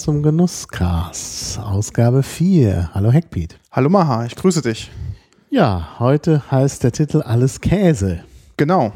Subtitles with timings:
[0.00, 2.88] Zum Genusscast, Ausgabe 4.
[2.94, 3.60] Hallo Heckpiet.
[3.70, 4.90] Hallo Maha, ich grüße dich.
[5.50, 8.24] Ja, heute heißt der Titel Alles Käse.
[8.56, 8.92] Genau.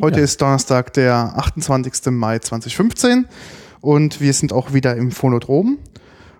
[0.00, 0.24] Heute ja.
[0.24, 2.06] ist Donnerstag, der 28.
[2.06, 3.26] Mai 2015
[3.82, 5.76] und wir sind auch wieder im Phonodrom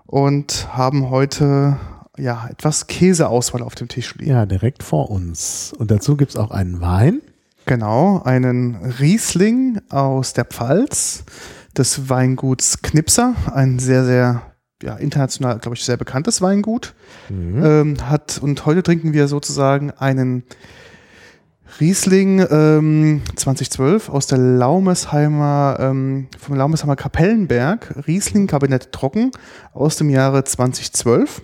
[0.06, 1.76] und haben heute
[2.16, 4.30] ja etwas Käseauswahl auf dem Tisch liegen.
[4.30, 5.74] Ja, direkt vor uns.
[5.78, 7.20] Und dazu gibt es auch einen Wein.
[7.66, 11.24] Genau, einen Riesling aus der Pfalz
[11.78, 16.94] des Weinguts Knipser, ein sehr, sehr ja, international, glaube ich, sehr bekanntes Weingut.
[17.28, 17.64] Mhm.
[17.64, 20.44] Ähm, hat, und heute trinken wir sozusagen einen
[21.80, 29.32] Riesling ähm, 2012 aus der Laumesheimer, ähm, vom Laumesheimer Kapellenberg, Riesling Kabinett Trocken
[29.72, 31.42] aus dem Jahre 2012.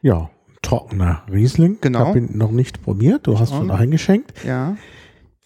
[0.00, 0.30] Ja,
[0.62, 1.78] trockener Riesling.
[1.80, 2.00] Genau.
[2.00, 4.32] Ich habe ihn noch nicht probiert, du hast schon eingeschenkt.
[4.46, 4.76] Ja.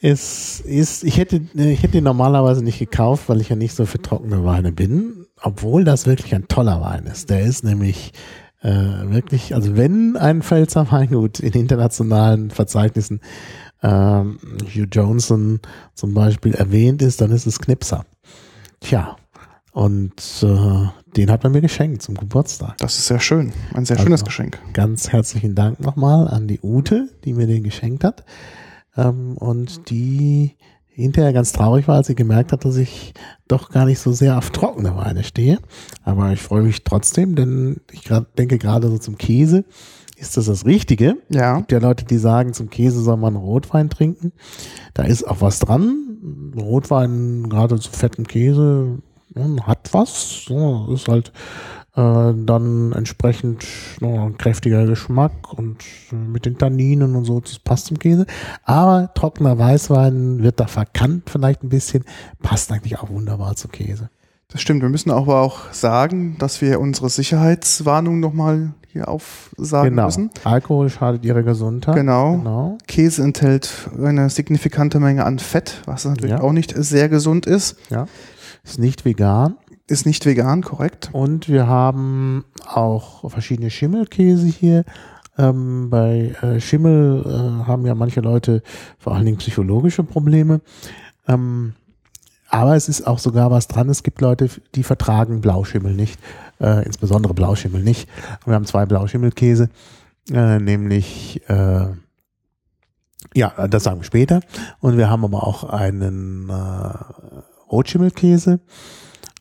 [0.01, 3.85] Es ist, ich hätte, ich hätte ihn normalerweise nicht gekauft, weil ich ja nicht so
[3.85, 7.31] für trockene Weine bin, obwohl das wirklich ein toller Wein ist.
[7.31, 8.13] Der ist nämlich
[8.63, 13.21] äh, wirklich, also wenn ein Pfälzer Weingut in internationalen Verzeichnissen
[13.83, 14.39] ähm,
[14.73, 15.61] Hugh Johnson
[15.95, 18.05] zum Beispiel erwähnt ist, dann ist es Knipser.
[18.79, 19.17] Tja,
[19.73, 22.77] und äh, den hat man mir geschenkt zum Geburtstag.
[22.79, 24.61] Das ist sehr schön, ein sehr also schönes Geschenk.
[24.75, 28.25] Ganz herzlichen Dank nochmal an die Ute, die mir den geschenkt hat
[28.99, 30.57] ähm, und die
[30.89, 33.14] hinterher ganz traurig war, als sie gemerkt hat, dass ich
[33.47, 35.59] doch gar nicht so sehr auf trockene Weine stehe.
[36.03, 39.64] Aber ich freue mich trotzdem, denn ich grad, denke gerade so zum Käse
[40.17, 41.17] ist das das Richtige.
[41.29, 41.53] Ja.
[41.53, 44.33] Es gibt ja Leute, die sagen, zum Käse soll man Rotwein trinken.
[44.95, 46.55] Da ist auch was dran.
[46.57, 48.98] Rotwein, gerade zu fettem Käse,
[49.63, 50.45] hat was.
[50.47, 51.33] So, ist halt
[51.98, 53.67] dann entsprechend
[54.01, 55.79] no, ein kräftiger Geschmack und
[56.13, 58.27] äh, mit den Tanninen und so, das passt zum Käse.
[58.63, 62.05] Aber trockener Weißwein wird da verkannt vielleicht ein bisschen,
[62.41, 64.11] passt eigentlich auch wunderbar zu Käse.
[64.51, 64.81] Das stimmt.
[64.81, 70.07] Wir müssen aber auch sagen, dass wir unsere Sicherheitswarnung nochmal hier aufsagen genau.
[70.07, 70.31] müssen.
[70.45, 71.97] Alkohol schadet ihrer Gesundheit.
[71.97, 72.39] Genau.
[72.39, 72.79] genau.
[72.87, 76.41] Käse enthält eine signifikante Menge an Fett, was natürlich ja.
[76.41, 77.77] auch nicht sehr gesund ist.
[77.91, 78.07] Ja.
[78.64, 79.57] Ist nicht vegan.
[79.89, 81.09] Ist nicht vegan, korrekt.
[81.13, 84.85] Und wir haben auch verschiedene Schimmelkäse hier.
[85.39, 88.63] Ähm, bei äh, Schimmel äh, haben ja manche Leute
[88.99, 90.61] vor allen Dingen psychologische Probleme.
[91.27, 91.73] Ähm,
[92.51, 93.89] aber es ist auch sogar was dran.
[93.89, 96.20] Es gibt Leute, die vertragen Blauschimmel nicht,
[96.61, 98.11] äh, insbesondere Blauschimmel nicht.
[98.45, 99.70] Wir haben zwei Blauschimmelkäse,
[100.31, 101.87] äh, nämlich äh,
[103.35, 104.41] ja, das sagen wir später.
[104.81, 106.53] Und wir haben aber auch einen äh,
[107.70, 108.61] Rotschimmelkäse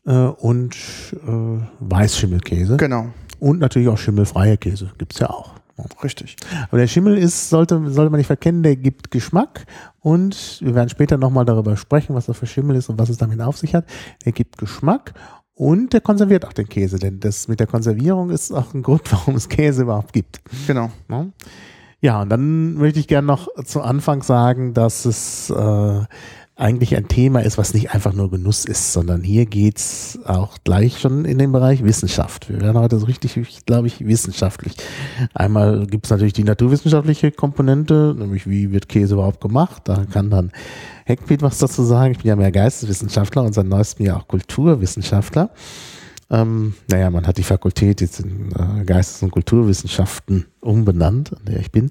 [0.08, 0.76] äh, und
[1.14, 2.78] äh, Weißschimmelkäse.
[2.78, 3.10] Genau.
[3.40, 4.92] Und natürlich auch schimmelfreie Käse.
[4.98, 5.52] Gibt's ja auch.
[6.04, 6.38] Richtig.
[6.70, 9.66] Aber der Schimmel ist, sollte, sollte man nicht verkennen, der gibt Geschmack
[10.00, 13.18] und wir werden später nochmal darüber sprechen, was das für Schimmel ist und was es
[13.18, 13.86] damit auf sich hat.
[14.24, 15.14] Er gibt Geschmack
[15.54, 19.04] und der konserviert auch den Käse, denn das mit der Konservierung ist auch ein Grund,
[19.12, 20.42] warum es Käse überhaupt gibt.
[20.66, 20.90] Genau.
[22.02, 26.02] Ja, und dann möchte ich gerne noch zu Anfang sagen, dass es äh,
[26.58, 31.00] eigentlich ein Thema ist, was nicht einfach nur Genuss ist, sondern hier geht's auch gleich
[31.00, 32.50] schon in den Bereich Wissenschaft.
[32.50, 34.74] Wir werden heute so richtig, glaube ich, wissenschaftlich.
[35.36, 39.84] Einmal gibt's natürlich die naturwissenschaftliche Komponente, nämlich wie wird Käse überhaupt gemacht.
[39.86, 40.52] Da kann dann
[41.06, 42.14] Heckpiet was dazu sagen.
[42.14, 45.52] Ich bin ja mehr Geisteswissenschaftler und seit neuestem ja auch Kulturwissenschaftler.
[46.30, 51.60] Ähm, naja, man hat die Fakultät jetzt in äh, Geistes- und Kulturwissenschaften umbenannt, an der
[51.60, 51.90] ich bin.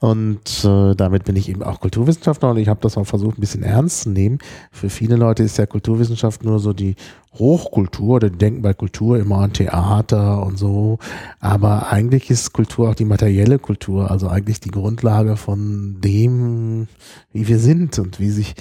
[0.00, 3.40] Und äh, damit bin ich eben auch Kulturwissenschaftler und ich habe das auch versucht, ein
[3.40, 4.38] bisschen ernst zu nehmen.
[4.70, 6.94] Für viele Leute ist ja Kulturwissenschaft nur so die
[7.34, 10.98] Hochkultur oder die denken bei Kultur immer an Theater und so.
[11.40, 16.88] Aber eigentlich ist Kultur auch die materielle Kultur, also eigentlich die Grundlage von dem,
[17.32, 18.54] wie wir sind und wie sich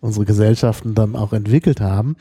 [0.00, 2.16] unsere Gesellschaften dann auch entwickelt haben.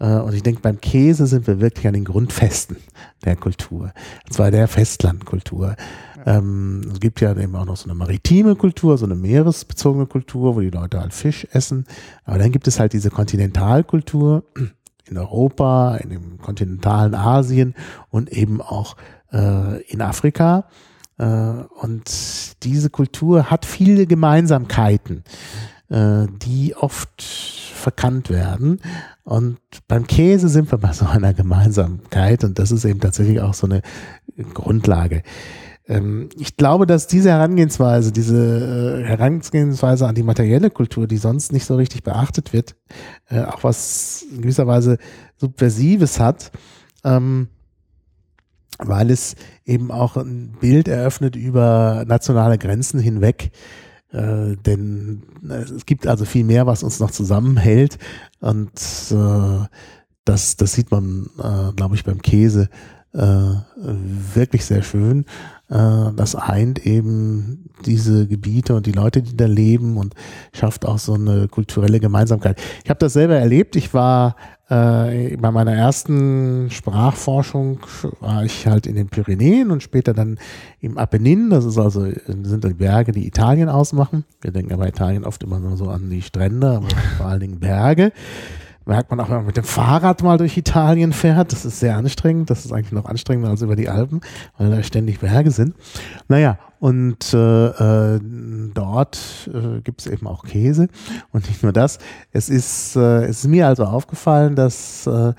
[0.00, 2.78] Äh, und ich denke, beim Käse sind wir wirklich an den Grundfesten
[3.24, 3.92] der Kultur.
[4.26, 5.76] Und zwar der Festlandkultur.
[6.16, 6.38] Ja.
[6.38, 10.56] Ähm, es gibt ja eben auch noch so eine maritime Kultur, so eine meeresbezogene Kultur,
[10.56, 11.86] wo die Leute halt Fisch essen.
[12.24, 14.44] Aber dann gibt es halt diese Kontinentalkultur
[15.08, 17.74] in Europa, in dem kontinentalen Asien
[18.10, 18.96] und eben auch
[19.32, 20.64] äh, in Afrika
[21.20, 25.22] Äh, und diese Kultur hat viele Gemeinsamkeiten,
[25.92, 28.80] die oft verkannt werden.
[29.24, 29.58] Und
[29.88, 33.66] beim Käse sind wir bei so einer Gemeinsamkeit und das ist eben tatsächlich auch so
[33.66, 33.82] eine
[34.54, 35.22] Grundlage.
[35.90, 41.52] Ähm, ich glaube, dass diese Herangehensweise, diese äh, Herangehensweise an die materielle Kultur, die sonst
[41.52, 42.76] nicht so richtig beachtet wird,
[43.28, 44.98] äh, auch was in gewisser Weise
[45.36, 46.52] Subversives hat,
[47.02, 47.48] ähm,
[48.78, 49.34] weil es
[49.64, 53.50] eben auch ein Bild eröffnet über nationale Grenzen hinweg.
[54.12, 57.98] Äh, denn es gibt also viel mehr, was uns noch zusammenhält.
[58.40, 58.70] Und
[59.10, 59.66] äh,
[60.24, 62.68] das, das sieht man, äh, glaube ich, beim Käse
[63.12, 63.54] äh,
[64.34, 65.24] wirklich sehr schön.
[65.68, 70.14] Äh, das eint eben diese Gebiete und die Leute, die da leben und
[70.52, 72.60] schafft auch so eine kulturelle Gemeinsamkeit.
[72.84, 73.76] Ich habe das selber erlebt.
[73.76, 74.36] Ich war
[74.70, 77.80] äh, bei meiner ersten Sprachforschung
[78.20, 80.38] war ich halt in den Pyrenäen und später dann
[80.80, 81.50] im Apennin.
[81.50, 84.24] Das ist also sind die Berge, die Italien ausmachen.
[84.40, 87.58] Wir denken aber Italien oft immer nur so an die Strände, aber vor allen Dingen
[87.58, 88.12] Berge
[88.90, 91.52] merkt man auch, wenn man mit dem Fahrrad mal durch Italien fährt.
[91.52, 92.50] Das ist sehr anstrengend.
[92.50, 94.20] Das ist eigentlich noch anstrengender als über die Alpen,
[94.58, 95.74] weil da ständig Berge sind.
[96.26, 97.66] Naja, und äh,
[98.16, 98.20] äh,
[98.74, 100.88] dort äh, gibt es eben auch Käse.
[101.30, 101.98] Und nicht nur das.
[102.32, 105.34] Es ist, äh, es ist mir also aufgefallen, dass äh,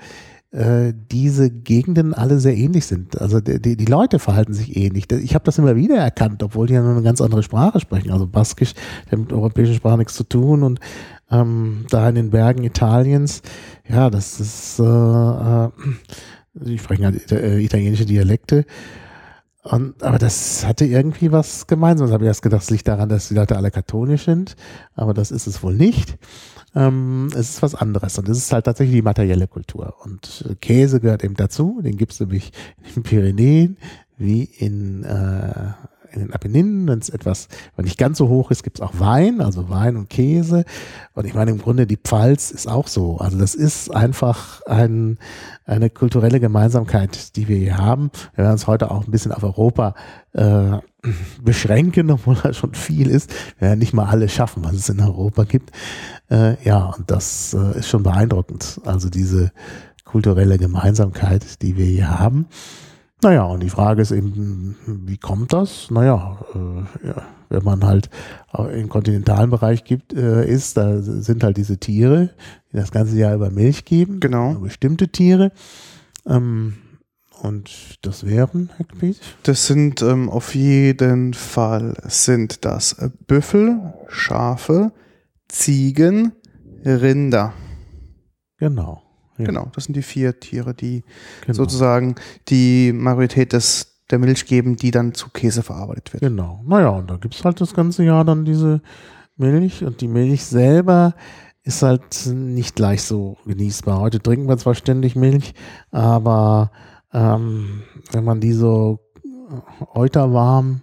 [0.52, 3.20] äh diese Gegenden alle sehr ähnlich sind.
[3.20, 5.12] Also die, die Leute verhalten sich ähnlich.
[5.12, 8.12] Ich habe das immer wieder erkannt, obwohl die ja nur eine ganz andere Sprache sprechen.
[8.12, 8.72] Also Baskisch,
[9.10, 10.80] der mit europäischen Sprachen nichts zu tun und
[11.32, 13.42] ähm, da in den Bergen Italiens.
[13.88, 15.70] Ja, das ist, äh, äh,
[16.54, 18.66] die sprechen halt äh, italienische Dialekte.
[19.64, 22.08] Und, aber das hatte irgendwie was gemeinsam.
[22.08, 24.56] Da habe ich erst gedacht, es liegt daran, dass die Leute alle katholisch sind,
[24.94, 26.18] aber das ist es wohl nicht.
[26.74, 29.94] Ähm, es ist was anderes und es ist halt tatsächlich die materielle Kultur.
[30.02, 33.76] Und Käse gehört eben dazu, den gibt es nämlich in den Pyrenäen
[34.16, 35.72] wie in äh,
[36.12, 38.92] in den Apenninen, wenn es etwas, wenn nicht ganz so hoch ist, gibt es auch
[38.98, 40.64] Wein, also Wein und Käse.
[41.14, 43.18] Und ich meine, im Grunde die Pfalz ist auch so.
[43.18, 45.18] Also das ist einfach ein,
[45.64, 48.10] eine kulturelle Gemeinsamkeit, die wir hier haben.
[48.34, 49.94] Wir werden uns heute auch ein bisschen auf Europa
[50.32, 50.78] äh,
[51.42, 53.32] beschränken, obwohl da schon viel ist.
[53.58, 55.70] Wir werden nicht mal alles schaffen, was es in Europa gibt.
[56.30, 58.80] Äh, ja, und das äh, ist schon beeindruckend.
[58.84, 59.52] Also diese
[60.04, 62.46] kulturelle Gemeinsamkeit, die wir hier haben.
[63.22, 65.90] Naja, und die Frage ist eben, wie kommt das?
[65.90, 68.10] Naja, äh, ja, wenn man halt
[68.74, 72.30] im kontinentalen Bereich gibt, äh, ist, da sind halt diese Tiere,
[72.72, 74.18] die das ganze Jahr über Milch geben.
[74.18, 74.54] Genau.
[74.54, 75.52] Bestimmte Tiere.
[76.26, 76.74] Ähm,
[77.42, 79.20] und das wären, Herr Kpies?
[79.44, 82.96] Das sind ähm, auf jeden Fall sind das
[83.26, 84.92] Büffel, Schafe,
[85.48, 86.32] Ziegen,
[86.84, 87.52] Rinder.
[88.58, 89.02] Genau.
[89.38, 89.46] Ja.
[89.46, 91.04] Genau, das sind die vier Tiere, die
[91.42, 91.54] genau.
[91.54, 92.16] sozusagen
[92.48, 96.22] die Majorität des der Milch geben, die dann zu Käse verarbeitet wird.
[96.22, 96.62] Genau.
[96.66, 98.82] Naja, und da gibt es halt das ganze Jahr dann diese
[99.36, 101.14] Milch und die Milch selber
[101.64, 104.00] ist halt nicht gleich so genießbar.
[104.00, 105.54] Heute trinken wir zwar ständig Milch,
[105.90, 106.70] aber
[107.12, 109.00] ähm, wenn man die so
[109.94, 110.82] euterwarm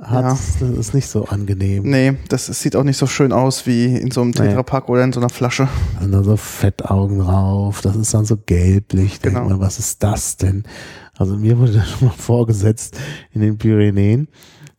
[0.00, 0.30] hat, ja.
[0.30, 1.84] das ist nicht so angenehm.
[1.84, 4.92] Nee, das sieht auch nicht so schön aus wie in so einem Tetrapack nee.
[4.92, 5.68] oder in so einer Flasche.
[5.94, 9.20] Da sind da so Fettaugen drauf, das ist dann so gelblich.
[9.20, 9.40] Genau.
[9.40, 10.64] Denk mal, was ist das denn?
[11.18, 12.98] Also mir wurde das schon mal vorgesetzt
[13.32, 14.28] in den Pyrenäen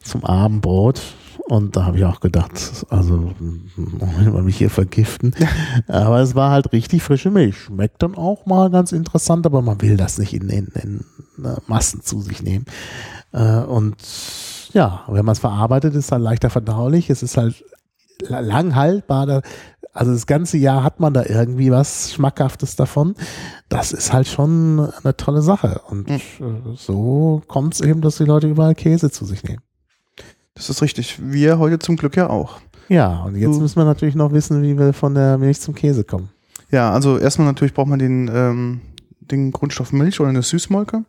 [0.04, 1.02] zum Abendbrot.
[1.48, 3.34] Und da habe ich auch gedacht, also
[3.76, 5.36] will man mich hier vergiften.
[5.88, 7.58] aber es war halt richtig frische Milch.
[7.58, 11.06] Schmeckt dann auch mal ganz interessant, aber man will das nicht in, in, in
[11.68, 12.66] Massen zu sich nehmen.
[13.34, 13.98] Äh, und
[14.74, 17.10] ja, wenn man es verarbeitet, ist es halt leichter verdaulich.
[17.10, 17.64] Es ist halt
[18.28, 19.42] lang haltbar.
[19.94, 23.16] Also das ganze Jahr hat man da irgendwie was Schmackhaftes davon.
[23.70, 25.82] Das ist halt schon eine tolle Sache.
[25.90, 26.76] Und mhm.
[26.76, 29.62] so kommt es eben, dass die Leute überall Käse zu sich nehmen.
[30.54, 31.20] Das ist richtig.
[31.22, 32.60] Wir heute zum Glück ja auch.
[32.88, 33.62] Ja, und jetzt du.
[33.62, 36.30] müssen wir natürlich noch wissen, wie wir von der Milch zum Käse kommen.
[36.72, 38.82] Ja, also erstmal natürlich braucht man den, ähm,
[39.32, 41.06] den Grundstoff Milch oder eine Süßmolke.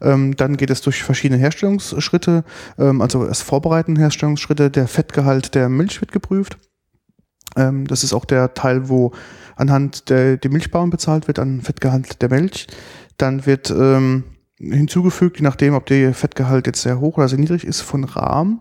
[0.00, 2.44] Ähm, dann geht es durch verschiedene Herstellungsschritte,
[2.78, 4.70] ähm, also erst vorbereiten Herstellungsschritte.
[4.70, 6.58] Der Fettgehalt der Milch wird geprüft.
[7.56, 9.12] Ähm, das ist auch der Teil, wo
[9.56, 12.66] anhand der die Milchbauern bezahlt wird, an Fettgehalt der Milch.
[13.16, 14.24] Dann wird ähm,
[14.58, 18.60] hinzugefügt, je nachdem, ob der Fettgehalt jetzt sehr hoch oder sehr niedrig ist, von Rahm.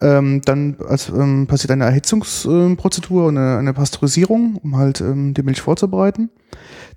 [0.00, 5.42] Ähm, dann als, ähm, passiert eine Erhitzungsprozedur und eine, eine, Pasteurisierung, um halt ähm, die
[5.42, 6.30] Milch vorzubereiten.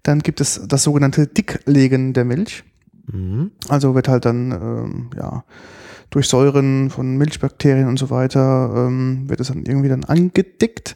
[0.03, 2.63] Dann gibt es das sogenannte Dicklegen der Milch.
[3.12, 3.51] Mhm.
[3.70, 5.43] Also wird halt dann, ähm, ja,
[6.12, 10.96] durch Säuren von Milchbakterien und so weiter, ähm, wird es dann irgendwie dann angedickt.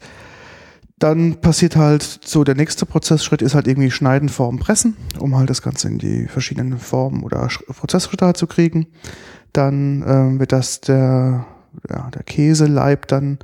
[0.99, 5.49] Dann passiert halt so, der nächste Prozessschritt ist halt irgendwie Schneiden, Formen, Pressen, um halt
[5.49, 8.87] das Ganze in die verschiedenen Formen oder Prozessschritte halt zu kriegen.
[9.51, 11.45] Dann ähm, wird das der,
[11.89, 13.39] ja, der Käseleib dann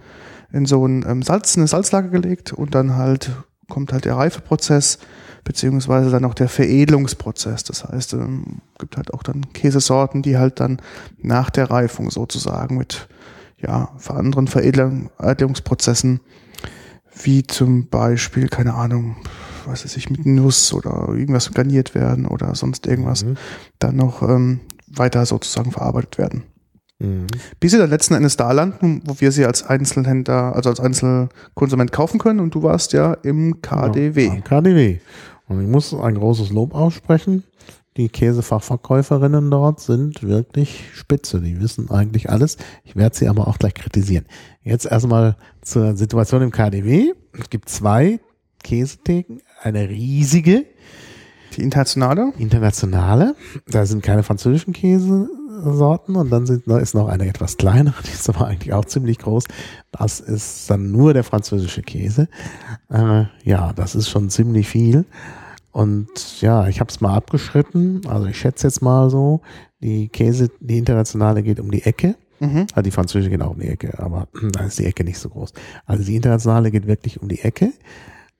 [0.52, 3.32] in so ein ähm, Salz, eine Salzlage gelegt und dann halt
[3.70, 5.00] kommt halt der Reifeprozess
[5.44, 7.64] beziehungsweise dann auch der Veredelungsprozess.
[7.64, 10.82] Das heißt, ähm, gibt halt auch dann Käsesorten, die halt dann
[11.22, 13.08] nach der Reifung sozusagen mit
[13.58, 16.20] ja, anderen Veredelungsprozessen,
[17.24, 19.16] wie zum Beispiel, keine Ahnung,
[19.66, 23.38] was weiß ich, mit Nuss oder irgendwas garniert werden oder sonst irgendwas, mhm.
[23.80, 26.44] dann noch ähm, weiter sozusagen verarbeitet werden.
[27.02, 27.28] Mhm.
[27.60, 31.92] Bis sie dann letzten Endes da landen, wo wir sie als Einzelhändler, also als Einzelkonsument
[31.92, 34.28] kaufen können und du warst ja im KDW.
[34.28, 35.00] Ja, KDW.
[35.48, 37.44] Und ich muss ein großes Lob aussprechen.
[37.98, 41.42] Die Käsefachverkäuferinnen dort sind wirklich spitze.
[41.42, 42.56] Die wissen eigentlich alles.
[42.86, 44.26] Ich werde sie aber auch gleich kritisieren.
[44.64, 47.14] Jetzt erstmal zur Situation im KDW.
[47.38, 48.20] Es gibt zwei
[48.64, 50.66] Käsetheken, eine riesige.
[51.56, 52.34] Die internationale?
[52.38, 53.36] Internationale.
[53.68, 58.30] Da sind keine französischen Käsesorten und dann sind, ist noch eine etwas kleinere, die ist
[58.30, 59.46] aber eigentlich auch ziemlich groß.
[59.92, 62.28] Das ist dann nur der französische Käse.
[62.90, 65.06] Äh, ja, das ist schon ziemlich viel.
[65.72, 68.02] Und ja, ich habe es mal abgeschritten.
[68.08, 69.42] Also ich schätze jetzt mal so,
[69.82, 72.16] die Käse, die internationale geht um die Ecke.
[72.40, 72.68] Mhm.
[72.74, 75.30] Also die französische geht auch um die Ecke, aber da ist die Ecke nicht so
[75.30, 75.54] groß.
[75.86, 77.72] Also die internationale geht wirklich um die Ecke.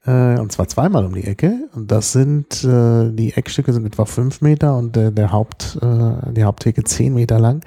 [0.06, 1.70] Äh, und zwar zweimal um die Ecke.
[1.74, 6.34] Und das sind, äh, die Eckstücke sind etwa fünf Meter und der, der Haupt, äh,
[6.34, 7.64] die Haupttheke zehn Meter lang.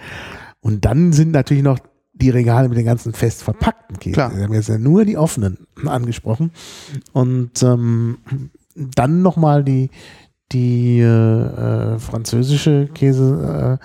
[0.61, 1.79] Und dann sind natürlich noch
[2.14, 4.14] die Regale mit den ganzen fest verpackten Käse.
[4.14, 4.37] Klar.
[4.37, 6.53] Wir haben jetzt ja nur die offenen angesprochen.
[7.12, 8.19] Und ähm,
[8.75, 9.91] dann nochmal die,
[10.53, 13.79] die äh, äh, französische Käse.
[13.81, 13.85] Äh,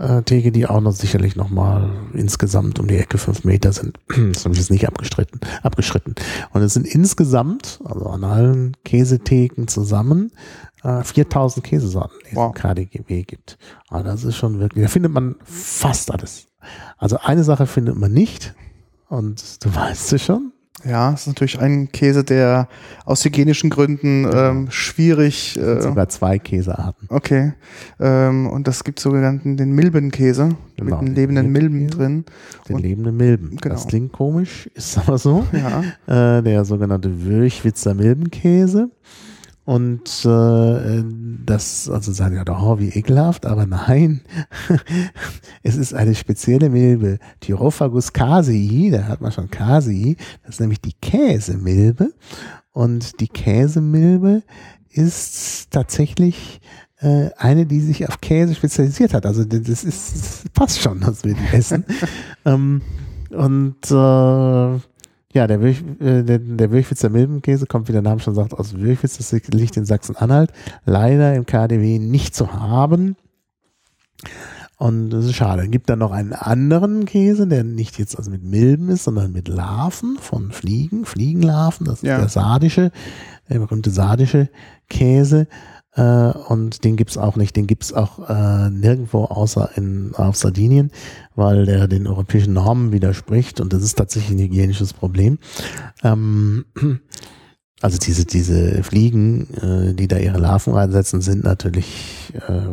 [0.00, 3.98] äh, Theke, die auch noch sicherlich nochmal insgesamt um die Ecke fünf Meter sind.
[4.30, 6.14] Das habe ich jetzt nicht abgestritten, abgeschritten.
[6.52, 10.32] Und es sind insgesamt, also an allen Käsetheken zusammen,
[10.82, 12.52] äh, 4000 Käsesorten, die wow.
[12.54, 13.58] es im KDGW gibt.
[13.88, 16.46] Aber das ist schon wirklich, da findet man fast alles.
[16.96, 18.54] Also eine Sache findet man nicht,
[19.08, 20.52] und du weißt es schon,
[20.84, 22.68] ja, es ist natürlich ein Käse, der
[23.04, 24.36] aus hygienischen Gründen genau.
[24.36, 25.56] ähm, schwierig.
[25.56, 27.06] Äh, sogar zwei Käsearten.
[27.08, 27.52] Okay.
[27.98, 32.24] Ähm, und das gibt sogenannten den Milbenkäse genau, mit den lebenden Milben drin.
[32.68, 33.56] Den und, lebenden Milben.
[33.60, 33.74] Genau.
[33.74, 35.46] Das klingt komisch, ist aber so.
[35.52, 36.38] Ja.
[36.38, 38.90] Äh, der sogenannte Würchwitzer Milbenkäse.
[39.64, 41.04] Und äh,
[41.44, 44.22] das, also sagen ja doch, oh, wie ekelhaft, aber nein,
[45.62, 50.80] es ist eine spezielle Milbe, Tyrophagus casei, da hat man schon casei, das ist nämlich
[50.80, 52.12] die Käsemilbe.
[52.72, 54.42] Und die Käsemilbe
[54.90, 56.60] ist tatsächlich
[57.00, 59.26] äh, eine, die sich auf Käse spezialisiert hat.
[59.26, 61.84] Also das ist das passt schon, dass wir die essen.
[62.44, 62.82] ähm,
[63.30, 64.80] und äh,
[65.32, 68.74] ja, der, Wirch, äh, der, der Würchwitzer Milbenkäse kommt, wie der Name schon sagt, aus
[68.74, 69.16] Würchwitz.
[69.18, 70.52] Das liegt in Sachsen-Anhalt.
[70.84, 73.16] Leider im KDW nicht zu haben.
[74.76, 75.62] Und das ist schade.
[75.62, 79.30] Es gibt dann noch einen anderen Käse, der nicht jetzt also mit Milben ist, sondern
[79.30, 81.86] mit Larven von Fliegen, Fliegenlarven.
[81.86, 82.18] Das ist ja.
[82.18, 82.90] der sardische,
[83.48, 84.48] der berühmte sardische
[84.88, 85.46] Käse.
[85.94, 87.56] Äh, und den gibt's auch nicht.
[87.56, 90.90] Den gibt's auch äh, nirgendwo außer in, auf Sardinien,
[91.34, 95.38] weil der den europäischen Normen widerspricht und das ist tatsächlich ein hygienisches Problem.
[96.02, 96.66] Ähm,
[97.82, 102.68] also diese, diese Fliegen, äh, die da ihre Larven reinsetzen, sind natürlich äh,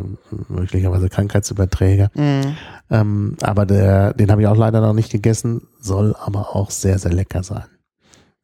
[0.48, 2.10] möglicherweise Krankheitsüberträger.
[2.14, 2.56] Mhm.
[2.90, 6.98] Ähm, aber der, den habe ich auch leider noch nicht gegessen, soll aber auch sehr,
[6.98, 7.64] sehr lecker sein.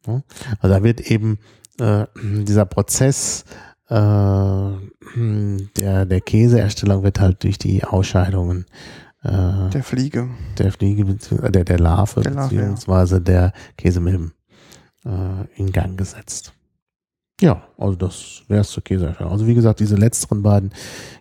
[0.05, 0.21] Ja?
[0.59, 1.39] Also da wird eben
[1.79, 3.45] äh, dieser Prozess
[3.89, 4.71] äh,
[5.77, 8.65] der, der Käseerstellung wird halt durch die Ausscheidungen
[9.23, 13.21] äh, der Fliege, der Fliege, äh, der, der Larve, der Larve beziehungsweise ja.
[13.21, 14.33] der Käsemilben
[15.03, 16.53] äh, in Gang gesetzt.
[17.41, 19.33] Ja, also das wäre es zur Käseerstellung.
[19.33, 20.71] Also wie gesagt, diese letzteren beiden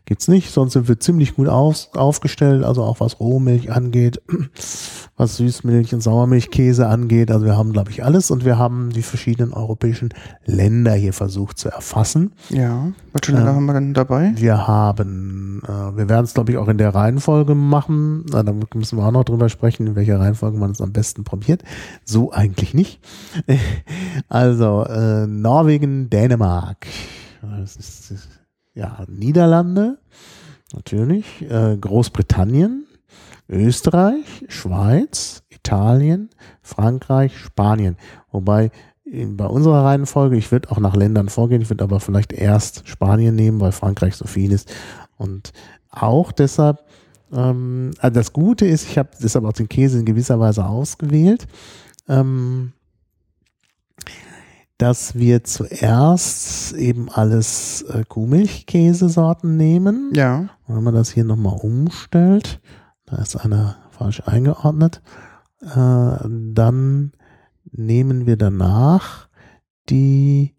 [0.06, 4.20] gibt's nicht, sonst sind wir ziemlich gut auf, aufgestellt, also auch was Rohmilch angeht,
[5.16, 7.30] was Süßmilch und Sauermilchkäse angeht.
[7.30, 10.10] Also wir haben, glaube ich, alles und wir haben die verschiedenen europäischen
[10.44, 12.32] Länder hier versucht zu erfassen.
[12.50, 14.32] Ja, welche Länder äh, haben wir denn dabei?
[14.36, 18.26] Wir haben, äh, wir werden es, glaube ich, auch in der Reihenfolge machen.
[18.30, 21.24] Na, da müssen wir auch noch drüber sprechen, in welcher Reihenfolge man es am besten
[21.24, 21.62] probiert.
[22.04, 23.00] So eigentlich nicht.
[24.28, 26.86] also äh, Norwegen, Dänemark.
[27.40, 28.28] Das ist, das,
[28.74, 29.98] ja, Niederlande,
[30.72, 32.86] natürlich, äh, Großbritannien,
[33.48, 36.30] Österreich, Schweiz, Italien,
[36.62, 37.96] Frankreich, Spanien.
[38.30, 38.70] Wobei
[39.04, 42.88] in, bei unserer Reihenfolge, ich würde auch nach Ländern vorgehen, ich würde aber vielleicht erst
[42.88, 44.72] Spanien nehmen, weil Frankreich so viel ist.
[45.16, 45.52] Und
[45.90, 46.84] auch deshalb,
[47.32, 51.46] ähm, also das Gute ist, ich habe deshalb auch den Käse in gewisser Weise ausgewählt.
[52.08, 52.73] Ähm,
[54.78, 60.12] dass wir zuerst eben alles äh, Kuhmilchkäsesorten nehmen.
[60.14, 60.48] Ja.
[60.66, 62.60] Und wenn man das hier nochmal umstellt,
[63.06, 65.02] Da ist einer falsch eingeordnet.
[65.60, 67.12] Äh, dann
[67.70, 69.28] nehmen wir danach
[69.88, 70.54] die,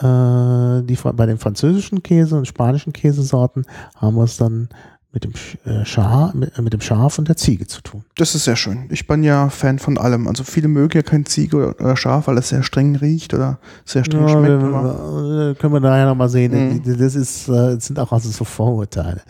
[0.00, 3.64] äh, die bei den französischen Käse und spanischen Käsesorten
[3.96, 4.68] haben wir es dann
[5.12, 5.32] mit dem,
[5.64, 8.02] äh, Schaf, mit, mit, dem Schaf und der Ziege zu tun.
[8.16, 8.86] Das ist sehr schön.
[8.90, 10.26] Ich bin ja Fan von allem.
[10.26, 14.04] Also viele mögen ja kein Ziege oder Schaf, weil es sehr streng riecht oder sehr
[14.04, 14.62] streng ja, schmeckt.
[14.62, 16.82] Wir, können wir daher nochmal sehen.
[16.82, 16.98] Mhm.
[16.98, 19.22] Das ist, das sind auch also so Vorurteile.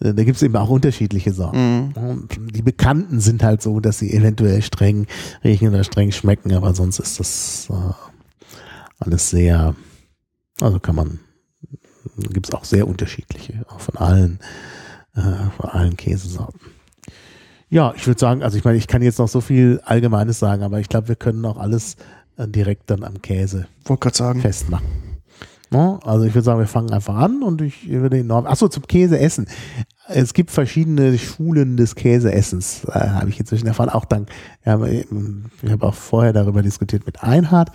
[0.00, 1.94] Da gibt es eben auch unterschiedliche Sorten.
[1.94, 2.28] Mhm.
[2.52, 5.06] Die bekannten sind halt so, dass sie eventuell streng
[5.44, 7.92] riechen oder streng schmecken, aber sonst ist das äh,
[8.98, 9.76] alles sehr,
[10.60, 11.20] also kann man,
[12.16, 14.40] gibt es auch sehr unterschiedliche, auch von allen
[15.16, 15.20] äh,
[15.56, 16.60] vor allen Käsesorten.
[17.68, 20.62] Ja, ich würde sagen, also ich meine, ich kann jetzt noch so viel Allgemeines sagen,
[20.62, 21.96] aber ich glaube, wir können auch alles
[22.36, 23.66] äh, direkt dann am Käse
[24.12, 24.40] sagen.
[24.40, 24.86] festmachen.
[25.70, 25.98] No?
[26.04, 28.46] Also ich würde sagen, wir fangen einfach an und ich würde enorm.
[28.46, 29.46] Achso, zum Käse essen.
[30.06, 33.88] Es gibt verschiedene Schulen des Käseessens, äh, habe ich inzwischen erfahren.
[33.88, 34.28] Auch dank,
[34.66, 35.06] ja, ich
[35.70, 37.70] habe auch vorher darüber diskutiert mit Einhard.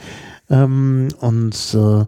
[0.49, 2.05] Ähm, und äh,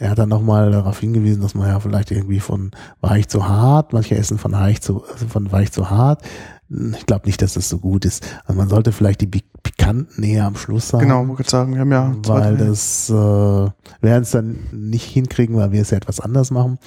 [0.00, 2.70] er hat dann nochmal darauf hingewiesen, dass man ja vielleicht irgendwie von
[3.02, 6.22] weich zu hart, manche essen von weich zu, von weich zu hart.
[6.70, 8.26] Ich glaube nicht, dass das so gut ist.
[8.46, 9.26] Also man sollte vielleicht die
[9.62, 11.06] Pikanten eher am Schluss sagen.
[11.06, 15.56] Genau, wollte ich sagen, wir haben ja Weil das äh, werden es dann nicht hinkriegen,
[15.56, 16.78] weil wir es ja etwas anders machen.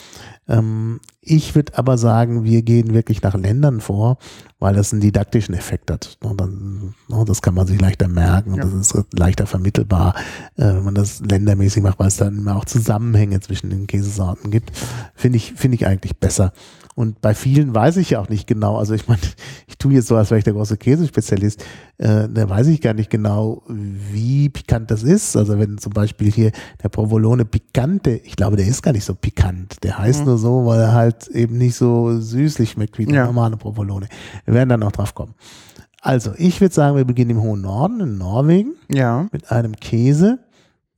[0.48, 4.18] Ähm, ich würde aber sagen, wir gehen wirklich nach Ländern vor,
[4.60, 6.18] weil das einen didaktischen Effekt hat.
[6.22, 8.64] Und dann, das kann man sich leichter merken ja.
[8.64, 10.16] das ist leichter vermittelbar,
[10.58, 14.52] äh, wenn man das ländermäßig macht, weil es dann immer auch Zusammenhänge zwischen den Käsesorten
[14.52, 14.72] gibt.
[15.16, 16.52] Finde ich, finde ich eigentlich besser.
[16.96, 19.22] Und bei vielen weiß ich ja auch nicht genau, also ich meine,
[19.68, 21.64] ich tue jetzt so, als wäre ich der große Käsespezialist,
[21.98, 25.36] äh, da weiß ich gar nicht genau, wie pikant das ist.
[25.36, 29.16] Also wenn zum Beispiel hier der Provolone Pikante, ich glaube, der ist gar nicht so
[29.16, 29.84] pikant.
[29.84, 30.26] Der heißt mhm.
[30.26, 33.26] nur so, weil er halt eben nicht so süßlich schmeckt wie der ja.
[33.26, 34.08] normale Provolone.
[34.46, 35.34] Wir werden dann noch drauf kommen.
[36.02, 39.30] Also, ich würde sagen, wir beginnen im hohen Norden, in Norwegen, ja.
[39.32, 40.40] mit einem Käse,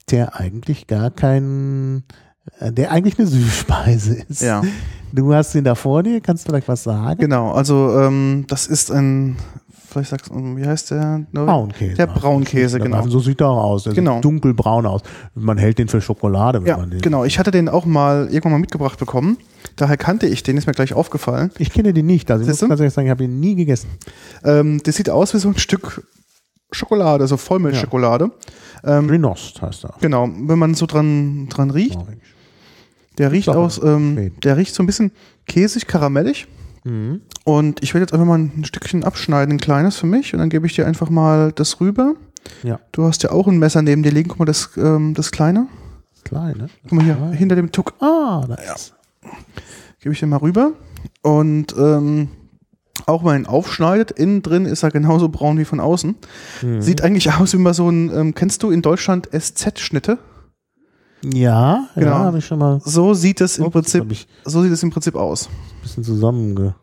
[0.10, 2.24] der eigentlich gar kein, äh,
[2.60, 4.41] der eigentlich eine Süßspeise ist.
[4.41, 4.62] Ja.
[5.12, 7.19] Du hast ihn da vor dir, kannst du vielleicht was sagen?
[7.19, 9.38] Genau, also ähm, das ist ein,
[9.88, 11.25] vielleicht sagst du, wie heißt der?
[11.31, 11.95] Braunkäse.
[11.95, 12.97] Der Braunkäse, genau.
[12.97, 13.84] Also so sieht er auch aus.
[13.84, 14.15] Der genau.
[14.15, 15.01] sieht dunkelbraun aus.
[15.34, 16.62] Man hält den für Schokolade.
[16.65, 17.23] ja, genau.
[17.23, 19.38] Ich hatte den auch mal irgendwann mal mitgebracht bekommen.
[19.77, 21.51] Daher kannte ich den, ist mir gleich aufgefallen.
[21.60, 22.29] Ich kenne den nicht.
[22.29, 23.89] Also ich Siehst muss ganz ehrlich sagen, ich habe ihn nie gegessen.
[24.43, 26.03] Ähm, das sieht aus wie so ein Stück
[26.71, 28.31] Schokolade, so Vollmilchschokolade.
[28.84, 28.97] Ja.
[28.97, 29.95] Ähm, Rinost heißt er.
[30.01, 31.95] Genau, wenn man so dran, dran riecht.
[31.95, 32.35] Orange.
[33.17, 35.12] Der riecht aus, ähm, der riecht so ein bisschen
[35.47, 36.47] käsig, karamellig.
[36.84, 37.21] Mhm.
[37.43, 40.34] Und ich werde jetzt einfach mal ein Stückchen abschneiden, ein kleines für mich.
[40.34, 42.15] Und dann gebe ich dir einfach mal das rüber.
[42.63, 42.80] Ja.
[42.91, 44.30] Du hast ja auch ein Messer neben dir liegen.
[44.30, 45.67] Guck mal, das, ähm, das kleine.
[46.23, 46.69] Kleine?
[46.84, 47.36] Guck mal hier, kleine.
[47.36, 47.93] hinter dem Tuck.
[47.99, 48.93] Ah, da ist.
[49.23, 49.30] Ja.
[49.99, 50.73] Gebe ich dir mal rüber.
[51.21, 52.30] Und ähm,
[53.06, 56.15] auch wenn man ihn aufschneidet, innen drin ist er genauso braun wie von außen.
[56.62, 56.82] Mhm.
[56.82, 60.17] Sieht eigentlich aus wie mal so ein, ähm, kennst du in Deutschland SZ-Schnitte?
[61.23, 62.08] Ja, genau.
[62.08, 62.80] Ja, habe ich schon mal.
[62.84, 65.49] So sieht es im Ups, Prinzip, so sieht es im Prinzip aus.
[65.82, 66.75] Bisschen zusammenge.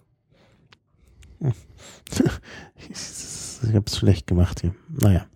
[1.40, 1.54] ich
[3.74, 4.74] habe es schlecht gemacht hier.
[4.88, 5.26] Naja.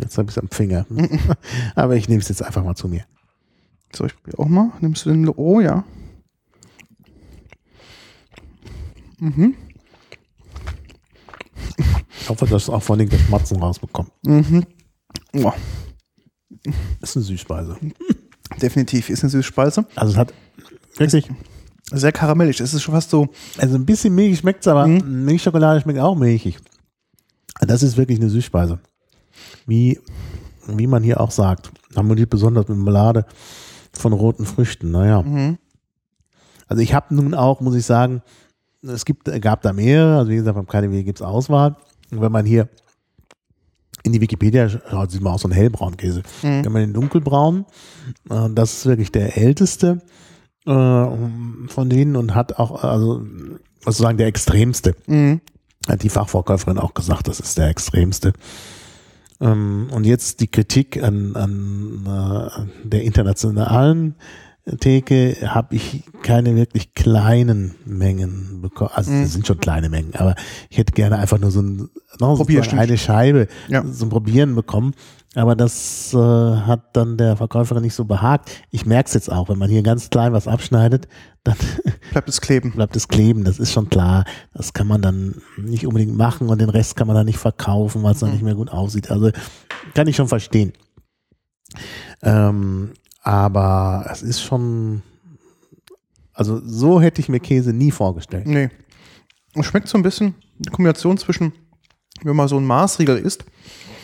[0.00, 0.86] Jetzt habe ich es am Finger.
[1.74, 3.04] Aber ich nehme es jetzt einfach mal zu mir.
[3.94, 4.72] So, ich probiere auch mal.
[4.80, 5.28] Nimmst du den.
[5.28, 5.84] Oh ja.
[9.18, 9.54] Mhm.
[12.20, 14.12] Ich hoffe, dass du auch von den Geschmatzen rausbekommst.
[14.24, 14.64] Mhm.
[15.34, 15.52] Oh.
[17.00, 17.76] Ist eine Süßspeise.
[18.62, 19.86] Definitiv ist eine Süßspeise.
[19.94, 20.32] Also es hat
[20.96, 21.28] wirklich
[21.90, 22.60] sehr karamellig.
[22.60, 23.28] Es ist schon fast so.
[23.58, 25.24] Also ein bisschen milchig schmeckt es, aber mhm.
[25.24, 26.58] Milchschokolade schmeckt auch milchig.
[27.60, 28.78] Das ist wirklich eine Süßspeise.
[29.66, 30.00] Wie,
[30.66, 31.70] wie man hier auch sagt.
[31.94, 33.26] Harmoniert besonders mit Marmelade
[33.92, 34.90] von roten Früchten.
[34.90, 35.22] Naja.
[35.22, 35.58] Mhm.
[36.66, 38.22] Also ich habe nun auch, muss ich sagen,
[38.82, 40.18] es gibt, gab da mehrere.
[40.18, 41.76] Also wie gesagt, beim KDW gibt es Auswahl.
[42.10, 42.68] Und wenn man hier
[44.02, 46.22] in die Wikipedia schaut, sieht man auch so einen hellbraunen Käse.
[46.42, 46.62] Mhm.
[46.62, 47.66] Kann man den dunkelbraun,
[48.30, 50.02] äh, das ist wirklich der älteste
[50.66, 53.24] äh, von denen und hat auch, also
[53.84, 54.94] sozusagen der extremste.
[55.06, 55.40] Mhm.
[55.88, 58.32] Hat die Fachverkäuferin auch gesagt, das ist der extremste.
[59.40, 64.16] Ähm, und jetzt die Kritik an, an äh, der internationalen
[64.76, 68.90] Theke habe ich keine wirklich kleinen Mengen bekommen.
[68.94, 69.22] Also mhm.
[69.22, 70.34] das sind schon kleine Mengen, aber
[70.68, 71.88] ich hätte gerne einfach nur so, ein,
[72.20, 73.84] noch so eine Scheibe ja.
[73.90, 74.94] zum Probieren bekommen.
[75.34, 78.50] Aber das äh, hat dann der Verkäuferin nicht so behagt.
[78.70, 81.06] Ich merke es jetzt auch, wenn man hier ganz klein was abschneidet,
[81.44, 81.56] dann
[82.10, 82.72] bleibt es kleben.
[82.72, 84.24] Bleibt es kleben, das ist schon klar.
[84.52, 88.02] Das kann man dann nicht unbedingt machen und den Rest kann man dann nicht verkaufen,
[88.02, 88.34] weil es dann mhm.
[88.34, 89.10] nicht mehr gut aussieht.
[89.10, 89.30] Also
[89.94, 90.72] kann ich schon verstehen.
[92.22, 92.92] Ähm,
[93.28, 95.02] aber es ist schon,
[96.32, 98.46] also so hätte ich mir Käse nie vorgestellt.
[98.46, 98.70] Nee.
[99.54, 101.52] Es schmeckt so ein bisschen eine Kombination zwischen,
[102.22, 103.44] wenn man so ein Maßriegel isst,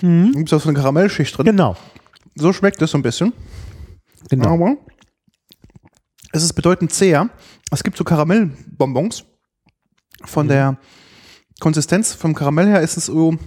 [0.02, 0.32] mhm.
[0.32, 1.46] gibt es auch so eine Karamellschicht drin.
[1.46, 1.74] Genau.
[2.34, 3.32] So schmeckt es so ein bisschen.
[4.28, 4.52] Genau.
[4.54, 4.76] Aber
[6.32, 7.30] es ist bedeutend zäher.
[7.70, 9.24] Es gibt so Karamellbonbons.
[10.24, 10.76] Von der
[11.60, 13.38] Konsistenz vom Karamell her ist es so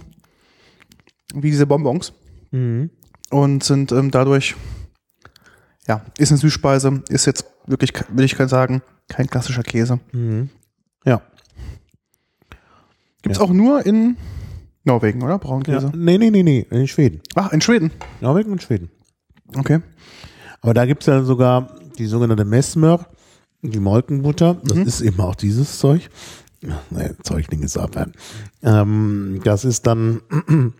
[1.34, 2.12] wie diese Bonbons
[2.50, 2.90] Mhm.
[3.30, 4.56] und sind ähm, dadurch,
[5.88, 9.98] ja, ist eine Süßspeise, ist jetzt wirklich, will ich sagen, kein klassischer Käse.
[10.12, 10.50] Mhm.
[11.04, 11.22] Ja.
[13.22, 13.44] Gibt es Ja.
[13.44, 14.16] auch nur in
[14.84, 15.32] Norwegen, oder?
[15.32, 15.38] ja.
[15.38, 15.90] Braunkäse?
[15.94, 17.20] Nee, nee, nee, nee, in Schweden.
[17.34, 17.90] Ach, in Schweden.
[18.20, 18.90] Norwegen und Schweden.
[19.56, 19.80] Okay.
[20.60, 23.06] Aber da gibt es ja sogar die sogenannte Messmör,
[23.62, 24.54] die Molkenbutter.
[24.64, 24.82] Das Mhm.
[24.86, 26.10] ist eben auch dieses Zeug.
[26.90, 28.14] Nee, Zeug nicht so abwerten.
[28.62, 30.20] Ähm, das ist dann,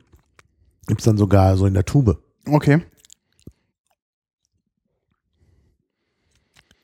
[0.87, 2.19] gibt es dann sogar so in der Tube.
[2.47, 2.83] Okay.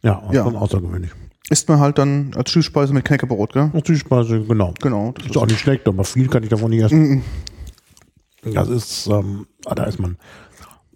[0.04, 0.40] Ja, Ja.
[0.40, 1.10] ist schon außergewöhnlich.
[1.50, 3.70] Isst man halt dann als Süßspeise mit Knäckebrot, gell?
[3.72, 4.72] Und Süßspeise, genau.
[4.80, 5.12] Genau.
[5.12, 7.22] Das Ist auch nicht schlecht, aber viel kann ich davon nicht essen.
[8.44, 8.54] Mhm.
[8.54, 10.16] Das ist, ähm, ah, da ist man,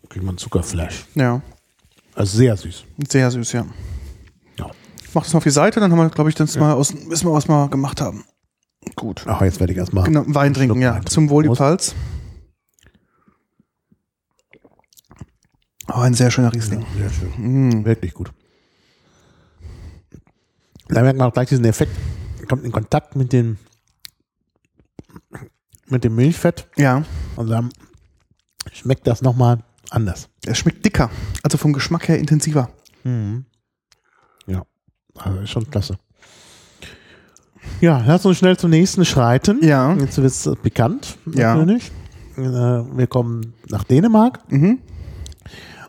[0.09, 1.07] kriegt man Zuckerflash.
[1.15, 1.43] Ja,
[2.15, 2.85] Also sehr süß.
[3.11, 3.67] sehr süß, ja.
[4.59, 4.71] Ja.
[5.03, 6.95] Ich mach das mal auf die Seite, dann haben wir, glaube ich, das mal aus,
[7.09, 8.25] wissen wir, was wir gemacht haben.
[8.97, 9.25] Gut.
[9.27, 10.05] Ach, jetzt werde ich erstmal.
[10.05, 10.97] Genau, Wein trinken, ja.
[10.97, 11.55] Wein Zum Wohl die.
[11.55, 11.95] Pfalz.
[15.89, 16.85] Oh, ein sehr schöner Riesling.
[16.99, 17.69] Sehr schön.
[17.81, 17.85] Mm.
[17.85, 18.31] Wirklich gut.
[20.89, 21.93] Da merkt man auch gleich diesen Effekt.
[22.49, 23.59] Kommt in Kontakt mit dem,
[25.89, 27.05] mit dem Milchfett Ja,
[27.37, 27.71] und dann
[28.73, 29.59] schmeckt das nochmal
[29.91, 30.29] anders.
[30.47, 31.11] es schmeckt dicker.
[31.43, 32.71] Also vom Geschmack her intensiver.
[34.47, 34.63] Ja,
[35.17, 35.99] also ist schon klasse.
[37.81, 39.63] Ja, lass uns schnell zum nächsten schreiten.
[39.63, 39.95] Ja.
[39.95, 41.55] Jetzt wird es bekannt, Ja.
[41.55, 41.91] natürlich.
[42.37, 44.41] Äh, Wir kommen nach Dänemark.
[44.51, 44.79] Mhm.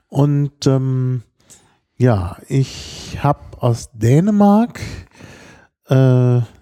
[0.10, 1.24] Und ähm,
[2.00, 4.80] ja, ich habe aus Dänemark
[5.90, 5.94] äh,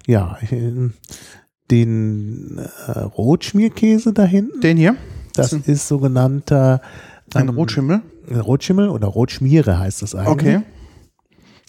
[0.08, 0.38] ja
[1.72, 4.62] den äh, Rotschmierkäse da hinten.
[4.62, 4.96] Den hier,
[5.34, 6.82] Das ist ist sogenannter
[7.34, 8.02] ein ähm, Rotschimmel.
[8.30, 10.32] Rotschimmel oder Rotschmiere heißt das eigentlich.
[10.32, 10.62] Okay.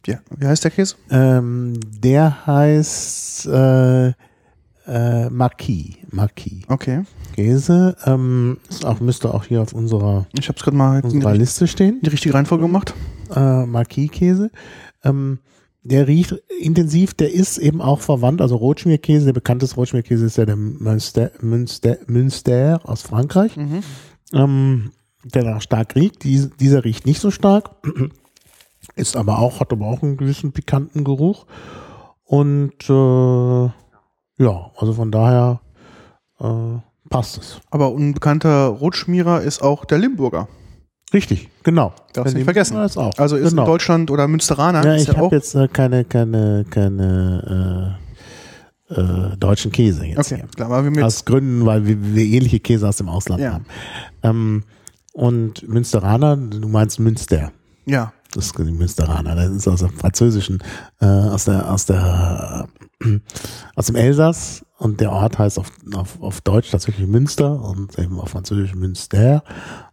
[0.07, 0.94] Ja, wie heißt der Käse?
[1.11, 4.09] Ähm, der heißt äh,
[4.87, 5.96] äh, Marquis.
[6.11, 7.02] Marquis Okay.
[7.35, 7.96] Käse.
[8.07, 11.66] Ähm, ist auch, müsste auch hier auf unserer, Ich habe es gerade mal unserer Liste
[11.66, 11.98] stehen.
[12.02, 12.94] die richtige Reihenfolge gemacht.
[13.35, 14.51] Äh, Marquis-Käse.
[15.05, 15.38] Ähm,
[15.83, 20.45] der riecht intensiv, der ist eben auch verwandt, also Rotschmierkäse, der bekannteste Rotschmierkäse ist ja
[20.45, 23.83] der Münster, Münster, Münster aus Frankreich, Mhm.
[24.35, 24.91] ähm,
[25.25, 26.25] der da stark riecht.
[26.25, 27.71] Dies, dieser riecht nicht so stark,
[28.97, 31.47] ist aber auch, hat aber auch einen gewissen pikanten Geruch.
[32.25, 33.64] Und äh,
[34.45, 35.61] ja, also von daher
[36.41, 37.61] äh, passt es.
[37.71, 40.49] Aber ein bekannter Rotschmierer ist auch der Limburger.
[41.12, 41.94] Richtig, genau.
[42.12, 42.77] Darfst nicht vergessen.
[42.77, 43.16] Das auch.
[43.18, 43.62] Also ist genau.
[43.62, 47.97] in Deutschland oder Münsteraner Ja, ich ja habe jetzt äh, keine, keine, keine
[48.90, 50.47] äh, äh, deutschen Käse jetzt Okay, hier.
[50.55, 53.55] klar, aber wir mit, Aus Gründen, weil wir, wir ähnliche Käse aus dem Ausland Ja.
[53.55, 53.66] haben.
[54.23, 54.64] Ähm,
[55.14, 57.53] und Münsteraner, du meinst Münster.
[57.87, 59.35] ja, Das ist die Münsteraner.
[59.35, 60.62] Das ist aus der französischen,
[61.01, 62.68] äh, aus der, aus der,
[63.03, 63.18] äh,
[63.75, 64.64] aus dem Elsass.
[64.77, 69.42] Und der Ort heißt auf, auf, auf Deutsch tatsächlich Münster und eben auf Französisch Münster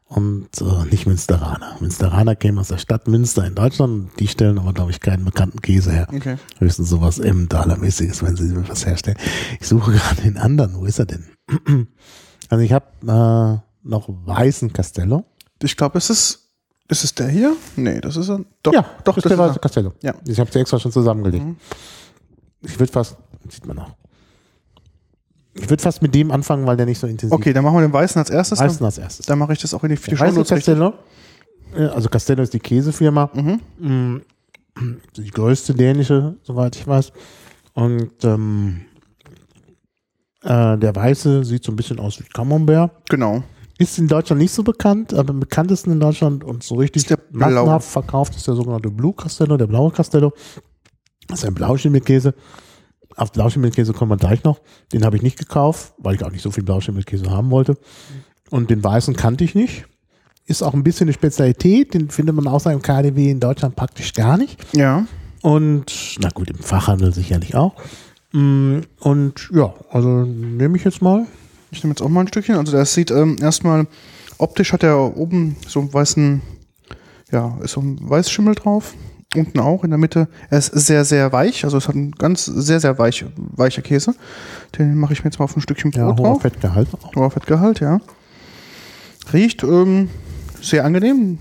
[0.07, 1.77] und äh, nicht Münsteraner.
[1.79, 5.61] Münsteraner kämen aus der Stadt Münster in Deutschland die stellen aber, glaube ich, keinen bekannten
[5.61, 6.07] Käse her.
[6.13, 6.37] okay.
[6.59, 9.17] Höchstens sowas Emmentaler-mäßiges, wenn sie was herstellen.
[9.59, 10.75] Ich suche gerade den anderen.
[10.75, 11.25] Wo ist er denn?
[12.47, 15.25] Also ich habe äh, noch weißen Castello.
[15.63, 16.51] Ich glaube, es ist,
[16.87, 17.55] ist es der hier?
[17.75, 18.45] Nee, das ist er.
[18.61, 19.59] Doch, ja, doch, das ist der weiße.
[19.59, 19.93] Castello.
[20.03, 20.13] Ja.
[20.27, 21.43] Ich habe sie extra schon zusammengelegt.
[21.43, 21.55] Mhm.
[22.61, 23.17] Ich würde fast,
[23.49, 23.95] sieht man noch.
[25.57, 27.81] Ich würde fast mit dem anfangen, weil der nicht so intensiv Okay, dann machen wir
[27.81, 28.59] den Weißen als erstes.
[28.59, 29.25] Weißen als erstes.
[29.25, 30.17] dann mache ich das auch in die, für die.
[30.17, 30.93] Castello,
[31.73, 33.59] also Castello ist die Käsefirma, Mhm.
[33.79, 34.21] Mm,
[35.15, 37.13] die größte dänische, soweit ich weiß.
[37.73, 38.81] Und ähm,
[40.43, 42.91] äh, der weiße sieht so ein bisschen aus wie Camembert.
[43.09, 43.43] Genau.
[43.77, 47.17] Ist in Deutschland nicht so bekannt, aber am bekanntesten in Deutschland und so richtig Ist
[47.31, 50.31] massenhaft verkauft ist der sogenannte Blue Castello, der blaue Castello.
[51.27, 52.33] Das ist ein Blauschimmelkäse.
[53.15, 54.59] Auf Blauschimmelkäse kommen wir gleich noch.
[54.91, 57.77] Den habe ich nicht gekauft, weil ich auch nicht so viel Blauschimmelkäse haben wollte.
[58.49, 59.85] Und den weißen kannte ich nicht.
[60.47, 64.13] Ist auch ein bisschen eine Spezialität, den findet man außer im KDW in Deutschland praktisch
[64.13, 64.59] gar nicht.
[64.75, 65.05] Ja.
[65.41, 67.73] Und, na gut, im Fachhandel sicherlich auch.
[68.31, 71.25] Mm, Und ja, also nehme ich jetzt mal.
[71.71, 72.55] Ich nehme jetzt auch mal ein Stückchen.
[72.55, 73.87] Also das sieht ähm, erstmal,
[74.37, 76.41] optisch hat er oben so einen weißen,
[77.31, 78.93] ja, ist so ein Weißschimmel drauf.
[79.35, 80.27] Unten auch in der Mitte.
[80.49, 81.63] Er ist sehr, sehr weich.
[81.63, 84.15] Also es hat einen ganz sehr, sehr weich, weicher Käse.
[84.77, 86.41] Den mache ich mir jetzt mal auf ein Stückchen Brot Ja, hoher drauf.
[86.41, 87.15] Fettgehalt auch.
[87.15, 87.99] Hoher Fettgehalt, ja.
[89.33, 90.09] Riecht ähm,
[90.61, 91.39] sehr angenehm.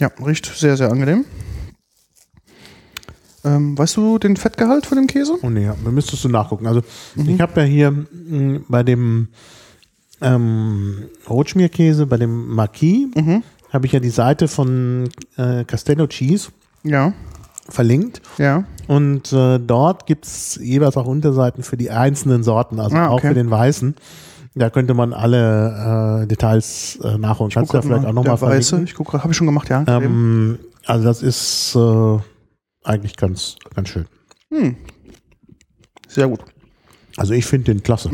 [0.00, 1.24] Ja, riecht sehr, sehr angenehm.
[3.44, 5.38] Ähm, weißt du den Fettgehalt von dem Käse?
[5.42, 6.66] Oh nee, da müsstest du nachgucken.
[6.66, 6.82] Also
[7.14, 9.28] ich habe ja hier mh, bei dem
[10.20, 13.06] ähm, Rotschmierkäse, bei dem Marquis,
[13.72, 16.50] habe ich ja die Seite von äh, Castello Cheese
[16.82, 17.12] Ja,
[17.68, 18.22] verlinkt.
[18.38, 18.64] ja.
[18.88, 23.28] Und äh, dort gibt's jeweils auch Unterseiten für die einzelnen Sorten, also Ah, auch okay.
[23.28, 23.96] für den weißen.
[24.54, 27.50] Da könnte man alle äh, Details äh, nachholen.
[27.52, 28.84] Kannst du ja vielleicht auch nochmal verlinken.
[28.84, 29.84] ich gucke, habe ich schon gemacht, ja.
[29.86, 32.18] Ähm, also das ist äh,
[32.84, 34.06] eigentlich ganz, ganz schön.
[36.08, 36.40] Sehr gut.
[37.16, 38.10] Also ich finde den klasse.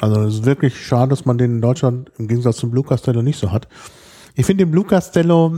[0.00, 3.20] Also es ist wirklich schade, dass man den in Deutschland im Gegensatz zum Blue Castello
[3.22, 3.68] nicht so hat.
[4.34, 5.56] Ich finde den Blue Castello,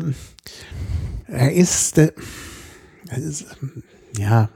[1.26, 2.12] er ist, äh,
[3.08, 3.46] er ist
[4.18, 4.48] ja,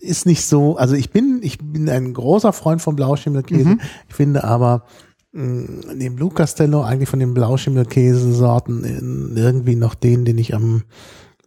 [0.00, 3.78] ist nicht so, also ich bin, ich bin ein großer Freund von Blauschimmelkäse.
[4.08, 4.84] Ich finde aber
[5.32, 10.84] den Blue Castello eigentlich von den Blauschimmelkäsesorten in- irgendwie noch den, den ich am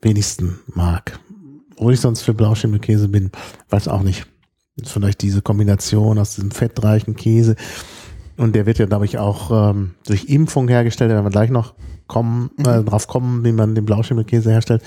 [0.01, 1.19] wenigsten mag.
[1.75, 3.31] Obwohl ich sonst für Blauschimmelkäse bin,
[3.69, 4.27] weiß auch nicht.
[4.83, 7.55] Vielleicht diese Kombination aus diesem fettreichen Käse.
[8.39, 11.49] Und der wird ja, glaube ich, auch ähm, durch Impfung hergestellt, da werden wir gleich
[11.49, 11.73] noch
[12.07, 14.81] kommen, äh, drauf kommen, wie man den Blauschimmelkäse herstellt.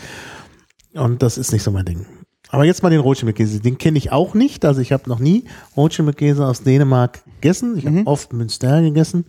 [0.94, 2.06] Und das ist nicht so mein Ding.
[2.48, 3.60] Aber jetzt mal den Rotschimmelkäse.
[3.60, 4.64] Den kenne ich auch nicht.
[4.64, 5.44] Also ich habe noch nie
[5.76, 7.78] Rotschimmelkäse aus Dänemark gegessen.
[7.78, 9.24] Ich habe oft Münster gegessen.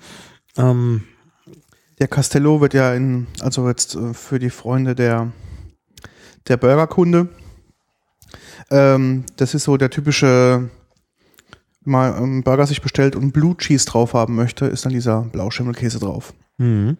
[0.57, 1.03] Ähm,
[1.99, 5.31] Der Castello wird ja in, also jetzt äh, für die Freunde der,
[6.47, 7.29] der Burgerkunde,
[8.71, 10.69] ähm, das ist so der typische,
[11.85, 15.99] man einen Burger sich bestellt und Blue Cheese drauf haben möchte, ist dann dieser Blauschimmelkäse
[15.99, 16.33] drauf.
[16.57, 16.97] mhm.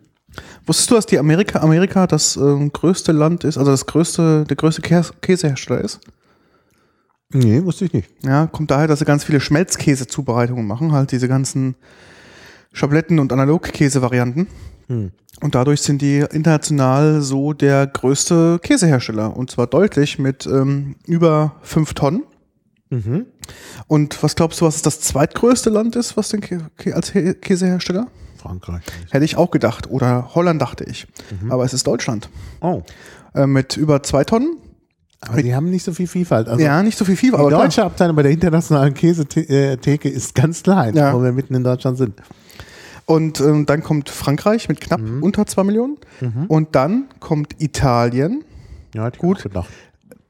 [0.65, 4.56] Wusstest du, dass die Amerika, Amerika das ähm, größte Land ist, also das größte, der
[4.56, 6.00] größte Käse, Käsehersteller ist?
[7.32, 8.10] Nee, wusste ich nicht.
[8.24, 11.76] Ja, kommt daher, dass sie ganz viele Schmelzkäse-Zubereitungen machen, halt diese ganzen
[12.72, 14.48] Schabletten- und Analogkäse-Varianten.
[14.88, 15.12] Hm.
[15.41, 19.36] Und dadurch sind die international so der größte Käsehersteller.
[19.36, 22.24] Und zwar deutlich mit ähm, über fünf Tonnen.
[22.89, 23.26] Mhm.
[23.88, 26.60] Und was glaubst du, was das zweitgrößte Land ist, was den Kä
[26.93, 28.08] als Kä- Käsehersteller?
[28.38, 28.84] Frankreich.
[29.12, 29.89] Hätte ich auch gedacht.
[29.89, 31.08] Oder Holland dachte ich.
[31.41, 31.51] Mhm.
[31.51, 32.29] Aber es ist Deutschland.
[32.62, 32.84] Oh.
[33.34, 34.58] Äh, mit über zwei Tonnen.
[35.21, 36.49] Aber die haben nicht so viel Vielfalt.
[36.49, 37.63] Also ja, nicht so viel viel, die aber klar.
[37.63, 41.13] deutsche Abteilung bei der internationalen Käsetheke ist ganz klein, Ja.
[41.13, 42.21] wo wir mitten in Deutschland sind.
[43.06, 45.23] Und ähm, dann kommt Frankreich mit knapp Mhm.
[45.23, 45.97] unter zwei Millionen.
[46.49, 48.43] Und dann kommt Italien.
[48.93, 49.43] Ja, Gut.
[49.43, 49.69] gedacht.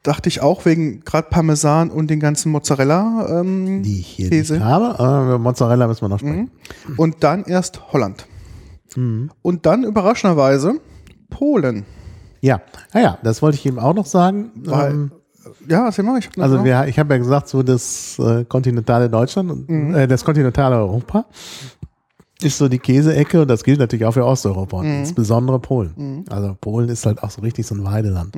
[0.04, 3.40] Dachte ich auch wegen gerade Parmesan und den ganzen Mozzarella.
[3.40, 4.56] Ähm, Die ich hier Käse.
[4.56, 4.94] nicht habe.
[4.96, 6.52] Über Mozzarella müssen wir noch sprechen.
[6.98, 8.28] Und dann erst Holland.
[8.96, 9.32] Mhm.
[9.42, 10.74] Und dann überraschenderweise
[11.30, 11.86] Polen.
[12.42, 12.62] Ja,
[12.94, 14.52] naja, das wollte ich eben auch noch sagen.
[14.56, 15.12] Weil, Ähm,
[15.70, 16.20] ja, erzähl mal.
[16.20, 19.96] Ich hab also wir, ich habe ja gesagt, so das äh, kontinentale Deutschland und Mhm.
[19.96, 21.26] äh, das kontinentale Europa
[22.44, 25.00] ist so die Käseecke und das gilt natürlich auch für Osteuropa und Mhm.
[25.00, 26.26] insbesondere Polen.
[26.30, 28.34] Also Polen ist halt auch so richtig so ein Weideland.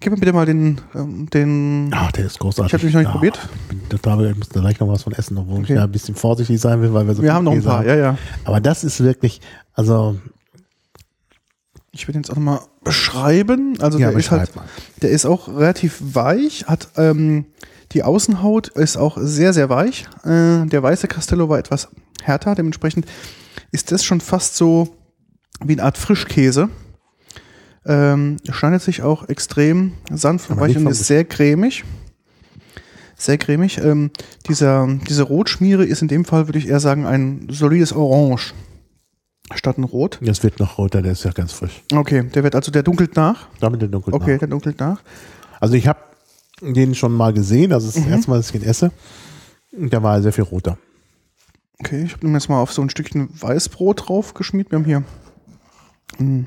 [0.00, 2.68] Gib mir bitte mal den, ähm, den Ach, der ist großartig.
[2.68, 3.38] Ich hab nämlich noch nicht ja, probiert.
[3.82, 5.72] Ich total, ich muss da gleich noch was von essen, obwohl Okay.
[5.72, 7.58] ich ja ein bisschen vorsichtig sein will, weil wir so wir viel haben noch ein
[7.58, 8.18] Käse paar, ja, ja.
[8.44, 9.40] Aber das ist wirklich,
[9.72, 10.16] also
[11.92, 13.76] Ich will den jetzt auch nochmal beschreiben.
[13.80, 14.64] Also Ja, der ist halt, mal.
[15.00, 17.46] der ist auch relativ weich, hat ähm,
[17.94, 20.06] die Außenhaut ist auch sehr, sehr weich.
[20.24, 21.88] Äh, der weiße Castello war etwas
[22.22, 23.06] härter, dementsprechend
[23.70, 24.96] ist das schon fast so
[25.64, 26.68] wie eine Art Frischkäse.
[27.86, 31.84] Ähm, schneidet sich auch extrem sanft und weich und ist sehr cremig.
[33.16, 33.78] Sehr cremig.
[33.78, 34.10] Ähm,
[34.48, 38.54] dieser, diese Rotschmiere ist in dem Fall, würde ich eher sagen, ein solides Orange
[39.54, 40.18] statt ein Rot.
[40.22, 41.82] Das wird noch roter, der ist ja ganz frisch.
[41.92, 43.48] Okay, der wird also, der dunkelt nach.
[43.60, 45.02] Damit der dunkel Okay, der dunkelt nach.
[45.60, 46.00] Also ich habe
[46.60, 48.08] den schon mal gesehen, also das ist Mhm.
[48.10, 48.92] das erste Mal, dass ich ihn esse.
[49.76, 50.78] Und der war sehr viel roter.
[51.80, 54.70] Okay, ich habe jetzt mal auf so ein Stückchen Weißbrot drauf geschmiert.
[54.70, 55.02] Wir haben hier
[56.20, 56.46] ein,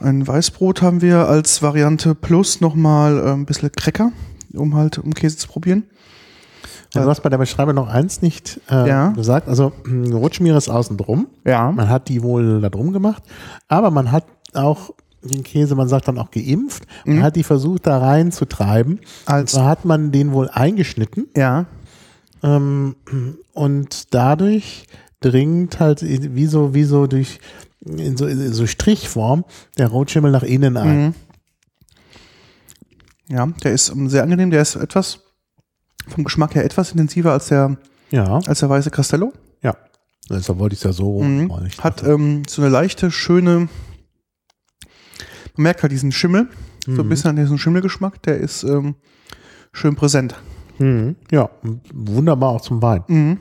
[0.00, 4.10] ein Weißbrot haben wir als Variante plus nochmal äh, ein bisschen Cracker,
[4.54, 5.84] um halt um Käse zu probieren.
[6.92, 9.08] Ja, du hast bei der Beschreibung noch eins nicht äh, Ja.
[9.12, 9.48] gesagt.
[9.48, 11.28] Also mh, Rotschmiere ist außen drum.
[11.46, 11.70] Ja.
[11.72, 13.22] Man hat die wohl da drum gemacht,
[13.68, 14.90] aber man hat auch
[15.22, 18.94] den Käse, man sagt dann auch geimpft, man hat die versucht da reinzutreiben.
[18.94, 19.00] Mhm.
[19.26, 21.66] Als- zwar hat man den wohl eingeschnitten Ja.
[22.42, 22.96] ähm,
[23.52, 24.86] und dadurch
[25.20, 27.38] dringt halt wie so, wie so durch
[27.84, 29.44] in so, in so Strichform
[29.78, 31.02] der Rotschimmel nach innen ein.
[31.06, 31.14] Mhm.
[33.28, 34.50] Ja, der ist ähm, sehr angenehm.
[34.50, 35.20] Der ist etwas
[36.08, 37.76] vom Geschmack her etwas intensiver als der
[38.10, 39.32] Ja, als der weiße Castello.
[39.62, 39.76] ja.
[40.30, 41.52] Deshalb wollte ich es ja so Mhm.
[41.78, 43.68] Hat ähm, so eine leichte, schöne,
[45.56, 46.48] man merkt halt diesen Schimmel,
[46.86, 48.94] so ein bisschen an diesen Schimmelgeschmack, der ist ähm,
[49.72, 50.34] schön präsent.
[50.78, 51.16] Mhm.
[51.30, 51.50] Ja,
[51.92, 53.04] wunderbar auch zum Wein.
[53.08, 53.40] Mhm.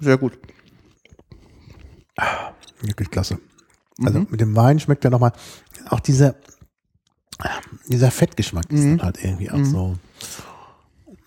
[0.00, 0.38] Sehr gut.
[2.82, 3.38] Wirklich klasse.
[4.04, 5.32] Also mit dem Wein schmeckt er nochmal
[5.88, 6.36] auch diese,
[7.88, 8.98] dieser Fettgeschmack ist Mhm.
[8.98, 9.64] dann halt irgendwie auch Mhm.
[9.64, 9.96] so.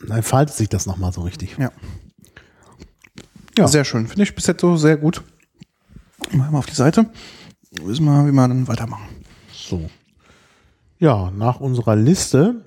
[0.01, 1.57] Dann entfaltet sich das nochmal so richtig.
[1.57, 1.71] Ja.
[3.57, 3.67] Ja.
[3.67, 4.07] Sehr schön.
[4.07, 5.23] Finde ich bis jetzt so sehr gut.
[6.31, 7.09] Machen wir auf die Seite.
[7.83, 9.03] Wissen wir, wie wir dann weitermachen.
[9.51, 9.89] So.
[10.99, 12.65] Ja, nach unserer Liste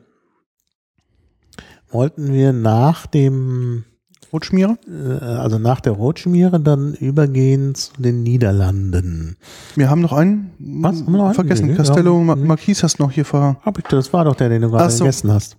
[1.91, 3.85] wollten wir nach dem,
[4.33, 4.79] Rotschmiere?
[4.89, 9.37] äh, also nach der Rotschmiere dann übergehen zu den Niederlanden.
[9.75, 10.53] Wir haben noch einen.
[10.59, 11.01] Was?
[11.01, 11.35] Haben wir noch einen?
[11.35, 11.67] Vergessen.
[11.67, 12.19] Nee, Castello.
[12.21, 13.59] Ma Marquis hast du noch hier ver.
[13.63, 15.05] Hab ich, das war doch der, den du gerade so.
[15.05, 15.59] gegessen hast.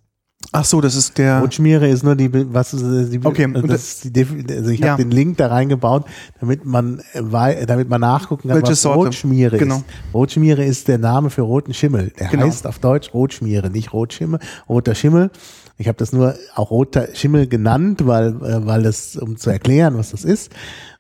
[0.56, 1.40] Ach so, das ist der.
[1.42, 4.92] Rotschmiere ist nur die, was äh, die, Okay, und das ist die, also ich Ja.
[4.92, 6.06] habe den Link da reingebaut,
[6.40, 9.06] damit man äh, damit man nachgucken kann, Welche was Sorte?
[9.06, 9.78] Rotschmiere Genau.
[9.78, 9.86] ist.
[10.14, 12.14] Rotschmiere ist der Name für roten Schimmel.
[12.20, 12.46] Der Genau.
[12.46, 14.40] heißt auf Deutsch Rotschmiere, nicht Rotschimmel,
[14.70, 15.32] roter Schimmel.
[15.80, 19.98] Ich habe das nur auch roter Schimmel genannt, weil äh, weil das um zu erklären,
[19.98, 20.52] was das ist.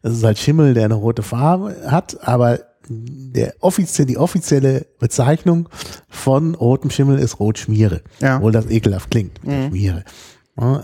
[0.02, 5.69] Das ist halt Schimmel, der eine rote Farbe hat, aber der offiziell die offizielle Bezeichnung
[6.10, 8.02] von rotem Schimmel ist Rotschmiere.
[8.19, 8.38] Ja.
[8.38, 10.04] Obwohl das ekelhaft klingt, Rotschmiere.
[10.60, 10.84] Ja,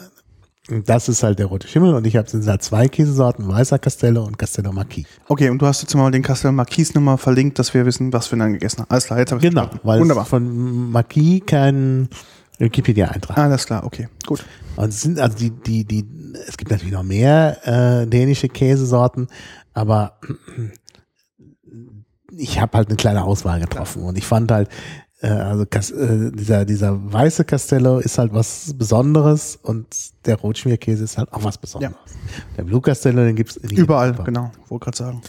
[0.72, 3.80] und das ist halt der rote Schimmel und ich habe sind halt zwei Käsesorten, weißer
[3.80, 5.08] Castello und Castello Marquis.
[5.28, 8.32] Okay, und du hast jetzt mal den Castello Marquis nochmal verlinkt, dass wir wissen, was
[8.32, 8.90] wir dann gegessen haben.
[8.92, 9.88] Alles klar, jetzt habe ich Genau, verstanden.
[9.88, 10.24] weil Wunderbar.
[10.26, 12.08] es von Marquis kein
[12.60, 13.38] Wikipedia-Eintrag.
[13.38, 14.46] Alles klar, okay, gut.
[14.76, 16.06] Und es sind also die, die, die,
[16.48, 19.28] es gibt natürlich noch mehr äh, dänische Käsesorten,
[19.74, 20.20] aber
[22.40, 24.70] ich habe halt eine kleine Auswahl getroffen und ich fand halt,
[25.22, 29.88] äh, also äh, dieser, dieser weiße Castello ist halt was Besonderes und
[30.26, 31.96] der Rotschmierkäse ist halt auch was Besonderes.
[32.58, 34.24] Der Blue Castello, den gibt's Überall, Europa.
[34.24, 35.22] genau, wollte gerade sagen.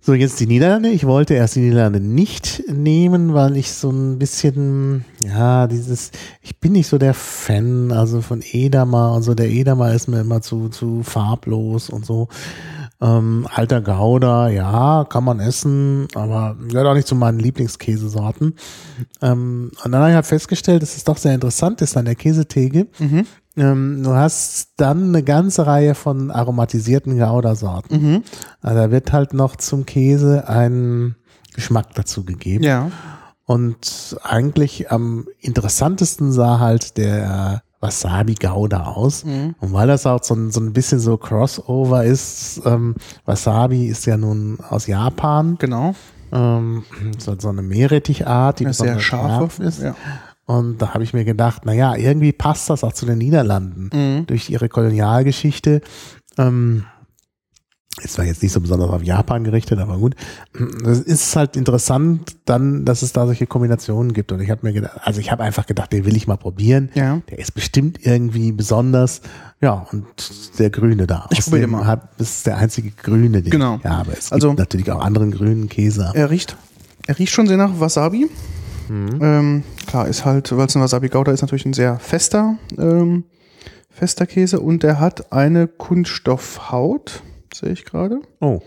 [0.00, 0.90] So, jetzt die Niederlande.
[0.90, 6.60] Ich wollte erst die Niederlande nicht nehmen, weil ich so ein bisschen, ja, dieses, ich
[6.60, 9.34] bin nicht so der Fan, also von Edamer und so.
[9.34, 12.28] Der Edamer ist mir immer zu, zu farblos und so.
[13.00, 18.54] Ähm, alter Gouda, ja, kann man essen, aber gehört auch nicht zu meinen Lieblingskäsesorten.
[19.20, 22.14] Ähm, und dann habe ich halt festgestellt, dass es doch sehr interessant ist an der
[22.14, 22.86] Käsetheke.
[22.98, 23.26] Mhm.
[23.58, 28.02] Ähm, du hast dann eine ganze Reihe von aromatisierten Gouda-Sorten.
[28.02, 28.22] Mhm.
[28.62, 31.16] Also da wird halt noch zum Käse ein
[31.54, 32.64] Geschmack dazu gegeben.
[32.64, 32.90] Ja.
[33.44, 39.24] Und eigentlich am interessantesten sah halt der Wasabi Gouda aus.
[39.24, 39.54] Mhm.
[39.60, 42.94] Und weil das auch so ein, so ein bisschen so Crossover ist, ähm,
[43.24, 45.94] Wasabi ist ja nun aus Japan, Genau.
[46.32, 46.84] ähm,
[47.18, 49.62] so, so eine Meerrettichart, die Eine sehr scharfe.
[49.62, 49.82] ist.
[49.82, 49.94] Ja.
[50.46, 53.90] Und da habe ich mir gedacht, na ja, irgendwie passt das auch zu den Niederlanden
[53.92, 54.26] Mhm.
[54.26, 55.80] durch ihre Kolonialgeschichte.
[56.38, 56.84] Ähm,
[58.02, 60.14] ist zwar jetzt nicht so besonders auf Japan gerichtet, aber gut.
[60.84, 64.32] Es ist halt interessant dann, dass es da solche Kombinationen gibt.
[64.32, 66.90] Und ich habe mir gedacht, also ich habe einfach gedacht, den will ich mal probieren.
[66.94, 67.20] Ja.
[67.30, 69.22] Der ist bestimmt irgendwie besonders.
[69.62, 70.04] Ja, und
[70.58, 71.26] der Grüne da.
[71.30, 71.86] Ich Aus probier dem mal.
[71.86, 73.76] Hab, das ist der einzige Grüne, den Genau.
[73.78, 74.12] ich habe.
[74.12, 76.10] Es Also- gibt natürlich auch anderen grünen Käse.
[76.14, 76.56] Er riecht,
[77.06, 78.28] er riecht schon sehr nach Wasabi.
[78.88, 79.18] Mhm.
[79.22, 83.24] Ähm, klar, ist halt, weil es ein Wasabi Gouda ist, natürlich ein sehr fester, ähm,
[83.90, 87.22] fester Käse und der hat eine Kunststoffhaut,
[87.54, 88.20] sehe ich gerade.
[88.40, 88.60] Oh,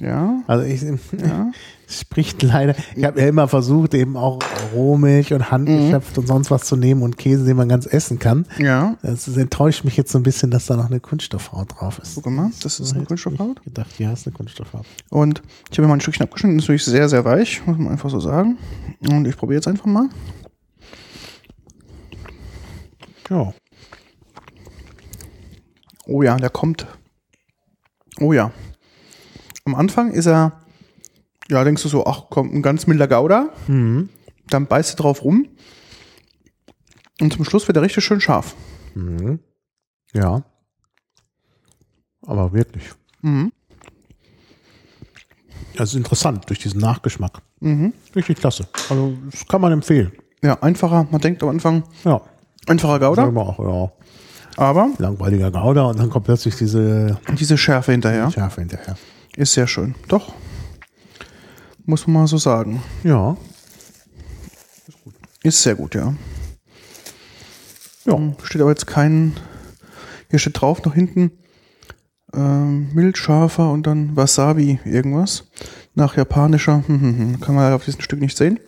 [0.00, 0.82] Ja, also ich,
[1.20, 1.50] ja.
[1.88, 2.74] spricht leider.
[2.94, 4.38] Ich habe ja immer versucht, eben auch
[4.74, 8.46] Rohmilch und Handgeschöpft und sonst was zu nehmen und Käse, den man ganz essen kann.
[8.58, 12.14] Ja, Das enttäuscht mich jetzt so ein bisschen, dass da noch eine Kunststoffhaut drauf ist.
[12.16, 13.58] guck mal, das ist eine Hätte Kunststoffhaut.
[13.60, 14.84] ich gedacht, ja, ist eine Kunststoffhaut.
[15.10, 17.88] Und ich habe mir mal ein Stückchen abgeschnitten, ist natürlich sehr, sehr weich, muss man
[17.88, 18.58] einfach so sagen.
[19.08, 20.08] Und ich probiere jetzt einfach mal.
[23.30, 23.52] Ja.
[26.06, 26.86] Oh ja, der kommt.
[28.20, 28.50] Oh ja.
[29.64, 30.52] Am Anfang ist er,
[31.48, 33.50] ja, denkst du so, ach komm, ein ganz milder Gouda.
[33.66, 34.08] Mhm.
[34.48, 35.48] Dann beißt du drauf rum.
[37.20, 38.54] Und zum Schluss wird er richtig schön scharf.
[38.94, 39.40] Mhm.
[40.12, 40.44] Ja.
[42.26, 42.84] Aber wirklich.
[43.22, 43.52] Mhm.
[45.76, 47.42] Das ist interessant durch diesen Nachgeschmack.
[47.60, 47.92] Mhm.
[48.14, 48.68] Richtig klasse.
[48.88, 50.12] Also, das kann man empfehlen.
[50.42, 52.20] Ja, einfacher, man denkt am Anfang, Ja.
[52.66, 53.92] einfacher Gouda, Sagen wir auch, ja.
[54.56, 58.96] Aber Langweiliger Gouda und dann kommt plötzlich diese diese Schärfe hinterher Schärfe hinterher.
[59.36, 59.94] ist sehr schön.
[60.08, 60.34] Doch.
[61.84, 62.82] Muss man mal so sagen.
[63.04, 63.36] Ja.
[65.42, 66.14] Ist sehr gut, ja.
[68.04, 68.18] Ja.
[68.42, 69.34] Steht aber jetzt kein.
[70.30, 71.30] Hier steht drauf noch hinten
[72.36, 75.44] ähm, mild scharfer und dann Wasabi irgendwas.
[75.94, 76.82] Nach japanischer.
[76.86, 77.40] Hm, hm, hm.
[77.40, 78.60] Kann man auf diesem Stück nicht sehen.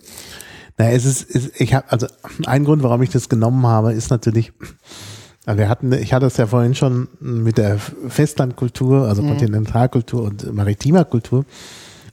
[0.78, 2.06] Na, es ist, es, ich habe also
[2.46, 4.52] ein Grund, warum ich das genommen habe, ist natürlich,
[5.49, 10.53] also wir hatten, ich hatte es ja vorhin schon mit der Festlandkultur, also Kontinentalkultur und
[10.53, 11.46] maritimer Kultur.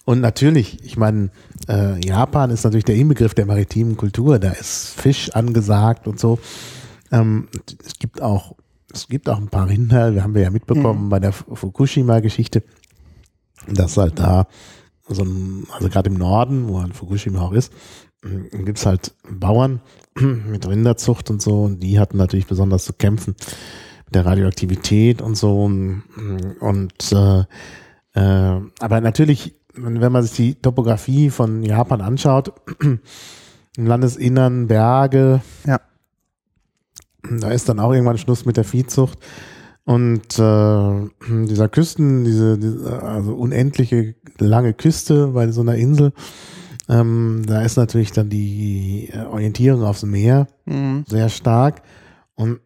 [0.05, 1.31] Und natürlich, ich meine,
[1.67, 4.39] äh, Japan ist natürlich der Inbegriff der maritimen Kultur.
[4.39, 6.39] Da ist Fisch angesagt und so.
[7.11, 7.49] Ähm,
[7.85, 8.55] es gibt auch,
[8.93, 12.63] es gibt auch ein paar Rinder, wir haben wir ja mitbekommen bei der Fukushima-Geschichte,
[13.67, 14.47] dass halt da
[15.09, 17.73] so ein, also gerade im Norden, wo halt Fukushima auch ist,
[18.51, 19.81] gibt es halt Bauern
[20.19, 23.35] mit Rinderzucht und so, und die hatten natürlich besonders zu kämpfen
[24.05, 25.63] mit der Radioaktivität und so.
[25.63, 27.39] Und äh,
[28.13, 35.81] äh, aber natürlich, wenn man sich die Topografie von Japan anschaut, im Landesinnern Berge, Ja.
[37.29, 39.19] da ist dann auch irgendwann Schluss mit der Viehzucht.
[39.83, 46.11] Und äh, dieser Küsten, diese, diese also unendliche lange Küste bei so einer Insel,
[46.89, 51.03] ähm, da ist natürlich dann die äh, Orientierung aufs Meer Mhm.
[51.07, 51.81] sehr stark.
[52.35, 52.59] Und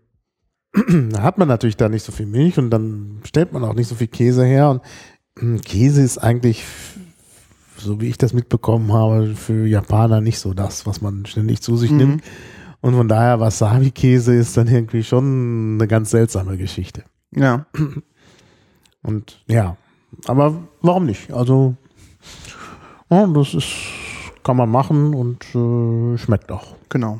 [1.11, 3.87] da hat man natürlich da nicht so viel Milch und dann stellt man auch nicht
[3.87, 4.69] so viel Käse her.
[4.69, 4.81] Und
[5.41, 6.63] mm, Käse ist eigentlich,
[7.77, 11.75] so wie ich das mitbekommen habe, für Japaner nicht so das, was man ständig zu
[11.77, 11.97] sich Mhm.
[11.97, 12.23] nimmt.
[12.81, 17.03] Und von daher, Wasabi-Käse ist dann irgendwie schon eine ganz seltsame Geschichte.
[17.35, 17.65] Ja.
[19.01, 19.75] Und ja,
[20.25, 21.31] aber warum nicht?
[21.31, 21.75] Also,
[23.09, 23.73] ja, das ist,
[24.43, 26.75] kann man machen und äh, schmeckt auch.
[26.89, 27.19] Genau.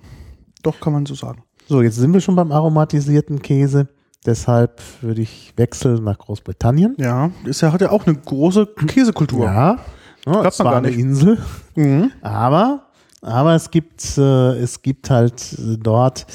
[0.63, 1.43] Doch, kann man so sagen.
[1.67, 3.87] So, jetzt sind wir schon beim aromatisierten Käse.
[4.25, 6.95] Deshalb würde ich wechseln nach Großbritannien.
[6.97, 9.45] Ja, ist ja, hat ja auch eine große Käsekultur.
[9.45, 9.77] Ja,
[10.25, 10.89] ja es war eine.
[10.89, 11.37] Insel,
[11.75, 12.11] Mhm.
[12.21, 12.83] aber
[13.21, 16.25] aber es gibt äh, es gibt halt äh, dort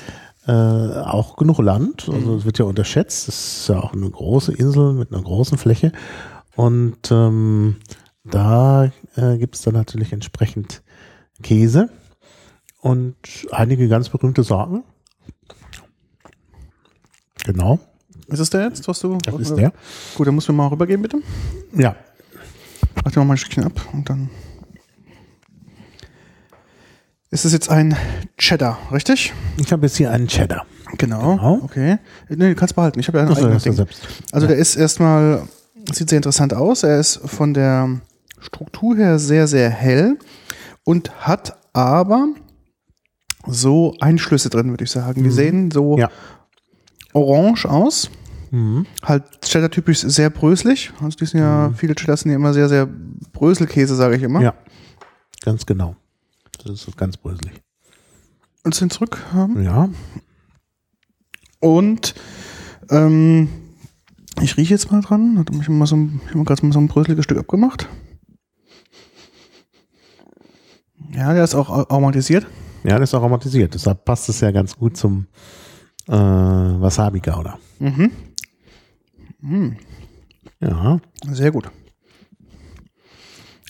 [0.46, 2.08] äh, auch genug Land.
[2.10, 3.28] Also es wird ja unterschätzt.
[3.28, 5.92] Es ist ja auch eine große Insel mit einer großen Fläche
[6.56, 7.76] und ähm,
[8.24, 10.82] da äh, gibt es dann natürlich entsprechend
[11.42, 11.88] Käse
[12.80, 13.16] und
[13.50, 14.82] einige ganz berühmte Sorten.
[17.44, 17.78] Genau,
[18.28, 19.18] Ist es der jetzt, was du?
[19.18, 19.72] das ist der.
[20.14, 21.18] Gut, dann musst du mal rübergehen, bitte.
[21.76, 21.94] Ja,
[23.04, 24.30] Mach dir mal ein Stückchen ab und dann.
[27.30, 27.96] Ist es jetzt ein
[28.38, 29.32] Cheddar, richtig?
[29.58, 30.64] ich habe jetzt hier einen Cheddar.
[30.96, 31.34] Genau.
[31.36, 31.60] Genau.
[31.64, 31.98] Okay.
[32.28, 33.00] Nee, du kannst behalten.
[33.00, 33.72] Ich habe ja ein Achso, ist Ding.
[33.72, 34.06] selbst.
[34.30, 35.42] Also der ist erstmal,
[35.92, 36.84] sieht sehr interessant aus.
[36.84, 38.00] Er ist von der
[38.44, 40.18] Struktur her sehr, sehr hell
[40.84, 42.28] und hat aber
[43.46, 45.22] so Einschlüsse drin, würde ich sagen.
[45.24, 46.10] Die sehen so Ja.
[47.12, 48.10] orange aus.
[48.50, 48.86] Mhm.
[49.02, 50.92] Halt Cheddar-typisch sehr bröselig.
[51.02, 52.86] Also die sind ja, viele Cheddars sind ja immer sehr, sehr
[53.32, 54.40] Bröselkäse, sage ich immer.
[54.40, 54.54] Ja,
[55.42, 55.96] ganz genau.
[56.62, 57.52] Das ist ganz bröselig.
[58.62, 59.62] Und sind zurück haben.
[59.62, 59.88] Ja,
[61.60, 62.14] Und
[62.90, 63.48] ähm,
[64.42, 65.44] ich rieche jetzt mal dran.
[65.68, 67.88] Mal so, ein- ich habe mir gerade mal so ein bröseliges Stück abgemacht.
[71.12, 72.46] Ja, der ist auch aromatisiert.
[72.84, 73.74] ja, das ist aromatisiert.
[73.74, 75.26] Deshalb passt es ja ganz gut zum
[76.08, 77.58] äh, Wasabi-Gouda.
[77.78, 78.10] Mhm.
[80.60, 81.00] Ja,
[81.30, 81.70] Sehr gut.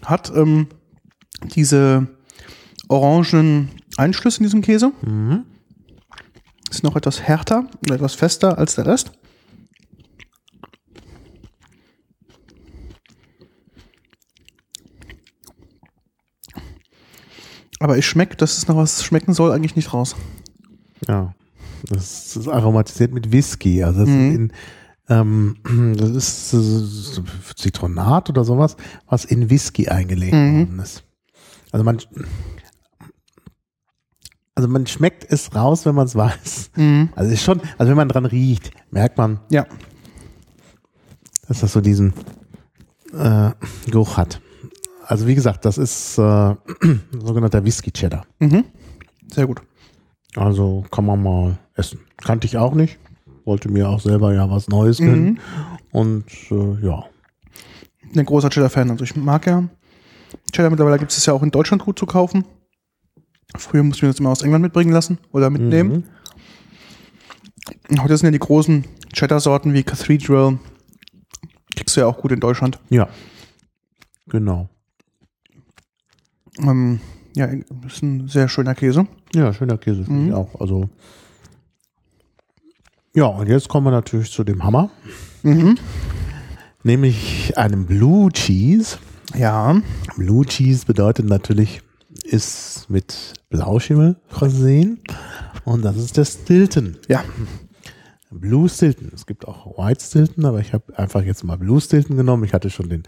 [0.05, 0.69] Hat ähm,
[1.55, 2.07] diese
[2.89, 4.93] orangen Einschlüsse in diesem Käse.
[5.03, 5.45] mhm.
[6.71, 9.13] Ist noch etwas härter und etwas fester als der Rest.
[17.81, 20.17] Aber ich schmecke, dass es noch was schmecken soll, eigentlich nicht raus.
[21.09, 21.35] ja.
[21.91, 23.85] Das ist aromatisiert mit Whisky.
[23.85, 24.31] Also das, Mhm.
[24.31, 24.53] ist, in,
[25.11, 25.57] ähm,
[25.99, 27.23] das ist äh,
[27.57, 30.61] Zitronat oder sowas, was in Whisky eingelegt Mhm.
[30.61, 31.05] worden ist.
[31.73, 31.99] Also man,
[34.55, 36.71] also man schmeckt es raus, wenn man es weiß.
[37.17, 39.67] Also ist schon, also wenn man dran riecht, merkt man, Ja.
[41.49, 42.15] dass das so diesen
[43.13, 43.51] äh,
[43.91, 44.41] Geruch hat.
[45.07, 46.55] Also wie gesagt, das ist äh,
[47.13, 48.27] sogenannter Whisky Cheddar.
[48.39, 48.65] Mhm.
[49.33, 49.63] Sehr gut.
[50.37, 52.01] Also kann man mal essen.
[52.17, 52.99] Kannte ich auch nicht.
[53.45, 55.39] Wollte mir auch selber ja was Neues gönnen.
[55.93, 57.05] Und äh, ja.
[58.11, 58.91] bin ein großer Cheddar-Fan.
[58.91, 59.65] Also ich mag ja
[60.53, 60.71] Cheddar.
[60.71, 62.45] Mittlerweile gibt es ja auch in Deutschland gut zu kaufen.
[63.57, 66.05] Früher musste ich mir das immer aus England mitbringen lassen oder mitnehmen.
[67.89, 70.59] Und Heute sind ja die großen Cheddar-Sorten wie Cathedral.
[71.77, 72.79] Kriegst du ja auch gut in Deutschland.
[72.91, 73.09] Ja.
[74.27, 74.69] Genau.
[76.59, 77.01] Ähm,
[77.35, 77.47] ja,
[77.87, 79.07] ist ein sehr schöner Käse.
[79.35, 80.61] Ja, schöner Käse finde ich auch.
[80.61, 80.89] Also
[83.17, 84.91] ja, und jetzt kommen wir natürlich zu dem Hammer.
[86.83, 88.99] Nämlich einem Blue Cheese.
[89.37, 89.81] Ja.
[90.17, 91.81] Blue Cheese bedeutet natürlich,
[92.25, 95.01] ist mit Blauschimmel versehen.
[95.65, 96.97] Und das ist der Stilton.
[97.09, 97.23] Ja.
[98.33, 99.13] Blue Stilton.
[99.15, 102.43] Es gibt auch White Stilton, aber ich habe einfach jetzt mal Blue Stilton genommen.
[102.43, 103.05] Ich hatte schon den,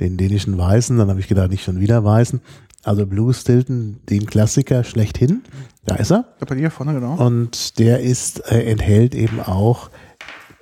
[0.00, 2.40] den dänischen Weißen, dann habe ich gedacht, nicht schon wieder Weißen.
[2.88, 5.42] Also Blue Stilton, den Klassiker schlechthin.
[5.84, 6.24] Da ist er.
[6.40, 7.16] Bei dir vorne, genau.
[7.16, 9.90] Und der ist, äh, enthält eben auch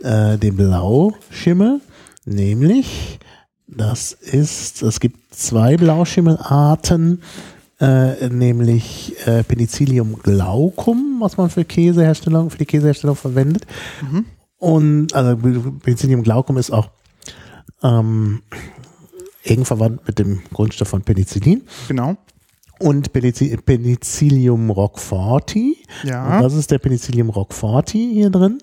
[0.03, 1.81] äh, den Blauschimmel,
[2.25, 3.21] nämlich
[3.69, 7.23] das ist, es gibt zwei Blauschimmelarten,
[7.79, 13.69] äh, nämlich äh, Penicillium glaucum, was man für Käseherstellung, für die Käseherstellung verwendet.
[14.59, 16.91] Und also Penicillium glaucum ist auch
[17.85, 18.43] ähm,
[19.47, 21.63] eng verwandt mit dem Grundstoff von Penicillin.
[21.89, 22.17] Genau.
[22.79, 25.79] und Penici- Penicillium roqueforti.
[26.05, 26.37] Ja.
[26.37, 28.59] Und das ist der Penicillium roqueforti hier drin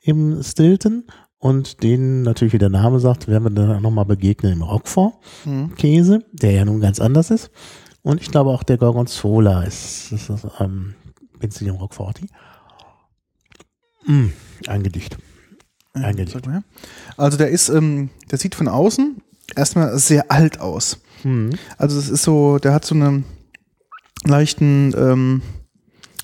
[0.00, 1.04] im Stilton.
[1.38, 6.24] Und den, natürlich wie der Name sagt, werden wir dann auch nochmal begegnen im Roquefort-Käse,
[6.32, 7.50] der ja nun ganz anders ist.
[8.02, 10.94] Und ich glaube auch der Gorgonzola ist, ist das, ähm,
[11.38, 12.26] Penicillium roqueforti.
[14.06, 14.26] Mm,
[14.66, 15.18] ein Gedicht.
[15.94, 16.40] Ein Gedicht.
[17.16, 19.21] Also der ist, ähm, der sieht von außen
[19.56, 20.98] erstmal sehr alt aus.
[21.24, 21.50] Mhm.
[21.78, 23.24] Also es ist so, der hat so einen
[24.24, 25.42] leichten ähm,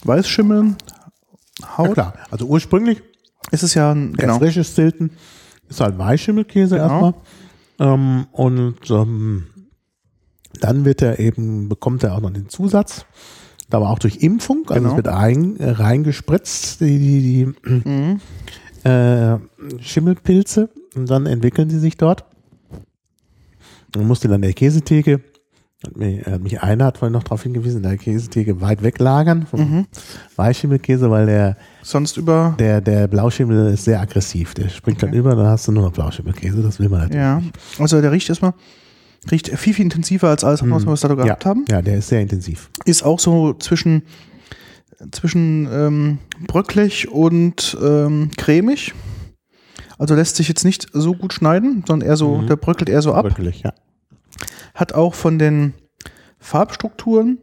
[0.04, 0.74] Weißschimmel.
[1.60, 1.94] Ja Haut.
[1.94, 3.02] klar, also ursprünglich
[3.50, 4.38] ist es ja ein, genau.
[4.38, 5.10] frische Stilton
[5.68, 6.84] ist halt Weißschimmelkäse Genau.
[6.88, 7.14] erstmal.
[7.80, 9.46] Ähm, und ähm,
[10.60, 13.04] dann wird er eben, bekommt er auch noch den Zusatz.
[13.70, 14.90] Aber auch durch Impfung, also Genau.
[14.90, 17.20] es wird ein, äh, reingespritzt, die, die,
[17.62, 18.20] die Mhm.
[18.90, 19.36] äh,
[19.82, 22.24] Schimmelpilze und dann entwickeln die sich dort.
[23.96, 25.20] Man musste dann in der Käsetheke,
[25.86, 28.98] hat mich, hat mich einer hat vorhin noch darauf hingewiesen, in der Käsetheke weit weg
[28.98, 29.86] lagern vom Mhm.
[30.36, 32.54] Weißschimmelkäse, weil der Sonst über.
[32.58, 34.54] der, der Blauschimmel ist sehr aggressiv.
[34.54, 35.18] Der springt dann Okay.
[35.18, 36.62] über, dann hast du nur noch Blauschimmelkäse.
[36.62, 37.20] Das will man natürlich.
[37.22, 37.42] Ja.
[37.78, 38.54] Also der riecht erstmal,
[39.30, 41.50] riecht viel, viel intensiver als alles, was wir bis dato gehabt ja.
[41.50, 41.64] haben.
[41.70, 42.70] Ja, der ist sehr intensiv.
[42.84, 44.02] Ist auch so zwischen,
[45.12, 48.94] zwischen ähm, bröcklig und ähm, cremig.
[49.98, 52.46] Also lässt sich jetzt nicht so gut schneiden, sondern eher so, Mhm.
[52.46, 53.24] der bröckelt eher so ab.
[53.24, 53.72] Wirklich, ja.
[54.74, 55.74] Hat auch von den
[56.38, 57.38] Farbstrukturen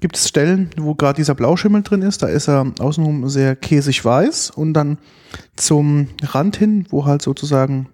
[0.00, 2.22] gibt es Stellen, wo gerade dieser Blauschimmel drin ist.
[2.22, 4.98] Da ist er außenrum sehr käsig weiß und dann
[5.56, 7.88] zum Rand hin, wo halt sozusagen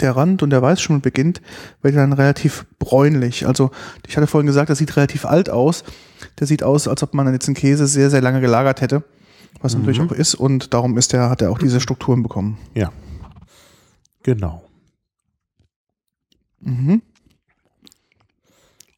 [0.00, 1.40] der Rand und der Weißschimmel beginnt,
[1.82, 3.46] wird er dann relativ bräunlich.
[3.46, 3.70] Also
[4.06, 5.84] ich hatte vorhin gesagt, das sieht relativ alt aus.
[6.38, 9.02] Der sieht aus, als ob man jetzt einen Käse sehr, sehr lange gelagert hätte,
[9.60, 10.34] was natürlich auch ist.
[10.34, 12.58] Und darum ist der, hat er auch diese Strukturen bekommen.
[12.74, 12.90] Ja.
[14.30, 14.62] Genau.
[16.60, 17.02] Mhm.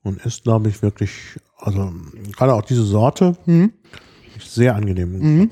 [0.02, 1.10] Und ist, glaube ich, wirklich,
[1.58, 1.90] also
[2.36, 3.72] gerade auch diese Sorte, Mhm.
[4.38, 5.18] sehr angenehm.
[5.18, 5.50] Mhm.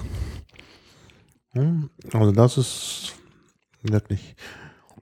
[1.54, 1.90] Mhm.
[2.12, 3.14] Also das ist
[3.82, 4.36] wirklich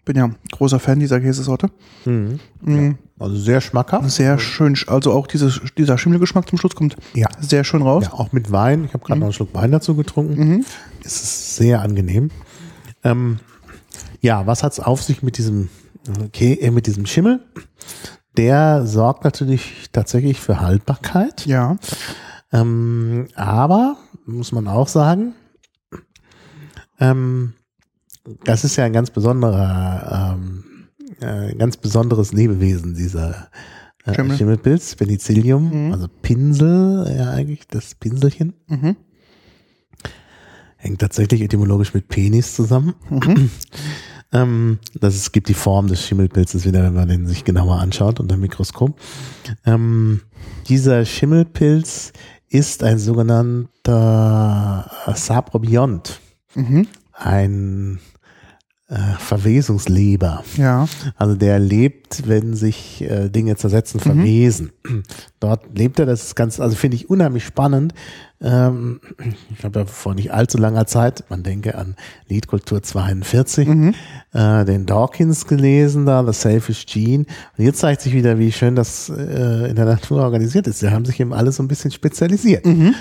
[0.04, 1.70] Bin ja großer Fan dieser Käsesorte.
[2.04, 2.38] mhm.
[2.62, 2.98] Mhm.
[3.18, 4.08] also sehr schmackhaft.
[4.10, 7.26] Sehr schön, sch- also auch dieses, dieser Schimmelgeschmack zum Schluss kommt Ja.
[7.40, 8.04] sehr schön raus.
[8.04, 8.84] Ja, auch mit Wein.
[8.84, 10.38] Ich habe gerade noch einen Schluck Wein dazu getrunken.
[10.38, 10.64] Mhm.
[11.04, 12.30] Es ist sehr angenehm.
[13.04, 13.40] Ähm,
[14.20, 15.68] ja, was hat's auf sich mit diesem,
[16.24, 17.40] okay, äh, mit diesem Schimmel?
[18.36, 21.44] Der sorgt natürlich tatsächlich für Haltbarkeit.
[21.46, 21.76] Ja.
[22.52, 25.34] Ähm, aber, muss man auch sagen,
[27.00, 27.54] ähm,
[28.44, 30.64] das ist ja ein ganz besonderer, ähm,
[31.20, 33.48] äh, ganz besonderes Lebewesen, dieser
[34.04, 34.36] äh, Schimmel.
[34.36, 35.92] Schimmelpilz, Penicillium, Mhm.
[35.92, 38.54] also Pinsel, ja eigentlich, das Pinselchen.
[38.68, 38.96] Mhm.
[40.80, 42.94] Hängt tatsächlich etymologisch mit Penis zusammen.
[43.10, 43.50] Mhm.
[44.30, 48.20] Ähm, das es gibt die Form des Schimmelpilzes wieder, wenn man den sich genauer anschaut
[48.20, 49.00] unter dem Mikroskop.
[49.64, 50.20] Ähm,
[50.68, 52.12] dieser Schimmelpilz
[52.50, 56.20] ist ein sogenannter Saprobiont,
[56.54, 56.86] Mhm.
[57.14, 58.00] ein
[58.88, 60.44] äh, Verwesungsleber.
[60.58, 60.86] Ja.
[61.16, 64.02] Also der lebt, wenn sich äh, Dinge zersetzen, Mhm.
[64.02, 64.72] verwesen.
[65.40, 67.94] Dort lebt er, das ist ganz, also finde ich unheimlich spannend.
[68.40, 69.00] Ähm,
[69.56, 71.96] ich habe ja vor nicht allzu langer Zeit, man denke an
[72.28, 73.94] Liedkultur 42, Mhm.
[74.32, 77.24] äh, den Dawkins gelesen da, The Selfish Gene.
[77.56, 80.80] Und hier zeigt sich wieder, wie schön das äh, in der Natur organisiert ist.
[80.80, 82.64] Sie haben sich eben alle so ein bisschen spezialisiert.
[82.66, 82.94] Mhm.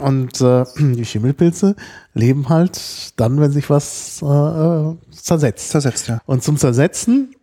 [0.00, 1.74] Und äh, die Schimmelpilze
[2.14, 5.68] leben halt dann, wenn sich was äh, äh, zersetzt.
[5.70, 6.20] Zersetzt, ja.
[6.26, 7.34] Und zum Zersetzen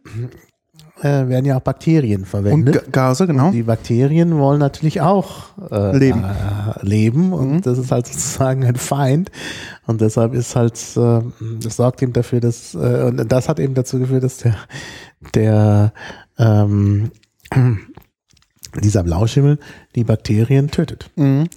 [1.01, 2.73] äh, werden ja auch Bakterien Und verwendet.
[2.75, 3.51] Ga- Gase, genau.
[3.51, 6.23] die Bakterien wollen natürlich auch äh, Leben.
[6.23, 7.61] Äh, leben und Mhm.
[7.61, 9.31] das ist halt sozusagen ein Feind
[9.87, 11.21] und deshalb ist halt äh,
[11.61, 12.77] das sorgt eben dafür, dass äh,
[13.07, 14.55] und das hat eben dazu geführt, dass der
[15.35, 15.93] der
[16.37, 17.11] ähm,
[18.81, 19.59] dieser Blauschimmel
[19.95, 21.09] die Bakterien tötet.
[21.15, 21.49] Mhm.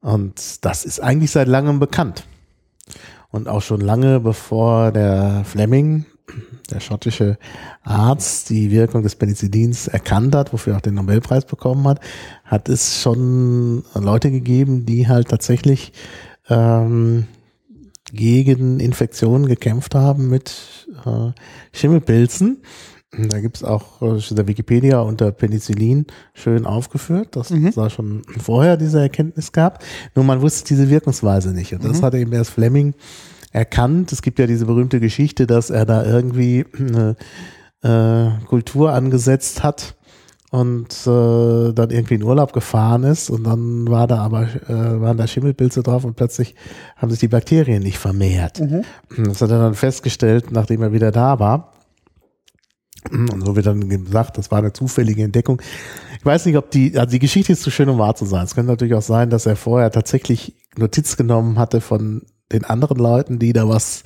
[0.00, 2.24] Und das ist eigentlich seit langem bekannt.
[3.30, 6.06] Und auch schon lange bevor der Fleming,
[6.70, 7.38] der schottische
[7.82, 12.00] Arzt, die Wirkung des Penicillins erkannt hat, wofür er auch den Nobelpreis bekommen hat,
[12.44, 15.92] hat es schon Leute gegeben, die halt tatsächlich
[16.48, 17.26] ähm,
[18.12, 21.30] gegen Infektionen gekämpft haben mit äh,
[21.72, 22.62] Schimmelpilzen.
[23.16, 27.68] Da gibt's auch äh, in der Wikipedia unter Penicillin schön aufgeführt, dass Mhm.
[27.68, 29.82] es da schon vorher diese Erkenntnis gab.
[30.14, 31.72] Nur man wusste diese Wirkungsweise nicht.
[31.72, 32.04] Und das Mhm.
[32.04, 32.94] hat eben erst Fleming
[33.52, 34.12] erkannt.
[34.12, 37.16] Es gibt ja diese berühmte Geschichte, dass er da irgendwie eine
[37.82, 39.96] äh, Kultur angesetzt hat
[40.50, 45.16] und äh, dann irgendwie in Urlaub gefahren ist und dann war da aber äh, waren
[45.16, 46.54] da Schimmelpilze drauf und plötzlich
[46.96, 48.60] haben sich die Bakterien nicht vermehrt.
[48.60, 48.84] Mhm.
[49.24, 51.74] Das hat er dann festgestellt, nachdem er wieder da war.
[53.10, 55.62] Und so wird dann gesagt, das war eine zufällige Entdeckung.
[56.18, 58.44] Ich weiß nicht, ob die, also die Geschichte ist zu schön, um wahr zu sein.
[58.44, 62.22] Es könnte natürlich auch sein, dass er vorher tatsächlich Notiz genommen hatte von
[62.52, 64.04] den anderen Leuten, die da was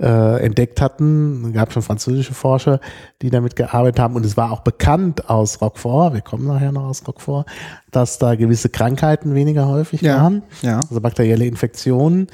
[0.00, 1.44] äh, entdeckt hatten.
[1.46, 2.80] Es gab schon französische Forscher,
[3.22, 4.16] die damit gearbeitet haben.
[4.16, 7.46] Und es war auch bekannt aus Roquefort, wir kommen nachher noch aus Roquefort,
[7.92, 10.42] dass da gewisse Krankheiten weniger häufig Ja, waren.
[10.62, 10.80] ja.
[10.80, 12.26] Also bakterielle Infektionen.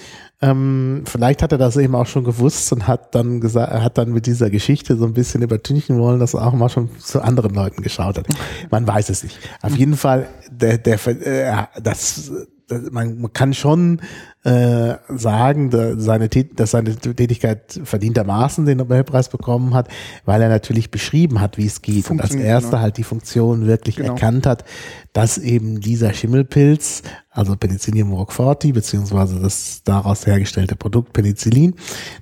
[0.43, 3.99] Ähm, vielleicht hat er das eben auch schon gewusst und hat dann gesagt, er hat
[3.99, 7.21] dann mit dieser Geschichte so ein bisschen übertünchen wollen, dass er auch mal schon zu
[7.21, 8.27] anderen Leuten geschaut hat.
[8.71, 9.39] Man weiß es nicht.
[9.61, 12.33] Auf jeden Fall, der, der, äh, das,
[12.69, 14.01] das, man, man kann schon
[14.43, 19.89] äh, sagen, da seine, dass seine Tätigkeit verdientermaßen den Nobelpreis bekommen hat,
[20.25, 22.83] weil er natürlich beschrieben hat, wie es geht und als erster genau.
[22.83, 24.15] halt die Funktion wirklich Genau.
[24.15, 24.65] erkannt hat,
[25.13, 31.75] dass eben dieser Schimmelpilz, also Penicillium roqueforti, beziehungsweise das daraus hergestellte Produkt Penicillin,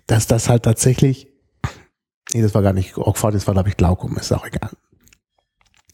[0.06, 1.28] dass das halt tatsächlich,
[2.34, 4.70] nee, das war gar nicht Roquefort, das war glaube ich Glaukom, ist auch egal.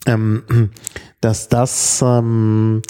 [0.07, 0.43] Ähm,
[1.20, 2.83] dass das ähm,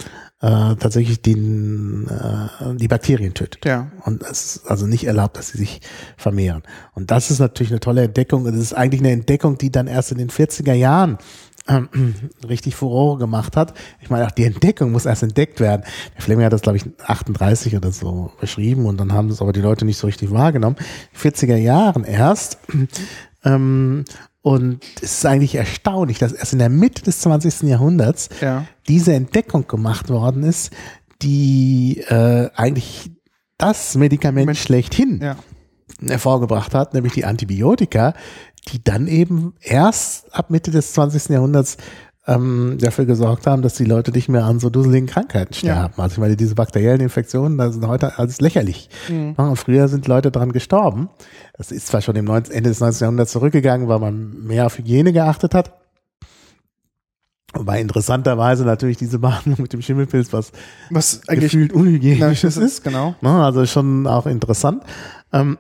[0.44, 3.64] äh, tatsächlich den, äh, die Bakterien tötet.
[3.64, 3.90] Ja.
[4.04, 5.80] Und es ist also nicht erlaubt, dass sie sich
[6.18, 6.62] vermehren.
[6.92, 8.46] Und das ist natürlich eine tolle Entdeckung.
[8.46, 11.16] Es ist eigentlich eine Entdeckung, die dann erst in den 40er Jahren
[11.66, 11.88] ähm,
[12.46, 13.72] richtig Furore gemacht hat.
[14.02, 15.82] Ich meine, auch die Entdeckung muss erst entdeckt werden.
[16.14, 19.54] Der Fleming hat das, glaube ich, 38 oder so beschrieben und dann haben das aber
[19.54, 20.76] die Leute nicht so richtig wahrgenommen.
[21.18, 22.58] 40er Jahren erst.
[23.46, 24.04] Ähm,
[24.44, 27.62] und es ist eigentlich erstaunlich, dass erst in der Mitte des 20.
[27.62, 28.66] Jahrhunderts Ja.
[28.88, 30.70] diese Entdeckung gemacht worden ist,
[31.22, 33.10] die äh, eigentlich
[33.56, 34.58] das Medikament Moment.
[34.58, 35.36] schlechthin Ja.
[36.06, 38.12] hervorgebracht hat, nämlich die Antibiotika,
[38.68, 41.30] die dann eben erst ab Mitte des 20.
[41.32, 41.78] Jahrhunderts
[42.26, 45.94] ähm, dafür gesorgt haben, dass die Leute nicht mehr an so dusseligen Krankheiten sterben.
[45.98, 48.88] Also ich meine, diese bakteriellen Infektionen, das sind heute alles lächerlich.
[49.08, 49.34] Mhm.
[49.36, 51.10] Ja, Und früher sind Leute dran gestorben.
[51.56, 53.04] Das ist zwar schon im 19, Ende des 19.
[53.04, 55.72] Jahrhunderts zurückgegangen, weil man mehr auf Hygiene geachtet hat.
[57.52, 60.50] Wobei interessanterweise natürlich diese Behandlung mit dem Schimmelpilz, was
[60.90, 63.14] Was eigentlich gefühlt unhygienisch ist, ist, genau.
[63.22, 64.82] Also schon auch interessant.
[65.32, 65.58] Ähm,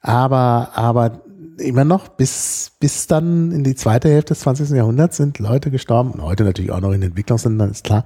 [0.00, 1.20] aber, aber
[1.58, 4.70] immer noch bis, bis dann in die zweite Hälfte des 20.
[4.70, 8.04] Jahrhunderts sind Leute gestorben, und heute natürlich auch noch in Entwicklungsländern, ist klar,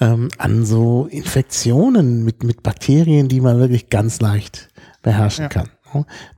[0.00, 4.68] ähm, an so Infektionen mit, mit Bakterien, die man wirklich ganz leicht
[5.02, 5.48] beherrschen Ja.
[5.48, 5.68] kann.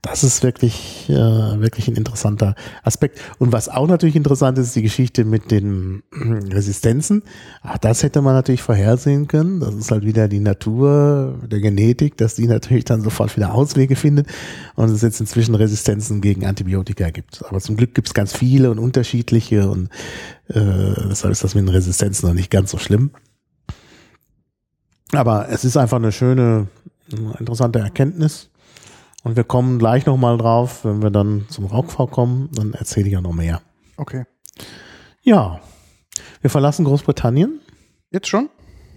[0.03, 3.21] Das ist wirklich, äh, wirklich ein interessanter Aspekt.
[3.39, 7.23] Und was auch natürlich interessant ist, ist die Geschichte mit den Resistenzen.
[7.63, 9.61] Auch das hätte man natürlich vorhersehen können.
[9.61, 13.97] Das ist halt wieder die Natur der Genetik, dass die natürlich dann sofort wieder Auswege
[13.97, 14.27] findet
[14.75, 17.45] und es jetzt inzwischen Resistenzen gegen Antibiotika gibt.
[17.49, 19.89] Aber zum Glück gibt es ganz viele und unterschiedliche und
[20.49, 23.11] äh, deshalb ist das mit den Resistenzen noch nicht ganz so schlimm.
[25.13, 26.67] Aber es ist einfach eine schöne,
[27.39, 28.51] interessante Erkenntnis.
[29.25, 33.15] Und wir kommen gleich nochmal drauf, wenn wir dann zum Rockfrau kommen, dann erzähle ich
[33.15, 33.63] ja noch mehr.
[33.97, 34.25] Okay.
[35.23, 35.61] Ja,
[36.43, 37.61] wir verlassen Großbritannien.
[38.11, 38.51] Jetzt schon?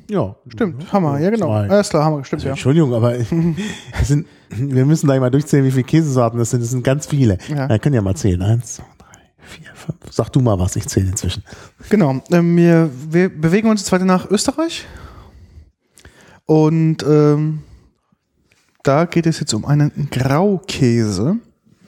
[0.09, 0.91] Ja, Stimmt.
[0.91, 1.19] Hammer.
[1.19, 1.47] Ja, genau.
[1.47, 1.69] Zwei.
[1.69, 2.23] Alles klar, Hammer.
[2.25, 2.51] Stimmt, ja.
[2.51, 3.15] Entschuldigung, aber
[4.03, 6.61] sind, wir müssen gleich mal durchzählen, wie viele Käsesorten das sind.
[6.61, 7.37] Das sind ganz viele.
[7.47, 7.69] Ja.
[7.69, 8.41] Wir können ja mal zählen.
[8.41, 9.97] Eins, zwei, drei, vier, fünf.
[10.11, 11.43] Sag du mal was, ich zähle inzwischen.
[11.89, 12.21] Genau.
[12.31, 14.85] Ähm, wir, wir bewegen uns jetzt weiter nach Österreich.
[16.45, 17.63] Und ähm,
[18.87, 21.37] da geht es jetzt um einen Graukäse.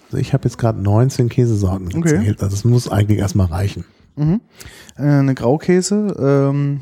[0.05, 2.01] Also ich habe jetzt gerade 19 Käsesorten Okay.
[2.01, 2.43] gezählt.
[2.43, 3.85] Also es muss eigentlich erstmal reichen.
[4.15, 4.41] Mhm.
[4.97, 6.15] Äh, eine Graukäse.
[6.19, 6.81] Ähm,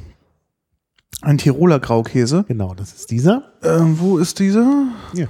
[1.22, 2.46] ein Tiroler Graukäse.
[2.48, 3.52] Genau, das ist dieser.
[3.64, 4.88] Ähm, wo ist dieser?
[5.14, 5.28] Ja.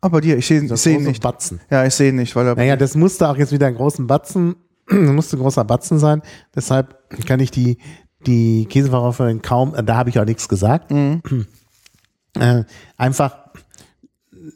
[0.00, 0.36] Bei dir.
[0.36, 1.22] Ich sehe seh ihn große nicht.
[1.22, 1.60] Batzen.
[1.70, 2.56] Ja, ich sehe ihn nicht, weil er.
[2.56, 4.54] Naja, das musste auch jetzt wieder ein großen Batzen,
[4.90, 6.20] musste ein großer Batzen sein.
[6.54, 7.78] Deshalb kann ich die,
[8.26, 10.90] die Käseverkäuferin kaum, da habe ich auch nichts gesagt.
[10.90, 11.22] Mhm.
[12.38, 12.64] Äh,
[12.98, 13.43] einfach,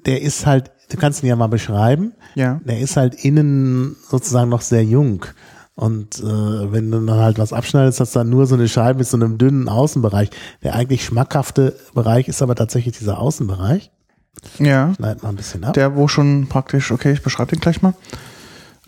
[0.07, 2.61] der ist halt, du kannst ihn ja mal beschreiben, Ja.
[2.65, 5.25] der ist halt innen sozusagen noch sehr jung.
[5.75, 8.99] Und äh, wenn du dann halt was abschneidest, hast du dann nur so eine Scheibe
[8.99, 10.31] mit so einem dünnen Außenbereich.
[10.65, 13.93] Der eigentlich schmackhafte Bereich ist aber tatsächlich dieser Außenbereich.
[14.59, 14.93] Ja.
[14.97, 15.75] Schneid mal ein bisschen ab.
[15.75, 17.95] Der, wo schon praktisch, okay, ich beschreibe den gleich mal.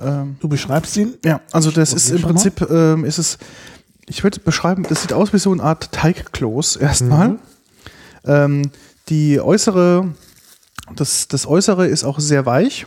[0.01, 1.15] Ähm, du beschreibst ihn.
[1.25, 2.23] ja, also das ist im.
[2.23, 3.39] Prinzip, ähm, ist es,
[4.09, 7.29] ich würde beschreiben, das sieht aus wie so eine Art Teigkloß erstmal.
[7.29, 7.39] Mhm.
[8.25, 8.63] Ähm,
[9.09, 10.09] die äußere,
[10.97, 12.87] das, das Äußere ist auch sehr weich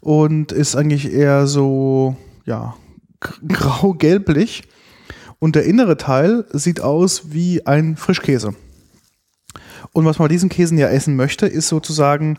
[0.00, 2.74] und ist eigentlich eher so, ja,
[3.48, 4.64] grau-gelblich.
[5.38, 8.54] Und der innere Teil sieht aus wie ein Frischkäse.
[9.92, 12.38] Und was man bei diesen Käsen ja essen möchte, ist sozusagen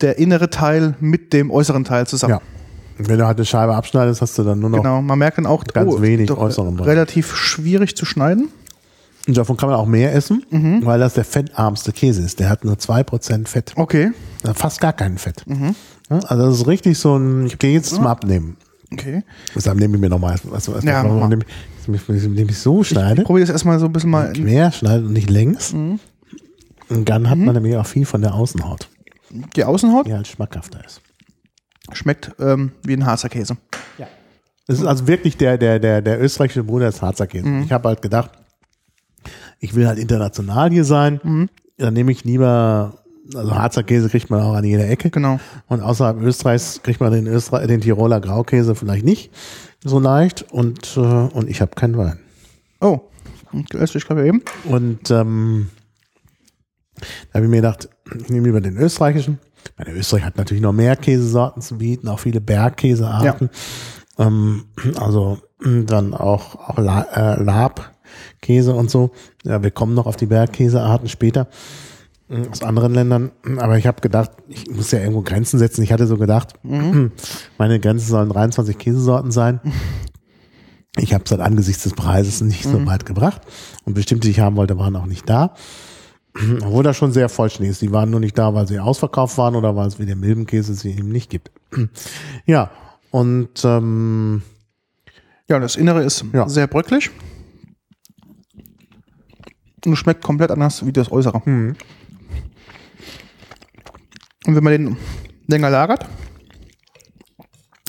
[0.00, 2.34] der innere Teil mit dem äußeren Teil zusammen.
[2.34, 2.40] Ja.
[2.96, 4.78] Wenn du halt eine Scheibe abschneidest, hast du dann nur noch.
[4.78, 6.88] Genau, man merkt dann auch, Ganz wenig doch, äußeren Bereich.
[6.88, 8.50] relativ schwierig zu schneiden.
[9.26, 10.84] Und davon kann man auch mehr essen, Mhm.
[10.84, 12.40] weil das der fettarmste Käse ist.
[12.40, 13.72] Der hat nur 2% Fett.
[13.76, 14.12] Okay.
[14.54, 15.46] Fast gar kein Fett.
[15.46, 15.74] Mhm.
[16.10, 18.56] Ja, Also das ist richtig so ein, ich gehe jetzt zum Abnehmen.
[18.92, 19.22] Okay.
[19.54, 21.28] Deshalb nehme ich mir nochmal, was, was, Ja, mal.
[21.28, 21.42] nehme
[21.88, 24.32] ich, nehme ich, so schneide, Ich probiere das erstmal so ein bisschen mal.
[24.34, 25.72] Quer schneide und nicht längs.
[25.72, 26.00] Und
[26.88, 28.88] dann hat man nämlich auch viel von der Außenhaut,
[29.56, 31.00] die Außenhaut die halt schmackhafter ist.
[31.92, 33.56] schmeckt ähm, wie ein Harzer Käse.
[34.66, 37.46] Das ist also wirklich der, der, der, der österreichische Bruder des Harzer Käse.
[37.64, 38.30] Ich habe halt gedacht,
[39.60, 41.48] ich will halt international hier sein.
[41.78, 42.98] Dann nehme ich lieber,
[43.34, 45.10] also Harzer Käse kriegt man auch an jeder Ecke.
[45.10, 45.40] Genau.
[45.68, 49.30] Und außerhalb Österreichs kriegt man den, Öster den Tiroler Graukäse vielleicht nicht
[49.82, 50.42] so leicht.
[50.52, 52.18] Und, äh, und ich habe keinen Wein.
[52.80, 53.00] Oh,
[53.52, 54.42] ich glaube eben.
[54.64, 55.68] Und ähm,
[56.96, 59.38] da habe ich mir gedacht, ich nehme lieber den österreichischen.
[59.76, 63.50] Meine Österreich hat natürlich noch mehr Käsesorten zu bieten, auch viele Bergkäsearten.
[64.18, 64.64] Ähm,
[64.96, 67.42] also dann auch, auch La äh,
[68.32, 69.10] Labkäse und so.
[69.44, 71.48] Ja, wir kommen noch auf die Bergkäsearten später
[72.28, 73.30] äh, aus anderen Ländern.
[73.58, 75.82] Aber ich habe gedacht, ich muss ja irgendwo Grenzen setzen.
[75.82, 76.54] Ich hatte so gedacht,
[77.58, 79.60] meine Grenze sollen 23 Käsesorten sein.
[80.96, 83.42] Ich habe es halt angesichts des Preises nicht so weit gebracht.
[83.84, 85.54] Und bestimmte, die ich haben wollte, waren auch nicht da.
[86.62, 87.82] Obwohl das schon sehr vollständig ist.
[87.82, 90.72] Die waren nur nicht da, weil sie ausverkauft waren oder weil es wie der Milbenkäse
[90.74, 91.50] sie eben nicht gibt.
[92.46, 92.70] ja,
[93.10, 94.42] und ähm,
[95.48, 96.48] Ja, das Innere ist Ja.
[96.48, 97.10] sehr bröcklig.
[99.86, 101.42] Und schmeckt komplett anders wie das Äußere.
[101.44, 101.74] Mhm.
[104.46, 104.96] Und wenn man den
[105.46, 106.06] länger lagert,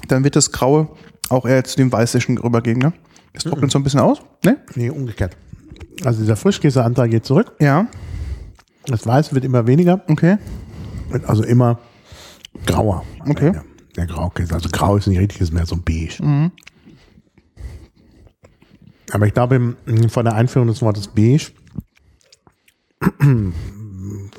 [0.07, 0.89] dann wird das Graue
[1.29, 2.79] auch eher zu dem Weißlichen rübergehen.
[2.79, 2.93] Ne?
[3.33, 3.49] Es Mhm.
[3.49, 4.19] trocknet so ein bisschen aus.
[4.43, 4.57] Ne?
[4.75, 5.35] nee, umgekehrt.
[6.03, 7.53] Also dieser Frischkäseanteil geht zurück.
[7.59, 7.87] Ja,
[8.87, 10.01] Das Weiße wird immer weniger.
[10.07, 10.37] okay.
[11.09, 11.79] Wird also immer
[12.67, 13.03] grauer.
[13.27, 13.51] Okay.
[13.51, 13.63] Der,
[13.97, 14.53] der Graukäse.
[14.53, 16.21] Also grau ist nicht richtig, ist mehr so beige.
[16.23, 16.51] Mhm.
[19.11, 19.75] Aber ich glaube,
[20.09, 21.47] von der Einführung des Wortes beige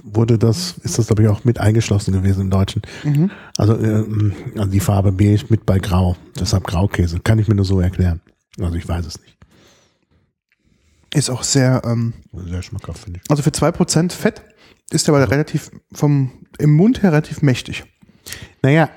[0.05, 2.83] wurde das, ist das glaube ich auch mit eingeschlossen gewesen im Deutschen.
[3.05, 3.31] Mhm.
[3.57, 6.17] Also, ähm, also die Farbe beige mit bei grau.
[6.39, 7.21] Deshalb Graukäse.
[7.21, 8.21] Kann ich mir nur so erklären.
[8.61, 9.37] Also ich weiß es nicht.
[11.14, 13.31] Ist auch sehr, ähm, Sehr schmackhaft, finde ich.
[13.31, 14.43] also für 2% Fett
[14.91, 17.85] ist der aber relativ vom, im Mund her relativ mächtig.
[18.62, 18.91] Naja,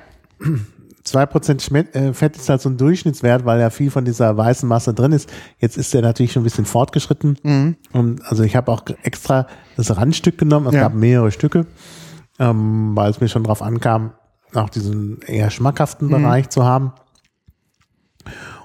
[1.13, 4.67] 2% Schme- äh, Fett ist halt so ein Durchschnittswert, weil ja viel von dieser weißen
[4.67, 5.29] Masse drin ist.
[5.59, 7.77] Jetzt ist der natürlich schon ein bisschen fortgeschritten.
[7.93, 9.47] Und also ich habe auch extra
[9.77, 10.67] das Randstück genommen.
[10.67, 10.81] Es Ja.
[10.81, 11.65] gab mehrere Stücke,
[12.39, 14.13] ähm, weil es mir schon drauf ankam,
[14.53, 16.93] auch diesen eher schmackhaften Bereich zu haben.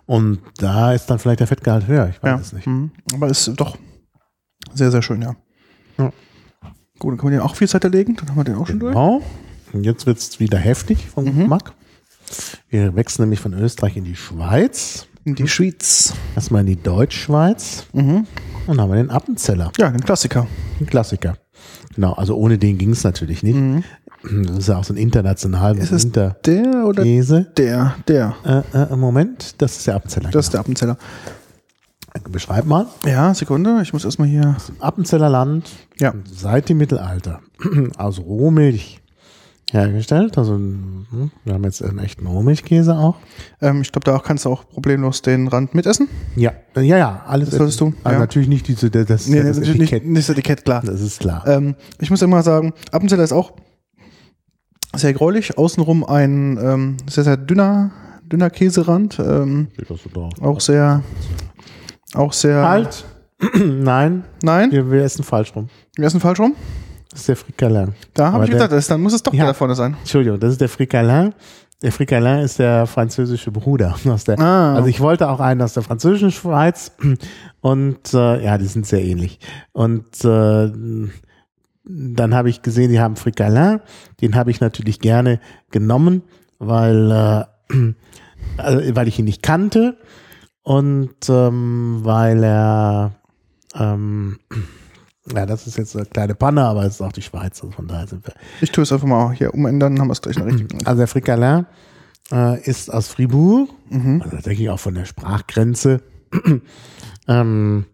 [0.07, 2.09] Und da ist dann vielleicht der Fettgehalt höher.
[2.11, 2.37] Ich weiß Ja.
[2.41, 2.67] es nicht.
[2.67, 2.91] Mhm.
[3.15, 3.79] Aber ist doch
[4.75, 5.35] sehr, sehr schön, ja.
[5.99, 6.13] Ja.
[6.99, 8.17] Gut, dann können wir den auch auf die Seite legen.
[8.17, 8.93] Dann haben wir den auch schon durch.
[8.95, 9.23] Genau.
[9.73, 11.39] Und jetzt wird's wieder heftig vom Mhm.
[11.41, 11.73] Geschmack.
[12.69, 15.07] Wir wechseln nämlich von Österreich in die Schweiz.
[15.25, 16.13] In die Schweiz.
[16.37, 17.87] Erstmal in die Deutschschweiz.
[17.93, 18.27] Mhm.
[18.67, 20.47] Dann haben wir den Appenzeller, Ja, ein Klassiker.
[20.81, 21.37] ein Klassiker.
[21.95, 23.85] Genau, also ohne den ging es natürlich nicht.
[24.23, 25.81] Das ist ja auch so ein international Mhm.
[25.83, 26.37] Ist es der
[26.87, 27.95] oder der?
[28.09, 28.35] Der.
[28.73, 30.31] Äh, äh, Moment, das ist der Appenzeller.
[30.31, 30.97] Das ist der Appenzeller.
[32.15, 32.31] genau.
[32.31, 32.87] Beschreib mal.
[33.05, 33.81] Ja, Sekunde.
[33.83, 34.57] Ich muss erstmal hier.
[34.69, 36.15] Im Appenzeller Land Ja.
[36.33, 37.41] seit dem Mittelalter
[37.99, 39.01] aus Rohmilch
[39.75, 40.39] hergestellt.
[40.39, 43.17] Also hm, wir haben jetzt einen echten Rohmilchkäse auch.
[43.61, 46.09] Ähm, ich glaube, da kannst du auch problemlos den Rand mitessen.
[46.37, 47.51] Ja, ja, ja, alles.
[47.51, 48.19] Das solltest du, Also ja.
[48.19, 50.03] natürlich nicht diese, das, das, Nee, das natürlich Etikett.
[50.05, 50.83] nicht, nicht das Etikett, klar.
[50.85, 51.47] Das ist klar.
[51.47, 53.53] Ähm, ich muss immer sagen, Appenzeller ist auch
[54.97, 55.59] sehr gräulich.
[55.59, 57.91] Außenrum ein ähm, sehr, sehr dünner,
[58.25, 59.19] dünner Käserand.
[59.19, 60.33] Ähm, Steht das so drauf?
[60.41, 61.03] auch sehr,
[62.15, 62.69] auch sehr.
[62.69, 63.05] Halt.
[63.57, 65.69] Nein, Nein, wir, wir essen falsch rum.
[65.97, 66.55] wir essen falsch rum.
[67.11, 67.95] Das ist der Fricalin.
[68.15, 69.41] Da habe ich der- gedacht, das, dann muss es doch Ja.
[69.45, 69.97] der da vorne sein.
[70.01, 71.33] Entschuldigung, das ist der Fricalin.
[71.83, 74.39] Der Fricalin ist der französische Bruder aus der.
[74.41, 74.75] Ah.
[74.75, 76.93] Also ich wollte auch einen aus der französischen Schweiz
[77.61, 79.39] und äh, ja, die sind sehr ähnlich.
[79.73, 80.73] Und äh,
[81.87, 83.81] dann habe ich gesehen, die haben Fricalin.
[84.21, 85.41] Den habe ich natürlich gerne
[85.71, 86.23] genommen,
[86.59, 87.75] weil äh,
[88.57, 89.99] also, weil ich ihn nicht kannte
[90.63, 93.13] und ähm, weil er
[93.79, 94.39] ähm,
[95.33, 97.87] ja, das ist jetzt eine kleine Panne, aber es ist auch die Schweiz, also von
[97.87, 100.39] daher sind wir Ich tue es einfach mal hier umändern, dann haben wir es gleich
[100.39, 100.87] noch richtig.
[100.87, 101.67] also der Fricalin
[102.33, 104.23] äh, ist aus Fribourg, Mhm.
[104.23, 106.01] also denke ich auch von der Sprachgrenze,
[107.29, 107.85] ähm,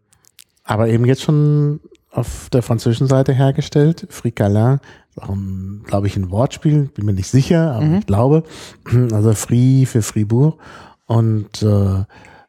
[0.65, 1.81] aber eben jetzt schon
[2.13, 4.07] auf der französischen Seite hergestellt.
[4.11, 8.45] Fricalin ist auch, ein, glaube ich, ein Wortspiel, bin mir nicht sicher, aber ich glaube.
[9.13, 10.59] Also Fri für Fribourg
[11.07, 12.05] und äh,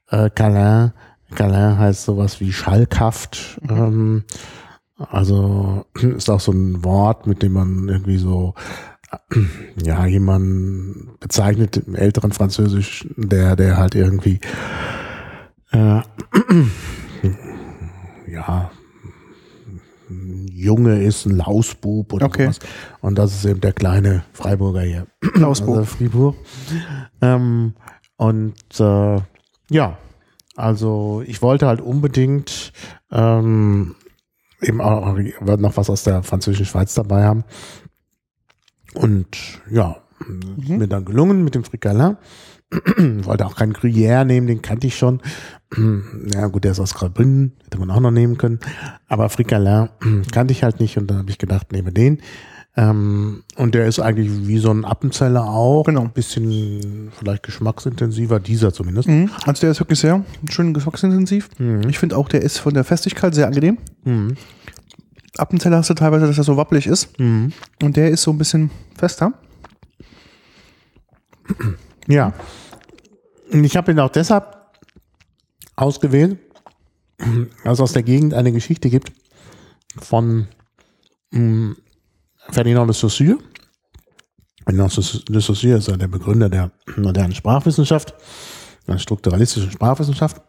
[0.09, 0.91] äh, Calin,
[1.35, 3.59] Calin heißt sowas wie schalkhaft.
[3.69, 4.23] Ähm,
[5.09, 8.53] also ist auch so ein Wort, mit dem man irgendwie so
[9.83, 14.39] ja, jemanden bezeichnet im älteren Französisch, der, der halt irgendwie
[15.71, 16.01] äh,
[18.27, 18.71] ja
[20.09, 22.43] ein Junge ist, ein Lausbub oder Okay.
[22.43, 22.59] sowas.
[22.99, 25.07] Und das ist eben der kleine Freiburger hier.
[25.35, 25.77] Lausbub.
[25.77, 26.35] Also Fribourg.
[27.21, 27.73] Ähm,
[28.17, 29.21] Und äh,
[29.69, 29.97] ja,
[30.57, 32.73] also ich wollte halt unbedingt
[33.11, 33.95] ähm,
[34.61, 35.17] eben auch
[35.57, 37.43] noch was aus der französischen Schweiz dabei haben.
[38.93, 39.97] Und ja,
[40.27, 40.77] mhm.
[40.77, 42.17] mir dann gelungen mit dem Frikala.
[42.97, 45.21] wollte auch keinen Gruyère nehmen, den kannte ich schon.
[46.33, 48.59] ja gut, der ist aus Graubünden, hätte man auch noch nehmen können.
[49.07, 49.89] Aber Frikala
[50.31, 52.21] kannte ich halt nicht und dann habe ich gedacht, nehme den.
[52.77, 55.83] Ähm, und der ist eigentlich wie so ein Appenzeller auch.
[55.83, 56.01] Genau.
[56.01, 59.09] Ein bisschen vielleicht geschmacksintensiver, dieser zumindest.
[59.09, 59.29] Mhm.
[59.45, 61.49] Also der ist wirklich sehr schön geschmacksintensiv.
[61.57, 61.89] Mhm.
[61.89, 63.77] Ich finde auch, der ist von der Festigkeit sehr angenehm.
[64.05, 64.37] Mhm.
[65.37, 67.19] Appenzeller hast du teilweise, dass er so wappelig ist.
[67.19, 67.51] Mhm.
[67.81, 69.33] Und der ist so ein bisschen fester.
[72.07, 72.33] Ja.
[73.49, 74.57] Ich habe ihn auch deshalb
[75.75, 76.39] ausgewählt,
[77.17, 79.11] weil es aus der Gegend eine Geschichte gibt
[79.97, 80.47] von
[81.31, 81.75] mh,
[82.51, 83.37] Ferdinand de Saussure.
[84.65, 88.13] Ferdinand de Saussure ist ja der Begründer der modernen Sprachwissenschaft,
[88.87, 90.41] der strukturalistischen Sprachwissenschaft.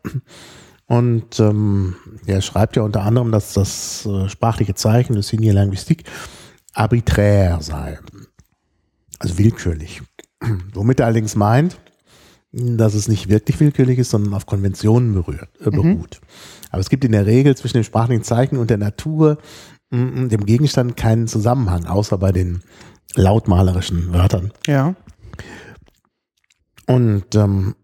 [0.86, 1.94] Und ähm,
[2.26, 6.05] er schreibt ja unter anderem, dass das äh, sprachliche Zeichen des Signe Linguistique
[6.74, 7.98] arbitraire sei.
[9.18, 10.03] Also willkürlich.
[10.74, 11.78] Womit er allerdings meint,
[12.50, 15.70] dass es nicht wirklich willkürlich ist, sondern auf Konventionen berührt, äh, mhm.
[15.70, 16.20] beruht.
[16.20, 16.26] Mhm.
[16.70, 19.38] Aber es gibt in der Regel zwischen dem sprachlichen Zeichen und der Natur
[19.93, 22.62] dem Gegenstand keinen Zusammenhang, außer bei den
[23.14, 24.53] lautmalerischen Wörtern.
[24.66, 24.95] Ja.
[26.86, 27.74] Und ähm,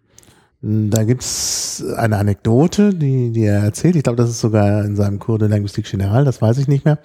[0.60, 3.96] da gibt's eine Anekdote, die, die er erzählt.
[3.96, 6.84] Ich glaube, das ist sogar in seinem Cours de Linguistique Générale, das weiß ich nicht
[6.84, 6.98] mehr.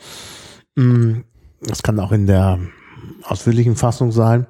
[1.62, 2.60] Das kann auch in der
[3.24, 4.48] ausführlichen Fassung sein.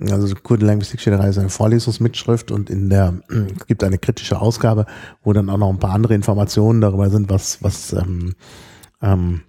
[0.00, 4.40] Also Cours de Linguistique Générale ist eine Vorlesungsmitschrift und in der es gibt eine kritische
[4.40, 4.86] Ausgabe,
[5.22, 8.34] wo dann auch noch ein paar andere Informationen darüber sind, was was ähm,
[9.02, 9.42] ähm,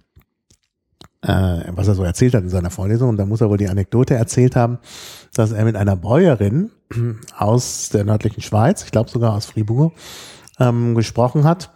[1.22, 3.10] äh, was er so erzählt hat in seiner Vorlesung.
[3.10, 4.78] Und da muss er wohl die Anekdote erzählt haben,
[5.34, 6.70] dass er mit einer Bäuerin
[7.36, 9.92] aus der nördlichen Schweiz, ich glaube sogar aus Fribourg,
[10.58, 11.70] ähm, gesprochen hat,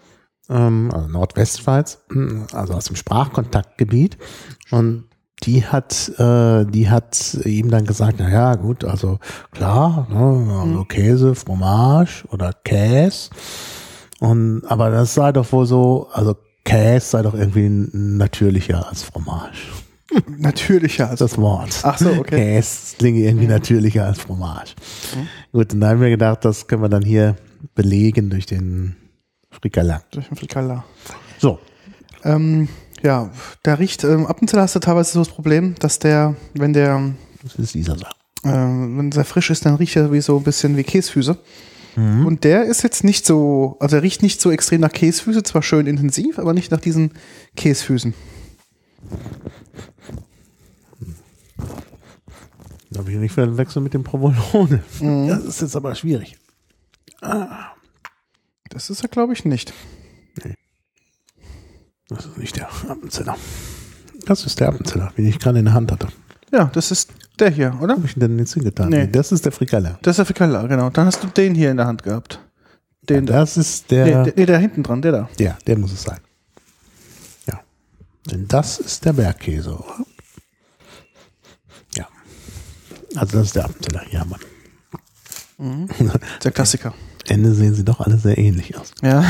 [0.48, 2.04] ähm, also Nordwestschweiz,
[2.52, 4.18] also aus dem Sprachkontaktgebiet.
[4.70, 5.04] Und
[5.42, 9.18] die hat, äh, die hat ihm dann gesagt, na ja, gut, also
[9.50, 10.88] klar, ne, also mhm.
[10.88, 13.30] Käse, Fromage oder Käse.
[14.20, 19.58] Und aber das sei doch wohl so, also Käse sei doch irgendwie natürlicher als Fromage.
[20.38, 21.80] Natürlicher als das Wort.
[21.82, 22.36] Ach so, okay.
[22.36, 23.52] Käse klingt irgendwie mhm.
[23.52, 24.74] natürlicher als Fromage.
[25.14, 25.28] Mhm.
[25.52, 27.36] Gut, und dann haben wir gedacht, das können wir dann hier
[27.74, 28.96] belegen durch den
[29.50, 30.02] Frikala.
[30.10, 30.84] Durch den Frikala.
[31.38, 31.58] So.
[32.24, 32.68] Ähm,
[33.02, 33.30] ja,
[33.64, 36.72] der riecht, ähm, ab und zu hast du teilweise so das Problem, dass der, wenn
[36.72, 37.12] der,
[37.42, 38.14] das ist dieser Sache.
[38.44, 41.36] Äh, wenn der frisch ist, dann riecht er wie so ein bisschen wie Käsefüße.
[41.96, 42.26] Mhm.
[42.26, 45.62] Und der ist jetzt nicht so, also er riecht nicht so extrem nach Käsefüße, zwar
[45.62, 47.12] schön intensiv, aber nicht nach diesen
[47.56, 48.14] Käsefüßen.
[52.90, 54.82] Da habe ich nicht verwechseln mit dem Provolone.
[55.00, 55.28] Mhm.
[55.28, 56.36] Das ist jetzt aber schwierig.
[57.20, 57.72] Ah.
[58.70, 59.72] Das ist er, glaube ich, nicht.
[60.42, 60.54] Nee.
[62.08, 63.36] Das ist nicht der Appenzeller.
[64.26, 66.08] Das ist der Appenzeller, den ich gerade in der Hand hatte.
[66.54, 67.96] Ja, das ist der hier, oder?
[67.96, 68.88] Hab ich denn jetzt hingetan?
[68.88, 69.08] Nee.
[69.08, 69.98] Das ist der Frikaller.
[70.02, 70.88] Das ist der Frikaller, genau.
[70.88, 72.38] Dann hast du den hier in der Hand gehabt.
[73.02, 74.22] Den ja, das ist der.
[74.22, 75.28] Nee, nee, der hinten dran, der da.
[75.36, 76.20] Ja, der muss es sein.
[77.48, 77.60] Ja.
[78.30, 80.06] Denn das ist der Bergkäse, oder?
[81.96, 82.06] Ja.
[83.16, 84.04] Also das ist der Appenzeller.
[84.12, 84.40] Ja, Mann.
[85.58, 85.88] Mhm.
[86.44, 86.94] Der Klassiker.
[87.26, 88.92] Ende sehen sie doch alle sehr ähnlich aus.
[89.02, 89.24] Ja.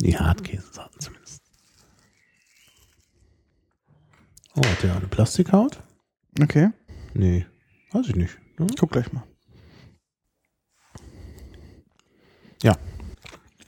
[0.00, 1.40] Die Hartkäsesorten zumindest.
[4.56, 5.83] Oh, hat der eine Plastikhaut?
[6.40, 6.70] Okay.
[7.14, 7.46] Nee,
[7.92, 8.36] weiß ich nicht.
[8.56, 8.68] Hm?
[8.78, 9.22] Guck gleich mal.
[12.62, 12.76] Ja.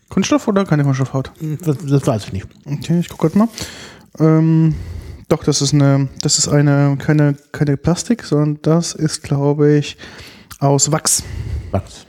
[0.08, 1.32] Kunststoff oder keine Kunststoffhaut?
[1.38, 2.46] Hm, das, das weiß ich nicht.
[2.64, 3.48] Okay, ich gucke gerade mal.
[4.18, 4.74] Ähm,
[5.28, 9.96] doch, das ist eine, das ist eine, keine, keine Plastik, sondern das ist, glaube ich,
[10.60, 11.22] aus Wachs.
[11.72, 12.06] Wachs,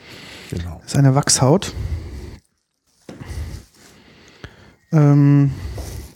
[0.49, 0.79] genau.
[0.83, 1.73] Das ist eine Wachshaut.
[4.91, 5.51] Ähm,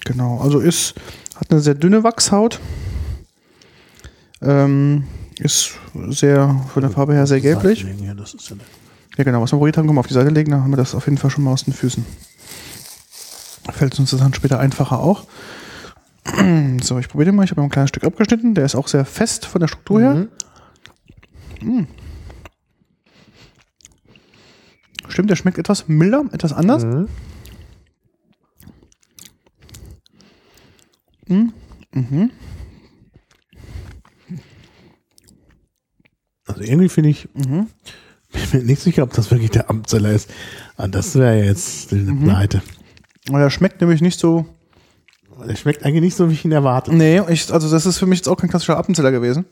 [0.05, 0.95] genau, also ist,
[1.35, 2.59] hat eine sehr dünne Wachshaut.
[4.41, 5.03] Ähm,
[5.39, 5.71] ist
[6.09, 7.85] sehr von der Farbe her sehr gelblich.
[9.17, 10.77] Ja, genau, was wir probiert haben, können wir auf die Seite legen, dann haben wir
[10.77, 12.05] das auf jeden Fall schon mal aus den Füßen.
[13.71, 15.27] Fällt uns das dann später einfacher auch.
[16.81, 17.43] So, ich probiere den mal.
[17.43, 18.55] Ich habe ein kleines Stück abgeschnitten.
[18.55, 20.27] Der ist auch sehr fest von der Struktur her.
[21.61, 21.77] Mhm.
[21.81, 21.87] Mm.
[25.09, 26.83] Stimmt, der schmeckt etwas milder, etwas anders.
[26.83, 27.07] Mhm.
[31.93, 32.31] Mhm.
[36.51, 37.67] Also irgendwie finde ich, mhm.
[38.31, 40.29] bin mir nicht sicher, ob das wirklich der Amtseller ist.
[40.77, 42.23] Ah, das wäre ja jetzt eine mhm.
[42.23, 42.61] Pleite.
[43.31, 44.45] Er schmeckt nämlich nicht so.
[45.47, 46.93] Er schmeckt eigentlich nicht so, wie ich ihn erwartet.
[46.93, 49.45] Nee, ich, also das ist für mich jetzt auch kein klassischer Appenzeller gewesen.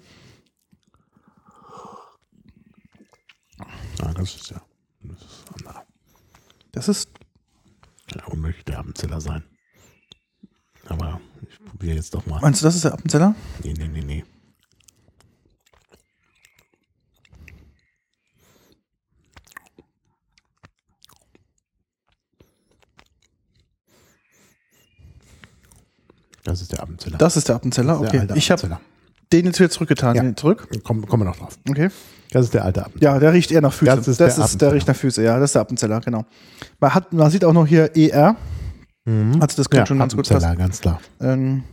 [4.01, 4.61] Ah, das ist ja.
[6.71, 7.09] Das ist.
[8.15, 9.43] Ja, unmöglich der Appenzeller sein.
[10.87, 11.19] Aber
[11.49, 12.41] ich probiere jetzt doch mal.
[12.41, 13.35] Meinst du, das ist der Appenzeller?
[13.63, 14.25] Nee, nee, nee, nee.
[26.43, 27.17] Das ist der Appenzeller.
[27.17, 28.27] Das ist der Appenzeller, Das ist okay.
[28.27, 28.77] der Ich habe
[29.31, 30.15] den jetzt wieder zurückgetan.
[30.15, 30.35] Ja.
[30.35, 30.67] Zurück.
[30.83, 31.57] Kommen, kommen wir noch drauf.
[31.69, 31.89] Okay.
[32.31, 33.13] Das ist der alte Appenzeller.
[33.13, 33.95] Ja, der riecht eher nach Füße.
[33.95, 34.73] Das ist der der Appenzeller.
[34.73, 36.25] riecht nach Füße, ja, das ist der Appenzeller, genau.
[36.79, 38.35] Man, hat, man sieht auch noch hier ER.
[39.05, 39.37] Mhm.
[39.41, 40.57] Also das könnte schon ganz gut passen.
[40.57, 40.99] ganz klar.
[41.21, 41.63] Ähm,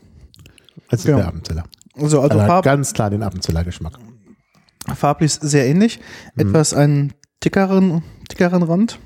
[0.91, 1.19] Das ist Genau.
[1.19, 1.65] der Appenzeller.
[1.97, 3.99] so, also Also Farb, ganz klar den Appenzeller Geschmack.
[4.95, 6.01] farblich sehr ähnlich.
[6.35, 6.41] Mhm.
[6.49, 7.13] Etwas einen
[7.45, 8.99] dickeren, dickeren Rand.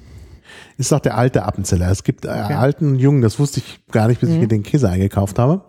[0.80, 1.90] Ist auch der alte Appenzeller.
[1.90, 4.40] Es gibt äh, alten und jungen, das wusste ich gar nicht, bis ich Mhm.
[4.40, 5.62] mir den Käse eingekauft habe.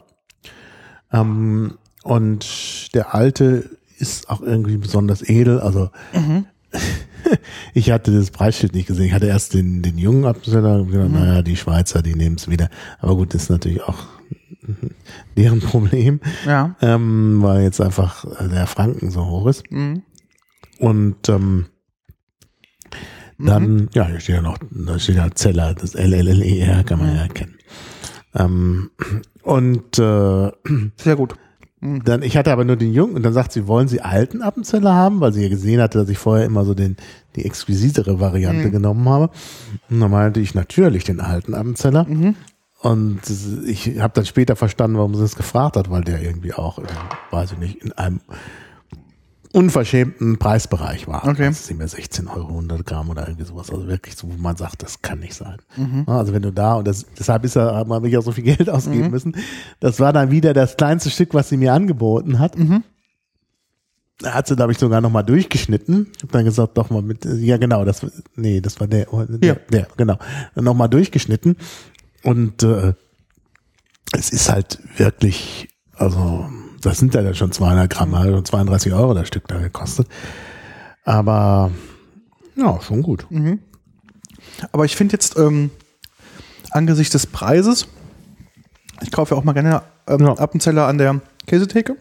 [1.12, 5.60] Ähm, und der alte ist auch irgendwie besonders edel.
[5.60, 6.46] Also Mhm.
[7.74, 9.06] ich hatte das Preisschild nicht gesehen.
[9.08, 10.92] Ich hatte erst den, den jungen Appenzeller und Mhm.
[10.92, 12.70] gedacht, naja, die Schweizer, die nehmen es wieder.
[13.00, 13.98] Aber gut, das ist natürlich auch
[15.38, 16.76] deren Problem, Ja.
[16.82, 19.70] ähm, weil jetzt einfach der Franken so hoch ist.
[19.72, 20.04] Mhm.
[20.80, 21.66] Und ähm,
[23.46, 27.22] dann, ja, hier steht ja noch, da steht ja Zeller, das LLLER kann man ja
[27.24, 27.56] erkennen.
[28.36, 28.92] Ähm,
[29.44, 30.52] und äh,
[30.98, 31.36] Sehr gut.
[31.82, 34.94] dann, ich hatte aber nur den Jungen und dann sagt sie, wollen Sie alten Appenzeller
[34.94, 36.96] haben, weil sie ja gesehen hatte, dass ich vorher immer so den,
[37.36, 39.32] die exquisitere Variante genommen habe.
[39.90, 42.06] Und dann meinte ich natürlich den alten Appenzeller.
[42.82, 43.22] Und
[43.68, 46.80] ich habe dann später verstanden, warum sie es gefragt hat, weil der irgendwie auch,
[47.32, 48.22] weiß ich nicht, in einem
[49.54, 51.28] unverschämten Preisbereich war.
[51.28, 51.48] Okay.
[51.48, 53.70] Das nicht mehr 16 Euro 100 Gramm oder irgendwie sowas.
[53.70, 55.58] Also wirklich so, wo man sagt, das kann nicht sein.
[56.08, 58.70] Also wenn du da, und das, deshalb ist er, habe ich auch so viel Geld
[58.70, 59.36] ausgeben müssen.
[59.80, 62.56] Das war dann wieder das kleinste Stück, was sie mir angeboten hat.
[64.20, 66.08] Da hat sie, glaube ich, sogar nochmal durchgeschnitten.
[66.16, 69.50] Ich habe dann gesagt, doch mal mit, ja genau, das, nee, das war der, der,
[69.50, 69.56] Ja.
[69.72, 70.18] der genau,
[70.56, 71.58] nochmal durchgeschnitten.
[72.24, 72.94] Und äh,
[74.14, 76.48] es ist halt wirklich, also
[76.82, 80.08] das sind ja dann schon 200 Gramm, also 32 Euro das Stück da gekostet.
[81.04, 81.72] Aber
[82.56, 83.26] ja, schon gut.
[84.72, 85.72] Aber ich finde jetzt, ähm,
[86.72, 87.88] angesichts des Preises,
[89.02, 90.34] ich kaufe ja auch mal gerne ähm, Ja.
[90.38, 91.98] Appenzeller an der Käsetheke.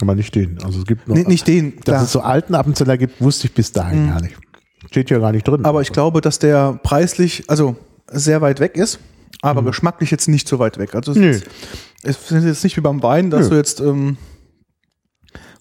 [0.00, 0.62] Aber nicht den.
[0.62, 2.02] Also es gibt noch, Nee, nicht den, dass klar.
[2.02, 4.36] es so alten Appenzeller gibt, wusste ich bis dahin gar nicht.
[4.90, 5.64] Steht ja gar nicht drin.
[5.64, 7.76] Aber ich glaube, dass der preislich, also
[8.10, 8.98] sehr weit weg ist,
[9.40, 10.94] aber geschmacklich jetzt nicht so weit weg.
[10.94, 11.22] Also es, Mhm.
[11.24, 11.30] Nö.
[11.30, 11.46] ist,
[12.02, 13.50] es ist jetzt nicht wie beim Wein, dass Nö.
[13.50, 14.16] du jetzt, ähm,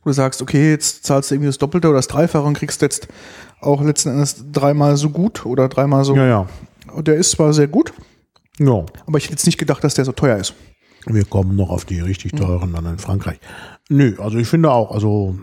[0.04, 2.82] wo du sagst, okay, jetzt zahlst du irgendwie das Doppelte oder das Dreifache und kriegst
[2.82, 3.08] jetzt
[3.60, 6.16] auch letzten Endes dreimal so gut oder dreimal so.
[6.16, 6.48] ja, ja.
[6.94, 7.94] Und Der ist zwar sehr gut,
[8.60, 8.84] Ja.
[9.06, 10.54] aber ich hätte jetzt nicht gedacht, dass der so teuer ist.
[11.06, 13.40] Wir kommen noch auf die richtig teuren dann in Frankreich.
[13.90, 15.36] Nö, also ich finde auch, also.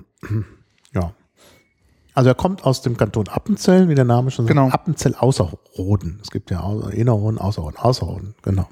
[2.18, 4.56] Also er kommt aus dem Kanton Appenzell, wie der Name schon sagt.
[4.56, 4.70] Genau.
[4.70, 6.18] Appenzell Außerroden.
[6.20, 8.68] Es gibt ja Innerrhoden, Außerroden, Außerroden, genau.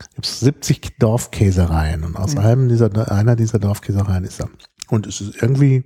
[0.00, 4.48] Es gibt 70 Dorfkäsereien und aus einem dieser, einer dieser Dorfkäsereien ist er.
[4.88, 5.84] Und es ist irgendwie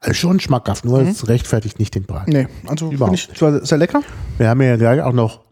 [0.00, 2.26] also schon schmackhaft, nur es rechtfertigt nicht den Preis.
[2.26, 4.02] Nee, also finde ich zwar sehr lecker.
[4.36, 5.44] Wir haben ja gleich auch noch,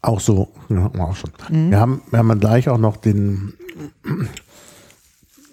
[0.00, 1.30] auch so, ja, auch schon.
[1.50, 3.52] Wir haben, wir haben ja gleich auch noch den,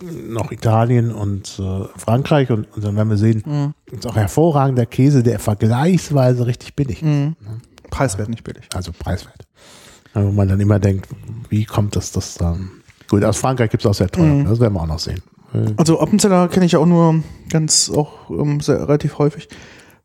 [0.01, 5.23] noch Italien und äh, Frankreich und, und dann werden wir sehen, ist auch hervorragender Käse,
[5.23, 7.33] der vergleichsweise richtig billig ist.
[7.89, 8.67] Preiswert nicht billig.
[8.75, 9.47] Also preiswert.
[10.13, 11.07] Wo man dann immer denkt,
[11.49, 12.69] wie kommt das, das dann?
[13.07, 15.21] Gut, aus Frankreich gibt es auch sehr teuer, das werden wir auch noch sehen.
[15.77, 19.47] Also Appenzeller kenne ich ja auch nur ganz auch ähm, sehr, relativ häufig.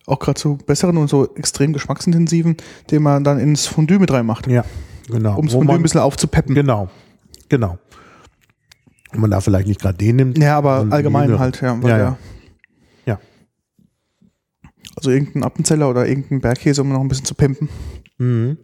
[0.06, 2.56] Auch gerade so besseren und so extrem geschmacksintensiven,
[2.90, 4.46] den man dann ins Fondue mit reinmacht.
[4.46, 4.64] Ja,
[5.08, 5.36] genau.
[5.36, 6.54] Um das Fondue man- ein bisschen aufzupeppen.
[6.54, 6.88] Genau,
[7.48, 7.78] genau.
[9.14, 10.38] Man da vielleicht nicht gerade den nimmt.
[10.38, 11.78] Ja, aber allgemein halt, ja.
[11.82, 12.18] Ja, ja.
[13.06, 13.18] Ja.
[14.96, 17.68] Also irgendein Appenzeller oder irgendein Bergkäse, um noch ein bisschen zu pimpen,
[18.18, 18.58] Mhm.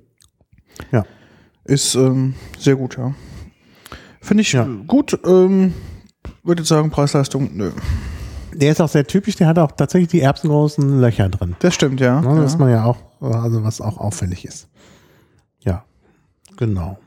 [0.92, 1.04] Ja.
[1.64, 3.14] ist ähm, sehr gut, ja.
[4.20, 4.64] Finde ich Ja.
[4.66, 5.18] äh, gut.
[5.26, 5.74] Ähm,
[6.44, 7.70] würde sagen, Preis-Leistung, nö.
[8.54, 11.56] Der ist auch sehr typisch, der hat auch tatsächlich die erbsengroßen Löcher drin.
[11.60, 12.20] Das stimmt, ja.
[12.20, 12.58] Ne, Das ist ja.
[12.58, 14.68] man ja auch, also was auch auffällig ist.
[15.60, 15.84] Ja,
[16.56, 16.98] genau.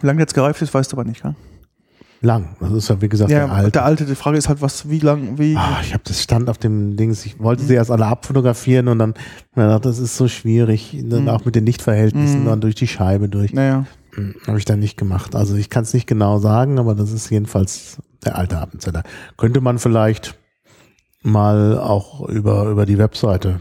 [0.00, 1.34] Wie lange jetzt gereift ist, weißt du aber nicht, gell?
[2.20, 2.56] Lang.
[2.58, 3.70] Das ist ja, wie gesagt, Ja, der alte.
[3.70, 5.54] der alte, die Frage ist halt, was, wie lang, wie.
[5.56, 7.24] Ah, ich habe das stand auf dem Dings.
[7.24, 9.14] Ich wollte sie erst alle abfotografieren und dann
[9.54, 13.52] gedacht, das ist so schwierig, dann auch mit den Lichtverhältnissen dann durch die Scheibe durch.
[13.52, 13.86] Naja.
[14.48, 15.36] Habe ich dann nicht gemacht.
[15.36, 19.04] Also ich kann es nicht genau sagen, aber das ist jedenfalls der alte Appenzeller.
[19.36, 20.36] Könnte man vielleicht
[21.22, 23.60] mal auch über, über die Webseite,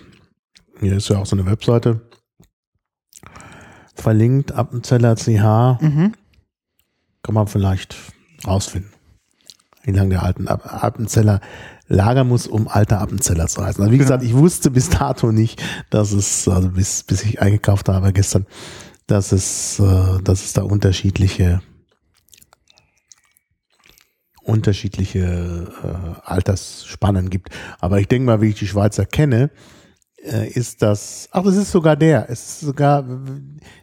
[0.79, 2.01] hier ist ja auch so eine Webseite,
[3.95, 6.13] verlinkt, Appenzeller CH, Mhm.
[7.27, 7.93] Kann man vielleicht
[8.47, 8.89] rausfinden.
[9.83, 11.41] wie lange der alten Appenzeller
[11.89, 13.83] lagern muss, um alter Appenzeller zu heißen.
[13.83, 17.89] Also wie gesagt, ich wusste bis dato nicht, dass es, also bis, bis ich eingekauft
[17.89, 18.45] habe gestern,
[19.07, 21.61] dass es, äh, dass es da unterschiedliche
[24.41, 27.49] unterschiedliche äh, Altersspannen gibt.
[27.79, 29.51] Aber ich denke mal, wie ich die Schweizer kenne,
[30.27, 33.03] ist das, ach, das ist sogar der, es ist sogar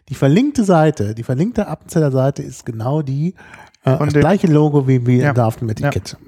[0.09, 3.35] die verlinkte Seite, die verlinkte Appenzeller Seite ist genau die,
[3.85, 5.35] äh, das gleiche Logo wie, wie ja.
[5.35, 6.13] auf dem Etikett.
[6.13, 6.19] Ja.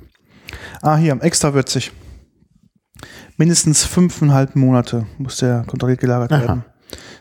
[0.82, 1.92] Ah, hier, extra würzig.
[3.36, 6.40] Mindestens fünfeinhalb Monate muss der kontrolliert gelagert Aha.
[6.40, 6.64] werden.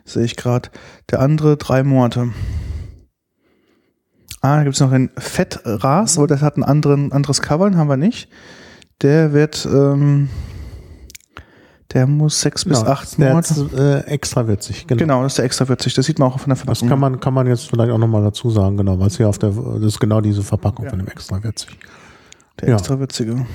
[0.05, 0.69] Sehe ich gerade.
[1.11, 2.31] Der andere drei Monate.
[4.41, 7.89] Ah, da gibt es noch den Fettras, aber das hat ein anderen, anderes Cover, haben
[7.89, 8.29] wir nicht.
[9.01, 10.29] Der wird, ähm,
[11.93, 13.53] der muss sechs genau, bis acht Monate.
[13.53, 14.99] Ist, äh, extra würzig, genau.
[14.99, 15.93] Genau, das ist der extra würzig.
[15.93, 16.87] Das sieht man auch von der Verpackung.
[16.87, 19.37] Das kann man, kann man jetzt vielleicht auch nochmal dazu sagen, genau, was hier auf
[19.37, 20.89] der, das ist genau diese Verpackung ja.
[20.89, 21.77] von dem extra würzig.
[22.59, 22.75] Der ja.
[22.75, 23.45] extra würzige.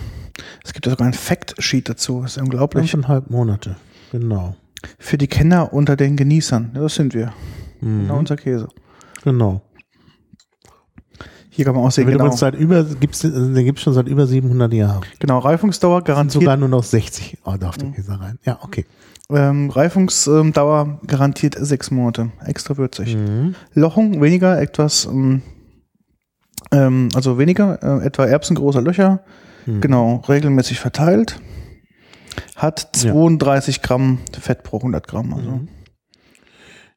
[0.65, 2.23] Es gibt ja sogar ein Fact-Sheet dazu.
[2.23, 2.91] Das ist unglaublich.
[2.91, 3.77] Fünfeinhalb Monate,
[4.13, 4.57] genau.
[4.99, 6.73] Für die Kenner unter den Genießern.
[6.75, 7.33] Ja, das sind wir.
[7.81, 8.03] Mhm.
[8.03, 8.69] Genau unser Käse.
[9.25, 9.63] Genau.
[11.61, 12.21] Hier kann man auch sehen, genau.
[12.21, 15.03] Übrigens seit über, gibt's, den gibt es schon seit über 700 Jahren.
[15.19, 16.43] Genau, Reifungsdauer garantiert.
[16.43, 17.95] Sogar nur noch 60 oh, darf der mhm.
[17.97, 18.39] Käse rein.
[18.47, 18.87] Ja, okay.
[19.29, 22.31] Ähm, Reifungsdauer garantiert sechs Monate.
[22.47, 23.15] Extra würzig.
[23.15, 23.57] Mhm.
[23.75, 25.43] Lochung weniger, etwas, ähm,
[26.73, 29.21] ähm, also weniger, äh, etwa erbsengroßer Löcher.
[29.67, 29.83] Mhm.
[29.83, 31.43] Genau, regelmäßig verteilt.
[32.57, 33.83] Hat 32 ja.
[33.83, 35.35] Gramm Fett pro 100 Gramm.
[35.35, 35.51] Also.
[35.51, 35.69] Mhm.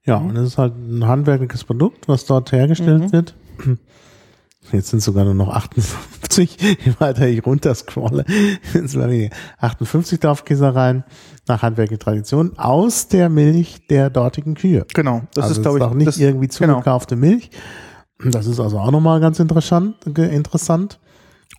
[0.06, 3.12] Ja, und es ist halt ein handwerkliches Produkt, was dort hergestellt mhm.
[3.12, 3.36] wird.
[4.74, 8.26] Jetzt sind sogar nur noch 58, je weiter ich runterscrolle,
[8.74, 11.04] sind es 58 Dorfkäsereien
[11.48, 14.86] nach handwerklicher Tradition aus der Milch der dortigen Kühe.
[14.96, 16.74] Genau, das also ist, glaube ich, auch nicht das, irgendwie genau.
[16.74, 17.28] zugekaufte genau.
[17.28, 17.52] Milch.
[18.26, 19.96] Das ist also auch nochmal ganz interessant.
[20.06, 21.00] interessant.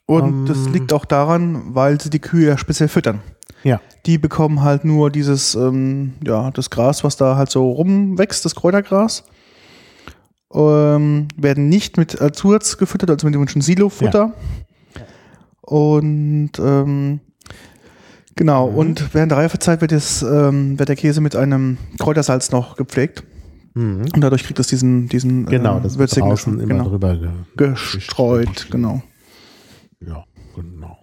[0.06, 3.20] Und ähm, das liegt auch daran, weil sie die Kühe ja speziell füttern.
[3.62, 3.80] Ja.
[4.06, 8.54] Die bekommen halt nur dieses, ähm, ja, das Gras, was da halt so rumwächst, das
[8.54, 9.24] Kräutergras
[10.54, 14.32] ähm, werden nicht mit äh, Zusatz gefüttert, also mit dem schon Silo-Futter.
[14.94, 15.02] Ja.
[15.62, 17.20] Und ähm,
[18.36, 18.76] genau, mhm.
[18.76, 23.24] und während der Reifezeit wird, das, ähm, wird der Käse mit einem Kräutersalz noch gepflegt.
[23.74, 24.02] Mhm.
[24.14, 26.88] Und dadurch kriegt es diesen, diesen genau, das wird draußen immer genau.
[26.88, 29.02] drüber ge gestreut, genau.
[30.00, 30.24] Ja,
[30.54, 30.98] genau.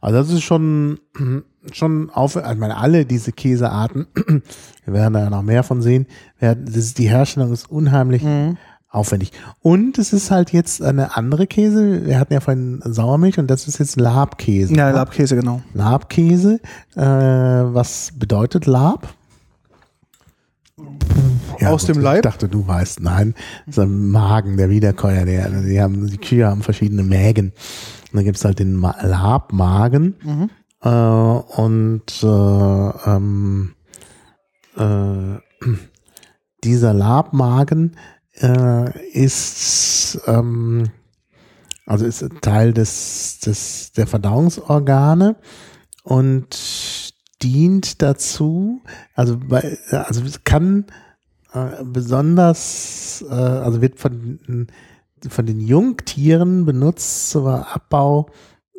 [0.00, 1.00] Also das ist schon,
[1.72, 4.06] schon auf, ich meine, alle diese Käsearten,
[4.84, 6.06] wir werden da ja noch mehr von sehen,
[6.38, 8.56] werden, das ist, die Herstellung ist unheimlich mhm
[8.96, 9.32] aufwendig.
[9.60, 12.06] Und es ist halt jetzt eine andere Käse.
[12.06, 14.74] Wir hatten ja vorhin Sauermilch und das ist jetzt Labkäse.
[14.74, 15.60] Ja, Labkäse, genau.
[15.74, 16.60] Labkäse.
[16.96, 19.14] Äh, was bedeutet Lab?
[21.60, 22.16] Ja, Aus gut, dem Leib?
[22.16, 23.00] Ich dachte, du weißt.
[23.00, 23.34] Nein,
[23.66, 25.24] das ist ein Magen, der Wiederkäuer.
[25.24, 27.52] Der, die, haben, die Kühe haben verschiedene Mägen.
[28.10, 30.16] Und dann gibt es halt den Labmagen.
[30.22, 30.50] Mhm.
[30.82, 33.74] Äh, und äh, ähm,
[34.76, 35.66] äh,
[36.64, 37.96] dieser Labmagen
[38.40, 40.90] äh, ist ähm,
[41.86, 45.36] also ist Teil des, des der Verdauungsorgane
[46.02, 48.82] und dient dazu,
[49.14, 50.86] also bei, also kann
[51.52, 54.68] äh, besonders, äh, also wird von
[55.28, 58.30] von den Jungtieren benutzt zum Abbau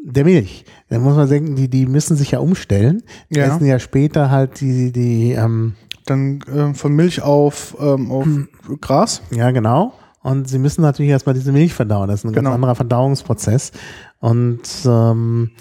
[0.04, 0.66] der Milch.
[0.88, 3.04] Da muss man denken, die, die müssen sich ja umstellen.
[3.30, 3.48] Die ja.
[3.48, 5.74] essen ja später halt die, die, ähm,
[6.10, 8.48] dann äh, von Milch auf, ähm, auf hm.
[8.82, 9.22] Gras.
[9.32, 9.94] Ja, genau.
[10.24, 12.10] Und sie müssen natürlich erstmal diese Milch verdauen.
[12.10, 12.50] Das ist ein genau.
[12.50, 13.72] ganz anderer Verdauungsprozess.
[14.20, 15.52] Und ähm,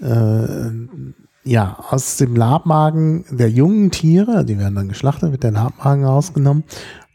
[0.00, 6.04] äh, ja, aus dem Labmagen der jungen Tiere, die werden dann geschlachtet, wird der Labmagen
[6.04, 6.64] rausgenommen.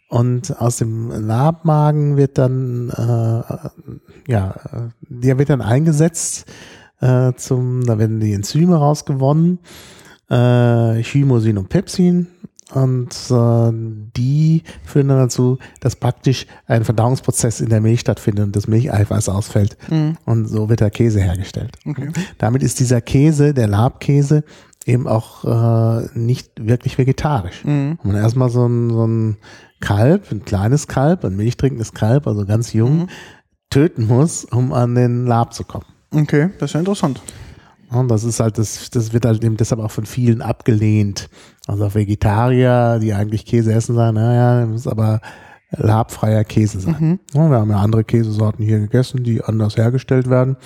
[0.07, 4.55] Und aus dem Labmagen wird dann, äh, ja,
[5.01, 6.45] der wird dann eingesetzt
[6.99, 9.59] äh, zum, da werden die Enzyme rausgewonnen,
[10.29, 12.27] äh, Chymosin und Pepsin
[12.73, 13.71] und äh,
[14.15, 19.29] die führen dann dazu, dass praktisch ein Verdauungsprozess in der Milch stattfindet und das Milcheiweiß
[19.29, 19.77] ausfällt.
[19.89, 20.17] Mhm.
[20.25, 21.77] Und so wird der Käse hergestellt.
[21.85, 22.11] Okay.
[22.37, 24.43] Damit ist dieser Käse, der Labkäse,
[24.85, 27.63] eben auch äh, nicht wirklich vegetarisch.
[27.65, 27.97] Mhm.
[28.03, 29.37] Und erstmal so ein, so ein
[29.79, 33.07] Kalb, ein kleines Kalb, ein milchtrinkendes Kalb, also ganz jung, mhm.
[33.69, 35.85] töten muss, um an den Lab zu kommen.
[36.11, 37.21] Okay, das ist ja interessant.
[37.91, 41.29] Und das ist halt, das, das wird halt eben deshalb auch von vielen abgelehnt.
[41.67, 45.21] Also auch Vegetarier, die eigentlich Käse essen, sagen, naja, muss aber
[45.71, 46.95] labfreier Käse sein.
[46.99, 47.19] Mhm.
[47.33, 50.57] Ja, wir haben ja andere Käsesorten hier gegessen, die anders hergestellt werden.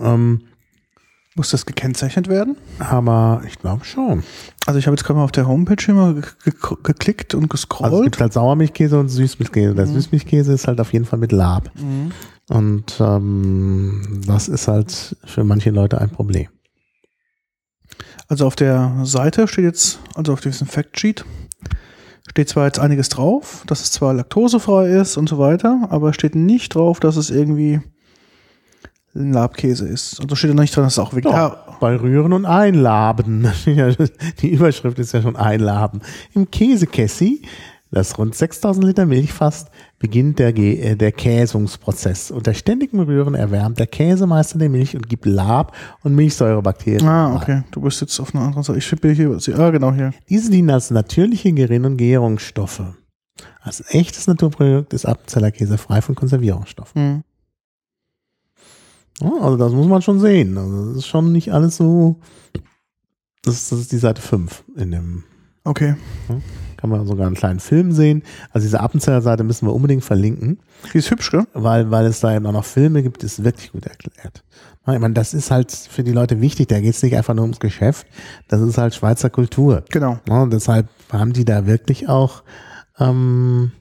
[0.00, 0.42] Ähm,
[1.36, 2.56] muss das gekennzeichnet werden?
[2.78, 4.22] Aber ich glaube schon.
[4.64, 7.92] Also ich habe jetzt gerade mal auf der Homepage immer ge ge geklickt und gescrollt.
[7.92, 9.74] Also es gibt halt Sauermilchkäse und Süßmilchkäse.
[9.74, 9.92] Der mhm.
[9.92, 11.70] Süßmilchkäse ist halt auf jeden Fall mit Lab.
[11.74, 12.12] Mhm.
[12.48, 16.48] Und ähm, das ist halt für manche Leute ein Problem.
[18.28, 21.24] Also auf der Seite steht jetzt, also auf diesem Factsheet,
[22.28, 26.34] steht zwar jetzt einiges drauf, dass es zwar laktosefrei ist und so weiter, aber steht
[26.34, 27.80] nicht drauf, dass es irgendwie
[29.14, 30.20] ein Labkäse ist.
[30.28, 33.50] Da steht ja nicht dran, dass es auch vegetarisch Ja, bei Rühren und Einlaben.
[34.40, 36.02] Die Überschrift ist ja schon Einlaben.
[36.34, 37.42] Im Käsekessi,
[37.90, 42.30] das rund 6000 Liter Milch fasst, beginnt der, Ge- äh, der Käsungsprozess.
[42.30, 45.72] Unter ständigem Rühren erwärmt der Käsemeister die Milch und gibt Lab-
[46.02, 47.06] und Milchsäurebakterien.
[47.06, 47.62] Ah, okay.
[47.70, 48.78] Du bist jetzt auf einer anderen Seite.
[48.80, 50.12] Ich bin hier, ah, genau hier.
[50.28, 52.82] Diese dienen als natürliche Gerinn- und Gärungsstoffe.
[53.60, 57.00] Als echtes Naturprodukt ist Appenzeller Käse frei von Konservierungsstoffen.
[57.02, 57.22] Hm.
[59.20, 60.58] Ja, also das muss man schon sehen.
[60.58, 62.20] Also das ist schon nicht alles so.
[63.42, 65.24] Das ist, das ist die Seite 5 in dem.
[65.64, 65.94] Okay.
[66.76, 68.22] Kann man sogar einen kleinen Film sehen.
[68.50, 70.60] Also diese Appenzeller Seite müssen wir unbedingt verlinken,
[70.92, 71.46] Die ist hübsch, gell?
[71.54, 74.44] weil, weil es da eben auch noch Filme gibt, ist wirklich gut erklärt.
[74.88, 76.68] Ich meine, das ist halt für die Leute wichtig.
[76.68, 78.06] Da geht es nicht einfach nur ums Geschäft.
[78.46, 79.82] Das ist halt Schweizer Kultur.
[79.90, 80.20] Genau.
[80.28, 82.44] Ja, und deshalb haben die da wirklich auch
[82.98, 83.72] ähm,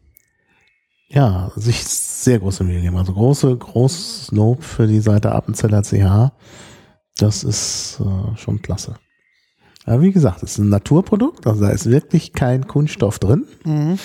[1.10, 2.98] ja, sich sehr große Mühe gegeben.
[2.98, 6.32] Also große, großes Lob für die Seite Appenzeller CH.
[7.18, 8.96] Das ist äh, schon klasse.
[9.86, 13.46] Aber wie gesagt, es ist ein Naturprodukt, also da ist wirklich kein Kunststoff drin.
[13.64, 14.00] Mhm.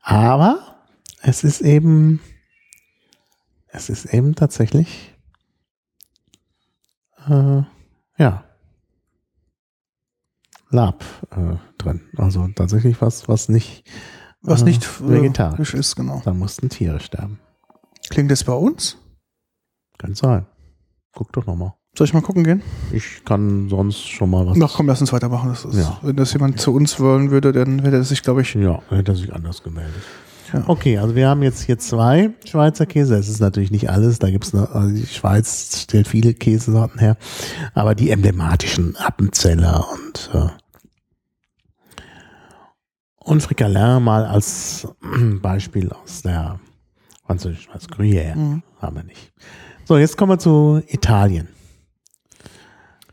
[0.00, 0.78] Aber
[1.22, 2.20] es ist eben,
[3.66, 5.14] es ist eben tatsächlich,
[7.28, 7.62] äh,
[8.18, 8.44] ja,
[10.70, 12.02] Lab äh, drin.
[12.16, 13.88] Also tatsächlich was, was nicht,
[14.42, 15.74] Was äh, nicht äh, vegetarisch.
[15.74, 16.22] ist, genau.
[16.24, 17.40] Da mussten Tiere sterben.
[18.10, 18.98] Klingt das bei uns?
[19.98, 20.46] Kann sein.
[21.12, 21.74] Guck doch nochmal.
[21.96, 22.62] Soll ich mal gucken gehen?
[22.92, 24.58] Ich kann sonst schon mal was.
[24.60, 25.48] Ach komm, lass uns weitermachen.
[25.48, 25.98] Das ist, Ja.
[26.02, 29.12] Wenn das jemand zu uns wollen würde, dann hätte er sich, glaube ich, Ja, hätte
[29.12, 29.94] er sich anders gemeldet.
[30.52, 30.62] Ja.
[30.66, 33.16] Okay, also wir haben jetzt hier zwei Schweizer Käse.
[33.16, 34.18] Es ist natürlich nicht alles.
[34.18, 37.16] Da gibt's noch, also die Schweiz stellt viele Käsesorten her.
[37.74, 40.48] Aber die emblematischen Appenzeller und, äh,
[43.18, 44.86] und Fricalin mal als
[45.42, 46.60] Beispiel aus der
[47.26, 47.86] französischen Schweiz.
[47.86, 48.62] Gruyère Mhm.
[48.80, 49.32] haben wir nicht.
[49.86, 51.48] So, jetzt kommen wir zu Italien.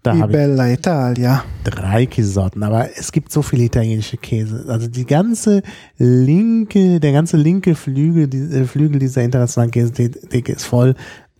[0.03, 1.45] Da die Bella Italia.
[1.63, 4.65] drei Käsesorten, aber es gibt so viele italienische Käse.
[4.67, 5.63] Also die ganze
[5.97, 10.95] linke, der ganze linke Flügel, die, äh, Flügel dieser internationalen Käsetheke ist voll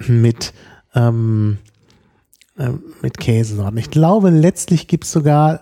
[0.07, 0.53] mit,
[0.95, 1.57] ähm,
[2.57, 2.69] äh,
[3.02, 3.77] mit Käsesorten.
[3.77, 5.60] Ich glaube, letztlich gibt es sogar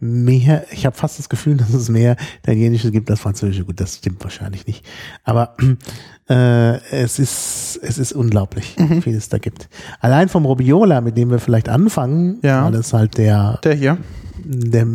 [0.00, 3.64] mehr, ich habe fast das Gefühl, dass es mehr italienische gibt als französische.
[3.64, 4.84] Gut, das stimmt wahrscheinlich nicht.
[5.24, 5.56] Aber
[6.28, 9.68] äh, es ist es ist unglaublich, wie viel es da gibt.
[10.00, 12.64] Allein vom Robiola, mit dem wir vielleicht anfangen, Ja.
[12.64, 13.98] weil es halt der Der hier.
[14.44, 14.86] der,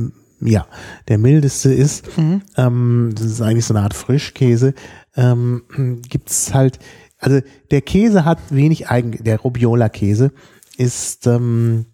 [0.41, 0.67] ja,
[1.07, 2.17] der mildeste ist.
[2.17, 2.41] Mhm.
[2.57, 4.73] Ähm, das ist eigentlich so eine Art Frischkäse.
[5.15, 5.63] Ähm,
[6.09, 6.79] gibt's halt,
[7.19, 7.39] also
[7.71, 10.31] der Käse hat wenig Eigen, der Robiola-Käse
[10.77, 11.85] ist, ähm,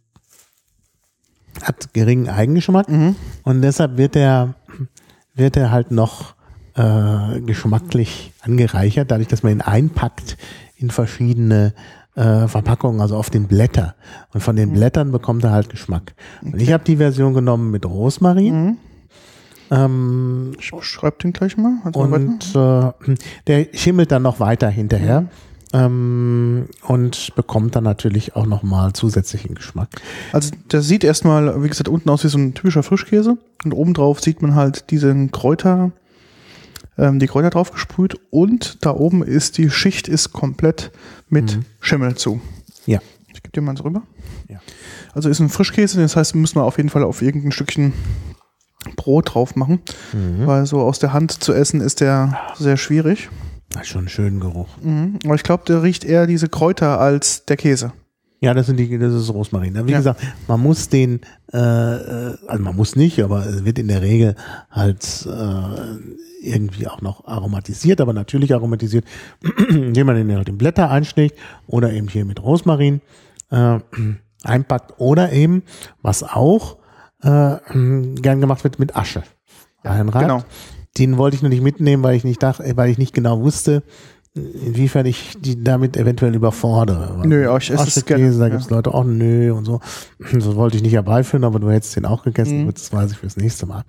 [1.63, 3.15] hat geringen Eigengeschmack Mhm.
[3.43, 4.55] und deshalb wird er,
[5.35, 6.35] wird er halt noch
[6.75, 10.37] äh, geschmacklich angereichert, dadurch, dass man ihn einpackt
[10.77, 11.73] in verschiedene
[12.15, 13.95] äh, Verpackungen, also auf den Blätter.
[14.33, 16.13] Und von den Blättern bekommt er halt Geschmack.
[16.41, 18.65] Und ich habe die Version genommen mit Rosmarin.
[18.65, 18.77] Mhm.
[19.69, 21.77] Ähm, Ich schreib den gleich mal.
[21.93, 23.15] Und äh,
[23.47, 25.25] der schimmelt dann noch weiter hinterher.
[25.73, 29.89] Ähm, und bekommt dann natürlich auch nochmal zusätzlichen Geschmack.
[30.33, 33.37] Also der sieht erstmal, wie gesagt, unten aus wie so ein typischer Frischkäse.
[33.63, 35.91] Und obendrauf sieht man halt diesen Kräuter,
[36.97, 38.15] ähm, die Kräuter drauf gesprüht.
[38.31, 40.91] Und da oben ist die Schicht ist komplett
[41.29, 42.41] mit Schimmel zu.
[42.85, 42.99] Ja.
[43.33, 44.01] Ich gebe dir mal eins rüber.
[44.49, 44.59] Ja.
[45.13, 47.93] Also ist ein Frischkäse, das heißt, müssen wir auf jeden Fall auf irgendein Stückchen
[48.95, 49.79] Brot drauf machen.
[50.45, 53.29] Weil so aus der Hand zu essen ist der sehr schwierig.
[53.75, 54.67] Hat schon einen schönen Geruch.
[54.81, 55.19] Mhm.
[55.25, 57.93] Aber ich glaube, der riecht eher diese Kräuter als der Käse.
[58.43, 59.75] Ja, das sind die, das ist Rosmarin.
[59.87, 59.99] Wie Ja.
[59.99, 61.21] gesagt, man muss den,
[61.53, 64.35] äh, äh, also man muss nicht, aber es wird in der Regel
[64.71, 69.05] halt äh, irgendwie auch noch aromatisiert, aber natürlich aromatisiert,
[69.69, 71.37] indem man den halt in Blätter einschlägt
[71.67, 73.01] oder eben hier mit Rosmarin
[73.51, 73.77] äh,
[74.43, 75.61] einpackt oder eben,
[76.01, 76.77] was auch
[77.21, 77.57] äh,
[78.15, 79.21] gern gemacht wird, mit Asche
[79.83, 80.19] einreibt.
[80.27, 80.43] genau.
[80.97, 83.83] Den wollte ich nur nicht mitnehmen, weil ich nicht dachte, weil ich nicht genau wusste,
[84.33, 87.21] inwiefern ich die damit eventuell überfordere.
[87.25, 88.49] Nö, aber ich esse es gerne, da ja.
[88.49, 89.79] gibt's Leute auch nö und so.
[90.31, 92.65] Das wollte ich nicht herbeiführen, aber du hättest den auch gegessen.
[92.65, 92.73] Mhm.
[92.73, 93.83] Das weiß ich fürs nächste Mal.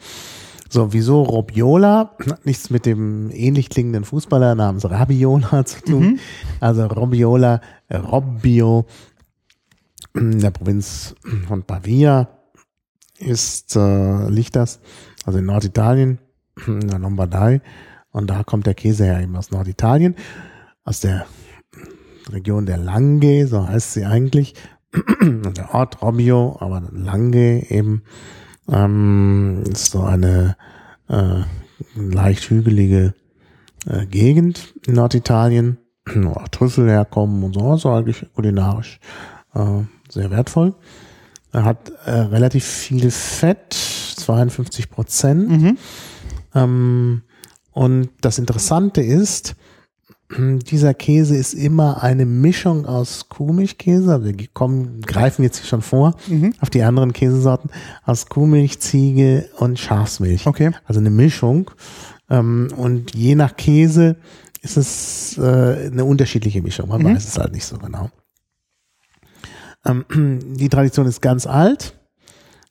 [0.69, 2.16] So, wieso Robiola?
[2.31, 6.03] Hat nichts mit dem ähnlich klingenden Fußballer namens Rabiola zu tun.
[6.03, 6.19] Mhm.
[6.61, 8.87] Also Robiola, äh, Robbio
[10.15, 11.15] in der Provinz
[11.47, 12.29] von Pavia
[13.19, 14.81] ist, äh, liegt das,
[15.24, 16.19] also in Norditalien,
[16.66, 17.61] in der Lombardei.
[18.11, 20.16] Und da kommt der Käse her eben aus Norditalien,
[20.85, 21.27] aus der
[22.31, 24.55] Region der Langhe, so heißt sie eigentlich.
[25.23, 28.03] der Ort Robbio, aber Langhe eben
[28.69, 30.57] ähm, ist so eine
[31.09, 31.41] äh,
[31.95, 33.15] leicht hügelige
[33.87, 35.79] äh, Gegend in Norditalien,
[36.15, 39.01] wo auch Trüffel herkommen und so, also eigentlich kulinarisch
[39.55, 40.74] äh, sehr wertvoll.
[41.53, 45.49] Er hat äh, relativ viel Fett, 52 Prozent.
[45.49, 45.79] Mhm.
[46.55, 47.23] Ähm,
[47.73, 49.55] und das Interessante ist,
[50.39, 56.15] dieser Käse ist immer eine Mischung aus Kuhmilchkäse, also wir kommen, greifen jetzt schon vor
[56.29, 56.55] Mhm.
[56.61, 57.70] auf die anderen Käsesorten,
[58.05, 60.47] aus Kuhmilch, Ziege und Schafsmilch.
[60.47, 60.70] Okay.
[60.87, 61.70] Also eine Mischung.
[62.31, 64.16] Ähm, und je nach Käse
[64.62, 66.89] ist es äh, eine unterschiedliche Mischung.
[66.89, 67.15] Man Mhm.
[67.16, 68.11] weiß es halt nicht so genau.
[69.85, 70.05] Ähm,
[70.57, 71.99] die Tradition ist ganz alt.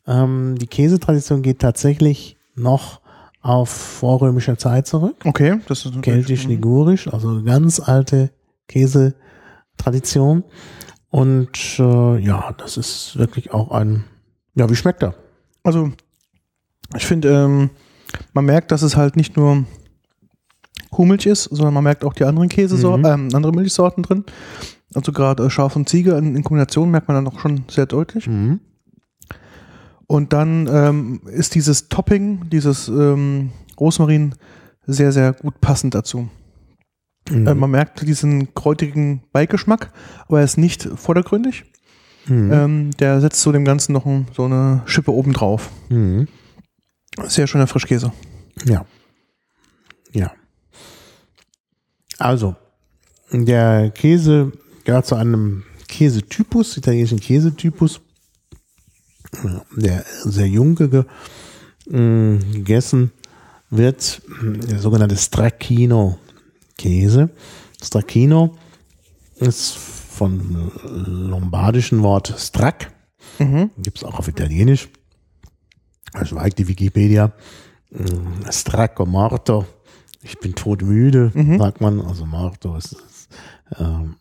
[0.08, 3.02] Ähm, die Käsetradition geht tatsächlich noch
[3.42, 5.16] auf vorrömischer Zeit zurück.
[5.26, 8.32] Okay, das ist Keltisch-Ligurisch, also ganz alte
[8.68, 10.44] Käsetradition.
[11.10, 14.06] Und äh, ja, das ist wirklich auch ein,
[14.56, 15.16] ja, wie schmeckt er?
[15.64, 15.92] Also,
[16.96, 17.70] ich finde, ähm,
[18.34, 19.66] man merkt, dass es halt nicht nur
[20.90, 23.28] Kuhmilch ist, sondern man merkt auch die anderen Käsesorten, Mhm.
[23.30, 24.26] ähm, andere Milchsorten drin.
[24.94, 27.86] Also gerade äh, Schaf und Ziege in, in Kombination merkt man dann auch schon sehr
[27.86, 28.28] deutlich.
[28.28, 28.60] Mhm.
[30.12, 34.36] Und dann ähm, ist dieses Topping, dieses ähm, Rosmarin
[34.86, 36.28] sehr, sehr gut passend dazu.
[37.30, 37.48] Mhm.
[37.48, 39.94] Äh, man merkt diesen kräutrigen Beigeschmack,
[40.28, 41.64] aber er ist nicht vordergründig.
[42.26, 42.52] Mhm.
[42.52, 45.70] Ähm, der setzt so dem Ganzen noch ein, so eine Schippe oben drauf.
[45.88, 46.28] Mhm.
[47.28, 48.12] Sehr schöner Frischkäse.
[48.66, 48.86] Ja.
[50.12, 50.34] Ja.
[52.18, 52.58] Also,
[53.32, 54.52] der Käse
[54.84, 58.02] gehört zu einem Käsetypus, italienischen Käsetypus,
[59.76, 61.04] der sehr jung ge
[61.88, 63.12] mh, gegessen
[63.70, 67.30] wird, der sogenannte Stracchino-Käse.
[67.82, 68.58] Stracchino
[69.38, 72.92] ist vom lombardischen Wort strack,
[73.40, 73.70] Mhm.
[73.78, 74.90] gibt es auch auf Italienisch.
[76.14, 77.32] Da schweigt die Wikipedia.
[77.92, 79.66] Mm, Stracco morto.
[80.22, 81.58] Ich bin todmüde, Mhm.
[81.58, 82.02] sagt man.
[82.02, 83.30] Also morto ist, ist
[83.80, 84.18] ähm,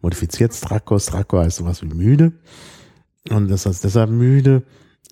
[0.00, 0.96] modifiziert Stracco.
[0.98, 2.32] Stracco heißt sowas wie müde.
[3.30, 4.62] Und das heißt deshalb müde,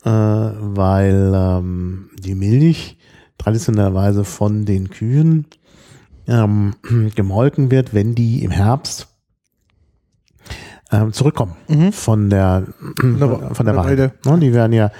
[0.05, 2.99] äh, weil ähm, die Milch
[3.39, 5.47] traditionellerweise von den Kühen
[6.27, 6.74] ähm,
[7.15, 9.09] gemolken wird, wenn die im Herbst
[10.93, 11.93] ähm, zurückkommen Mhm.
[11.93, 12.66] von der
[13.03, 14.12] der- von der Weide.
[14.24, 14.31] Weide.
[14.36, 14.91] Ne, die werden ja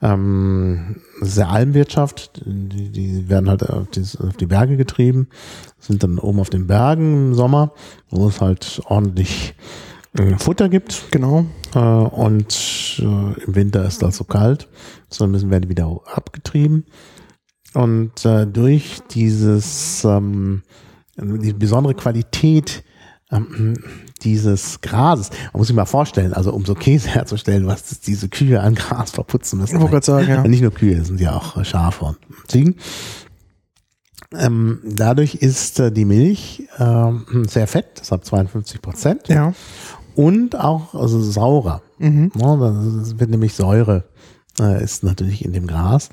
[0.00, 5.28] ähm, das ist ja Almwirtschaft, die, die werden halt auf die, auf die Berge getrieben,
[5.78, 7.72] sind dann oben auf den Bergen im Sommer,
[8.10, 9.54] wo es halt ordentlich
[10.18, 11.46] äh, Futter gibt Genau.
[11.74, 14.68] Äh, und äh, im Winter ist das so kalt,
[15.08, 16.84] so müssen werden wieder abgetrieben
[17.74, 20.62] und äh, durch dieses ähm,
[21.16, 22.84] die besondere Qualität
[23.30, 23.74] ähm,
[24.22, 28.60] dieses Grases, man muss sich mal vorstellen, also um so Käse herzustellen, was diese Kühe
[28.60, 29.80] an Gras verputzen müssen.
[29.80, 30.46] Ich wollte sagen, ja.
[30.46, 32.76] Nicht nur Kühe, es sind ja auch äh, Schafe und Ziegen.
[34.34, 39.52] Ähm, dadurch ist äh, die Milch ähm, sehr fett, deshalb 52 Prozent Ja.
[40.16, 41.82] Und auch also saurer.
[41.98, 42.30] Mhm.
[42.34, 44.04] Das wird nämlich Säure
[44.60, 46.10] äh, ist natürlich in dem Gras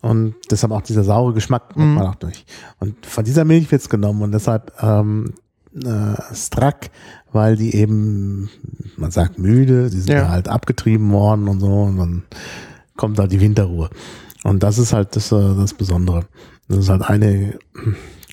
[0.00, 1.94] und deshalb auch dieser saure Geschmack kommt Mhm.
[1.94, 2.44] man auch durch.
[2.80, 5.34] Und von dieser Milch wird's genommen und deshalb ähm,
[5.74, 6.90] äh, Strack,
[7.32, 8.50] weil die eben,
[8.96, 10.22] man sagt müde, die sind Ja.
[10.22, 10.28] ja.
[10.28, 12.22] halt abgetrieben worden und so und dann
[12.96, 13.88] kommt da die Winterruhe.
[14.44, 16.26] Und das ist halt das, äh, das Besondere.
[16.68, 17.58] Das ist halt eine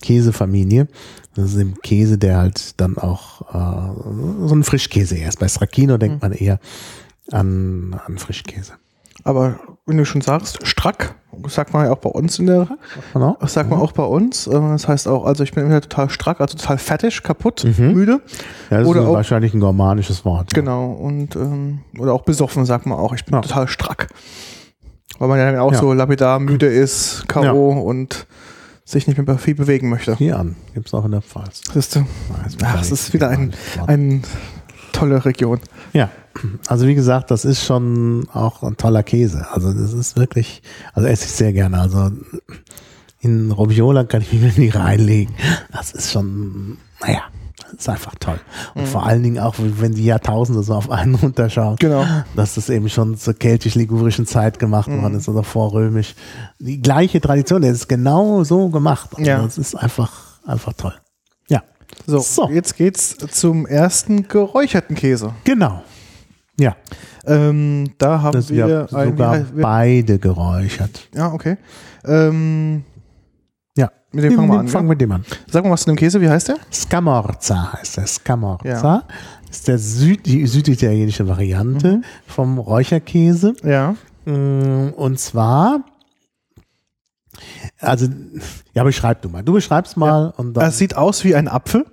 [0.00, 0.88] Käsefamilie.
[1.34, 5.38] Das ist ein Käse, der halt dann auch äh, so ein Frischkäse erst.
[5.38, 6.58] Bei Stracchino denkt man eher
[7.30, 8.72] an, an Frischkäse.
[9.22, 12.68] Aber wenn du schon sagst, strack, das sagt man ja auch bei uns in der,
[13.12, 13.36] Genau.
[13.38, 14.46] das sagt man auch bei uns.
[14.46, 17.92] äh, Das heißt auch, also ich bin immer total strack, also total fertig, kaputt, Mhm.
[17.92, 18.20] müde.
[18.70, 20.52] Ja, das Oder ist auch- wahrscheinlich ein germanisches Wort.
[20.52, 20.60] ja.
[20.60, 20.90] Genau.
[20.92, 23.12] Und, ähm, oder auch besoffen, sagt man auch.
[23.12, 23.42] Ich bin Ja.
[23.42, 24.08] total strack.
[25.18, 25.78] Weil man ja dann auch Ja.
[25.78, 27.72] so lapidar müde ist, K.O.
[27.72, 28.26] und
[28.90, 30.16] sich nicht mehr viel bewegen möchte.
[30.16, 30.56] Hier an.
[30.74, 31.62] Gibt's auch in der Pfalz.
[31.72, 32.00] Siehst du?
[32.00, 33.88] Weiß Ach, es ist wieder ein, germanisches Wort.
[33.88, 34.22] ein
[34.92, 35.60] tolle Region.
[35.92, 36.10] Ja,
[36.66, 39.46] also wie gesagt, das ist schon auch ein toller Käse.
[39.52, 40.62] Also das ist wirklich,
[40.92, 41.80] also esse ich sehr gerne.
[41.80, 42.10] Also
[43.20, 45.34] in Robiola kann ich mich nicht reinlegen.
[45.72, 47.22] Das ist schon, naja,
[47.80, 48.38] ist einfach toll.
[48.74, 52.04] Und vor allen Dingen auch, wenn die Jahrtausende so auf einen runterschauen, Genau.
[52.36, 56.14] dass das eben schon zur keltisch-ligurischen Zeit gemacht worden ist oder vorrömisch.
[56.58, 59.10] Die gleiche Tradition, der ist genau so gemacht.
[59.14, 59.42] Also Ja.
[59.42, 60.12] Das ist einfach,
[60.46, 60.94] einfach toll.
[61.48, 61.62] Ja,
[62.06, 62.48] So, So.
[62.50, 65.34] jetzt geht's zum ersten geräucherten Käse.
[65.44, 65.82] genau.
[66.58, 66.76] Ja,
[67.24, 71.08] Ähm, da haben das wir wir ein, sogar wir, beide geräuchert.
[71.14, 71.56] Ja, okay.
[72.04, 72.84] Ähm.
[74.12, 74.68] Mit dem fangen wir an.
[74.68, 74.94] Fangen gell?
[74.94, 75.24] mit dem an.
[75.50, 76.56] Sag mal was zu dem Käse, wie heißt der?
[76.72, 78.06] Scamorza heißt der.
[78.06, 79.02] Scamorza Ja.
[79.50, 82.04] ist der Süd, die süditalienische Variante Mhm.
[82.26, 83.54] vom Räucherkäse.
[83.62, 83.94] Ja.
[84.24, 85.84] Mm, Und zwar,
[87.80, 88.06] also,
[88.74, 89.42] ja, beschreib du mal.
[89.42, 91.86] Du beschreibst mal und dann, Es sieht aus wie ein Apfel.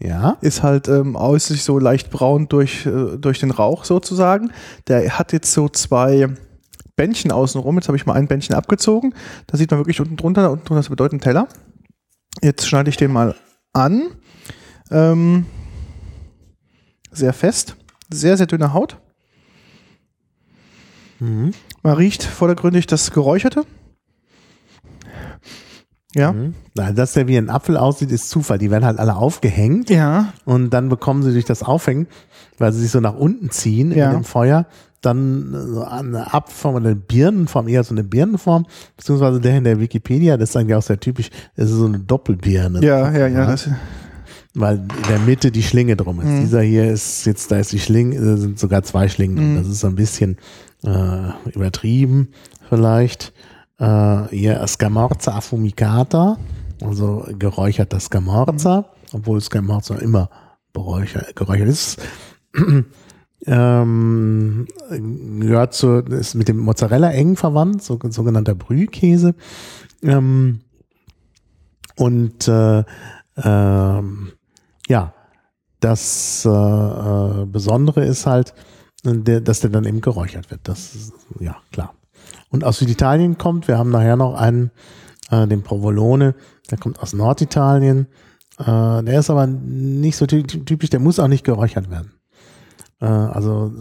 [0.00, 0.36] ja.
[0.40, 4.50] Ist halt ähm, äußerlich so leicht braun durch, äh, durch den Rauch sozusagen.
[4.88, 6.28] Der hat jetzt so zwei
[7.00, 7.76] Bändchen außenrum.
[7.76, 9.14] Jetzt habe ich mal ein Bändchen abgezogen.
[9.46, 11.48] Da sieht man wirklich unten drunter, unten drunter, das bedeutet Teller.
[12.42, 13.34] Jetzt schneide ich den mal
[13.72, 14.02] an.
[14.90, 15.46] Ähm,
[17.10, 17.76] sehr fest.
[18.12, 18.98] Sehr, sehr dünne Haut.
[21.20, 21.52] Mhm.
[21.82, 23.64] Man riecht vordergründig das Geräucherte.
[26.14, 26.32] Ja.
[26.32, 26.54] Mhm.
[26.74, 28.58] Dass der wie ein Apfel aussieht, ist Zufall.
[28.58, 30.32] Die werden halt alle aufgehängt Ja.
[30.44, 32.08] und dann bekommen sie durch das Aufhängen,
[32.58, 34.10] weil sie sich so nach unten ziehen Ja.
[34.10, 34.66] in dem Feuer,
[35.00, 38.66] dann so eine Abform oder eine Birnenform, eher so eine Birnenform,
[38.96, 41.98] beziehungsweise der in der Wikipedia, das ist eigentlich auch sehr typisch, das ist so eine
[41.98, 42.84] Doppelbirne.
[42.84, 43.46] Ja, ja, ja.
[43.46, 43.68] Das,
[44.54, 46.26] weil in der Mitte die Schlinge drum ist.
[46.26, 46.40] Mhm.
[46.40, 49.52] Dieser hier ist jetzt, da ist die Schlinge, da sind sogar zwei Schlingen drin.
[49.52, 49.58] Mhm.
[49.58, 50.38] Das ist so ein bisschen
[50.84, 52.28] äh, übertrieben
[52.68, 53.32] vielleicht.
[53.78, 56.36] Äh, hier Scamorza affumicata,
[56.82, 60.28] also geräucherter Scamorza, obwohl Scamorza immer
[60.72, 62.02] beräuchert, geräuchert ist.
[63.46, 64.66] ähm,
[65.40, 69.34] gehört zu, ist mit dem Mozzarella eng verwandt, so, sogenannter Brühkäse.
[70.02, 70.60] Ähm,
[71.96, 72.84] und äh,
[73.36, 74.32] ähm,
[74.88, 75.14] ja,
[75.80, 78.54] das äh, äh, Besondere ist halt,
[79.02, 80.60] dass der dann eben geräuchert wird.
[80.64, 81.94] Das ja klar.
[82.50, 84.70] Und aus Süditalien kommt, wir haben nachher noch einen,
[85.30, 86.34] äh, den Provolone,
[86.70, 88.08] der kommt aus Norditalien.
[88.58, 92.12] Äh, der ist aber nicht so ty- typisch, der muss auch nicht geräuchert werden.
[93.00, 93.72] Äh, also,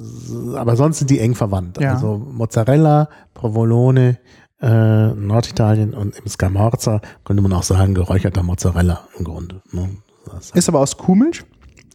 [0.55, 1.79] aber sonst sind die eng verwandt.
[1.79, 1.93] Ja.
[1.93, 4.17] Also Mozzarella, Provolone,
[4.61, 9.61] äh, Norditalien und im Scamorza könnte man auch sagen, geräucherter Mozzarella im Grunde.
[9.71, 9.89] Ne?
[10.31, 11.43] Das ist aber aus Kuhmilch.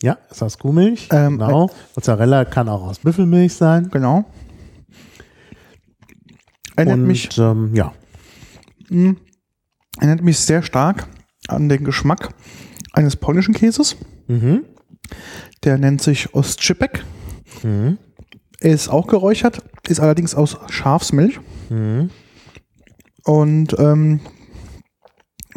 [0.02, 1.08] ja, ist aus Kuhmilch.
[1.12, 1.70] Ähm, genau.
[1.94, 3.88] Mozzarella kann auch aus Büffelmilch sein.
[3.90, 4.24] Genau.
[6.76, 7.92] Erinnert und mich, ähm, ja,
[8.88, 9.14] mh,
[9.98, 11.06] erinnert mich sehr stark
[11.46, 12.30] an den Geschmack
[12.92, 13.96] eines polnischen Käses.
[14.26, 14.64] mhm.
[15.64, 17.04] Der nennt sich Ostschipek.
[17.62, 17.98] Mhm.
[18.60, 22.10] Ist auch geräuchert, ist allerdings aus Schafsmilch Mhm.
[23.24, 24.20] und ähm,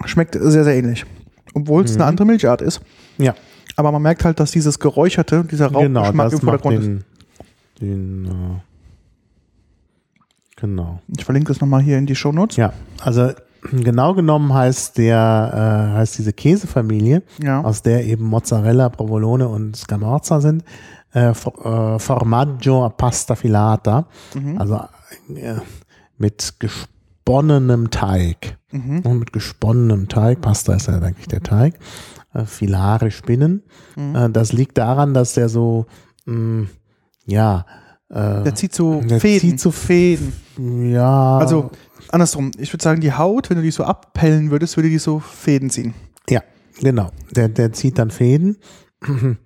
[0.06, 1.06] schmeckt sehr, sehr ähnlich.
[1.54, 2.82] Obwohl es eine andere Milchart ist.
[3.18, 3.36] ja,
[3.76, 6.86] Aber man merkt halt, dass dieses Geräucherte, dieser genau, Rauchgeschmack das im Vordergrund ist.
[6.86, 7.04] den,
[7.82, 8.62] den äh,
[10.56, 11.02] genau.
[11.18, 12.58] Ich verlinke das nochmal hier in die Shownotes.
[12.58, 13.32] Ja, also
[13.72, 17.62] genau genommen heißt der, äh, heißt diese Käsefamilie, Ja.
[17.64, 20.64] aus der eben Mozzarella, Provolone und Scamorza sind,
[21.14, 24.58] äh, For- äh, Formaggio a Pasta Filata, Mhm.
[24.60, 24.76] also
[25.36, 25.56] äh,
[26.18, 28.58] mit gesponnenem Teig.
[28.72, 29.00] Mhm.
[29.02, 31.80] Und mit gesponnenem Teig, Pasta ist ja eigentlich der Teig,
[32.34, 33.64] äh, Filare Spinnen.
[33.96, 34.16] Mhm.
[34.16, 35.86] Äh, das liegt daran, dass der so,
[36.26, 36.68] mh,
[37.26, 37.66] ja,
[38.10, 39.40] äh, Der zieht so Der Fäden.
[39.50, 40.34] zieht so Fäden.
[40.92, 41.72] ja, Also
[42.10, 45.20] andersrum, ich würde sagen, die Haut, wenn du die so abpellen würdest, würde die so
[45.20, 45.94] Fäden ziehen.
[46.30, 46.42] Ja,
[46.80, 47.12] genau.
[47.32, 48.58] Der, der zieht dann Fäden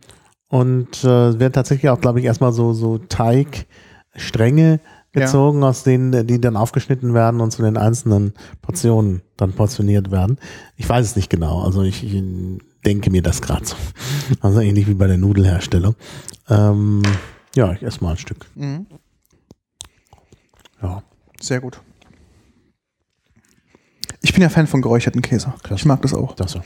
[0.48, 4.80] und äh, wird tatsächlich auch, glaube ich, erstmal so, so Teigstränge
[5.14, 5.22] Ja.
[5.26, 10.38] gezogen, aus denen, die dann aufgeschnitten werden und zu den einzelnen Portionen dann portioniert werden.
[10.78, 12.24] Ich weiß es nicht genau, also ich, ich
[12.86, 13.76] denke mir das gerade so.
[14.42, 15.96] Also ähnlich wie bei der Nudelherstellung.
[16.50, 17.02] Ähm,
[17.56, 18.46] ja, ich esse mal ein Stück.
[18.56, 18.88] Mhm.
[20.82, 21.04] Ja.
[21.40, 21.82] Sehr gut.
[24.32, 25.54] Ich bin ja Fan von geräucherten Käse.
[25.62, 25.82] Klasse.
[25.82, 26.34] Ich mag das auch.
[26.36, 26.62] Das so.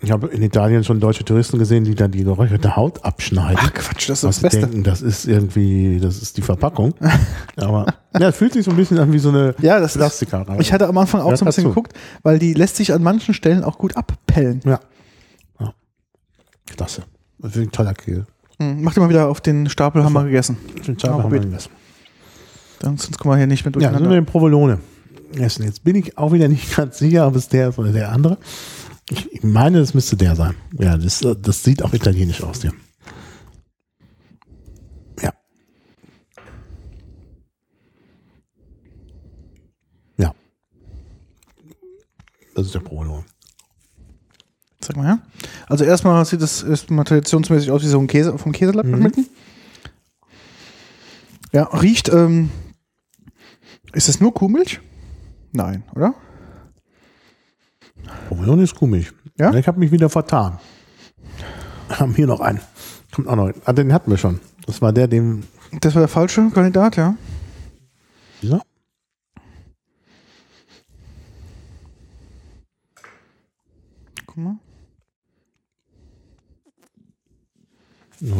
[0.00, 3.58] Ich habe in Italien schon deutsche Touristen gesehen, die dann die geräucherte Haut abschneiden.
[3.60, 4.60] Ach Quatsch, das ist was das Beste.
[4.60, 6.94] denken, das ist irgendwie, das ist die Verpackung.
[7.56, 7.86] Aber
[8.16, 10.56] ja, es fühlt sich so ein bisschen an wie so eine Ja, das ist, Plastikkarre.
[10.60, 11.74] ich hatte am Anfang auch Ja, so ein bisschen dazu.
[11.74, 14.60] geguckt, weil die lässt sich an manchen Stellen auch gut abpellen.
[14.64, 14.78] ja.
[15.58, 15.74] ja.
[16.76, 17.02] Klasse.
[17.40, 18.24] Das ist ein toller Käse.
[18.76, 18.82] Mhm.
[18.82, 20.56] Mach dir mal wieder auf den Stapel, haben wir gegessen.
[20.86, 21.70] Den Ja, haben wir gegessen.
[22.80, 24.20] Dann- Sonst kommen wir hier nicht mehr Ja, sind wir durcheinander.
[24.20, 24.78] den Provolone
[25.38, 25.64] essen.
[25.64, 28.38] Jetzt bin ich auch wieder nicht ganz sicher, ob es der ist oder der andere.
[29.10, 30.54] Ich meine, es müsste der sein.
[30.78, 32.70] Ja, das, das sieht auch italienisch aus, ja.
[35.22, 35.32] Ja.
[40.16, 40.34] Ja.
[42.54, 43.24] Das ist der Provolone.
[44.84, 45.18] Sag mal her.
[45.68, 48.98] Also erstmal sieht das erstmal traditionsmäßig aus wie so ein Käse vom Käselack Mhm.
[49.02, 49.26] mitten.
[51.52, 52.50] Ja, riecht, ähm,
[53.92, 54.80] ist es nur Kuhmilch?
[55.52, 56.14] Nein, oder?
[58.28, 59.12] Provolone ist Kuhmilch.
[59.38, 59.52] Ja?
[59.54, 60.58] Ich habe mich wieder vertan.
[61.90, 62.60] Haben hier noch einen.
[63.14, 63.50] Kommt auch noch.
[63.66, 64.40] Ah, den hatten wir schon.
[64.66, 65.42] Das war der, dem
[65.80, 67.16] Das war der falsche Kandidat, ja.
[68.44, 68.60] Oh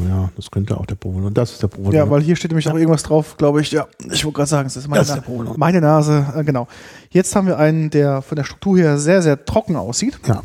[0.09, 1.27] ja, das könnte auch der Provolone.
[1.27, 1.97] Und das ist der Provolone.
[1.97, 3.73] Ja, weil hier steht nämlich auch irgendwas drauf, glaube ich.
[3.73, 5.57] Ja, ich wollte gerade sagen, es ist meine, Das ist der Provolone.
[5.59, 6.25] meine Nase.
[6.37, 6.69] Äh, genau.
[7.11, 10.19] Jetzt haben wir einen, der von der Struktur her sehr, sehr trocken aussieht.
[10.27, 10.43] ja.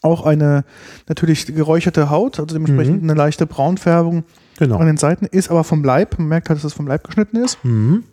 [0.00, 0.64] Auch eine
[1.08, 4.22] natürlich geräucherte Haut, also dementsprechend eine leichte Braunfärbung
[4.56, 4.76] Genau.
[4.76, 6.18] an den Seiten, ist aber vom Leib.
[6.20, 7.58] Man merkt halt, dass es vom Leib geschnitten ist.
[7.64, 8.04] Mhm.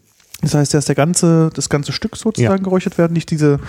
[0.42, 2.64] Das heißt, dass der ganze, das ganze Stück sozusagen Ja.
[2.64, 3.60] geräuchert werden, nicht diese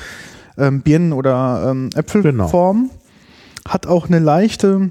[0.57, 2.91] ähm, Birnen- oder ähm, Äpfelform.
[3.69, 4.91] Hat auch eine leichte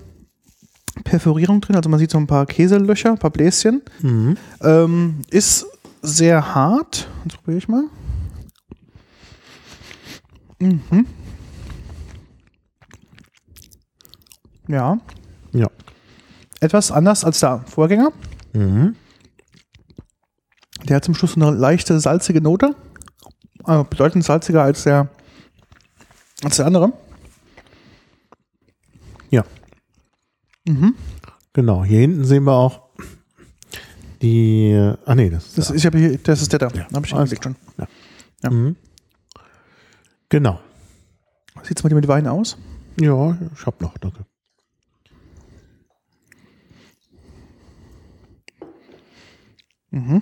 [1.03, 3.81] Perforierung drin, also man sieht so ein paar Käselöcher, ein paar Bläschen.
[4.01, 4.37] Mhm.
[4.61, 5.65] Ähm, ist
[6.01, 7.07] sehr hart.
[7.25, 7.83] Jetzt probiere ich mal.
[10.59, 11.05] Mhm.
[14.67, 14.97] Ja,
[15.51, 15.67] Ja.
[16.59, 18.11] etwas anders als der Vorgänger.
[18.53, 18.95] Mhm.
[20.85, 22.75] Der hat zum Schluss eine leichte salzige Note.
[23.63, 25.09] Also bedeutend salziger als der,
[26.43, 26.93] als der andere.
[30.67, 30.95] Mhm.
[31.53, 31.83] Genau.
[31.83, 32.81] Hier hinten sehen wir auch
[34.21, 34.73] die.
[35.05, 35.57] Ah nee, das ist.
[35.57, 35.73] Das, da.
[35.75, 36.67] ich hier, das ist der da.
[36.69, 36.87] Ja.
[36.93, 37.55] Habe ich hingelegt schon.
[38.43, 38.49] ja.
[38.49, 38.75] Mhm.
[40.29, 40.59] Genau.
[41.63, 42.57] Sieht es mit dem Wein aus?
[42.99, 44.25] Ja, ich hab noch, danke.
[49.91, 50.21] Mhm.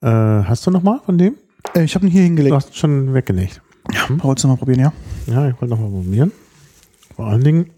[0.00, 1.36] Äh, hast du noch mal von dem?
[1.74, 2.54] Äh, ich habe ihn hier Du hingelegt.
[2.54, 3.60] hast schon weggelegt.
[3.92, 4.08] Ja.
[4.22, 4.92] Wolltest du noch mal probieren, ja?
[5.26, 6.32] Ja, ich wollte noch mal probieren.
[7.14, 7.70] Vor allen Dingen.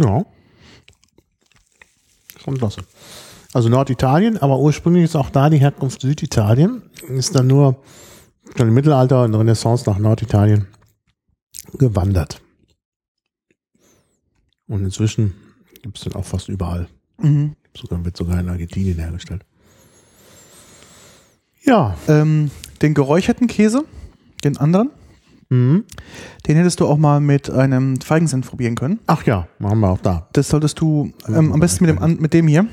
[0.00, 0.24] Ja.
[2.42, 2.80] Schon klasse.
[3.52, 6.82] Also Norditalien, aber ursprünglich ist auch da die Herkunft Süditalien.
[7.08, 7.82] Ist dann nur
[8.56, 10.66] schon im Mittelalter und Renaissance nach Norditalien
[11.74, 12.40] gewandert.
[14.70, 15.34] Und inzwischen
[15.82, 16.86] gibt es den auch fast überall.
[17.20, 17.54] Mhm.
[17.76, 19.44] Sogar wird sogar in Argentinien hergestellt.
[21.64, 21.96] Ja.
[22.08, 23.84] Ähm, den geräucherten Käse,
[24.44, 24.90] den anderen,
[25.52, 25.84] Mhm.
[26.46, 29.00] den hättest du auch mal mit einem Feigensenf probieren können.
[29.08, 30.28] Ach ja, machen wir auch da.
[30.32, 32.68] Das solltest du ähm, am besten mit dem, mit dem hier.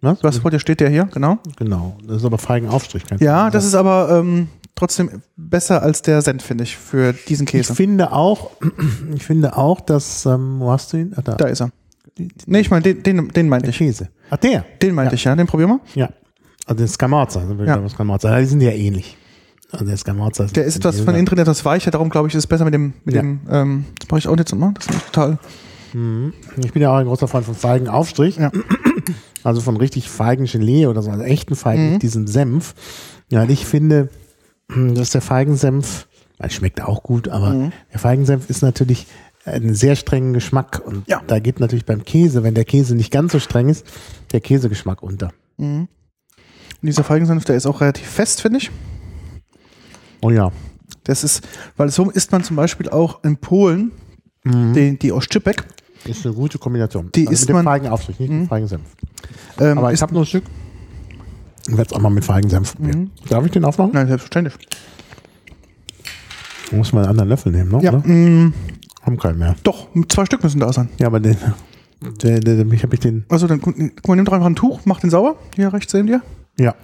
[0.00, 0.22] Was?
[0.22, 1.38] Was vor dir steht der hier, genau.
[1.56, 1.98] Genau.
[2.06, 3.04] Das ist aber Feigenaufstrich.
[3.04, 7.44] kein Ja, das ist aber ähm, trotzdem besser als der Senf, finde ich, für diesen
[7.44, 7.74] Ich Käse.
[7.74, 8.50] finde auch,
[9.14, 11.12] ich finde auch, dass, ähm, wo hast du ihn?
[11.16, 11.34] Ah, da.
[11.34, 11.70] Da ist er.
[12.46, 13.78] Nee, ich meine, den, den, den meinte Der ich.
[13.78, 14.08] Käse.
[14.30, 14.64] Ach, der.
[14.82, 15.36] Den meinte ich, ja.
[15.36, 15.80] Den probieren wir.
[16.02, 16.08] Ja.
[16.66, 17.40] Also den Scamorza.
[17.40, 17.78] Also Ja.
[17.80, 17.88] ja.
[17.88, 18.38] Scamorza.
[18.40, 19.16] Die sind ja ähnlich.
[19.70, 22.46] Also der Scamorza Der ist etwas von innen etwas weicher, darum glaube ich, ist es
[22.46, 23.20] besser mit dem, mit Ja.
[23.22, 24.72] dem, ähm, das mache ich auch jetzt mal.
[24.74, 25.38] Das ist total.
[25.92, 26.32] Mhm.
[26.56, 28.36] Ich bin ja auch ein großer Freund von Feigenaufstrich.
[28.38, 28.50] Ja.
[29.44, 31.88] Also von richtig Feigengelee oder so, also echten Feigen, Mhm.
[31.90, 32.74] nicht diesen Senf.
[33.30, 34.08] Ja, ich finde,
[34.94, 36.06] dass der Feigensenf,
[36.38, 37.72] weil schmeckt auch gut, aber Mhm.
[37.92, 39.06] der Feigensenf ist natürlich
[39.44, 40.82] einen sehr strengen Geschmack.
[40.84, 41.22] Und Ja.
[41.26, 43.86] da geht natürlich beim Käse, wenn der Käse nicht ganz so streng ist,
[44.32, 45.32] der Käsegeschmack unter.
[45.56, 45.88] Und
[46.82, 48.70] dieser Feigensenf, der ist auch relativ fest, finde ich.
[50.20, 50.52] Oh ja.
[51.04, 51.46] Das ist,
[51.76, 53.92] weil so isst man zum Beispiel auch in Polen,
[54.44, 54.74] Mhm.
[54.74, 55.64] den, die aus Sczypek.
[56.04, 57.10] Ist eine gute Kombination.
[57.14, 58.40] Die also isst mit dem man- Feigenaufstrich, nicht Mhm.
[58.40, 58.82] mit Feigensenf.
[59.58, 60.44] Ähm, Aber ich ist, habe nur ein Stück.
[61.68, 63.00] Ich werde es auch mal mit Feigensenf probieren.
[63.00, 63.10] Mhm.
[63.28, 63.92] Darf ich den aufmachen?
[63.94, 64.54] nein, selbstverständlich.
[66.72, 67.80] Muss man einen anderen Löffel nehmen, ne?
[67.82, 68.02] Ja, Oder?
[68.06, 68.52] mh,
[69.02, 69.54] Haben keinen mehr.
[69.62, 70.88] doch, zwei Stück müssen da sein.
[70.98, 71.36] Ja, aber den,
[72.22, 73.24] der, der, der, ich habe ich den.
[73.28, 73.76] Also dann guck
[74.06, 75.36] mal, nimm doch einfach ein Tuch, mach den sauber.
[75.56, 76.22] Hier rechts neben dir.
[76.58, 76.74] Ja.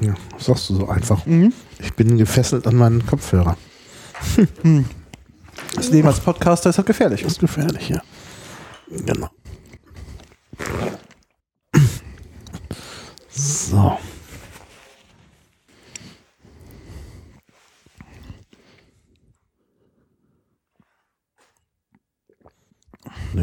[0.00, 1.26] Ja, das sagst du so einfach.
[1.26, 1.52] Mhm.
[1.78, 3.56] Ich bin gefesselt an meinen Kopfhörer.
[5.74, 7.22] Das Leben als Podcaster ist halt gefährlich.
[7.22, 8.00] Das ist gefährlich, ja.
[8.88, 9.28] Genau.
[13.30, 13.98] So.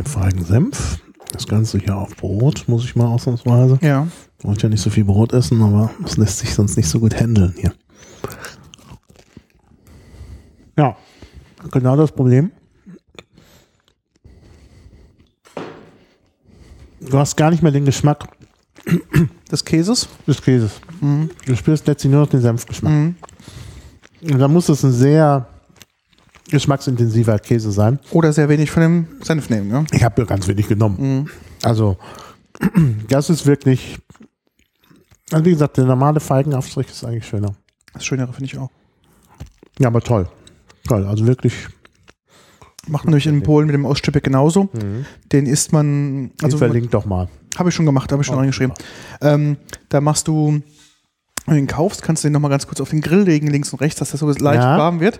[0.07, 1.01] Den Feigensenf.
[1.33, 3.77] Das Ganze hier auf Brot, muss ich mal ausnahmsweise.
[3.81, 4.07] Ja.
[4.39, 7.01] Ich wollte ja nicht so viel Brot essen, aber das lässt sich sonst nicht so
[7.01, 7.73] gut handeln hier.
[10.77, 10.95] Ja,
[11.71, 12.51] genau das Problem.
[17.01, 18.29] Du hast gar nicht mehr den Geschmack
[19.51, 20.07] Des Käses.
[20.25, 20.79] des Käses.
[21.01, 21.31] Mhm.
[21.45, 22.93] Du spürst letztlich nur noch den Senfgeschmack.
[22.93, 23.15] Mhm.
[24.21, 25.49] Und da muss es ein sehr
[26.49, 27.99] geschmacksintensiver Käse sein.
[28.11, 29.83] Oder sehr wenig von dem Senf nehmen, ja.
[29.91, 30.97] Ich habe ja ganz wenig genommen.
[30.99, 31.29] Mhm.
[31.63, 31.97] Also,
[33.09, 33.97] das ist wirklich.
[35.31, 37.53] Also, wie gesagt, der normale Feigenaufstrich ist eigentlich schöner.
[37.93, 38.69] Das Schönere finde ich auch.
[39.79, 40.27] Ja, aber toll.
[40.87, 41.53] Toll, also wirklich.
[42.87, 44.69] Macht man natürlich in Polen mit dem Oststüppek genauso.
[45.33, 47.27] Den isst man, Also also verlinkt doch mal.
[47.57, 48.73] habe ich schon gemacht, habe ich schon Oh, reingeschrieben.
[49.19, 49.57] Ähm,
[49.89, 50.61] da machst du,
[51.47, 53.73] wenn du ihn kaufst, kannst du den nochmal ganz kurz auf den Grill legen, links
[53.73, 54.77] und rechts, dass das so leicht Ja.
[54.77, 55.19] warm wird.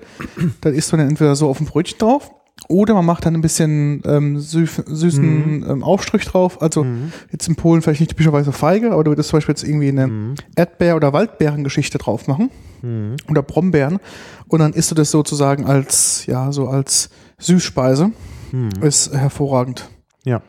[0.62, 2.30] Dann isst du den entweder so auf dem Brötchen drauf
[2.70, 6.62] Oder man macht dann ein bisschen ähm, süß, süßen ähm, Aufstrich drauf.
[6.62, 6.86] Also
[7.32, 10.36] jetzt in Polen vielleicht nicht typischerweise Feige, aber du würdest zum Beispiel jetzt irgendwie eine
[10.56, 12.50] Erdbeer- oder Waldbeerengeschichte drauf machen.
[13.30, 14.00] Oder Brombeeren.
[14.48, 17.10] Und dann isst du das sozusagen als, ja, so als
[17.40, 18.12] Süßspeise.
[18.82, 19.90] Ist hervorragend.
[20.26, 20.42] Ja.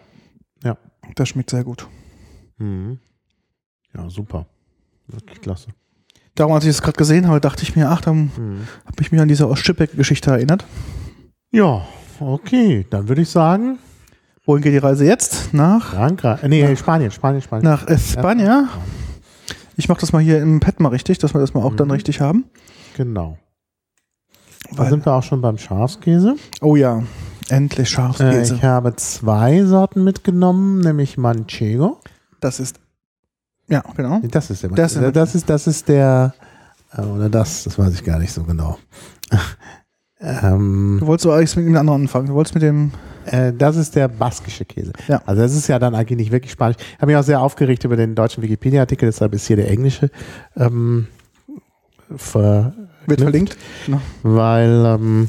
[0.64, 0.76] Ja.
[1.14, 1.86] Das schmeckt sehr gut.
[2.58, 2.98] Mhm.
[3.94, 4.46] Ja, super.
[5.08, 5.68] Wirklich klasse.
[6.34, 8.30] Darum, als ich das gerade gesehen habe, dachte ich mir, ach, dann
[8.86, 10.64] habe ich mich an diese Ostschippeck-Geschichte erinnert.
[11.50, 11.86] Ja,
[12.20, 12.86] okay.
[12.90, 13.78] Dann würde ich sagen,
[14.44, 15.52] Wohin geht die Reise jetzt?
[15.52, 16.42] Nach, Frankreich.
[16.42, 17.64] äh, Nee, Spanien, Spanien, Spanien.
[17.70, 18.68] nach Espanja.
[19.76, 21.90] Ich mache das mal hier im Pad mal richtig, dass wir das mal auch dann
[21.90, 22.46] richtig haben.
[22.96, 23.36] Genau.
[24.70, 26.36] Da Weil- sind wir auch schon beim Schafskäse.
[26.62, 27.02] Oh ja,
[27.50, 28.54] endlich Äh, Schafskäse.
[28.56, 32.00] ich habe zwei Sorten mitgenommen, nämlich Manchego.
[32.40, 32.80] das ist,
[33.68, 34.20] ja, genau.
[34.30, 36.34] Das ist der Das ist- Das ist, das ist der,
[36.96, 38.78] äh, oder das, das weiß ich gar nicht so genau.
[40.20, 42.26] ähm, Du wolltest so eigentlich mit dem anderen anfangen.
[42.26, 42.90] Du wolltest mit dem,
[43.26, 44.92] äh, das ist der baskische Käse.
[45.06, 45.22] Ja.
[45.26, 46.76] Also das ist ja dann eigentlich nicht wirklich spanisch.
[46.80, 50.10] Ich habe mich auch sehr aufgeregt über den deutschen Wikipedia-Artikel, deshalb ist hier der englische
[50.56, 51.06] ähm,
[52.16, 52.72] ver
[53.06, 53.56] wird verlinkt.
[53.86, 54.00] Genau.
[54.22, 55.28] weil ähm,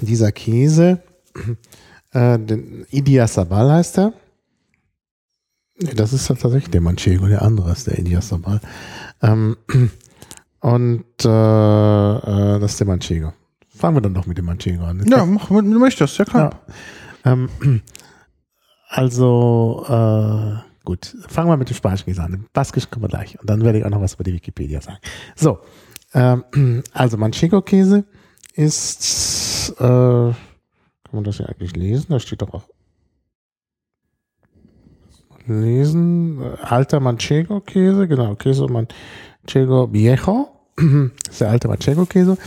[0.00, 1.02] dieser Käse,
[2.12, 4.12] äh, den Idiazabal heißt er.
[5.94, 8.60] Das ist tatsächlich der Manchego, der andere ist der Idiazabal.
[9.22, 9.56] Ähm,
[10.60, 13.32] und äh, äh, das ist der Manchego.
[13.68, 15.04] Fangen wir dann doch mit dem Manchego an.
[15.08, 16.62] Ja, mach, wenn du möchtest, ja klar.
[17.24, 17.32] Ja.
[17.32, 17.48] Ähm,
[18.88, 22.46] also, äh, gut, fangen wir mit dem Spanischen Käse an.
[22.52, 23.38] Baskisch kommen wir gleich.
[23.40, 24.98] Und dann werde ich auch noch was über die Wikipedia sagen.
[25.34, 25.58] So,
[26.14, 26.44] ähm,
[26.92, 28.04] also Manchego-Käse
[28.54, 30.36] ist, äh, kann
[31.12, 32.06] man das ja eigentlich lesen?
[32.10, 32.64] Da steht doch auch
[35.46, 36.40] lesen.
[36.62, 40.48] Alter Manchego-Käse, genau, Käse Manchego Viejo.
[41.24, 42.38] Das ist der alte Manchego-Käse.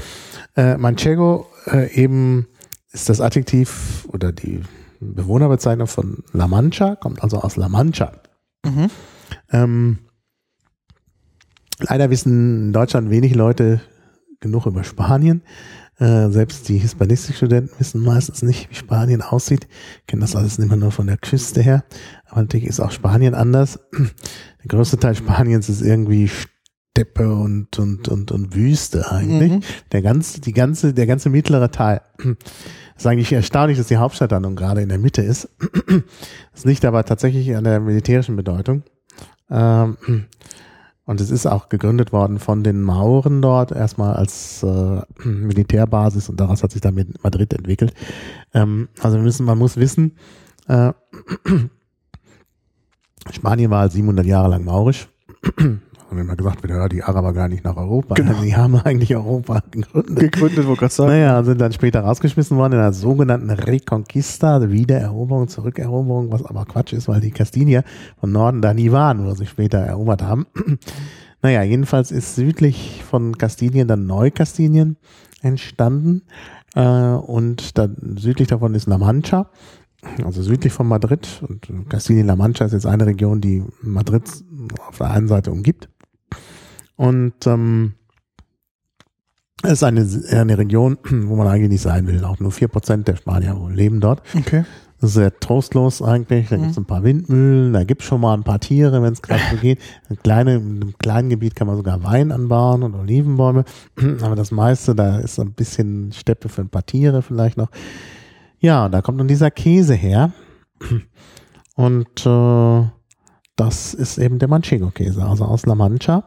[0.56, 2.48] Äh, Manchego äh, eben
[2.92, 4.62] ist das Adjektiv oder die
[5.00, 8.14] Bewohnerbezeichnung von La Mancha, kommt also aus La Mancha.
[8.66, 8.90] Mhm.
[9.52, 10.00] Ähm,
[11.80, 13.82] leider wissen in Deutschland wenig Leute
[14.40, 15.44] genug über Spanien.
[15.98, 19.68] Äh, selbst die Hispanistikstudenten wissen meistens nicht, wie Spanien aussieht.
[20.08, 21.86] Kennen das alles immer nur von der Küste her.
[22.28, 23.80] Aber natürlich ist auch Spanien anders.
[23.94, 29.52] Der größte Teil Spaniens ist irgendwie Steppe und, und, und, und Wüste eigentlich.
[29.52, 29.62] Mhm.
[29.92, 32.02] Der ganze, die ganze, der ganze mittlere Teil.
[32.18, 32.26] Das
[32.98, 35.50] ist eigentlich erstaunlich, dass die Hauptstadt dann nun gerade in der Mitte ist.
[36.54, 38.84] Das liegt aber tatsächlich an der militärischen Bedeutung.
[39.50, 39.98] Ähm,
[41.06, 46.40] und es ist auch gegründet worden von den Mauren dort, erstmal als äh, Militärbasis und
[46.40, 47.94] daraus hat sich dann Madrid entwickelt.
[48.54, 50.18] Ähm, also wir müssen, man muss wissen,
[50.68, 50.94] äh,
[53.32, 55.08] Spanien war halt 700 Jahre lang maurisch.
[56.16, 58.16] Und immer gesagt wird, ja, die Araber gar nicht nach Europa.
[58.16, 58.34] Genau.
[58.42, 60.18] Die haben eigentlich Europa gegründet.
[60.18, 61.10] Gegründet, wollte gerade sagen.
[61.10, 66.64] Naja, sind dann später rausgeschmissen worden in einer sogenannten Reconquista, also Wiedereroberung, Zurückeroberung, was aber
[66.64, 67.84] Quatsch ist, weil die Kastinier
[68.18, 70.46] von Norden da nie waren, wo sie später erobert haben.
[71.42, 74.96] naja, jedenfalls ist südlich von Kastilien dann Neukastilien
[75.42, 76.22] entstanden
[76.76, 79.50] äh, und dann südlich davon ist La Mancha,
[80.24, 84.24] also südlich von Madrid und Kastilien-La Mancha ist jetzt eine Region, die Madrid
[84.88, 85.90] auf der einen Seite umgibt.
[86.96, 87.94] Und ähm,
[89.64, 92.24] es ist eine, eine Region, wo man eigentlich nicht sein will.
[92.24, 94.22] Auch nur 4% der Spanier leben dort.
[94.36, 94.64] Okay.
[95.02, 96.50] Das ist sehr trostlos eigentlich.
[96.50, 99.12] Da gibt es ein paar Windmühlen, da gibt es schon mal ein paar Tiere, wenn
[99.12, 99.80] es gerade so geht.
[100.10, 103.66] Ein kleine, in einem kleinen Gebiet kann man sogar Wein anbauen und Olivenbäume.
[104.22, 107.70] Aber das meiste, da ist ein bisschen Steppe für ein paar Tiere vielleicht noch.
[108.60, 110.32] Ja, da kommt dann dieser Käse her.
[111.76, 112.90] Und äh,
[113.58, 116.24] das ist eben der Manchego-Käse, also aus La Mancha.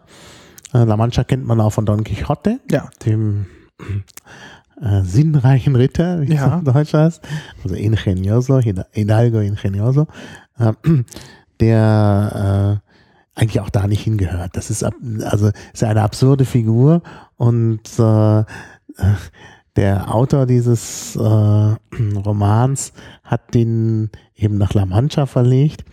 [0.74, 2.88] Äh, La Mancha kennt man auch von Don Quixote, Ja.
[3.04, 3.46] dem
[4.80, 6.46] äh, sinnreichen Ritter, wie Ja.
[6.46, 7.22] es auf Deutsch heißt.
[7.62, 10.06] Also Ingenioso, Hidalgo Ingenioso,
[10.58, 10.72] äh,
[11.60, 12.88] der äh,
[13.40, 14.56] eigentlich auch da nicht hingehört.
[14.56, 14.82] Das ist
[15.24, 17.02] also ist eine absurde Figur
[17.36, 18.44] und äh,
[19.76, 22.92] der Autor dieses äh, Romans
[23.22, 25.84] hat den eben nach La Mancha verlegt,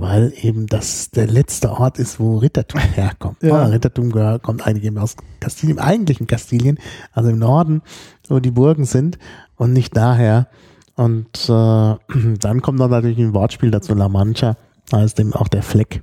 [0.00, 3.42] weil eben das der letzte Ort ist, wo Rittertum herkommt.
[3.42, 3.62] Ja.
[3.62, 4.12] Ah, Rittertum
[4.42, 6.78] kommt eigentlich eben aus Kastilien, im eigentlichen Kastilien,
[7.12, 7.82] also im Norden,
[8.28, 9.18] wo die Burgen sind
[9.56, 10.48] und nicht daher.
[10.94, 11.52] Und äh,
[12.40, 14.56] dann kommt noch natürlich ein Wortspiel dazu, La Mancha,
[14.92, 16.02] heißt eben auch der Fleck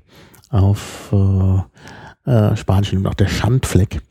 [0.49, 4.01] auf äh, äh, Spanisch, eben auch der Schandfleck.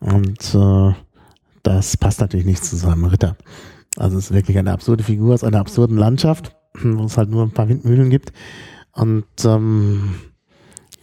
[0.00, 0.94] Und äh,
[1.62, 3.36] das passt natürlich nicht zu seinem Ritter.
[3.96, 7.42] Also es ist wirklich eine absurde Figur aus einer absurden Landschaft, wo es halt nur
[7.42, 8.32] ein paar Windmühlen gibt.
[8.92, 10.14] Und ähm,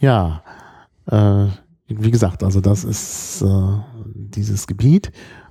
[0.00, 0.42] ja,
[1.06, 1.46] äh,
[1.88, 3.78] wie gesagt, also das ist äh,
[4.14, 5.10] dieses Gebiet.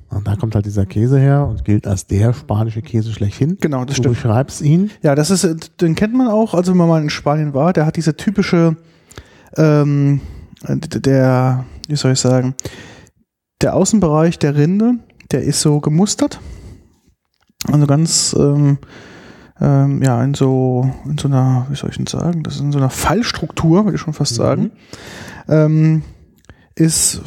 [0.09, 3.57] Und da kommt halt dieser Käse her und gilt als der spanische Käse schlechthin.
[3.59, 4.15] Genau, das du stimmt.
[4.15, 4.89] beschreibst ihn.
[5.01, 7.85] Ja, das ist, den kennt man auch, also wenn man mal in Spanien war, der
[7.85, 8.77] hat diese typische,
[9.57, 10.22] ähm,
[10.69, 12.55] der, wie soll ich sagen,
[13.61, 14.93] der Außenbereich der Rinde,
[15.31, 16.39] der ist so gemustert.
[17.69, 18.77] Also ganz, ähm,
[19.59, 22.71] ähm, ja, in so, in so einer, wie soll ich denn sagen, das ist in
[22.71, 24.71] so einer Fallstruktur, würde ich schon fast sagen.
[25.47, 26.03] Ähm,
[26.75, 27.21] ist,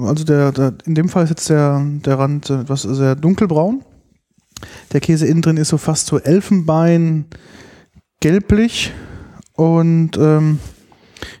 [0.00, 3.82] also der, der, in dem Fall ist jetzt der, der Rand etwas sehr dunkelbraun.
[4.92, 7.26] Der Käse innen drin ist so fast so Elfenbein
[8.20, 8.92] gelblich
[9.54, 10.60] und ähm,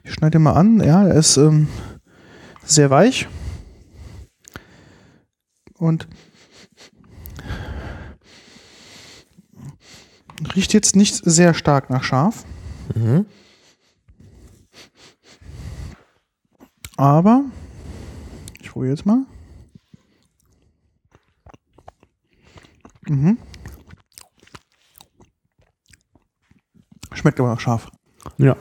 [0.02, 0.80] ich schneide mal an.
[0.80, 1.68] Ja, er ist ähm,
[2.64, 3.28] sehr weich
[5.78, 6.08] und
[10.54, 12.44] riecht jetzt nicht sehr stark nach Schaf,
[12.94, 13.26] Mhm.
[16.96, 17.44] aber
[18.60, 19.24] ich probiere jetzt mal.
[23.08, 23.38] Mhm.
[27.12, 27.88] Schmeckt aber nach Schaf.
[28.38, 28.56] Ja.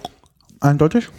[0.62, 1.10] Eindeutig.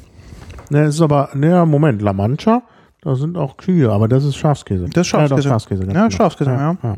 [0.71, 2.63] Ne, es ist aber, ne, Moment, La Mancha,
[3.03, 4.87] da sind auch Kühe, aber das ist Schafskäse.
[4.89, 5.49] Das ist Ja, doch, Schafskäse.
[5.49, 6.11] Schafskäse Ja, genau.
[6.11, 6.77] Schafskäse, ja.
[6.83, 6.97] ja.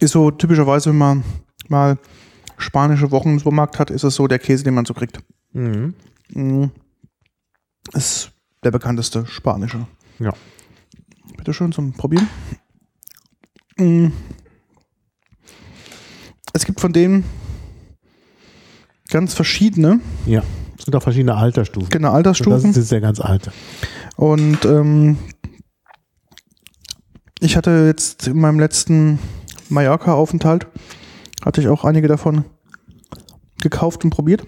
[0.00, 1.24] Ist so typischerweise, wenn man
[1.68, 1.98] mal
[2.56, 5.18] spanische Wochen im Supermarkt hat, ist es so der Käse, den man so kriegt.
[5.52, 5.94] Mhm.
[6.30, 6.70] Mhm.
[7.94, 8.30] Ist
[8.64, 9.86] der bekannteste spanische.
[10.18, 10.32] Ja.
[11.36, 12.28] Bitte schön zum Probieren.
[13.78, 14.12] Mhm.
[16.52, 17.24] Es gibt von denen
[19.10, 20.42] ganz verschiedene, Ja.
[20.78, 21.90] Es gibt auch verschiedene Altersstufen.
[21.90, 22.70] genau Das Altersstufen.
[22.70, 23.52] ist jetzt der ganz alte.
[24.16, 25.18] Und ähm,
[27.40, 29.18] ich hatte jetzt in meinem letzten
[29.68, 30.66] Mallorca-Aufenthalt,
[31.44, 32.44] hatte ich auch einige davon
[33.60, 34.46] gekauft und probiert.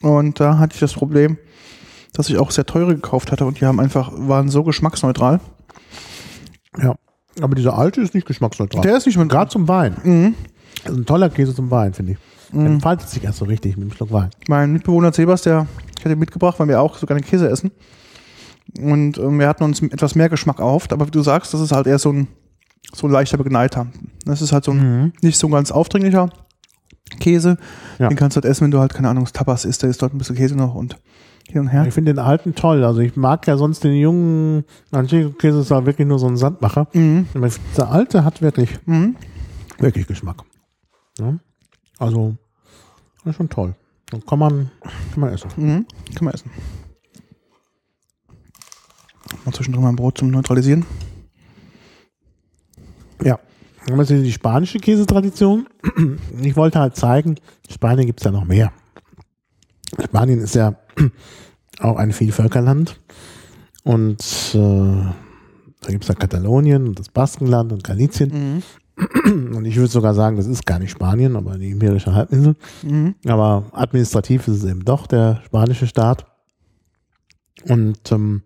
[0.00, 1.38] Und da hatte ich das Problem,
[2.12, 5.40] dass ich auch sehr teure gekauft hatte und die haben einfach, waren so geschmacksneutral.
[6.80, 6.94] Ja.
[7.40, 8.82] Aber dieser alte ist nicht geschmacksneutral.
[8.82, 9.96] Der ist nicht mehr Gerade zum Wein.
[10.02, 10.34] Mhm.
[10.82, 12.18] Das ist ein toller Käse zum Wein, finde ich.
[12.52, 14.30] Der entfaltet sich erst so richtig mit einem Schluck Wein.
[14.48, 15.66] Mein Mitbewohner Sebas, der
[15.98, 17.72] ich hatte ihn mitgebracht, weil wir auch so gerne Käse essen.
[18.80, 21.72] Und ähm, wir hatten uns etwas mehr Geschmack erhofft, aber wie du sagst, das ist
[21.72, 22.28] halt eher so ein,
[22.94, 23.86] so ein leichter Begleiter.
[24.24, 26.30] Das ist halt so ein nicht so ein ganz aufdringlicher
[27.20, 27.56] Käse.
[27.98, 28.08] Ja.
[28.08, 30.14] Den kannst du halt essen, wenn du halt, keine Ahnung, Tapas isst, da ist dort
[30.14, 30.96] ein bisschen Käse noch und
[31.48, 31.86] hin und her.
[31.86, 32.84] Ich finde den alten toll.
[32.84, 36.88] Also ich mag ja sonst den jungen Manchego-Käse, ist ja wirklich nur so ein Sandmacher.
[36.92, 37.26] Mhm.
[37.76, 39.16] Der alte hat wirklich, Mhm.
[39.78, 40.42] wirklich Geschmack.
[41.18, 41.38] Ja?
[41.98, 42.36] Also,
[43.24, 43.74] das ist schon toll.
[44.10, 44.70] Dann kann man,
[45.12, 45.50] kann man essen.
[45.56, 45.86] Mhm.
[46.14, 46.50] Kann man essen.
[49.44, 50.84] Mal zwischendrin mal ein Brot zum Neutralisieren.
[53.22, 53.38] Ja.
[53.86, 55.66] Dann haben wir die spanische Käsetradition.
[56.42, 57.36] Ich wollte halt zeigen,
[57.70, 58.72] Spanien gibt es ja noch mehr.
[60.04, 60.74] Spanien ist ja
[61.80, 63.00] auch ein Vielvölkerland.
[63.84, 64.20] Und
[64.54, 64.58] äh,
[65.80, 68.62] da gibt es ja Katalonien und das Baskenland und Galicien.
[69.24, 72.56] Und ich würde sogar sagen, das ist gar nicht Spanien, aber die Iberische Halbinsel.
[72.82, 73.14] Mhm.
[73.26, 76.26] Aber administrativ ist es eben doch der spanische Staat.
[77.68, 78.42] Und ähm,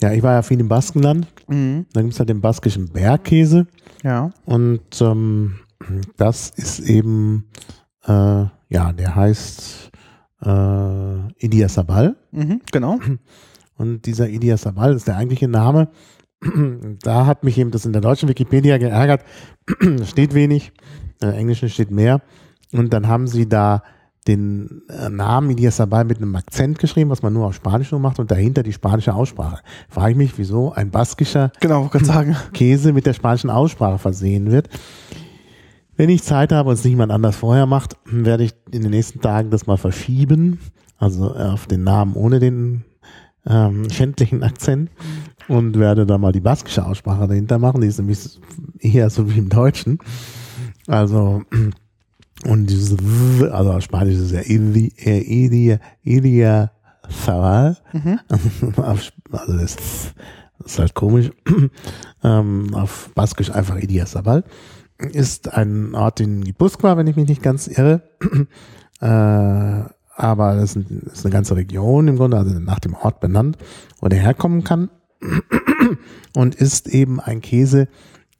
[0.00, 1.26] ja, ich war ja viel im Baskenland.
[1.46, 1.86] Mhm.
[1.92, 3.66] Da gibt es halt den baskischen Bergkäse.
[4.02, 4.30] Ja.
[4.44, 5.54] Und ähm,
[6.16, 7.48] das ist eben,
[8.06, 9.90] äh, ja, der heißt
[10.44, 12.16] äh, Idiazabal.
[12.30, 12.60] Mhm.
[12.70, 12.98] Genau.
[13.76, 15.88] Und dieser Idiazabal ist der eigentliche Name.
[17.02, 19.24] Da hat mich eben das in der deutschen Wikipedia geärgert.
[20.04, 20.72] Steht wenig,
[21.20, 22.20] in der englischen steht mehr.
[22.72, 23.82] Und dann haben sie da
[24.28, 28.20] den äh, Namen Idiazabal mit einem Akzent geschrieben, was man nur auf Spanisch nur macht
[28.20, 29.62] und dahinter die spanische Aussprache.
[29.88, 32.36] Frage ich mich, wieso ein baskischer Genau, sagen.
[32.52, 34.68] Käse mit der spanischen Aussprache versehen wird.
[35.96, 39.20] Wenn ich Zeit habe und es niemand anders vorher macht, werde ich in den nächsten
[39.20, 40.58] Tagen das mal verschieben.
[40.98, 42.84] Also auf den Namen ohne den
[43.44, 44.90] ähm, schändlichen Akzent
[45.48, 47.80] und werde da mal die baskische Aussprache dahinter machen.
[47.80, 48.40] Die ist nämlich
[48.78, 49.98] eher so wie im Deutschen.
[50.86, 51.42] Also
[52.46, 52.96] und dieses
[53.52, 56.68] also auf Spanisch ist es ja Ili- äh,
[57.08, 57.76] Zaval.
[58.76, 59.76] Auf Sp- Also das
[60.64, 61.30] ist halt komisch.
[62.22, 64.44] ähm, auf Baskisch einfach Idiazabal.
[64.98, 68.02] Ist ein Ort in Gipuzkoa, wenn ich mich nicht ganz irre.
[69.00, 72.94] äh, aber das ist, ein, das ist eine ganze Region im Grunde, also nach dem
[72.94, 73.58] Ort benannt,
[74.00, 74.90] wo der herkommen kann.
[76.34, 77.88] Und ist eben ein Käse,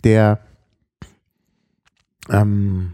[0.04, 0.40] der
[2.30, 2.92] ähm,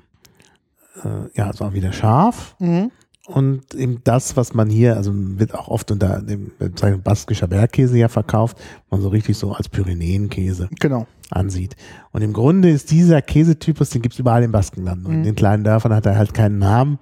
[1.04, 2.56] äh, ja, ist auch wieder scharf.
[2.58, 2.90] Mhm.
[3.28, 7.98] Und eben das, was man hier, also wird auch oft unter dem Bezeichnung baskischer Bergkäse
[7.98, 8.56] ja verkauft,
[8.90, 11.06] man so richtig so als Pyrenäenkäse Genau.
[11.28, 11.76] ansieht.
[12.12, 15.04] Und im Grunde ist dieser Käsetypus, den gibt's überall im Baskenland.
[15.04, 16.98] Und in den kleinen Dörfern hat er halt keinen Namen.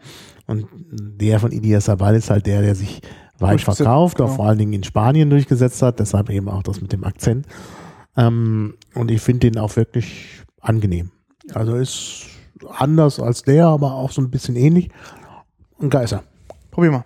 [0.48, 3.02] Und der von Idiazabal ist halt der, der sich
[3.39, 4.36] weit verkauft, auch genau.
[4.36, 7.47] vor allen Dingen in Spanien durchgesetzt hat, deshalb eben auch das mit dem Akzent.
[8.16, 11.10] Ähm, und ich finde den auch wirklich angenehm.
[11.55, 12.27] Also ist
[12.69, 14.91] anders als der, aber auch so ein bisschen ähnlich.
[15.78, 16.23] Und geil ist er.
[16.70, 17.05] Probier mal.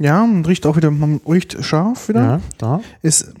[0.00, 2.22] Ja, und riecht auch wieder, man riecht scharf wieder.
[2.22, 2.80] Ja, da.
[3.02, 3.34] Ist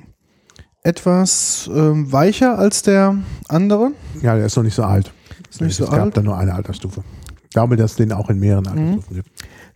[0.82, 3.16] etwas ähm, weicher als der
[3.48, 3.92] andere.
[4.20, 5.10] Ja, der ist noch nicht so alt.
[5.48, 6.16] Ist nicht so es gab alt.
[6.18, 7.02] da nur eine Altersstufe.
[7.44, 9.30] Ich glaube, dass es den auch in mehreren Altersstufen gibt.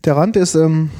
[0.04, 0.90] Der Rand ist ähm,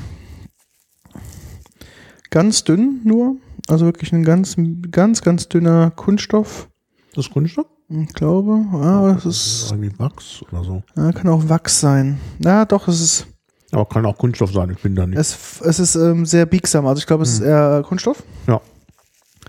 [2.30, 3.36] ganz dünn nur.
[3.68, 4.56] Also wirklich ein ganz,
[4.90, 6.68] ganz, ganz dünner Kunststoff.
[7.14, 7.66] Das ist Kunststoff?
[7.88, 8.64] Ich glaube.
[8.72, 9.70] Ah, das ist.
[9.70, 10.82] irgendwie Wachs oder so.
[10.96, 12.18] Ja, kann auch Wachs sein.
[12.38, 13.26] Ja, doch, es ist.
[13.72, 15.18] Aber kann auch Kunststoff sein, ich bin da nicht.
[15.18, 16.86] Es, es ist ähm, sehr biegsam.
[16.86, 18.22] Also ich glaube, es ist eher Kunststoff.
[18.46, 18.60] Ja.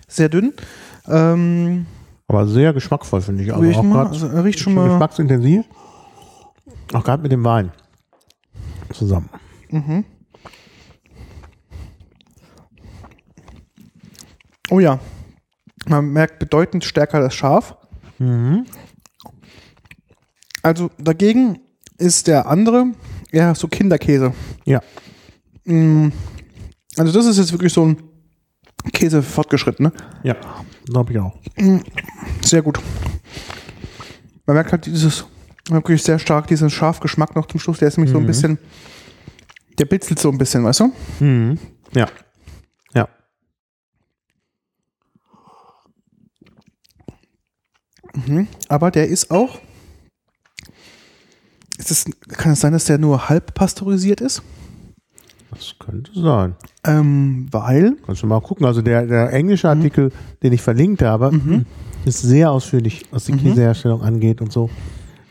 [0.07, 0.53] Sehr dünn.
[1.07, 1.85] Ähm,
[2.27, 3.53] Aber sehr geschmackvoll, finde ich.
[3.53, 5.65] Also auch mal, also riecht schon schon mal- geschmacksintensiv.
[6.93, 7.71] Auch gerade mit dem Wein
[8.93, 9.29] zusammen.
[14.69, 14.99] Oh ja.
[15.87, 17.75] Man merkt bedeutend stärker das Schaf.
[20.63, 21.59] Also dagegen
[21.97, 22.87] ist der andere
[23.31, 24.33] eher so Kinderkäse.
[24.65, 24.81] Ja.
[25.65, 26.09] Mm,
[26.97, 27.97] Also das ist jetzt wirklich so ein
[28.93, 29.91] Käse für Fortgeschrittene.
[30.23, 30.35] Ja.
[30.85, 31.37] Glaube ich auch.
[32.43, 32.79] Sehr gut.
[34.45, 35.25] Man merkt halt dieses
[35.69, 37.79] wirklich sehr stark diesen Schafgeschmack noch zum Schluss.
[37.79, 38.57] Der ist nämlich so ein bisschen,
[39.77, 40.93] der bitzelt so ein bisschen, weißt du?
[41.19, 41.59] Mhm.
[41.93, 42.07] Ja.
[42.93, 43.07] Ja.
[48.69, 49.59] Aber der ist auch.
[51.77, 54.41] Ist es, kann es sein, dass der nur halb pasteurisiert ist?
[55.51, 56.55] Das könnte sein.
[56.85, 57.97] Ähm, weil.
[58.05, 58.65] Kannst du mal gucken.
[58.65, 60.11] Also der, der englische Artikel,
[60.43, 61.31] den ich verlinkt habe,
[62.05, 64.69] ist sehr ausführlich, was die Käseherstellung angeht und so.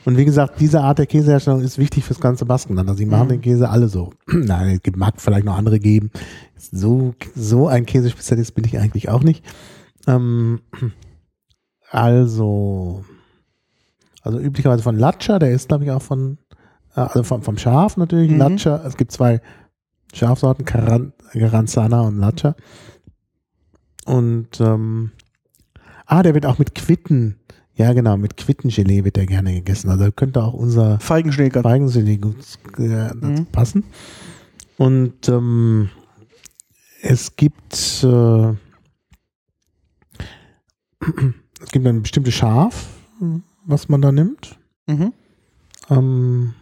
[0.04, 2.88] Und wie gesagt, diese Art der Käseherstellung ist wichtig fürs ganze Baskenland.
[2.88, 4.12] Also sie machen den Käse alle so.
[4.26, 6.10] Nein, es mag vielleicht noch andere geben.
[6.56, 9.44] So, so ein Käsespezialist bin ich eigentlich auch nicht.
[10.06, 10.60] Ähm,
[11.90, 13.04] also,
[14.22, 16.38] also üblicherweise von Latscher, der ist glaube ich auch von,
[16.96, 18.30] äh, also vom, vom Schaf natürlich.
[18.30, 18.38] Mhm.
[18.38, 19.40] Latscher, es gibt zwei
[20.12, 22.56] Schafsorten, Caran- Garanzana und Latscher.
[24.04, 25.12] Und ähm,
[26.06, 27.36] ah, der wird auch mit Quitten,
[27.76, 29.90] ja genau, mit Quittengelee wird der gerne gegessen.
[29.90, 31.64] Also könnte auch unser Feigenschnee ganz.
[31.64, 32.36] Feigengelee gut
[32.78, 33.46] äh, dazu Mhm.
[33.46, 33.84] passen.
[34.76, 35.88] Und ähm,
[37.02, 38.52] es gibt äh,
[41.60, 42.86] es gibt ein bestimmtes Schaf,
[43.66, 44.58] was man da nimmt.
[44.86, 45.12] Mhm.
[45.90, 46.54] Ähm,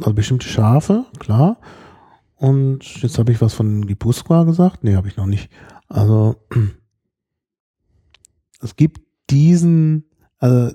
[0.00, 1.58] also bestimmte Schafe, klar.
[2.36, 4.82] Und jetzt habe ich was von Gipuzkoa gesagt.
[4.82, 5.50] Nee, habe ich noch nicht.
[5.88, 6.36] Also
[8.60, 9.00] es gibt
[9.30, 10.04] diesen,
[10.38, 10.74] also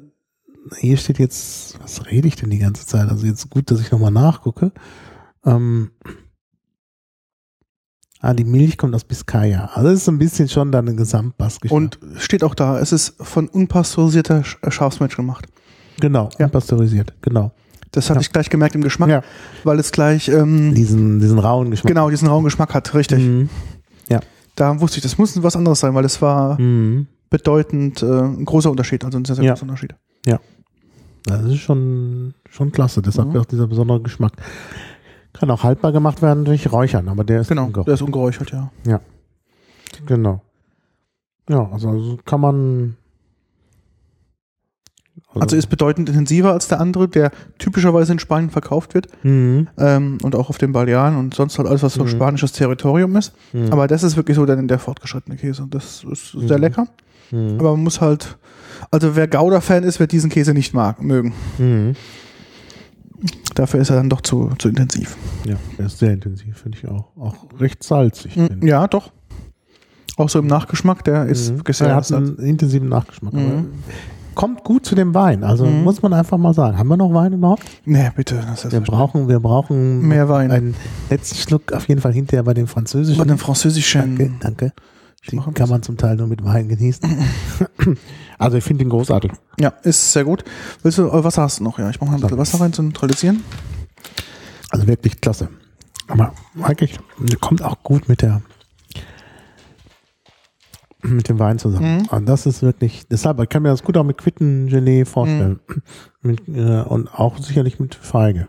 [0.80, 3.10] hier steht jetzt, was rede ich denn die ganze Zeit?
[3.10, 4.72] Also jetzt gut, dass ich nochmal nachgucke.
[5.46, 5.92] Ähm,
[8.20, 9.66] ah, die Milch kommt aus Biscaya.
[9.74, 11.74] Also das ist ein bisschen schon dann ein Gesamtbaskischer.
[11.74, 15.46] Und steht auch da, es ist von unpasteurisierter äh, Schafsmilch gemacht.
[16.00, 16.48] genau, Ja.
[16.48, 17.52] pasteurisiert, genau.
[17.92, 18.22] Das hatte Ja.
[18.22, 19.22] ich gleich gemerkt im Geschmack, Ja,
[19.64, 21.88] weil es gleich ähm, diesen, diesen rauen Geschmack.
[21.88, 23.24] genau diesen rauen Geschmack hat, richtig.
[23.24, 23.50] Mhm.
[24.58, 27.08] Da wusste ich, das muss was anderes sein, weil es war Mhm.
[27.38, 29.52] Bedeutend äh, ein großer Unterschied, also ein sehr, sehr Ja.
[29.54, 29.96] großer Unterschied.
[31.28, 33.02] Das ist schon, schon klasse.
[33.02, 33.38] Deshalb Mhm.
[33.40, 34.34] auch dieser besondere Geschmack.
[35.34, 37.88] Kann auch haltbar gemacht werden durch Räuchern, aber der ist Genau, ungeräuchert.
[37.88, 39.02] der ist ungeräuchert, ja.
[40.06, 40.44] Genau.
[41.50, 42.98] Ja, also, also kann man.
[45.34, 49.68] Also ist bedeutend intensiver als der andere, der typischerweise in Spanien verkauft wird Mhm.
[49.80, 52.10] ähm, und auch auf den Balearen und sonst halt alles, was so Mhm.
[52.10, 53.34] spanisches Territorium ist.
[53.52, 53.72] Mhm.
[53.72, 56.62] Aber das ist wirklich so dann der fortgeschrittene Käse und das ist sehr Mhm.
[56.62, 56.88] lecker.
[57.32, 57.58] Mhm.
[57.60, 58.38] Aber man muss halt,
[58.92, 61.34] also wer Gouda-Fan ist, wird diesen Käse nicht mag, mögen.
[61.58, 61.94] Mhm.
[63.56, 65.16] Dafür ist er dann doch zu, zu intensiv.
[65.46, 67.06] Ja, der ist sehr intensiv, finde ich auch.
[67.18, 68.36] Auch recht salzig.
[68.38, 68.64] ich.
[68.64, 69.12] Ja, doch.
[70.18, 71.62] Auch so im Nachgeschmack, der ist Mhm.
[71.80, 73.34] er hat einen intensiven Nachgeschmack.
[73.34, 73.70] Mhm.
[74.36, 75.46] kommt gut zu dem Wein.
[75.46, 75.84] Also Mhm.
[75.86, 76.78] muss man einfach mal sagen.
[76.78, 77.64] Haben wir noch Wein überhaupt?
[77.86, 78.44] Nee, bitte.
[78.70, 80.52] Wir brauchen, wir brauchen Mehr Wein.
[80.52, 80.76] einen
[81.10, 83.18] letzten Schluck auf jeden Fall hinterher bei dem französischen.
[83.18, 84.18] Bei dem französischen.
[84.18, 84.74] Danke, danke.
[85.32, 87.10] Den kann man zum Teil nur mit Wein genießen.
[88.38, 89.32] also ich finde ihn großartig.
[89.60, 90.44] Ja, ist sehr gut.
[90.84, 91.80] Willst du, äh, Wasser hast du noch?
[91.80, 93.44] Ja, ich mache mal ein bisschen Wasser rein zum Neutralisieren.
[94.70, 95.50] Also wirklich klasse.
[96.08, 97.00] Aber eigentlich
[97.40, 98.42] kommt auch gut mit der
[101.02, 101.98] mit dem Wein zusammen.
[101.98, 102.06] Mhm.
[102.08, 105.60] Und das ist wirklich, deshalb, ich kann mir das gut auch mit Quittengelee vorstellen.
[105.68, 105.82] Mhm.
[106.22, 108.48] Mit, äh, und auch sicherlich mit Feige.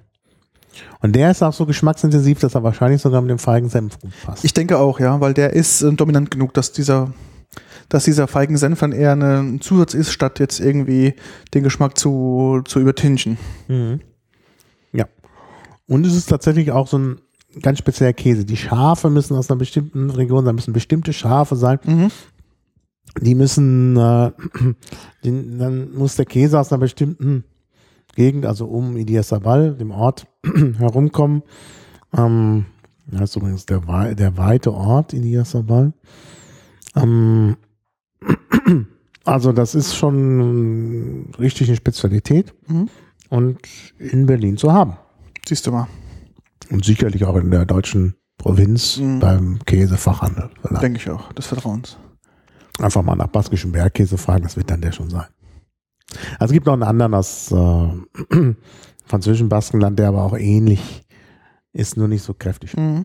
[1.01, 4.45] Und der ist auch so geschmacksintensiv, dass er wahrscheinlich sogar mit dem Feigensenf gut passt.
[4.45, 7.13] Ich denke auch, ja, weil der ist äh, dominant genug, dass dieser
[7.89, 11.15] dass dieser Feigensenf dann eher ein Zusatz ist, statt jetzt irgendwie
[11.55, 13.39] den Geschmack zu, zu übertinchen.
[13.69, 14.01] Mhm.
[14.93, 15.07] Ja.
[15.87, 17.21] Und es ist tatsächlich auch so ein
[17.63, 18.45] ganz spezieller Käse.
[18.45, 21.79] Die Schafe müssen aus einer bestimmten Region, da müssen bestimmte Schafe sein.
[21.85, 22.11] Mhm.
[23.21, 24.33] Die müssen, äh,
[25.25, 27.45] die, dann muss der Käse aus einer bestimmten
[28.15, 30.27] Gegend, also um Idiasabal, dem Ort,
[30.79, 31.43] herumkommen.
[32.17, 32.67] Ähm,
[33.07, 33.81] das ist übrigens der,
[34.15, 35.93] der weite Ort Idiasabal.
[36.97, 37.57] Ähm,
[39.25, 42.89] also das ist schon richtig eine Spezialität Mhm.
[43.29, 43.59] und
[43.99, 44.97] in Berlin zu haben.
[45.47, 45.87] Siehst du mal,
[46.71, 49.21] Und sicherlich auch in der deutschen Provinz Mhm.
[49.21, 50.51] beim Käsefachhandel.
[50.63, 50.83] vielleicht.
[50.83, 51.97] denke ich auch, des Vertrauens.
[52.81, 55.27] Einfach mal nach baskischen Bergkäse fragen, das wird dann der schon sein.
[56.39, 57.55] Also es gibt noch einen anderen aus äh,
[59.07, 61.03] französischen Baskenland, der aber auch ähnlich
[61.73, 62.77] ist, nur nicht so kräftig.
[62.77, 63.05] Mhm.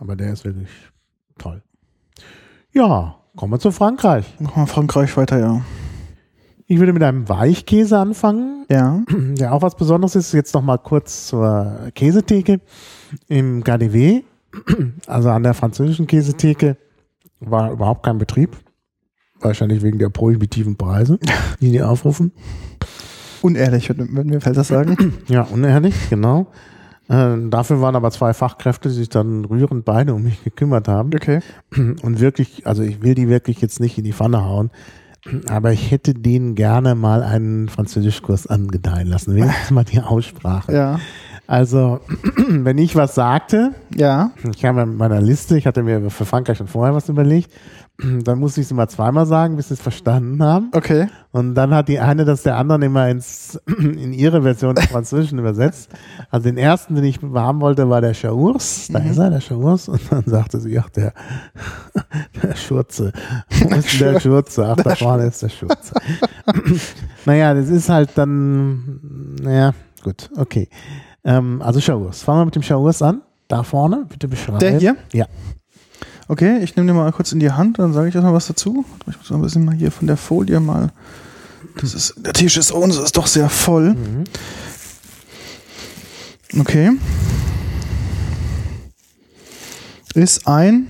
[0.00, 0.68] Aber der ist wirklich
[1.38, 1.62] toll.
[2.72, 4.26] Ja, kommen wir zu Frankreich.
[4.66, 5.62] Frankreich weiter, ja.
[6.66, 9.02] Ich würde mit einem Weichkäse anfangen, Ja.
[9.08, 10.32] der auch was Besonderes ist.
[10.32, 12.60] Jetzt noch mal kurz zur Käsetheke
[13.28, 14.22] im KDW.
[15.06, 16.76] Also an der französischen Käsetheke
[17.40, 18.56] war überhaupt kein Betrieb.
[19.40, 21.18] Wahrscheinlich wegen der prohibitiven Preise,
[21.60, 22.32] die die aufrufen.
[23.42, 24.96] Unehrlich, würden wir Felder sagen.
[25.28, 26.46] Ja, unehrlich, genau.
[27.08, 31.10] Äh, dafür waren aber zwei Fachkräfte, die sich dann rührend beide um mich gekümmert haben.
[31.14, 31.40] Okay.
[32.02, 34.70] Und wirklich, also ich will die wirklich jetzt nicht in die Pfanne hauen,
[35.48, 39.34] aber ich hätte denen gerne mal einen Französischkurs angedeihen lassen.
[39.34, 40.72] Wenigstens mal die Aussprache.
[40.72, 41.00] Ja.
[41.46, 42.00] Also,
[42.48, 44.30] wenn ich was sagte, Ja.
[44.54, 47.50] ich habe in meiner Liste, ich hatte mir für Frankreich schon vorher was überlegt,
[48.24, 50.70] dann musste ich es immer zweimal sagen, bis sie es verstanden haben.
[50.72, 51.06] Okay.
[51.32, 55.38] Und dann hat die eine das der anderen immer ins, in ihre Version des Französischen
[55.40, 55.90] übersetzt.
[56.30, 58.88] Also den ersten, den ich haben wollte, war der Chaours.
[58.92, 59.88] Da ist er, der Chaours.
[59.88, 61.12] Und dann sagte sie, ach, der,
[62.42, 63.12] der Schurze.
[63.60, 64.66] Wo ist denn der Schurze?
[64.66, 65.94] Ach, da vorne ist der Schurze.
[67.24, 70.68] naja, das ist halt dann, naja, gut, okay.
[71.26, 72.22] Ähm, also Chaours.
[72.22, 73.20] Fangen wir mit dem Chaours an.
[73.48, 74.60] Da vorne, bitte beschreiben.
[74.60, 74.96] Der hier?
[75.12, 75.26] Ja.
[76.28, 78.84] Okay, ich nehme den mal kurz in die Hand, dann sage ich erstmal was dazu.
[79.08, 80.92] Ich muss noch ein bisschen mal hier von der Folie mal.
[81.80, 83.94] Das ist, der Tisch ist uns ist doch sehr voll.
[83.94, 84.24] Mhm.
[86.60, 86.92] Okay.
[90.14, 90.88] Ist ein.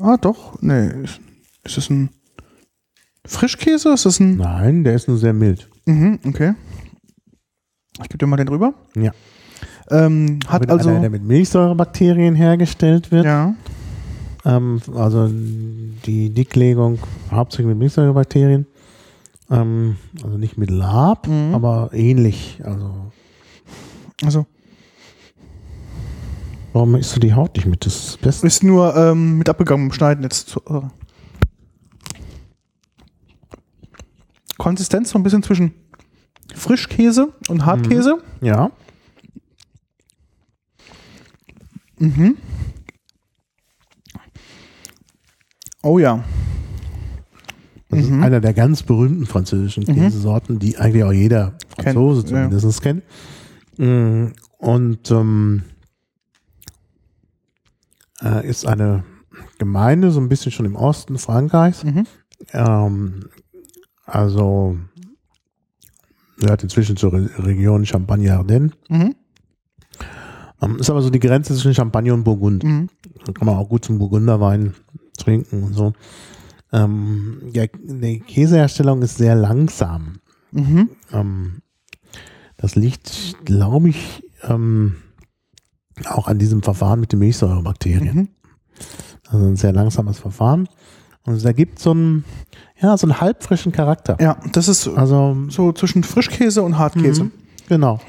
[0.00, 0.60] Ah, doch.
[0.60, 0.88] Nee.
[1.04, 1.20] Ist,
[1.64, 2.10] ist das ein
[3.26, 3.92] Frischkäse?
[3.92, 4.36] Ist das ein.
[4.36, 5.68] Nein, der ist nur sehr mild.
[5.86, 6.54] Mhm, okay.
[8.02, 8.74] Ich gebe dir mal den rüber.
[8.96, 9.12] Ja.
[9.90, 10.90] Ähm, hat Mit also.
[10.90, 13.24] einer, der mit Milchsäurebakterien hergestellt wird.
[13.24, 13.54] ja.
[14.44, 16.98] Ähm, also die Dicklegung
[17.30, 18.66] hauptsächlich mit Milchsäurebakterien.
[19.50, 21.54] Ähm, also nicht mit Lab, Mhm.
[21.54, 22.60] aber ähnlich.
[22.64, 23.10] Also
[24.24, 24.46] Also
[26.72, 27.84] warum isst du die Haut nicht mit?
[27.84, 28.46] Das ist das Beste.
[28.46, 30.48] ist nur ähm, mit abgegangenem Schneiden jetzt.
[30.48, 30.82] Zu, äh.
[34.58, 35.72] Konsistenz so ein bisschen zwischen
[36.54, 38.18] Frischkäse und Hartkäse.
[38.40, 38.70] Ja.
[41.98, 42.36] Mhm.
[45.82, 46.24] Oh ja.
[47.88, 48.18] Das Mhm.
[48.18, 52.58] ist einer der ganz berühmten französischen Käsesorten, die eigentlich auch jeder Franzose Kennt, ja.
[52.58, 53.02] zumindest kennt.
[53.78, 54.26] Mm,
[54.58, 55.62] Und ähm,
[58.22, 59.04] äh, ist eine
[59.58, 61.84] Gemeinde, so ein bisschen schon im Osten Frankreichs.
[61.84, 62.06] Mhm.
[62.52, 63.28] Ähm,
[64.04, 64.76] also
[66.38, 68.70] gehört inzwischen zur Re Region Champagne-Ardenne.
[68.88, 69.14] Mhm.
[70.60, 72.64] Ähm, ist aber so die Grenze zwischen Champagne und Burgund.
[72.64, 72.88] Mhm.
[73.24, 74.74] Da kann man auch gut zum Burgunderwein
[75.16, 75.92] trinken und so.
[76.72, 80.18] Ähm, ja, die Käseherstellung ist sehr langsam.
[80.52, 80.90] Mhm.
[81.12, 81.62] Ähm,
[82.56, 84.96] das liegt, glaube ich, ähm,
[86.06, 88.16] auch an diesem Verfahren mit den Milchsäurebakterien.
[88.16, 88.28] Mhm.
[89.28, 90.68] Also ein sehr langsames Verfahren.
[91.24, 92.24] Und es ergibt so einen,
[92.80, 94.16] ja, so einen halbfrischen Charakter.
[94.20, 97.24] Ja, das ist Also, so zwischen Frischkäse und Hartkäse.
[97.24, 97.32] Mhm.
[97.68, 98.00] genau.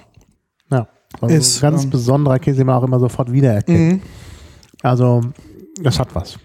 [0.72, 0.88] Ja.
[1.22, 3.94] Also Ist, ein ganz ähm, besonderer Käse, den man auch immer sofort wiedererkennt.
[3.94, 4.02] Mhm.
[4.82, 5.22] Also,
[5.82, 6.38] das hat was.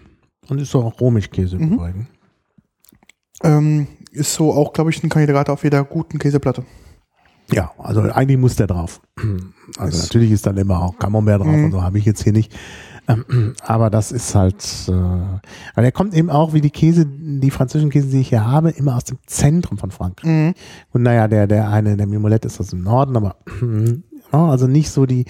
[0.49, 1.73] Und ist so auch Rohmilchkäse im Mhm.
[1.75, 2.09] Übrigen.
[3.43, 6.65] Ähm, ist so auch, glaube ich, ein Kandidat auf jeder guten Käseplatte.
[7.53, 9.01] Ja, also eigentlich muss der drauf.
[9.79, 11.65] Also Ist- natürlich ist dann immer auch Camembert drauf Mhm.
[11.65, 12.55] und so habe ich jetzt hier nicht.
[13.63, 17.91] Aber das ist halt, äh, aber der kommt eben auch wie die Käse, die französischen
[17.91, 20.31] Käse, die ich hier habe, immer aus dem Zentrum von Frankreich.
[20.31, 20.55] Mhm.
[20.93, 23.37] Und naja, der, der eine, der Mimolette ist aus dem Norden, aber
[24.37, 25.25] also nicht so die,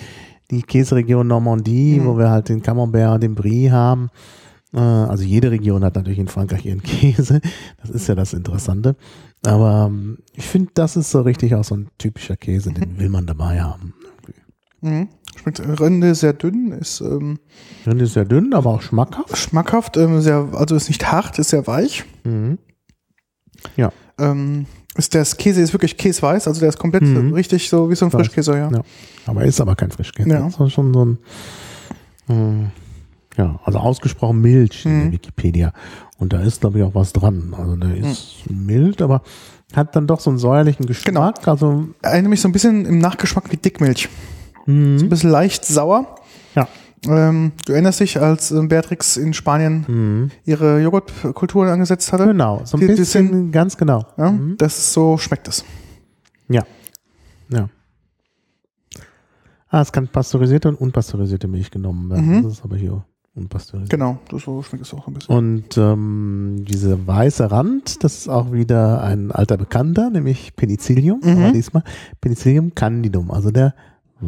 [0.51, 2.07] die Käseregion Normandie, Mhm.
[2.07, 4.11] wo wir halt den Camembert und den Brie haben.
[4.73, 7.41] Äh, Also jede Region hat natürlich in Frankreich ihren Käse.
[7.81, 8.97] Das ist ja das Interessante.
[9.47, 13.09] Aber ähm, ich finde, das ist so richtig auch so ein typischer Käse, den will
[13.09, 13.95] man dabei haben.
[14.81, 15.09] Mhm.
[15.37, 17.39] Schmeckt Rinde sehr dünn, ist ähm,
[17.87, 19.37] Rinde ist sehr dünn, aber auch schmackhaft.
[19.37, 22.05] Schmackhaft, ähm, sehr, also ist nicht hart, ist sehr weich.
[22.25, 22.59] Mhm.
[23.77, 23.93] Ja.
[24.19, 27.33] Ähm, ist das Käse ist wirklich käseweiß, also der ist komplett mhm.
[27.33, 28.71] richtig so wie so ein Frischkäse, ja.
[28.71, 28.83] ja.
[29.27, 30.29] Aber ist aber kein Frischkäse.
[30.29, 30.47] Ja.
[30.47, 31.19] Ist schon so ein
[32.29, 32.67] äh,
[33.37, 35.13] ja, also ausgesprochen mild in mhm.
[35.13, 35.73] Wikipedia.
[36.19, 37.55] Und da ist, glaube ich, auch was dran.
[37.57, 38.67] Also der ist mhm.
[38.67, 39.23] mild, aber
[39.75, 41.37] hat dann doch so einen säuerlichen Geschmack.
[41.43, 41.51] Genau.
[41.51, 44.09] Also Erinnert mich so ein bisschen im Nachgeschmack wie Dickmilch.
[44.67, 44.99] Mhm.
[44.99, 46.17] So ein bisschen leicht sauer.
[46.55, 46.69] Ja.
[47.09, 50.31] Ähm, du erinnerst dich, als ähm, Beatrix in Spanien mhm.
[50.45, 52.27] ihre Joghurtkultur angesetzt hatte?
[52.27, 54.07] Genau, so ein die, bisschen, bisschen, ganz genau.
[54.17, 54.57] Ja, mhm.
[54.59, 55.65] Das ist so schmeckt es.
[56.49, 56.65] Ja.
[57.51, 57.69] Ja.
[59.69, 62.39] Ah, es kann pasteurisierte und unpasteurisierte Milch genommen werden.
[62.39, 62.43] Mhm.
[62.45, 63.05] Das ist aber hier
[63.35, 63.91] unpasteurisiert.
[63.91, 65.35] Genau, so schmeckt es auch ein bisschen.
[65.35, 71.31] Und ähm, dieser weiße Rand, das ist auch wieder ein alter Bekannter, nämlich Penicillium, mhm.
[71.31, 71.83] aber diesmal
[72.21, 73.75] Penicillium candidum, also der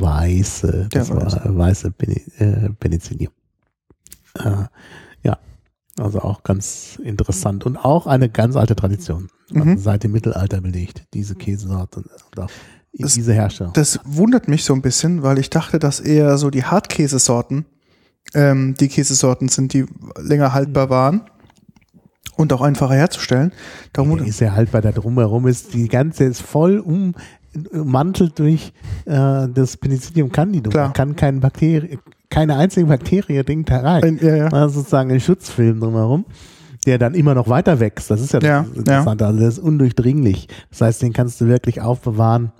[0.01, 1.93] weiße, das der war weiße
[2.39, 3.32] äh, Penicillium.
[4.39, 4.64] Äh,
[5.23, 5.39] ja,
[5.98, 9.78] also auch ganz interessant und auch eine ganz alte Tradition, mhm.
[9.78, 12.05] seit dem Mittelalter belegt, diese Käsesorte
[12.98, 13.70] das, diese Hersteller.
[13.74, 17.66] Das wundert mich so ein bisschen, weil ich dachte, dass eher so die Hartkäsesorten
[18.35, 19.86] ähm, die Käsesorten sind, die
[20.18, 21.23] länger haltbar waren
[22.36, 23.52] und auch einfacher herzustellen.
[23.93, 26.78] Darum ist ja haltbar da drumherum ist die ganze ist voll
[27.72, 28.72] ummantelt durch
[29.04, 30.72] äh, das Penicillium candidum.
[30.72, 30.92] Klar.
[30.92, 31.98] kann keine Bakterie,
[32.30, 34.18] keine einzige Bakterie dringt da rein.
[34.20, 34.48] Ja, ja.
[34.48, 36.24] Also sozusagen ein Schutzfilm drumherum
[36.86, 38.10] der dann immer noch weiter wächst.
[38.10, 39.24] Das ist ja, ja das Interessante.
[39.24, 39.28] Ja.
[39.28, 40.48] Also der ist undurchdringlich.
[40.70, 42.52] Das heißt, den kannst du wirklich aufbewahren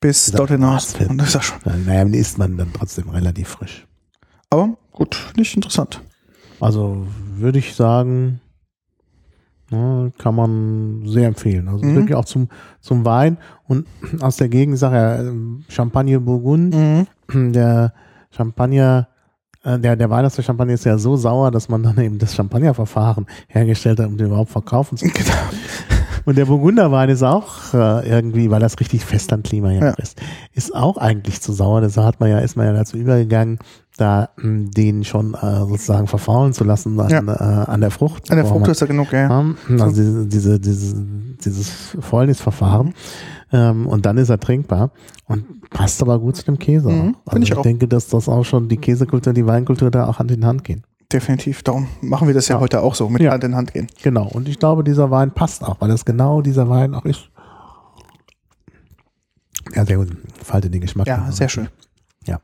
[0.00, 0.94] bis dort hinaus.
[1.08, 1.58] Und das ist ja schon.
[1.86, 3.86] Naja, dann isst man dann trotzdem relativ frisch.
[4.50, 6.02] Aber gut, nicht interessant.
[6.60, 7.06] Also
[7.36, 8.40] würde ich sagen,
[9.70, 11.68] ja, kann man sehr empfehlen.
[11.68, 11.96] Also mhm.
[11.96, 12.48] wirklich auch zum,
[12.80, 13.86] zum Wein und
[14.20, 15.32] aus der Gegend, sag ja,
[15.68, 17.52] Champagner Burgund, mhm.
[17.52, 17.92] der
[18.30, 19.08] Champagner,
[19.64, 22.18] äh, der, der Wein aus der Champagner ist ja so sauer, dass man dann eben
[22.18, 25.24] das Champagnerverfahren hergestellt hat, um den überhaupt verkaufen zu können.
[25.24, 25.95] Genau.
[26.26, 29.90] Und der Burgunderwein ist auch äh, irgendwie, weil das richtig fest am Klima ja.
[29.90, 30.20] ist,
[30.52, 31.80] ist auch eigentlich zu sauer.
[31.80, 33.60] Deshalb hat man ja, ist man ja dazu übergegangen,
[33.96, 37.20] da mh, hm, den schon äh, sozusagen verfaulen zu lassen an, ja.
[37.20, 38.28] äh, an der Frucht.
[38.30, 39.28] An der Frucht ist ja genug, ja.
[39.78, 40.96] Also diese, diese, diese,
[41.44, 42.92] dieses Fäulnisverfahren.
[43.52, 44.90] Ähm, und dann ist er trinkbar
[45.26, 46.90] und passt aber gut zu dem Käse.
[46.90, 50.18] Mhm, also ich, ich denke, dass das auch schon die Käsekultur, die Weinkultur da auch
[50.18, 50.82] Hand in Hand gehen.
[51.12, 52.60] Definitiv, darum machen wir das ja, ja.
[52.60, 53.30] heute auch so, mit ja.
[53.30, 53.86] Hand in Hand gehen.
[54.02, 57.30] Genau, und ich glaube, dieser Wein passt auch, weil das genau dieser Wein auch ist.
[59.74, 60.16] Ja, sehr gut.
[60.42, 61.06] Falte den Geschmack.
[61.06, 61.68] Ja, sehr schön.
[62.26, 62.40] Ja.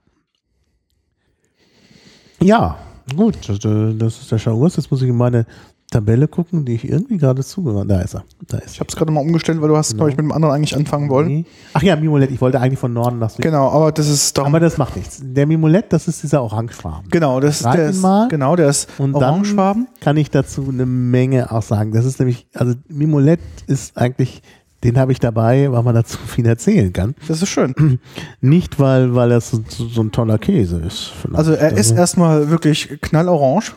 [2.40, 2.76] Ja,
[3.16, 3.38] gut.
[3.48, 4.76] Das ist der Schaurus.
[4.76, 5.46] Jetzt muss ich in meine
[5.92, 8.24] Tabelle gucken, die ich irgendwie gerade zugehört Da ist er.
[8.48, 9.98] Da ist ich habe es gerade mal umgestellt, weil du hast, genau.
[9.98, 11.46] glaube ich, mit dem anderen eigentlich anfangen wollen.
[11.74, 12.30] Ach ja, Mimolet.
[12.30, 13.42] Ich wollte eigentlich von Norden nach Süden.
[13.42, 14.46] Genau, aber das ist doch.
[14.46, 15.20] Aber das macht nichts.
[15.22, 17.08] Der Mimolet, das ist dieser Orangefarben.
[17.10, 17.90] Genau, das ist der.
[17.90, 19.86] Ist, genau, der ist und Orangefarben.
[20.00, 21.92] kann ich dazu eine Menge auch sagen.
[21.92, 24.42] Das ist nämlich, also Mimolet ist eigentlich
[24.84, 27.14] den habe ich dabei, weil man dazu viel erzählen kann.
[27.28, 28.00] Das ist schön.
[28.40, 31.12] Nicht, weil, weil er so, so ein toller Käse ist.
[31.32, 33.72] Also er ist erstmal wirklich knallorange.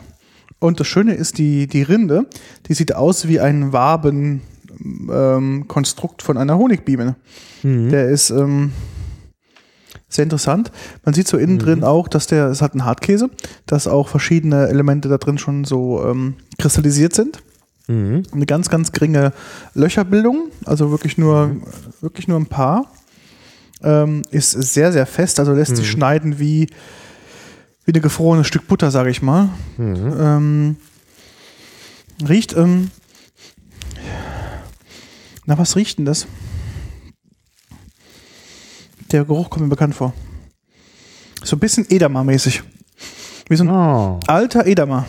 [0.58, 2.26] Und das Schöne ist, die, die Rinde,
[2.68, 7.16] die sieht aus wie ein Wabenkonstrukt ähm, von einer Honigbiene.
[7.62, 7.90] Mhm.
[7.90, 8.72] Der ist ähm,
[10.08, 10.72] sehr interessant.
[11.04, 11.60] Man sieht so innen mhm.
[11.60, 13.30] drin auch, dass der, es hat einen Hartkäse,
[13.66, 17.42] dass auch verschiedene Elemente da drin schon so ähm, kristallisiert sind.
[17.86, 18.24] Mhm.
[18.32, 19.32] Eine ganz, ganz geringe
[19.74, 21.62] Löcherbildung, also wirklich nur, mhm.
[22.00, 22.92] wirklich nur ein paar.
[23.82, 25.90] Ähm, ist sehr, sehr fest, also lässt sich mhm.
[25.90, 26.66] schneiden wie
[27.86, 29.48] wie eine gefrorene Stück Butter, sage ich mal.
[29.78, 30.16] Mhm.
[30.20, 30.76] Ähm,
[32.28, 32.90] riecht, ähm,
[35.46, 36.26] na, was riecht denn das?
[39.12, 40.12] Der Geruch kommt mir bekannt vor.
[41.44, 42.62] So ein bisschen Edamer-mäßig.
[43.48, 44.18] Wie so ein oh.
[44.26, 45.06] alter Edamer.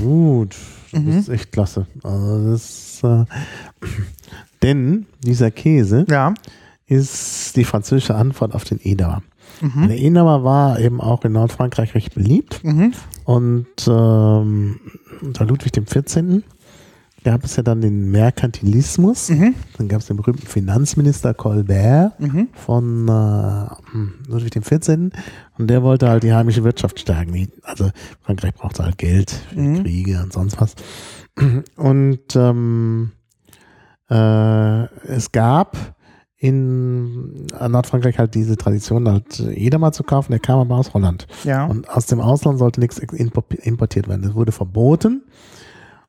[0.00, 0.54] Gut,
[0.92, 1.18] das mhm.
[1.18, 1.88] ist echt klasse.
[2.04, 3.24] Also das, äh,
[4.62, 6.32] denn dieser Käse ja.
[6.86, 9.22] ist die französische Antwort auf den Edamer.
[9.60, 9.88] Mhm.
[9.88, 12.62] Der Inhaber war eben auch in Nordfrankreich recht beliebt.
[12.64, 12.92] Mhm.
[13.24, 14.80] Und ähm,
[15.22, 16.42] unter Ludwig XIV.
[17.24, 19.30] gab es ja dann den Merkantilismus.
[19.30, 19.54] Mhm.
[19.76, 22.48] Dann gab es den berühmten Finanzminister Colbert mhm.
[22.54, 25.10] von äh, Ludwig XIV.
[25.58, 27.48] Und der wollte halt die heimische Wirtschaft stärken.
[27.62, 27.90] Also
[28.22, 29.82] Frankreich brauchte halt Geld für mhm.
[29.82, 30.74] Kriege und sonst was.
[31.76, 33.12] Und ähm,
[34.10, 35.76] äh, es gab
[36.40, 41.26] in Nordfrankreich halt diese Tradition, halt jeder mal zu kaufen, der kam aber aus Holland.
[41.42, 41.66] Ja.
[41.66, 44.22] Und aus dem Ausland sollte nichts importiert werden.
[44.22, 45.22] Das wurde verboten.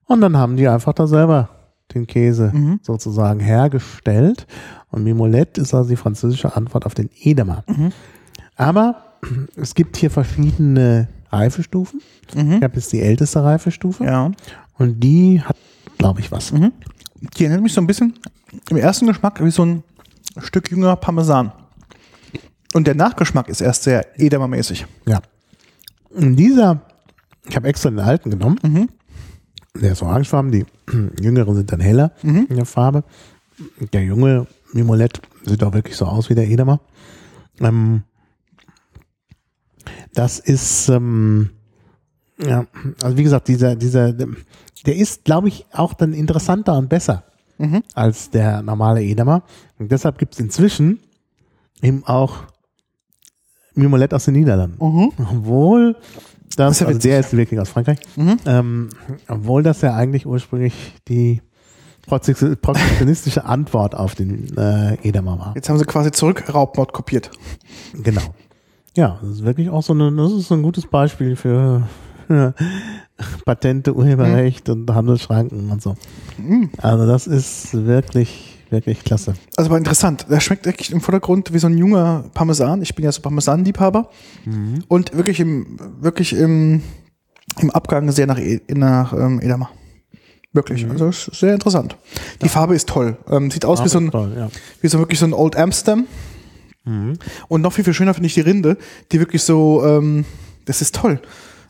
[0.05, 1.49] Und dann haben die einfach da selber
[1.95, 2.79] den Käse mhm.
[2.83, 4.45] sozusagen hergestellt.
[4.91, 7.63] Und Mimolette ist also die französische Antwort auf den Edamer.
[7.67, 7.91] Mhm.
[8.55, 9.17] Aber
[9.55, 12.01] es gibt hier verschiedene Reifestufen.
[12.35, 12.53] Mhm.
[12.53, 14.31] Ich habe jetzt die älteste Reifestufe Ja.
[14.77, 15.57] und die hat,
[15.97, 16.51] glaube ich, was.
[16.51, 16.71] Mhm.
[17.37, 18.13] Die erinnert mich so ein bisschen
[18.69, 19.83] im ersten Geschmack wie so ein
[20.41, 21.51] Stück jüngerer Parmesan.
[22.73, 24.85] Und der Nachgeschmack ist erst sehr Edamer-mäßig.
[25.07, 25.21] Ja.
[26.09, 26.81] Und dieser,
[27.47, 28.59] ich habe extra den alten genommen.
[28.63, 28.89] Mhm.
[29.79, 30.65] Der ist orangefarben, die
[31.21, 32.47] jüngeren sind dann heller Mhm.
[32.49, 33.03] in der Farbe.
[33.93, 36.79] Der junge Mimolett sieht auch wirklich so aus wie der Edamer.
[37.59, 38.03] Ähm,
[40.13, 41.49] das ist, ähm,
[42.37, 42.65] ja,
[43.03, 47.23] also wie gesagt, dieser, dieser, der ist, glaube ich, auch dann interessanter und besser
[47.59, 47.83] Mhm.
[47.93, 49.43] als der normale Edamer.
[49.77, 50.99] Und deshalb gibt es inzwischen
[51.81, 52.43] eben auch
[53.75, 54.77] Mimolett aus den Niederlanden.
[54.83, 55.11] Mhm.
[55.17, 58.37] Obwohl Das das, ist ja also der ist wirklich aus Frankreich, Mhm.
[58.45, 58.89] ähm,
[59.27, 60.73] obwohl das ja eigentlich ursprünglich
[61.07, 61.41] die
[62.07, 65.51] protektion- protektionistische Antwort auf den äh, Edamer war.
[65.55, 67.29] Jetzt haben sie quasi zurück Raubmord kopiert.
[67.93, 68.21] Genau.
[68.97, 71.83] Ja, das ist wirklich auch so eine, das ist so ein gutes Beispiel für
[73.45, 75.95] Patente, Urheberrecht und Handelsschranken und so.
[76.37, 76.69] Mhm.
[76.77, 79.33] Also das ist wirklich, wirklich klasse.
[79.57, 80.25] Also aber interessant.
[80.29, 82.81] Der schmeckt wirklich im Vordergrund wie so ein junger Parmesan.
[82.81, 84.09] Ich bin ja so Parmesan-Liebhaber.
[84.87, 86.81] Und wirklich im, wirklich im,
[87.59, 89.69] im Abgang sehr nach, E- nach ähm, Edamer.
[90.53, 90.89] Wirklich.
[90.89, 91.95] Also ist sehr interessant.
[92.41, 93.17] Die Farbe ist toll.
[93.29, 94.49] Ähm, sieht aus wie so ein, Toll, ja.
[94.81, 96.05] wie so wirklich so ein Old Amsterdam.
[97.49, 98.75] Und noch viel, viel schöner finde ich die Rinde,
[99.11, 100.25] die wirklich so, ähm,
[100.65, 101.21] das ist toll.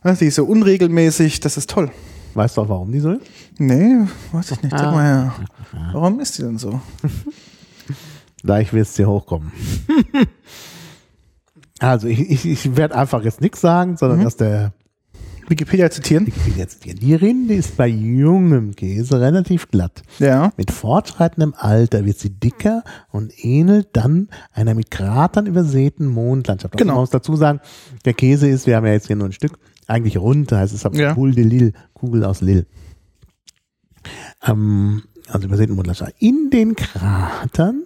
[0.03, 1.91] Ja, Die ist so unregelmäßig, das ist toll.
[2.35, 3.21] Weißt du auch, warum die so ist?
[3.57, 4.71] Nee, weiß ich nicht.
[4.77, 4.91] Sag Ah.
[4.91, 5.33] mal her.
[5.93, 6.79] Warum ist die denn so?
[8.43, 9.51] Gleich wird es dir hochkommen.
[11.79, 14.73] also ich, ich, ich werde einfach jetzt nichts sagen, sondern dass der
[15.47, 16.27] Wikipedia zitieren?
[16.27, 16.99] Wikipedia zitieren.
[16.99, 20.03] Die Rinde ist bei jungem Käse relativ glatt.
[20.19, 20.51] Ja.
[20.57, 26.75] Mit fortschreitendem Alter wird sie dicker und ähnelt dann einer mit Kratern übersäten Mondlandschaft.
[26.75, 26.93] Also Genau.
[26.93, 27.59] Man muss dazu sagen,
[28.05, 29.57] der Käse ist, wir haben ja jetzt hier nur ein Stück,
[29.89, 31.13] eigentlich rund, heißt es Ja.
[31.13, 32.65] Boule de Lille, Kugel aus Lille.
[34.45, 36.13] Ähm, also übersäten Mondlandschaft.
[36.19, 37.83] In den Kratern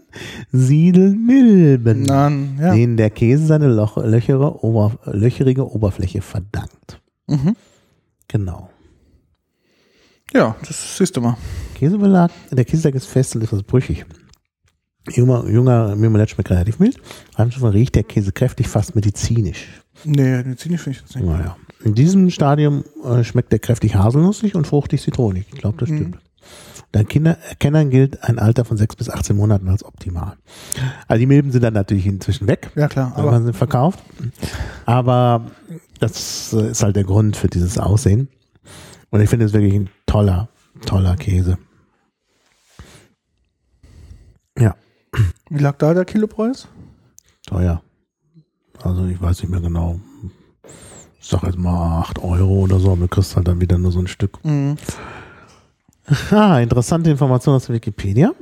[0.52, 2.74] siedeln Milben, Dann, ja.
[2.74, 7.02] denen der Käse seine Loch, löchere, Ober, löcherige Oberfläche verdankt.
[7.28, 7.56] Mhm.
[8.28, 8.70] Genau.
[10.34, 11.38] Ja, das siehst du mal.
[11.76, 14.06] Käsebelag, der Käseteig ist fest und etwas brüchig.
[15.12, 16.98] Junger, junger Mimolett schmeckt relativ mild.
[17.36, 19.68] Reifstufe riecht der Käse kräftig, fast medizinisch.
[20.06, 21.26] Nee, medizinisch finde ich das nicht.
[21.26, 21.58] Naja.
[21.84, 25.46] In diesem Stadium äh, schmeckt der kräftig haselnussig und fruchtig zitronig.
[25.54, 26.18] Ich glaube, das stimmt.
[26.94, 30.38] Den Kinder, Kennern gilt ein Alter von 6 bis 18 Monaten als optimal.
[31.08, 33.14] Also die Milben sind dann natürlich inzwischen weg, Ja, klar.
[33.16, 34.04] Aber sie verkauft.
[34.86, 35.52] Aber
[36.00, 38.28] das äh, ist halt der Grund für dieses Aussehen.
[39.10, 40.50] Und ich finde es wirklich ein toller,
[40.86, 41.58] toller Käse.
[44.58, 44.76] Ja,
[45.50, 46.68] wie lag da der Kilopreis?
[47.46, 47.82] teuer.
[48.82, 50.00] Also ich weiß nicht mehr genau.
[51.24, 53.94] Ich sag jetzt mal 8 Euro oder so, aber du kriegst halt dann wieder nur
[53.94, 54.44] so ein Stück.
[54.44, 54.76] Mhm.
[56.32, 58.34] Ah, interessante Information aus Wikipedia.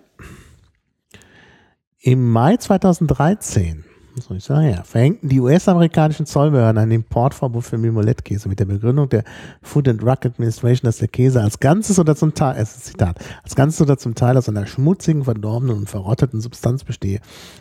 [2.00, 3.84] Im Mai 2013,
[4.16, 8.66] was soll ich sagen, ja, verhängten die US-amerikanischen Zollbehörden ein Importverbot für Mimolett-Käse mit der
[8.66, 9.26] Begründung der
[9.62, 13.20] Food and Drug Administration, dass der Käse als Ganzes oder zum Teil, es ist Zitat,
[13.44, 17.20] als Ganzes oder zum Teil aus einer schmutzigen, verdorbenen und verrotteten Substanz bestehe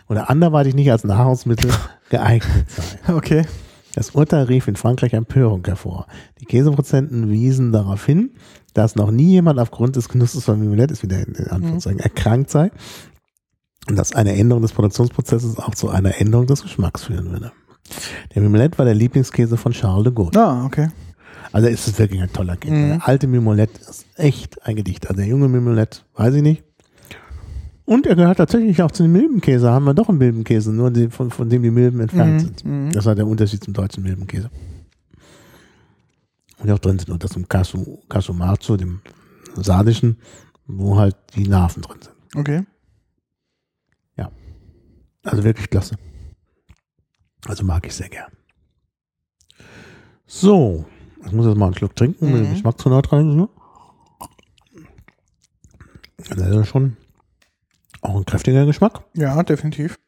[0.08, 1.70] oder anderweitig nicht als Nahrungsmittel
[2.08, 3.12] geeignet sei.
[3.14, 3.44] Okay.
[3.94, 6.06] Das Urteil rief in Frankreich Empörung hervor.
[6.40, 8.32] Die Käseprozenten wiesen darauf hin,
[8.74, 12.70] dass noch nie jemand aufgrund des Genusses von Mimolette, ist wieder in Anführungszeichen, erkrankt sei
[13.88, 17.52] und dass eine Änderung des Produktionsprozesses auch zu einer Änderung des Geschmacks führen würde.
[18.34, 20.38] Der Mimolette war der Lieblingskäse von Charles de Gaulle.
[20.38, 20.90] Ah, okay.
[21.52, 22.74] Also ist es wirklich ein toller Käse.
[22.74, 22.88] Mhm.
[22.90, 25.08] Der alte Mimolette ist echt ein Gedicht.
[25.08, 26.62] Also der junge Mimolette, weiß ich nicht.
[27.90, 29.68] Und er gehört tatsächlich auch zu den Milbenkäse.
[29.70, 32.64] Haben wir doch einen Milbenkäse, nur von, von dem die Milben entfernt Mhm, sind.
[32.64, 32.90] mhm.
[32.92, 34.48] Das war der Unterschied zum deutschen Milbenkäse.
[36.58, 37.22] Und auch drin sind.
[37.24, 39.00] Das zum Casu, Casumarzo, dem
[39.56, 40.18] sardischen,
[40.66, 42.14] wo halt die Narven drin sind.
[42.36, 42.64] Okay.
[45.22, 45.96] Also wirklich klasse.
[47.46, 48.32] Also mag ich sehr gern.
[50.26, 50.86] So,
[51.26, 52.52] ich muss jetzt mal einen Schluck trinken, um den Mhm.
[52.54, 53.48] Geschmack zu neutralisieren.
[56.16, 56.96] Das ist ja schon
[58.00, 59.02] auch ein kräftiger Geschmack.
[59.14, 59.98] Ja, definitiv.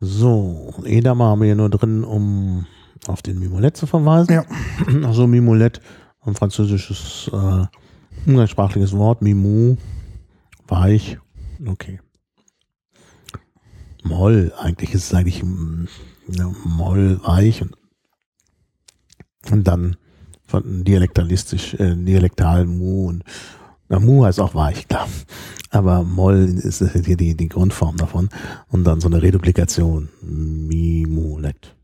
[0.00, 2.66] So, Edamer haben wir hier nur drin, um
[3.06, 4.32] auf den Mimolette zu verweisen.
[4.32, 4.44] Ja.
[5.06, 5.80] Also Mimolette,
[6.20, 7.66] ein französisches äh,
[8.26, 9.76] umgangssprachliches Wort, Mimou,
[10.68, 11.18] weich,
[11.66, 12.00] okay.
[14.04, 15.86] Moll, eigentlich ist es eigentlich mm,
[16.28, 17.74] ja, Moll, weich und,
[19.50, 19.96] und dann
[20.46, 23.24] von dialektalistisch, äh, dialektal Mu und
[23.88, 25.08] Na, Mu heißt auch weich, klar.
[25.70, 28.28] Aber Moll ist hier die, die Grundform davon.
[28.68, 30.08] Und dann so eine Reduplikation.
[30.22, 31.74] Mi, Mu, Let.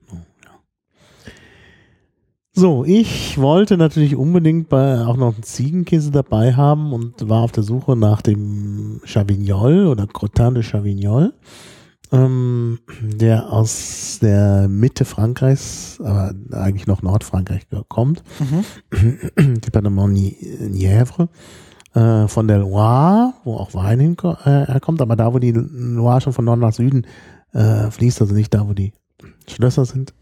[2.57, 7.51] So, ich wollte natürlich unbedingt bei, auch noch einen Ziegenkäse dabei haben und war auf
[7.51, 11.35] der Suche nach dem Chavignol oder Crottin de Chavignol,
[12.13, 19.61] ähm, der aus der Mitte Frankreichs, aber eigentlich noch Nordfrankreich kommt, mhm.
[19.61, 21.29] Departement Nièvre,
[21.95, 26.33] äh, von der Loire, wo auch Wein herkommt, äh, aber da, wo die Loire schon
[26.33, 27.07] von Norden nach Süden
[27.53, 28.93] äh, fließt, also nicht da, wo die
[29.49, 30.13] Schlösser sind.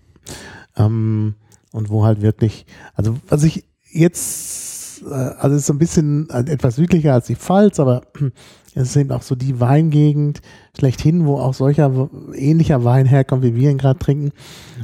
[0.77, 1.35] Ähm,
[1.73, 6.29] und wo halt wirklich, also was ich jetzt, äh, also es ist so ein bisschen
[6.31, 8.03] etwas südlicher als die Pfalz, aber
[8.75, 10.41] es ist eben auch so die Weingegend
[10.79, 14.33] schlechthin, wo auch solcher ähnlicher Wein herkommt, wie wir ihn gerade trinken.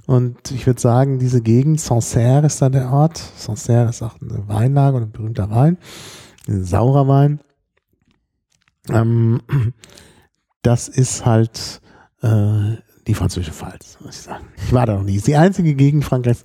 [0.07, 3.19] Und ich würde sagen, diese Gegend, Sancerre ist da der Ort.
[3.37, 5.79] Sancerre ist auch eine Weinlage und ein berühmter Wein, ein
[6.49, 7.41] saurer Wein.
[8.91, 9.41] Ähm,
[10.63, 11.81] das ist halt
[12.23, 12.77] äh,
[13.07, 14.47] die französische Pfalz, muss ich sagen.
[14.57, 15.17] Ich war da noch nie.
[15.17, 16.45] Ist die einzige Gegend Frankreichs,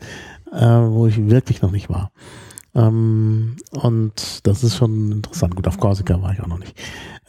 [0.51, 2.11] äh, wo ich wirklich noch nicht war.
[2.75, 5.55] Ähm, und das ist schon interessant.
[5.55, 6.75] Gut, auf Korsika war ich auch noch nicht.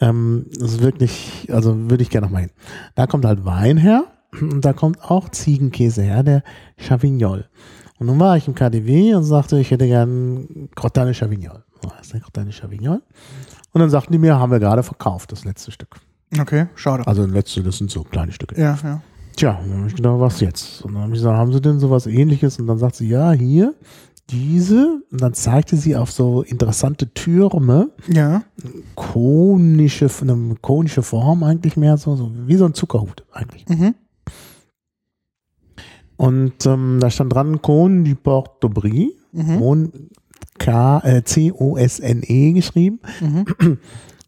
[0.01, 2.51] Ähm, das ist wirklich, also würde ich gerne noch mal hin.
[2.95, 4.05] Da kommt halt Wein her
[4.39, 6.43] und da kommt auch Ziegenkäse her, der
[6.77, 7.45] Chavignol.
[7.99, 11.64] Und nun war ich im KDW und sagte, ich hätte gern Crotane Chavignol.
[11.97, 13.01] Was ist Chavignol?
[13.71, 15.95] Und dann sagten die mir, haben wir gerade verkauft, das letzte Stück.
[16.39, 17.05] Okay, schade.
[17.07, 18.59] Also das letzte, das sind so kleine Stücke.
[18.59, 19.01] Ja, ja.
[19.35, 20.81] Tja, dann habe ich gedacht, was jetzt?
[20.83, 22.57] Und dann habe ich gesagt, haben Sie denn sowas ähnliches?
[22.59, 23.73] Und dann sagt sie, ja, hier,
[24.29, 25.01] diese.
[25.11, 27.89] Und dann zeigte sie auf so interessante Türme.
[28.07, 28.43] Ja.
[28.95, 33.67] Konische, eine konische Form eigentlich mehr so, so wie so ein Zuckerhut eigentlich.
[33.67, 33.95] Mhm.
[36.17, 39.11] Und ähm, da stand dran Cône du Port d'Aubry.
[39.33, 39.91] Mhm.
[40.57, 42.99] K, äh, C-O-S-N-E geschrieben.
[43.19, 43.77] Mhm.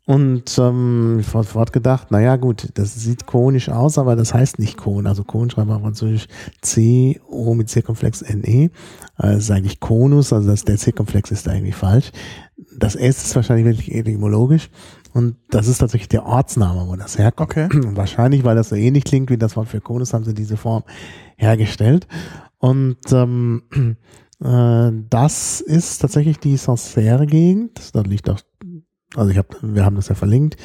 [0.07, 4.57] Und ähm, ich habe sofort gedacht, naja gut, das sieht konisch aus, aber das heißt
[4.57, 5.05] nicht Kon.
[5.05, 6.27] Also Kon schreibt man französisch
[6.61, 8.69] C, O mit C-Komplex N-E.
[9.17, 12.13] Also das ist eigentlich Konus, also das, der C-Komplex ist eigentlich falsch.
[12.77, 14.69] Das S ist wahrscheinlich wirklich etymologisch.
[15.13, 17.51] Und das ist tatsächlich der Ortsname, wo das herkommt.
[17.51, 17.67] Okay.
[17.73, 20.55] Und wahrscheinlich, weil das so ähnlich klingt wie das Wort für Konus, haben sie diese
[20.55, 20.83] Form
[21.35, 22.07] hergestellt.
[22.59, 23.97] Und ähm,
[24.43, 27.95] äh, das ist tatsächlich die Sancerre-Gegend.
[27.95, 28.39] Da liegt auch
[29.15, 30.57] also ich habe, wir haben das ja verlinkt,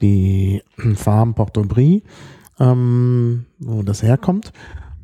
[0.00, 0.62] die
[0.94, 2.02] Farm Port-au-Brie,
[2.58, 4.52] ähm, wo das herkommt.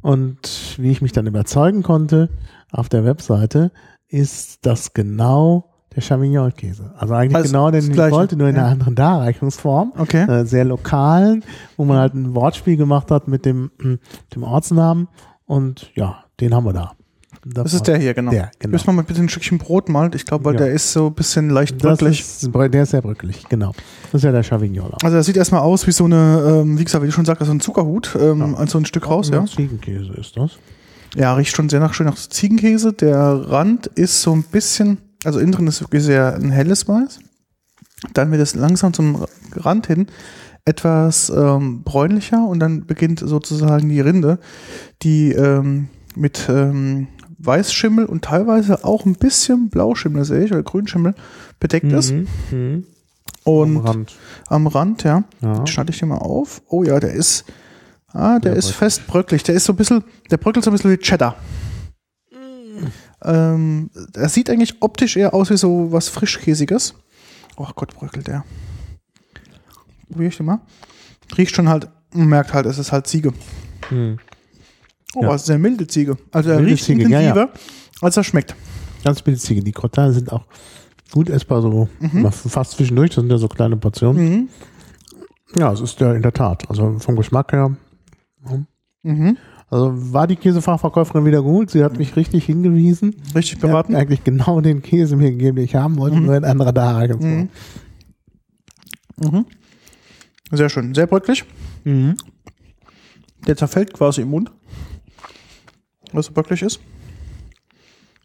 [0.01, 2.31] Und wie ich mich dann überzeugen konnte
[2.71, 3.73] auf der Webseite,
[4.09, 6.95] ist das genau der Chavignol-Käse.
[6.97, 8.63] Also eigentlich Also genau den ich wollte, nur in ja.
[8.63, 9.93] einer anderen Darreichungsform.
[9.97, 10.23] Okay.
[10.23, 11.45] Äh, sehr lokalen,
[11.77, 13.71] wo man halt ein Wortspiel gemacht hat mit dem,
[14.35, 15.09] dem Ortsnamen.
[15.47, 16.93] Und ja, den haben wir da.
[17.55, 18.31] Das ist der hier, genau.
[18.31, 18.73] Der, genau.
[18.73, 20.11] Müssen wir mal bitte ein Stückchen Brot malen.
[20.15, 20.61] Ich glaube, weil Ja.
[20.67, 22.21] der ist so ein bisschen leicht Das bröckelig.
[22.21, 23.73] ist, der ist sehr bröckelig, genau.
[24.13, 24.93] Das ist ja der Chavignol.
[25.03, 27.45] Also er sieht erstmal aus wie so eine, ähm, wie gesagt, wie du schon sagst,
[27.45, 28.55] so ein Zuckerhut, ähm, Ja.
[28.59, 29.45] als so ein Stück raus, ja.
[29.47, 30.59] Ziegenkäse ist das.
[31.17, 32.93] Ja, riecht schon sehr nach schön nach Ziegenkäse.
[32.93, 37.19] Der Rand ist so ein bisschen, also innen drin ist wirklich sehr ein helles Weiß.
[38.15, 39.25] Dann wird es langsam zum
[39.57, 40.07] Rand hin
[40.65, 44.39] etwas ähm, bräunlicher und dann beginnt sozusagen die Rinde,
[45.03, 47.09] die ähm, mit ähm,
[47.39, 51.15] Weißschimmel und teilweise auch ein bisschen Blauschimmel sehe ich oder Grünschimmel
[51.61, 52.13] bedeckt ist.
[52.51, 52.85] Mhm.
[53.45, 54.17] Und Am Rand.
[54.49, 55.25] am Rand, ja.
[55.41, 55.67] Ja.
[55.67, 56.61] Schneide ich den mal auf.
[56.69, 57.45] Oh ja, der ist,
[58.09, 59.43] ah, der Der ist fest bröckelig.
[59.45, 61.37] Der ist so ein bisschen, der bröckelt so ein bisschen wie Cheddar.
[63.23, 66.95] Ähm, er sieht eigentlich optisch eher aus wie so was Frischkäsiges.
[67.57, 68.45] Oh Gott, bröckelt der.
[70.11, 70.61] Probier ich den mal.
[71.37, 73.33] Riecht schon halt, man merkt halt, es ist halt Ziege.
[73.91, 74.19] Mhm.
[75.15, 75.35] Oh, Ja.
[75.35, 76.17] es ist eine milde Ziege.
[76.33, 77.49] Also er Milde riecht Ziege, ja, intensiver,
[78.03, 78.55] als er schmeckt.
[79.05, 79.63] Ganz billige.
[79.63, 80.45] Die Crottins sind auch
[81.13, 83.11] gut essbar, so mal fast zwischendurch.
[83.11, 84.29] Das sind ja so kleine Portionen.
[84.31, 84.49] Mhm.
[85.59, 86.69] Ja, es ist ja in der Tat.
[86.69, 87.75] Also vom Geschmack her.
[89.03, 89.39] Mhm.
[89.71, 91.71] Also war die Käsefachverkäuferin wieder gut.
[91.71, 93.15] Sie hat mich richtig hingewiesen.
[93.35, 93.95] Richtig Sie hat beraten.
[93.95, 97.07] eigentlich genau den Käse mir gegeben, den ich haben wollte, nur in anderer.
[97.17, 97.49] Mhm.
[99.17, 99.47] Mhm.
[100.51, 100.95] Sehr schön.
[100.95, 101.45] Sehr bröckelig.
[101.85, 102.17] Mhm.
[103.47, 104.51] Der zerfällt quasi im Mund.
[106.13, 106.81] Was so bröckelig ist.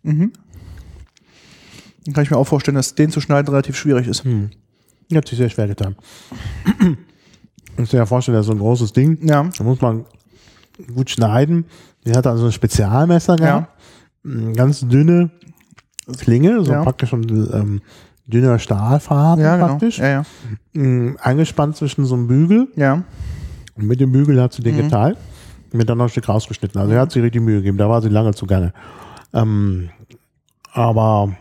[0.03, 0.31] Mhm.
[2.05, 4.25] Dann kann ich mir auch vorstellen, dass den zu schneiden relativ schwierig ist.
[4.25, 4.49] Hm.
[5.09, 5.95] Die hat sich sehr schwer getan.
[7.75, 9.17] Ich kann mir vorstellen, das ist so ein großes Ding.
[9.27, 9.49] Ja.
[9.57, 10.05] Da muss man
[10.93, 11.65] gut schneiden.
[12.05, 13.81] Die hat also ein Spezialmesser gehabt.
[14.23, 15.31] Eine Ganz dünne
[16.19, 16.83] Klinge, so Ja.
[16.83, 17.81] praktisch schon ähm,
[18.27, 19.67] dünner Stahlfaden Ja, genau.
[19.69, 19.97] praktisch.
[19.97, 20.07] Ja,
[20.73, 20.79] ja.
[20.79, 22.67] Mm, Eingespannt zwischen so einem Bügel.
[22.75, 23.03] Ja.
[23.75, 24.81] Und mit dem Bügel hat sie den Mhm.
[24.83, 25.17] geteilt.
[25.73, 26.79] Mir dann noch ein Stück rausgeschnitten.
[26.79, 27.77] Also er hat sich richtig Mühe gegeben.
[27.77, 28.73] Da war sie lange zugange.
[29.33, 29.89] Ähm,
[30.71, 31.35] aber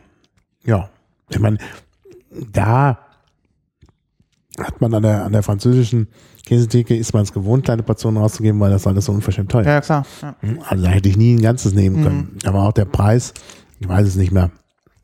[0.64, 0.88] ja,
[1.28, 1.58] ich meine,
[2.52, 2.98] da
[4.58, 6.08] hat man an der, an der französischen
[6.46, 9.80] Käsetheke, ist man es gewohnt, kleine Portionen rauszugeben, weil das alles so unverschämt teuer Ja,
[9.80, 10.04] klar.
[10.22, 10.34] Ja.
[10.68, 12.38] Also da hätte ich nie ein ganzes nehmen können.
[12.44, 13.32] Aber auch der Preis,
[13.80, 14.50] ich weiß es nicht mehr,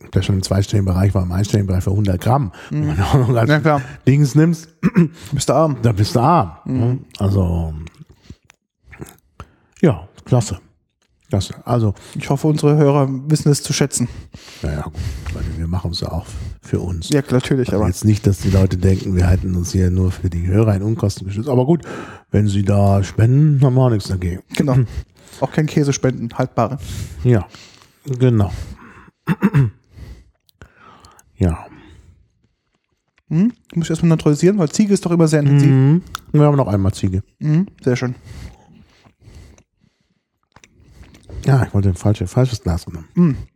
[0.04, 2.52] ob der schon im zweistelligen Bereich war, im einstelligen Bereich für 100 Gramm.
[2.70, 3.82] Wenn du auch noch Ja, klar.
[4.06, 4.68] Dings nimmst,
[5.32, 5.76] Bist du arm.
[5.82, 6.52] da bist du arm.
[6.64, 6.98] ne?
[7.18, 7.74] Also,
[9.80, 10.58] ja, klasse.
[11.28, 11.54] Klasse.
[11.66, 14.08] Also, Ich hoffe, unsere Hörer wissen es zu schätzen.
[14.62, 16.24] naja, gut, wir machen es ja auch
[16.62, 17.10] für uns.
[17.10, 17.86] Ja, natürlich, Also aber.
[17.88, 20.82] jetzt nicht, dass die Leute denken, wir halten uns hier nur für die Hörer in
[20.82, 21.48] Unkosten geschützt.
[21.50, 21.84] Aber gut,
[22.30, 24.42] wenn sie da spenden, haben wir auch nichts dagegen.
[24.56, 24.76] Genau.
[25.40, 26.78] Auch kein Käse spenden, haltbare.
[27.24, 27.46] Ja,
[28.06, 28.50] genau.
[31.36, 31.66] ja.
[33.28, 33.52] Hm?
[33.74, 35.70] Muss ich erstmal neutralisieren, weil Ziege ist doch immer sehr intensiv.
[35.70, 36.02] Mhm.
[36.32, 37.22] Wir haben noch einmal Ziege.
[37.38, 37.66] Mhm.
[37.84, 38.14] Sehr schön.
[41.48, 43.48] Ja, ich wollte ein falsches, falsches Glas genommen.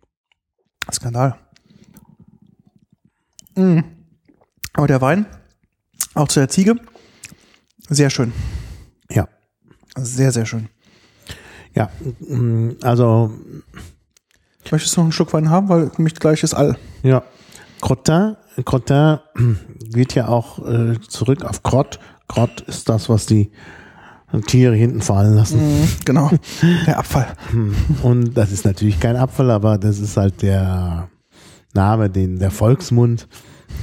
[0.90, 1.36] Skandal.
[3.54, 3.84] Mhm.
[4.72, 5.26] Aber der Wein,
[6.14, 6.76] auch zu der Ziege,
[7.88, 8.32] sehr schön.
[9.10, 9.28] Ja.
[9.94, 10.70] Sehr, sehr schön.
[11.74, 11.90] Ja,
[12.20, 13.30] mm, also,
[14.70, 16.78] Möchtest du noch einen Schluck Wein haben, weil nämlich gleich ist all.
[17.02, 17.22] ja.
[17.82, 19.18] Crottin, Crottin
[19.80, 21.98] geht ja auch äh, zurück auf Crott.
[22.28, 23.50] Crott ist das, was die
[24.40, 25.60] Tiere hinten fallen lassen.
[25.60, 26.30] Mhm, genau.
[26.86, 27.28] Der Abfall.
[28.02, 31.08] Und das ist natürlich kein Apfel, aber das ist halt der
[31.74, 33.28] Name, den der Volksmund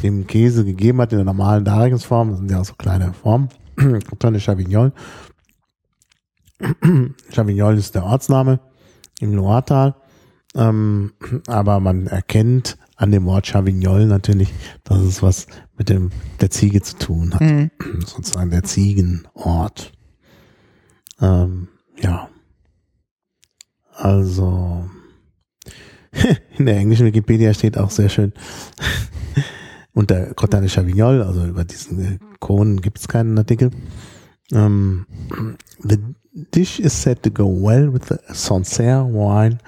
[0.03, 2.29] dem Käse gegeben hat in der normalen Darreichungsform.
[2.29, 3.49] Das sind ja auch so kleine Formen.
[3.75, 4.91] Crottin de Chavignon.
[7.31, 8.59] Chavignon ist der Ortsname
[9.19, 9.95] im Loiretal.
[10.55, 11.13] Ähm,
[11.47, 14.53] aber man erkennt an dem Wort Chavignon natürlich,
[14.83, 15.47] dass es was
[15.77, 16.09] mit dem
[16.41, 17.41] der Ziege zu tun hat.
[17.41, 17.71] Mhm.
[18.05, 19.93] Sozusagen der Ziegenort.
[21.21, 21.67] Ähm,
[22.01, 22.29] ja.
[23.93, 24.89] Also
[26.57, 28.33] in der englischen Wikipedia steht auch sehr schön
[29.93, 33.71] unter Crottin de Chavignol, also über diesen äh, Kronen gibt es keinen Artikel.
[34.51, 35.05] Ähm,
[35.83, 35.97] the
[36.33, 39.59] dish is said to go well with the Sancerre wine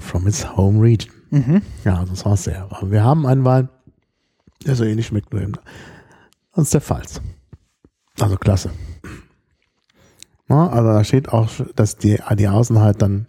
[0.00, 1.12] from its home region.
[1.30, 1.62] Mhm.
[1.84, 2.68] Ja, also Sancerre.
[2.70, 3.68] Aber wir haben einen Wein,
[4.66, 5.54] der so ähnlich schmeckt, nur eben.
[6.56, 7.20] Ist der Pfalz.
[8.20, 8.70] Also klasse.
[10.62, 13.26] Also da steht auch, dass die, die Außen halt dann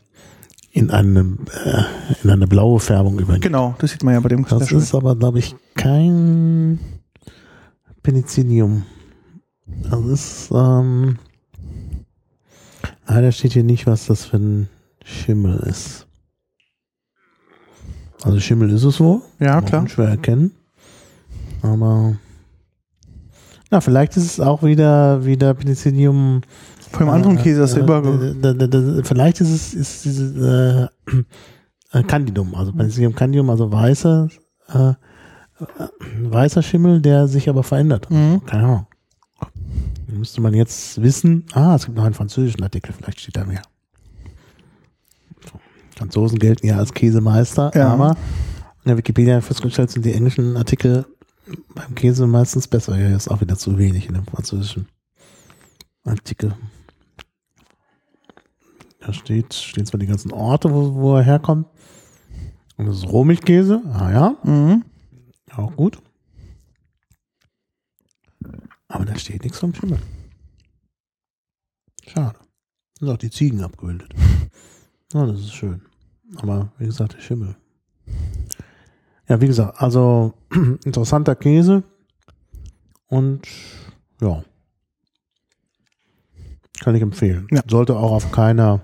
[0.72, 1.84] in eine, äh,
[2.24, 3.44] in eine blaue Färbung übergeht.
[3.44, 4.78] Genau, das sieht man ja bei dem Das schön.
[4.80, 6.80] ist aber, glaube ich, kein
[8.04, 8.84] Penicillium.
[9.90, 11.18] Das ist, ähm,
[13.08, 14.70] leider steht hier nicht, was das für ein
[15.04, 16.08] Schimmel ist.
[18.24, 19.22] Also Schimmel ist es wohl.
[19.40, 19.82] Ja, Kann klar.
[19.82, 20.52] man Schwer erkennen.
[21.62, 22.16] Aber,
[23.72, 26.42] na, vielleicht ist es auch wieder, wieder Penicillium.
[26.92, 29.04] Von dem anderen Käse, äh, ist über.
[29.04, 30.88] Vielleicht ist es ist dieses äh,
[31.92, 34.30] äh, Candidum, also Penicillium Candidum, also weißer
[34.74, 34.94] äh, äh,
[36.20, 38.10] weißer Schimmel, der sich aber verändert.
[38.10, 38.46] Mhm.
[38.46, 38.88] Keine Ahnung.
[40.08, 41.46] Müsste man jetzt wissen.
[41.54, 43.62] Ah, es gibt noch einen französischen Artikel, vielleicht steht da mehr.
[45.98, 47.90] Franzosen gelten ja als Käsemeister, Ja.
[47.90, 48.12] aber
[48.84, 51.06] in der Wikipedia festgestellt sind die englischen Artikel
[51.74, 52.96] beim Käse meistens besser.
[52.96, 54.88] Hier ist auch wieder zu wenig in dem französischen
[56.04, 56.54] Artikel.
[59.06, 61.68] Da steht, stehen zwar die ganzen Orte, wo, wo er herkommt.
[62.78, 63.82] Und das ist Rohmilchkäse.
[63.94, 64.84] Ah ja, Mhm.
[65.56, 66.00] auch gut.
[68.88, 70.00] Aber da steht nichts vom Schimmel.
[72.08, 72.40] Schade.
[73.00, 74.14] Sind auch die Ziegen abgebildet.
[75.14, 75.82] Ja, das ist schön.
[76.38, 77.56] Aber wie gesagt, der Schimmel.
[79.28, 80.34] Ja, wie gesagt, also
[80.86, 81.84] interessanter Käse.
[83.08, 83.48] Und
[84.22, 84.44] ja.
[86.82, 87.48] Kann ich empfehlen.
[87.52, 87.62] Ja.
[87.68, 88.82] Sollte auch auf keiner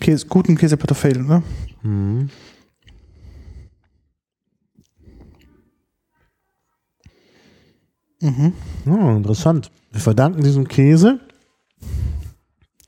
[0.00, 1.42] Käse, guten Käseplatte fehlen, ne?
[1.82, 2.30] Mhm.
[8.20, 8.52] Mhm.
[8.86, 9.70] Ja, interessant.
[9.92, 11.20] Wir verdanken diesem Käse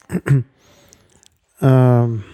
[1.61, 2.25] ähm,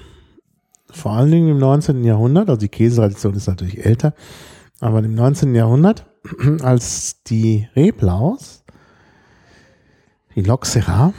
[0.91, 2.05] vor allen Dingen im 19.
[2.05, 4.15] Jahrhundert, also die Käsetradition ist natürlich älter,
[4.81, 5.55] aber im 19.
[5.55, 6.07] Jahrhundert,
[6.63, 8.65] als die Reblaus,
[10.35, 11.13] die Loxera,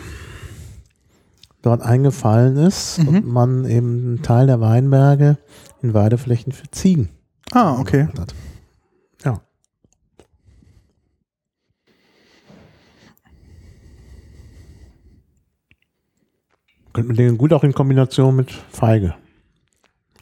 [1.65, 3.07] dort eingefallen ist Mhm.
[3.07, 5.37] und man eben einen Teil der Weinberge
[5.81, 7.09] in Weideflächen für Ziegen
[7.51, 8.07] Ah, okay.
[8.17, 8.33] hat.
[9.23, 9.41] Ja.
[16.93, 19.15] Könnte man den gut auch in Kombination mit Feige.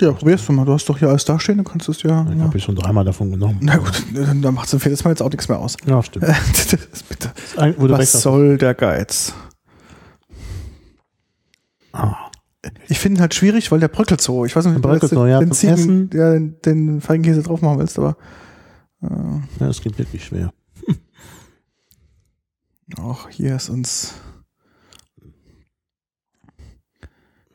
[0.01, 0.65] Ja, probierst du mal.
[0.65, 2.25] Du hast doch hier alles dastehen, du kannst es ja.
[2.31, 2.43] Ich ja.
[2.45, 3.59] habe schon dreimal davon genommen.
[3.61, 5.77] Na gut, dann macht es viertes Mal jetzt auch nichts mehr aus.
[5.85, 6.25] Ja, stimmt.
[6.91, 7.31] Das Bitte.
[7.57, 9.33] Ein- wo du Was soll der Geiz?
[11.93, 12.29] Ah,
[12.87, 14.45] Ich finde ihn halt schwierig, weil der bröckelt so.
[14.45, 17.79] Ich weiß nicht, ob du so, ja, den, Ziegen, ja, den, den Feigenkäse drauf machen
[17.79, 18.17] willst, aber
[19.01, 19.07] äh,
[19.59, 20.53] ja, das geht wirklich schwer.
[22.97, 24.15] Auch hier ist uns.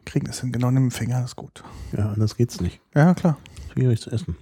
[0.05, 1.63] Kriegen das hin, genau in den Finger, ist gut.
[1.97, 2.81] Ja, anders geht's nicht.
[2.95, 3.37] Ja, klar.
[3.73, 4.37] Schwierig zu essen.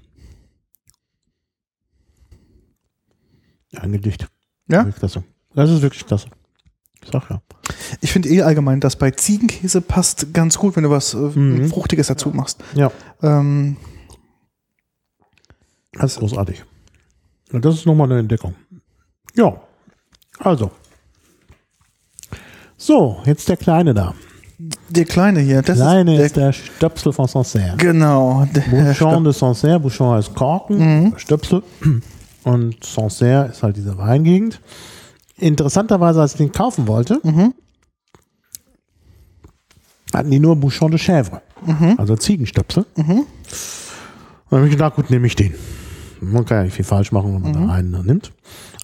[3.74, 4.28] Angedicht.
[4.68, 4.84] Ja?
[4.84, 5.24] Klasse.
[5.54, 6.28] Das ist wirklich klasse.
[7.06, 7.40] Ich sag ja.
[8.00, 11.68] Ich finde eh allgemein, dass bei Ziegenkäse passt ganz gut, wenn du was äh, Mhm.
[11.68, 12.62] Fruchtiges dazu machst.
[12.74, 12.90] Ja,
[13.22, 13.76] Ähm,
[15.92, 16.64] das ist großartig.
[17.52, 18.54] Das ist nochmal eine Entdeckung.
[19.34, 19.60] Ja,
[20.40, 20.70] also.
[22.76, 24.14] So, jetzt der Kleine da.
[24.90, 27.76] der Kleine hier, das Kleine ist der, ist der Stöpsel von Sancerre.
[27.78, 28.46] Genau.
[28.54, 29.80] Der Bouchon de Sancerre.
[29.80, 31.62] Bouchon heißt Korken, Stöpsel.
[32.44, 34.60] Und Sancerre ist halt diese Weingegend.
[35.38, 37.20] Interessanterweise, als ich den kaufen wollte,
[40.14, 41.40] hatten die nur Bouchon de Chèvre.
[41.98, 42.86] Also Ziegenstöpsel.
[42.96, 43.06] Und
[44.50, 45.54] dann habe ich gedacht, gut, nehme ich den.
[46.20, 48.32] Man kann ja nicht viel falsch machen, wenn man da einen nimmt.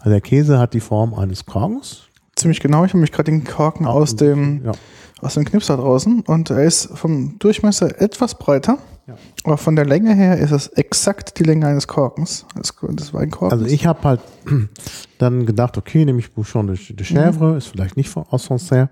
[0.00, 2.02] Also der Käse hat die Form eines Korkens.
[2.36, 2.84] ziemlich genau.
[2.84, 4.72] Ich habe mich gerade den Korken aus dem, Ja.
[5.20, 8.78] aus dem Knipser draußen und er ist vom Durchmesser etwas breiter.
[9.06, 9.14] Ja.
[9.44, 13.60] Aber von der Länge her ist es exakt die Länge eines Korkens, des, Weinkorkens.
[13.60, 14.20] Also ich habe halt
[15.18, 18.90] dann gedacht, okay, nehme ich Bouchon de, de Chèvre, ist vielleicht nicht von, aus Sancerre.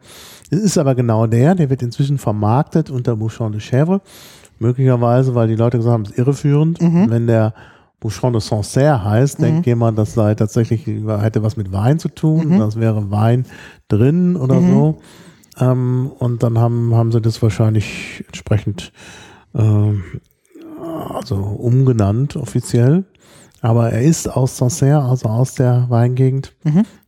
[0.51, 4.01] Es ist aber genau der, der wird inzwischen vermarktet unter Bouchon de Chèvre.
[4.59, 6.81] Möglicherweise, weil die Leute gesagt haben, es ist irreführend.
[6.81, 7.55] Wenn der
[8.01, 12.59] Bouchon de Sancerre heißt, denkt jemand, das sei tatsächlich, hätte was mit Wein zu tun.
[12.59, 13.47] Das wäre Wein
[13.89, 14.99] drin oder so.
[15.59, 18.93] Ähm, und dann haben, haben sie das wahrscheinlich entsprechend
[19.53, 23.05] also umgenannt offiziell.
[23.63, 26.55] Aber er ist aus Sancerre, also aus der Weingegend,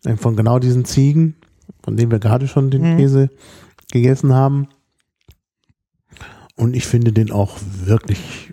[0.04, 1.36] äh, von genau diesen Ziegen,
[1.82, 3.30] von denen wir gerade schon den Käse
[3.90, 4.68] gegessen haben.
[6.56, 8.52] Und ich finde den auch wirklich,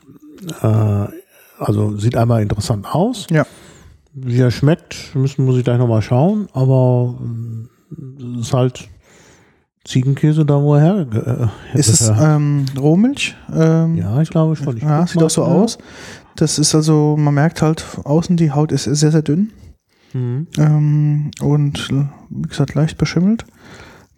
[0.62, 1.08] äh,
[1.58, 3.28] also sieht einmal interessant aus.
[3.30, 3.46] ja.
[4.14, 8.90] Wie er schmeckt, müssen muss ich gleich nochmal schauen, aber äh, es ist halt
[9.86, 13.36] Ziegenkäse da, wo er her, äh, Ist es ähm, Rohmilch?
[13.54, 14.78] Ähm, ja, ich glaube schon.
[14.78, 15.56] Ich Ja, sieht auch so schnell.
[15.58, 15.78] aus.
[16.36, 19.52] Das ist also, man merkt halt, außen die Haut ist sehr, sehr dünn
[20.14, 20.48] Mhm.
[20.58, 21.90] ähm, und
[22.30, 23.46] wie gesagt leicht beschimmelt.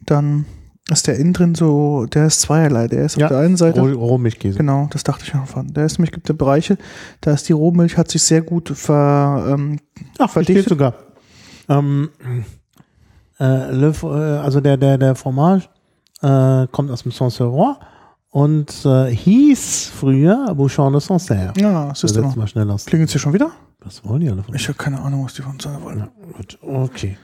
[0.06, 0.46] Dann
[0.90, 2.88] ist der innen drin so, der ist zweierlei.
[2.88, 4.58] Der ist Ja, auf der einen Seite, Roh, Rohmilchkäse.
[4.58, 5.74] genau, das dachte ich schon.
[5.74, 6.78] Der ist nämlich, gibt ja Bereiche,
[7.22, 9.80] da ist die Rohmilch, hat sich sehr gut ver, ähm,
[10.18, 10.70] Ach, verdichtet verdichtet.
[10.70, 10.94] sogar.
[11.70, 12.10] Ähm,
[13.42, 14.08] äh, Le, äh,
[14.40, 15.68] also der, der, der Fromage
[16.22, 17.76] äh, kommt aus dem Sancerrois
[18.30, 21.54] und äh, hieß früher Bouchon de Sancerre.
[21.58, 22.34] ja, das ist immer.
[22.36, 22.86] mal schnell aus.
[22.86, 23.52] Klingelt hier schon wieder?
[23.84, 26.00] Was wollen die alle von Ich habe keine Ahnung, was die von sein wollen.
[26.00, 27.18] Ja, gut, okay.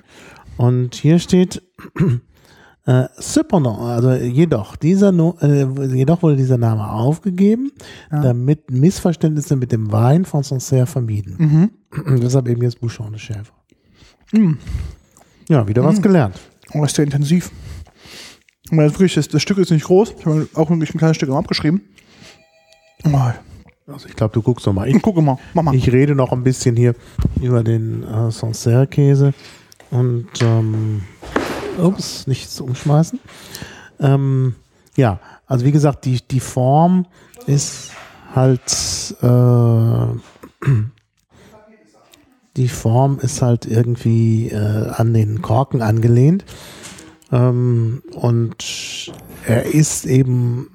[0.58, 1.62] Und hier steht
[2.88, 7.72] äh, cependant, also jedoch, dieser no, äh, jedoch wurde dieser Name aufgegeben,
[8.12, 8.22] Ja.
[8.22, 11.36] damit Missverständnisse mit dem Wein von Sancerre vermieden.
[11.38, 12.20] Mhm.
[12.24, 13.54] Deshalb eben jetzt Bouchon de Chèvre.
[14.34, 14.58] Mhm.
[15.50, 16.40] Ja, wieder was gelernt.
[16.74, 17.52] Oh, ist der intensiv.
[18.64, 20.16] Ich meine, wirklich, das, das Stück ist nicht groß.
[20.20, 21.82] Ich habe auch wirklich ein kleines Stück immer abgeschrieben.
[23.06, 23.18] Oh,
[23.88, 24.90] Also ich glaube, du guckst noch mal.
[24.90, 25.76] Ich, guck mal, mach mal.
[25.76, 26.94] ich rede noch ein bisschen hier
[27.42, 29.34] über den äh, Sancerre-Käse
[29.92, 31.04] und ähm,
[31.78, 33.20] ups, nichts umschmeißen.
[34.02, 34.56] Ähm,
[34.98, 37.06] ja, also wie gesagt, die, die Form
[37.46, 37.92] ist
[38.36, 40.08] halt äh,
[42.58, 46.44] die Form ist halt irgendwie äh, an den Korken angelehnt.
[47.32, 49.12] Ähm, und
[49.46, 50.68] er ist eben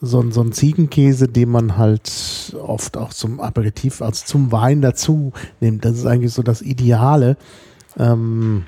[0.00, 4.80] so, ein- so ein Ziegenkäse, den man halt oft auch zum Aperitif, also zum Wein
[4.82, 5.84] dazu nimmt.
[5.84, 7.36] Das ist eigentlich so das Ideale,
[7.98, 8.64] ähm,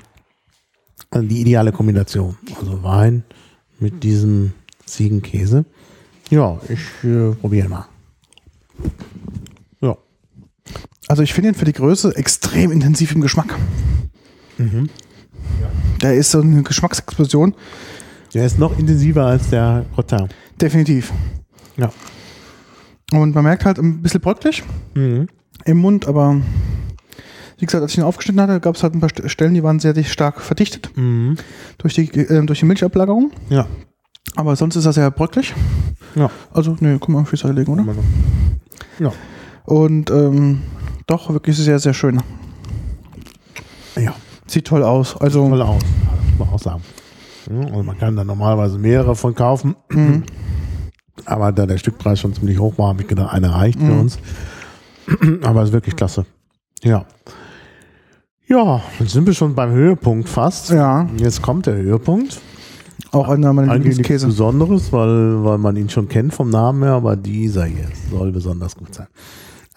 [1.13, 2.37] die ideale Kombination.
[2.59, 3.23] Also Wein
[3.79, 4.53] mit diesem
[4.85, 5.65] Ziegenkäse.
[6.29, 7.85] Ja, ich äh, probiere mal.
[9.81, 9.95] Ja.
[11.07, 13.55] Also ich finde ihn für die Größe extrem intensiv im Geschmack.
[14.57, 14.89] Mhm.
[16.01, 17.55] Der ist so eine Geschmacksexplosion.
[18.33, 20.27] Der ist noch intensiver als der Crottin.
[20.61, 21.11] Definitiv.
[21.77, 21.91] Ja.
[23.13, 24.63] Und man merkt halt ein bisschen bröcklich
[24.95, 25.27] Mhm.
[25.65, 26.41] im Mund, aber
[27.57, 29.63] wie gesagt, als ich ihn aufgeschnitten hatte, gab es halt ein paar St- Stellen, die
[29.63, 31.37] waren sehr stark verdichtet Mhm.
[31.77, 33.31] durch die, äh, durch die Milchablagerung.
[33.49, 33.65] Ja.
[34.35, 35.53] Aber sonst ist er sehr bröcklich.
[36.15, 36.29] Ja.
[36.51, 37.85] Also, ne, guck mal, Seite legen, oder?
[38.99, 39.11] Ja.
[39.65, 40.61] Und ähm,
[41.07, 42.21] doch, wirklich sehr, sehr schön.
[43.95, 44.13] Ja.
[44.45, 45.17] Sieht toll aus.
[45.17, 45.81] Also, Toll aus.
[46.37, 46.81] Muss man auch sagen.
[47.49, 49.75] Ja, Also man kann da normalerweise mehrere von kaufen.
[49.89, 50.23] Mhm.
[51.25, 53.99] Aber da der Stückpreis schon ziemlich hoch war, habe ich gedacht, einer reicht für Mhm.
[54.01, 54.19] uns.
[55.43, 56.25] Aber ist wirklich klasse.
[56.83, 57.05] Ja.
[58.47, 60.69] Ja, jetzt sind wir schon beim Höhepunkt fast.
[60.69, 62.39] ja, Jetzt kommt der Höhepunkt.
[63.11, 64.27] auch einer meiner Lieblingskäse.
[64.27, 68.75] Besonderes, weil, weil man ihn schon kennt vom Namen her, aber dieser hier soll besonders
[68.75, 69.07] gut sein.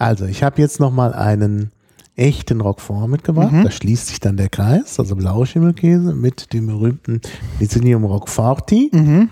[0.01, 1.71] Also, ich habe jetzt noch mal einen
[2.15, 3.51] echten Roquefort mitgebracht.
[3.51, 3.63] Mhm.
[3.63, 7.21] Da schließt sich dann der Kreis, also Blauschimmelkäse mit dem berühmten
[7.59, 8.89] Licinium Roqueforti.
[8.91, 9.29] Mhm.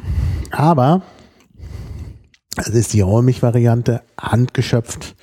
[0.52, 1.02] Aber
[2.56, 5.16] es ist die Rohrmilch-Variante, handgeschöpft,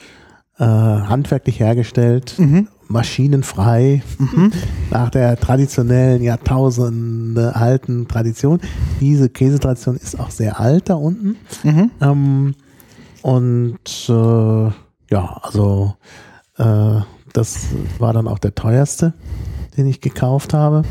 [0.58, 2.66] äh, handwerklich hergestellt, Mhm.
[2.88, 4.02] maschinenfrei,
[4.90, 8.60] nach der traditionellen, Jahrtausende alten Tradition.
[9.00, 11.36] Diese Käsetradition ist auch sehr alt da unten.
[11.62, 11.90] Mhm.
[12.00, 12.54] Ähm,
[13.22, 14.70] und äh,
[15.10, 15.94] ja, also
[16.58, 17.00] äh,
[17.32, 17.66] das
[17.98, 19.14] war dann auch der teuerste,
[19.76, 20.82] den ich gekauft habe.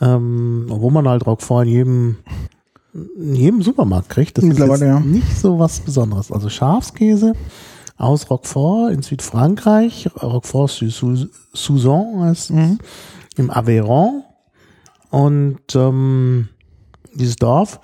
[0.00, 2.16] Ähm, wo man halt Roquefort in jedem,
[2.92, 4.36] in jedem Supermarkt kriegt.
[4.36, 5.00] Das ist ja.
[5.00, 6.30] nicht so was Besonderes.
[6.30, 7.32] Also Schafskäse
[7.96, 10.68] aus Roquefort in Südfrankreich, Roquefort
[11.54, 12.78] Souzon heißt Mhm.
[13.36, 14.22] im Aveyron.
[15.10, 16.48] Und ähm,
[17.14, 17.80] dieses Dorf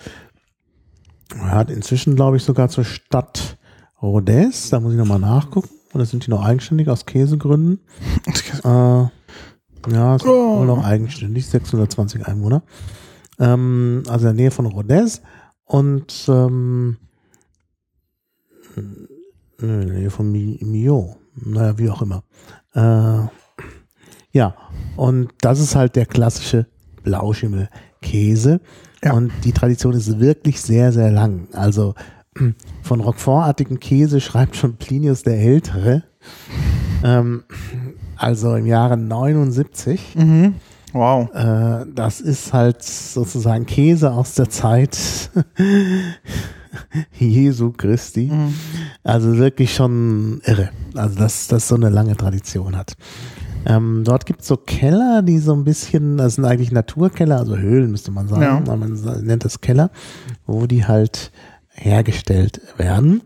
[1.39, 3.57] hat inzwischen, glaube ich, sogar zur Stadt
[4.03, 7.81] Rodez, da muss ich nochmal nachgucken, oder sind die noch eigenständig aus Käsegründen?
[8.65, 10.65] Äh, ja, es sind Oh.
[10.65, 12.63] noch eigenständig, 620 Einwohner.
[13.41, 15.23] Ähm, also in der Nähe von Rodez
[15.65, 16.99] und ähm,
[18.77, 19.09] in
[19.59, 21.17] der Nähe von Mi- Millau.
[21.35, 22.23] Naja, wie auch immer.
[22.75, 23.27] Äh,
[24.33, 24.55] ja,
[24.97, 26.67] und das ist halt der klassische
[27.03, 28.61] Blauschimmelkäse.
[29.03, 29.15] Ja.
[29.15, 31.49] Und die Tradition ist wirklich sehr, sehr lang.
[31.53, 31.95] Also
[32.83, 36.03] von Roquefort-artigen Käse schreibt schon Plinius der Ältere.
[37.05, 37.45] Ähm,
[38.17, 40.15] also im Jahre 79.
[40.17, 40.55] Mhm.
[40.93, 41.29] Wow.
[41.35, 44.97] Äh, das ist halt sozusagen Käse aus der Zeit
[47.19, 48.31] Jesu Christi.
[48.33, 48.55] Mhm.
[49.03, 50.71] Also wirklich schon irre.
[50.95, 52.95] Also dass das so eine lange Tradition hat.
[53.65, 57.57] Ähm, dort gibt es so Keller, die so ein bisschen, das sind eigentlich Naturkeller, also
[57.57, 58.77] Höhlen müsste man sagen, Ja.
[58.77, 58.93] man
[59.23, 59.91] nennt das Keller,
[60.47, 61.31] wo die halt
[61.75, 63.23] hergestellt werden.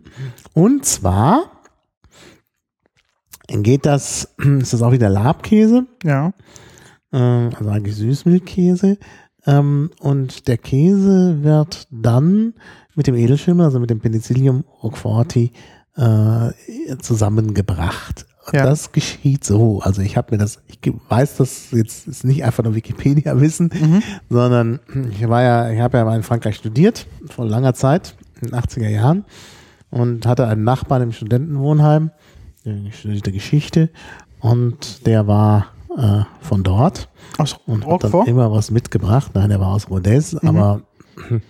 [0.54, 1.50] Und zwar
[3.48, 6.32] geht das, ist das auch wieder Labkäse, Ja.
[7.12, 8.98] ähm, also eigentlich Süßmilchkäse.
[9.46, 12.54] Ähm, und der Käse wird dann
[12.96, 15.52] mit dem Edelschimmel, also mit dem Penicillium roqueforti,
[15.96, 16.50] äh,
[17.00, 18.26] zusammengebracht.
[18.46, 18.64] Und Ja.
[18.64, 19.80] Das geschieht so.
[19.80, 24.02] Also ich habe mir das, ich weiß das jetzt ist nicht einfach nur Wikipedia-Wissen, Mhm.
[24.28, 28.48] sondern ich war ja, ich habe ja mal in Frankreich studiert, vor langer Zeit, in
[28.48, 29.24] den 80er Jahren,
[29.90, 32.10] und hatte einen Nachbarn im Studentenwohnheim,
[32.64, 33.90] der studierte Geschichte,
[34.40, 37.08] und der war äh, von dort
[37.38, 39.30] Aus und hat dann immer was mitgebracht.
[39.34, 40.82] Nein, er war aus Rodez, aber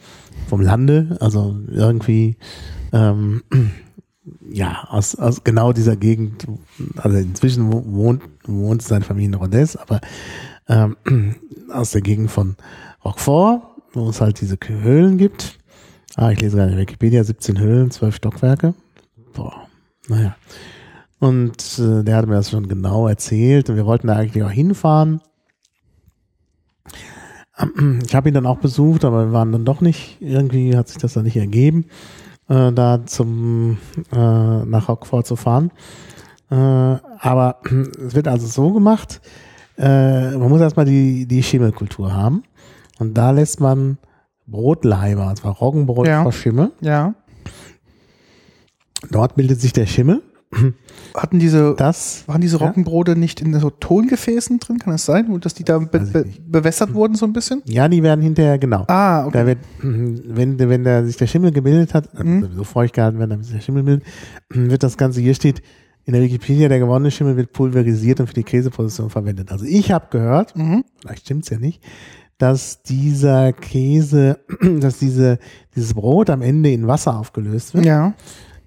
[0.48, 2.36] vom Lande, also irgendwie
[2.92, 3.42] ähm,
[4.50, 6.46] ja, aus, aus genau dieser Gegend,
[6.96, 10.00] also inzwischen wo- wohnt, wohnt seine Familie in Rodez, aber
[10.68, 10.96] ähm,
[11.72, 12.56] aus der Gegend von
[13.04, 15.58] Roquefort, wo es halt diese Höhlen gibt.
[16.18, 18.72] Ah, ich lese gerade in Wikipedia, 17 Höhlen, 12 Stockwerke.
[19.34, 19.68] Boah,
[20.08, 20.34] naja.
[21.18, 24.50] Und äh, der hat mir das schon genau erzählt und wir wollten da eigentlich auch
[24.50, 25.20] hinfahren.
[28.04, 30.96] Ich habe ihn dann auch besucht, aber wir waren dann doch nicht, irgendwie hat sich
[30.96, 31.84] das dann nicht ergeben,
[32.48, 33.76] äh, da zum
[34.10, 34.16] äh,
[34.64, 35.70] nach Rockford zu fahren.
[36.50, 37.60] Äh, aber
[38.06, 39.20] es wird also so gemacht,
[39.76, 42.42] äh, man muss erstmal die, die Schimmelkultur haben.
[42.98, 43.98] Und da lässt man
[44.46, 46.22] Brotleimer, und zwar Roggenbrot Ja.
[46.22, 46.72] vor Schimmel.
[46.80, 47.14] Ja.
[49.10, 50.22] Dort bildet sich der Schimmel.
[51.14, 52.66] Hatten diese, Das waren diese Ja.
[52.66, 54.78] Roggenbrote nicht in so Tongefäßen drin?
[54.78, 55.26] Kann das sein?
[55.28, 57.62] Und dass die da be be bewässert wurden so ein bisschen?
[57.66, 58.84] Ja, die werden hinterher, genau.
[58.86, 59.38] Ah, okay.
[59.38, 62.42] Da wird, wenn, wenn der, sich der Schimmel gebildet hat, also Mhm.
[62.42, 64.06] sowieso feucht gehalten werden, damit sich der Schimmel bildet,
[64.50, 65.62] wird das Ganze, hier steht,
[66.04, 69.50] in der Wikipedia, der gewonnene Schimmel wird pulverisiert und für die Käseposition verwendet.
[69.50, 70.84] Also ich habe gehört, Mhm.
[71.00, 71.82] vielleicht stimmt's ja nicht,
[72.38, 74.40] dass dieser Käse,
[74.80, 75.38] dass diese,
[75.74, 77.86] dieses Brot am Ende in Wasser aufgelöst wird.
[77.86, 78.14] Ja.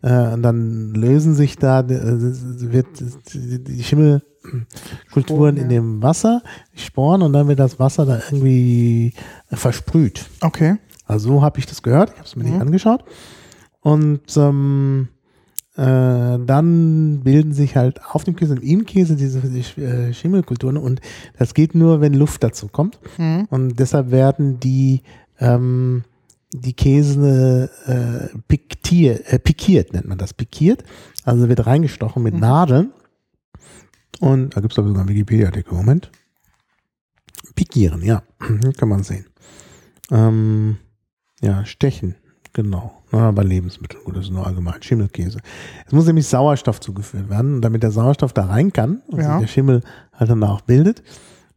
[0.02, 2.88] Äh, und dann lösen sich da, äh, wird
[3.34, 5.64] die Schimmelkulturen ja.
[5.64, 6.42] in dem Wasser,
[6.74, 9.14] die Sporen, und dann wird das Wasser da irgendwie
[9.52, 10.26] versprüht.
[10.42, 10.78] Okay.
[11.06, 12.52] Also so habe ich das gehört, ich habe es mir Mhm.
[12.52, 13.04] nicht angeschaut.
[13.82, 15.19] Und ähm, äh,
[15.82, 21.00] dann bilden sich halt auf dem Käse und im Käse diese die, äh, Schimmelkulturen und
[21.38, 23.00] das geht nur, wenn Luft dazu kommt.
[23.18, 23.48] Mhm.
[23.50, 25.04] Und deshalb werden die
[25.40, 26.04] ähm,
[26.52, 30.84] die Käse äh, piktier, äh, pikiert, nennt man das, pikiert.
[31.24, 32.40] Also wird reingestochen mit Mhm.
[32.40, 32.94] Nadeln.
[34.20, 36.12] Und da gibt es sogar einen Wikipedia-Artikel, Moment.
[37.56, 38.24] Pikieren, ja,
[38.78, 39.26] kann man sehen.
[40.12, 40.78] Ähm,
[41.42, 42.16] ja, stechen,
[42.64, 42.94] genau.
[43.12, 44.82] Na, bei Lebensmitteln, gut, das ist nur allgemein.
[44.82, 45.40] Schimmelkäse.
[45.86, 47.56] Es muss nämlich Sauerstoff zugeführt werden.
[47.56, 49.34] Und damit der Sauerstoff da rein kann und Ja.
[49.34, 49.82] sich der Schimmel
[50.14, 51.04] halt dann auch bildet,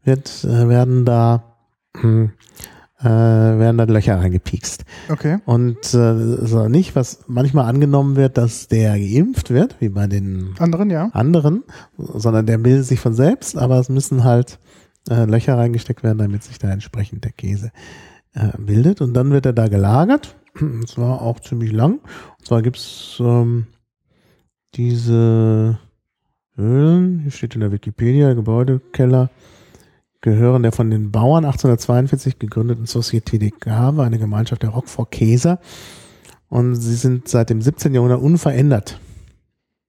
[0.05, 1.43] wird, äh, werden da
[1.97, 2.33] hm,
[3.01, 4.85] äh, werden da Löcher reingepiekst.
[5.09, 5.39] Okay.
[5.45, 10.55] Und äh, so nicht, was manchmal angenommen wird, dass der geimpft wird, wie bei den
[10.59, 11.11] Anderen, ja.
[11.13, 11.65] anderen,
[11.99, 14.59] sondern der bildet sich von selbst, aber es müssen halt
[15.11, 17.73] äh, Löcher reingesteckt werden, damit sich da entsprechend der Käse
[18.35, 19.01] äh, bildet.
[19.01, 20.37] Und dann wird er da gelagert.
[20.61, 22.01] Und zwar auch ziemlich lang.
[22.39, 23.67] Und zwar gibt's ähm,
[24.75, 25.79] diese
[26.55, 29.31] Höhlen, hier steht in der Wikipedia, Gebäudekeller,
[30.21, 35.59] gehören der von den Bauern 1842 gegründeten Société des Gave, eine Gemeinschaft der Roquefort-Käser.
[36.49, 37.95] Und sie sind seit dem 17.
[37.95, 39.01] Jahrhundert unverändert.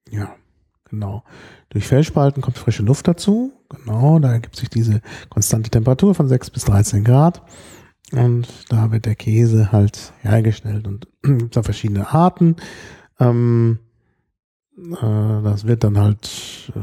[0.10, 0.36] Ja,
[0.90, 1.24] genau.
[1.70, 3.52] Durch Felsspalten kommt frische Luft dazu.
[3.70, 7.42] Genau, da ergibt sich diese konstante Temperatur von 6 bis 13 Grad.
[8.12, 10.88] Und da wird der Käse halt hergestellt.
[10.88, 12.56] Und gibt da verschiedene Arten.
[13.20, 13.80] Ähm,
[14.78, 16.80] äh, das wird dann halt äh,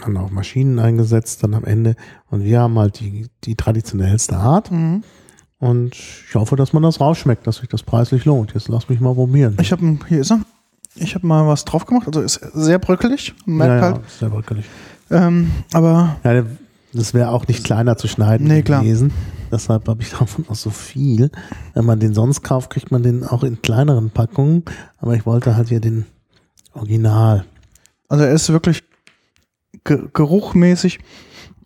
[0.00, 1.96] dann auch Maschinen eingesetzt dann am Ende.
[2.30, 4.70] Und wir haben halt die, die traditionellste Art.
[4.70, 5.02] Mhm.
[5.58, 8.52] Und ich hoffe, dass man das rausschmeckt, dass sich das preislich lohnt.
[8.54, 9.56] Jetzt lass mich mal probieren.
[9.60, 10.40] Ich habe, hier ist er.
[10.94, 12.06] Ich habe mal was drauf gemacht.
[12.06, 13.34] Also ist sehr bröckelig.
[13.44, 14.10] Merkt ja, ja, halt.
[14.10, 14.64] sehr bröckelig.
[15.10, 16.42] Ähm, aber Ja,
[16.96, 18.82] das wäre auch nicht kleiner zu schneiden Nee, klar.
[18.82, 19.12] gewesen.
[19.52, 21.30] Deshalb habe ich davon auch so viel.
[21.74, 24.64] Wenn man den sonst kauft, kriegt man den auch in kleineren Packungen.
[24.98, 26.04] Aber ich wollte halt hier den
[26.72, 27.44] Original.
[28.08, 28.82] Also er ist wirklich
[29.84, 30.98] ge geruchmäßig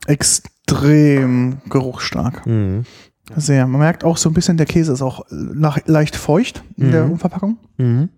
[0.06, 2.46] extrem geruchsstark.
[2.46, 2.84] Mhm.
[3.36, 3.66] Sehr.
[3.66, 6.92] Man merkt auch so ein bisschen, der Käse ist auch leicht feucht in Mhm.
[6.92, 7.58] der Verpackung.
[7.78, 8.08] Mhm.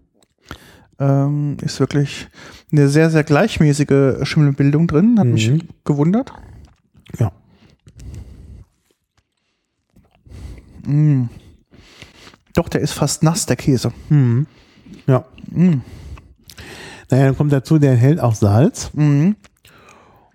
[0.98, 2.28] Ähm, ist wirklich
[2.70, 5.18] eine sehr, sehr gleichmäßige Schimmelbildung drin.
[5.18, 5.62] Hat mich Mhm.
[5.84, 6.32] gewundert.
[7.18, 7.32] Ja.
[10.86, 11.24] Mm.
[12.54, 13.92] Doch, der ist fast nass, der Käse.
[14.08, 14.46] Mhm.
[15.06, 15.24] Ja.
[15.50, 15.80] Mm.
[17.10, 18.90] Naja, dann kommt dazu, der enthält auch Salz.
[18.94, 19.36] Mhm.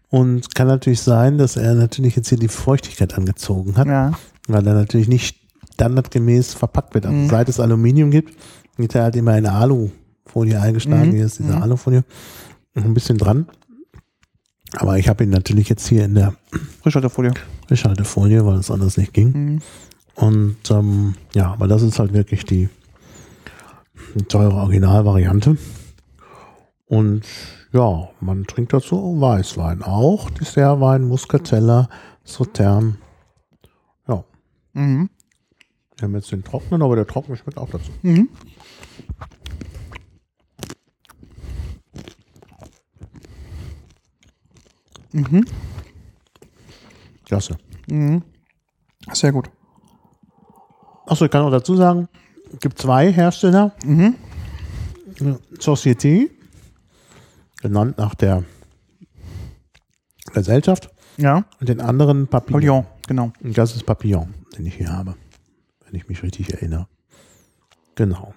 [0.09, 4.11] Und kann natürlich sein, dass er natürlich jetzt hier die Feuchtigkeit angezogen hat, Ja.
[4.47, 5.35] weil er natürlich nicht
[5.73, 7.06] standardgemäß verpackt wird.
[7.06, 7.30] Also Mhm.
[7.30, 8.33] seit es Aluminium gibt,
[8.77, 11.09] gibt er halt immer eine Alufolie eingeschlagen.
[11.09, 11.15] Mhm.
[11.15, 11.61] Hier ist diese Mhm.
[11.61, 12.03] Alufolie
[12.73, 13.47] noch ein bisschen dran.
[14.73, 16.33] Aber ich habe ihn natürlich jetzt hier in der
[16.81, 17.33] Frischhaltefolie.
[17.67, 19.31] Frischhaltefolie, weil es anders nicht ging.
[19.31, 19.61] Mhm.
[20.15, 22.69] Und ähm, ja, aber das ist halt wirklich die,
[24.15, 25.57] die teure Originalvariante.
[26.87, 27.23] Und
[27.73, 31.89] ja, man trinkt dazu Weißwein auch, Dessertwein, Muscatella,
[32.23, 32.97] Sautern.
[34.07, 34.23] Ja,
[34.73, 35.09] Mhm.
[35.97, 37.91] wir haben jetzt den trockenen, aber der trockene schmeckt auch dazu.
[38.01, 38.29] Mhm.
[45.11, 45.45] Mhm.
[47.25, 47.57] Klasse.
[47.89, 48.23] Mhm.
[49.13, 49.49] Sehr gut.
[51.05, 52.07] Achso, ich kann auch dazu sagen,
[52.53, 53.73] es gibt zwei Hersteller.
[53.85, 54.15] Mhm.
[55.59, 56.29] Société,
[57.61, 58.43] genannt nach der
[60.33, 61.45] Gesellschaft, Ja.
[61.59, 62.59] und den anderen Papillon.
[62.59, 63.31] Papillon, genau.
[63.41, 65.15] Und das ist Papillon, den ich hier habe,
[65.85, 66.87] wenn ich mich richtig erinnere.
[67.95, 68.33] Genau.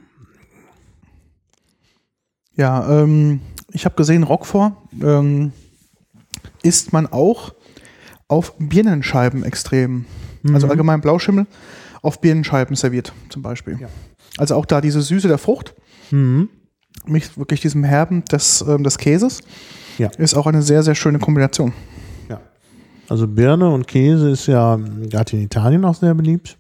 [2.57, 3.41] Ja, ähm,
[3.73, 5.53] ich habe gesehen, Roquefort ähm,
[6.63, 7.55] isst man auch
[8.29, 10.05] auf Birnenscheiben extrem.
[10.53, 11.47] Also allgemein Blauschimmel
[12.03, 13.79] auf Birnenscheiben serviert, zum Beispiel.
[13.81, 13.89] Ja.
[14.39, 15.75] Also auch da diese Süße der Frucht,
[16.11, 16.49] Mhm.
[17.07, 19.41] mich wirklich diesem Herben des, ähm, des Käses,
[19.99, 20.09] Ja.
[20.19, 21.73] ist auch eine sehr, sehr schöne Kombination.
[22.29, 22.41] Ja.
[23.09, 26.57] Also Birne und Käse ist ja gerade in Italien auch sehr beliebt.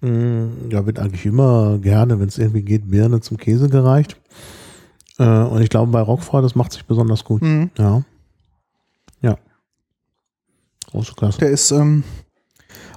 [0.00, 4.16] Da wird eigentlich immer gerne, wenn es irgendwie geht, Birne zum Käse gereicht.
[5.18, 7.42] Äh, Und ich glaube, bei Roquefort, das macht sich besonders gut.
[7.42, 7.70] Mhm.
[7.78, 8.02] Ja.
[10.92, 11.38] Große Klasse.
[11.38, 12.04] Der ist ähm,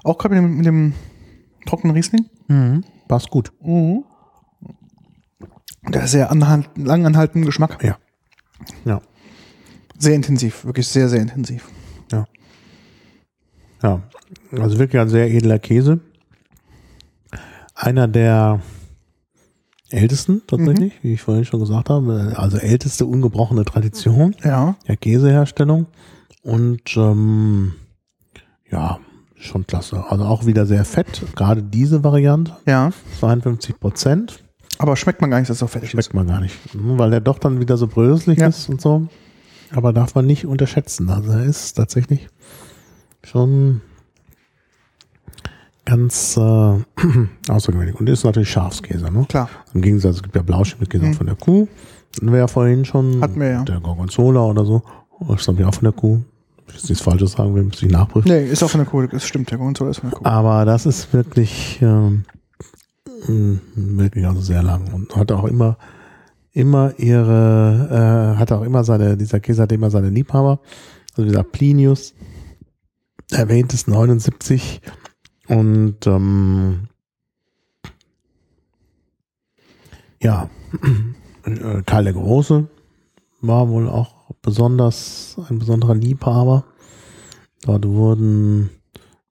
[0.03, 0.93] auch gerade mit dem, mit dem
[1.65, 2.25] trockenen Riesling.
[2.48, 2.83] Mhm.
[3.07, 3.51] Passt gut.
[5.90, 7.83] Der ist sehr anhalt, lang anhaltenden Geschmack.
[7.83, 7.98] Ja.
[8.85, 9.01] Ja.
[9.98, 11.67] Sehr intensiv, wirklich sehr, sehr intensiv.
[13.82, 14.01] Ja.
[14.51, 15.99] Also wirklich ein sehr edler Käse.
[17.75, 18.61] Einer der
[19.91, 22.33] ältesten tatsächlich, wie ich vorhin schon gesagt habe.
[22.35, 24.75] Also älteste ungebrochene Tradition Ja.
[24.88, 25.85] der Käseherstellung.
[26.41, 27.74] Und ähm,
[28.72, 29.00] ja,
[29.38, 30.03] schon klasse.
[30.10, 31.24] Also auch wieder sehr fett.
[31.35, 32.92] Gerade diese Variante, Ja.
[33.19, 34.44] 52 Prozent.
[34.77, 35.92] Aber schmeckt man gar nicht, dass es so fettig ist.
[35.92, 38.48] Schmeckt man gar nicht, Mhm, weil der doch dann wieder so bröselig Ja.
[38.48, 39.08] ist und so.
[39.74, 41.10] Aber darf man nicht unterschätzen.
[41.10, 42.27] Also er ist tatsächlich
[43.24, 43.82] schon
[45.85, 46.42] ganz äh,
[47.50, 47.95] außergewöhnlich.
[48.00, 49.11] Und ist natürlich Schafskäse.
[49.11, 49.26] Ne?
[49.30, 49.50] Klar.
[49.74, 51.11] Im Gegensatz, es gibt ja Blauschimmelkäse Mhm.
[51.11, 51.68] auch von der Kuh.
[52.16, 53.22] Hatten wir ja vorhin schon.
[53.22, 53.64] Hatten wir ja.
[53.64, 54.82] Der Gorgonzola oder so.
[55.27, 56.22] Das ist ja auch von der Kuh.
[56.68, 58.32] Ich will jetzt nichts Falsches sagen, wir müssen nicht nachprüfen.
[58.32, 59.06] Nee, ist auch von der Kuh.
[59.08, 60.26] Das stimmt, der Gorgonzola ist von der Kuh.
[60.26, 62.26] Aber das ist wirklich, ähm,
[63.27, 65.77] mh, wirklich also sehr lang und hat auch immer,
[66.52, 70.60] immer ihre, äh, hat auch immer seine, dieser Käse hat immer seine Liebhaber.
[71.11, 72.14] Also dieser Plinius
[73.32, 74.82] erwähnt es 79
[75.48, 76.88] Und ähm,
[80.22, 80.50] ja,
[81.85, 82.68] Karl der Große
[83.42, 84.15] war wohl auch
[84.45, 86.64] besonders ein besonderer Liebhaber.
[87.64, 88.69] Dort wurden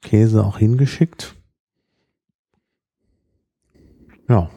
[0.02, 1.34] Käse auch hingeschickt.
[4.28, 4.50] Ja.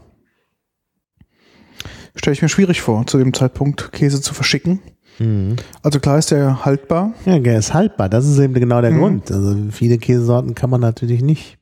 [2.15, 4.79] Stelle ich mir schwierig vor, zu dem Zeitpunkt Käse zu verschicken.
[5.19, 5.55] Mhm.
[5.83, 7.13] Also klar ist der haltbar.
[7.25, 8.09] Ja, der ist haltbar.
[8.09, 8.99] Das ist eben genau der Mhm.
[8.99, 9.31] Grund.
[9.31, 11.59] Also viele Käsesorten kann man natürlich nicht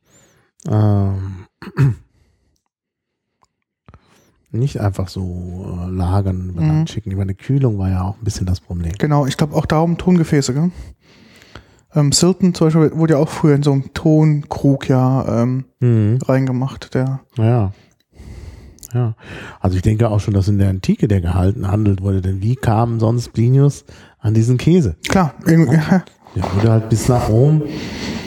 [0.69, 1.45] ähm,
[4.59, 6.79] nicht einfach so äh, lagern, über Mhm.
[6.79, 7.11] Nacht schicken.
[7.11, 8.93] Über eine Kühlung war ja auch ein bisschen das Problem.
[8.97, 10.71] Genau, ich glaube auch darum Tongefäße, gell?
[11.93, 16.19] Ähm, Silton zum Beispiel wurde ja auch früher in so einem Tonkrug ja ähm, Mhm.
[16.25, 16.93] reingemacht.
[16.93, 17.71] Der, Ja.
[18.93, 19.15] Ja.
[19.59, 22.55] Also ich denke auch schon, dass in der Antike der gehalten handelt wurde, denn wie
[22.55, 23.83] kam sonst Plinius
[24.19, 24.95] an diesen Käse?
[25.09, 25.77] klar, irgendwie,
[26.35, 27.61] Der wurde halt bis nach Rom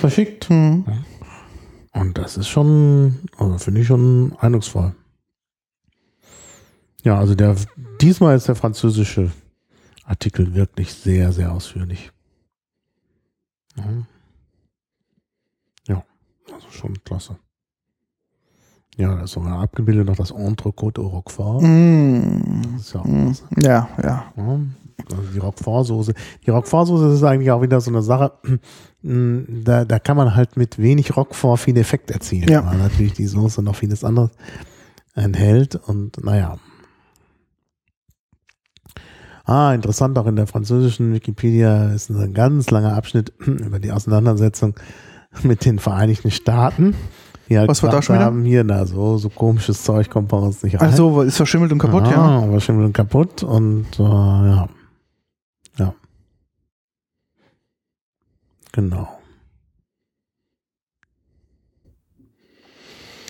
[0.00, 0.48] verschickt.
[0.50, 0.84] Mhm.
[1.92, 4.94] Und das ist schon, also finde ich schon eindrucksvoll.
[7.08, 7.56] Ja, also der,
[8.02, 9.30] diesmal ist der französische
[10.04, 12.12] Artikel wirklich sehr, sehr ausführlich.
[15.86, 16.02] Ja,
[16.52, 17.38] also schon klasse.
[18.98, 21.62] Ja, da ist sogar abgebildet noch das Entrecôte au Roquefort.
[21.62, 22.60] Mhm.
[22.74, 23.44] Das ist ja auch klasse.
[23.62, 24.32] Ja, ja.
[24.36, 24.60] Ja,
[25.16, 26.12] also die Roquefort-Soße.
[26.44, 28.32] Die Roquefort-Soße ist eigentlich auch wieder so eine Sache,
[29.00, 32.66] mm, da, da kann man halt mit wenig Roquefort viel Effekt erzielen, Ja.
[32.66, 34.32] weil natürlich die Soße noch vieles anderes
[35.14, 36.58] enthält und naja.
[39.48, 44.74] Ah, interessant, auch in der französischen Wikipedia ist ein ganz langer Abschnitt über die Auseinandersetzung
[45.42, 46.94] mit den Vereinigten Staaten.
[47.48, 48.26] Die halt Was war da schon wieder?
[48.26, 50.82] haben, hier, na, so, so komisches Zeug kommt bei uns nicht rein.
[50.82, 52.16] Also ist verschimmelt und kaputt, ja.
[52.18, 54.68] Ah, aber Schimmel und kaputt und äh, ja.
[55.78, 55.94] Ja.
[58.72, 59.08] Genau.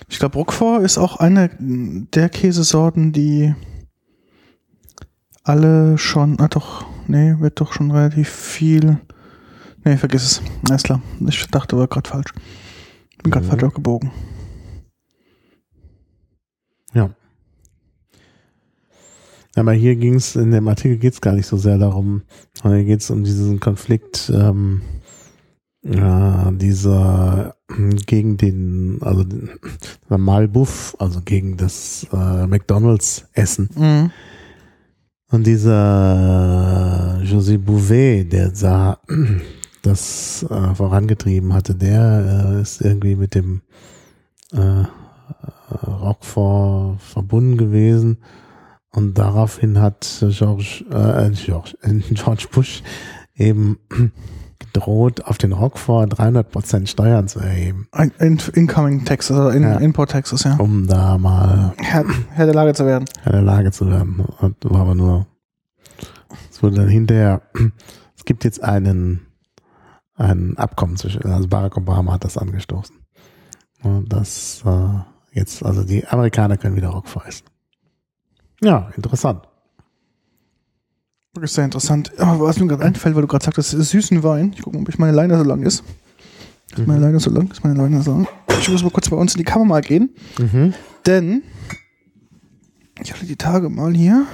[0.08, 3.54] Ich glaube, Roquefort ist auch eine der Käsesorten, die
[5.48, 8.98] alle schon, ah doch, nee, wird doch schon relativ viel.
[9.84, 10.42] Nee, vergiss es.
[10.68, 11.00] Alles klar.
[11.26, 12.32] Ich dachte, war gerade falsch.
[13.22, 13.50] Bin gerade Mhm.
[13.50, 14.10] falsch abgebogen.
[16.94, 17.10] Ja.
[19.56, 22.22] Aber hier ging es, in dem Artikel geht es gar nicht so sehr darum,
[22.54, 24.82] sondern hier geht es um diesen Konflikt, ähm,
[25.82, 29.50] ja, dieser äh, gegen den, also den,
[30.08, 33.70] Malbuff, also gegen das äh, McDonalds-Essen.
[33.74, 34.10] Mhm.
[35.30, 38.98] Und dieser José Bouvet, der da
[39.82, 43.60] das äh, vorangetrieben hatte, der äh, ist irgendwie mit dem
[44.52, 44.84] äh,
[45.86, 48.18] Roquefort verbunden gewesen.
[48.90, 51.76] Und daraufhin hat George, äh, George,
[52.10, 52.82] George Bush
[53.36, 53.78] eben
[54.78, 59.76] gedroht, auf den Roquefort 300% Steuern zu erheben, Ein, in, incoming Texas, also in, Ja.
[59.78, 60.56] Import Texas, ja.
[60.56, 63.04] um da mal Herr, Herr der Lage zu werden.
[63.24, 64.20] in der Lage zu werden.
[64.40, 65.26] Und war aber nur,
[66.50, 67.42] es wurde dann hinterher,
[68.16, 69.26] es gibt jetzt einen,
[70.14, 72.96] ein Abkommen zwischen, also Barack Obama hat das angestoßen.
[73.82, 74.88] Und das äh,
[75.32, 77.46] jetzt, also die Amerikaner können wieder Rockfort essen.
[78.60, 79.47] Ja, interessant.
[81.38, 82.10] Wirklich sehr interessant.
[82.18, 84.52] Aber was mir gerade einfällt, weil du gerade sagtest, es ist süßen Wein.
[84.56, 85.84] Ich gucke mal, ob ich meine Leine so lang ist.
[86.76, 87.48] Ist meine Leine so lang?
[87.50, 88.26] Ist meine Leine so lang?
[88.60, 90.10] Ich muss mal kurz bei uns in die Kammer mal gehen.
[90.38, 90.74] Mhm.
[91.06, 91.42] Denn
[93.00, 94.26] ich hatte die Tage mal hier.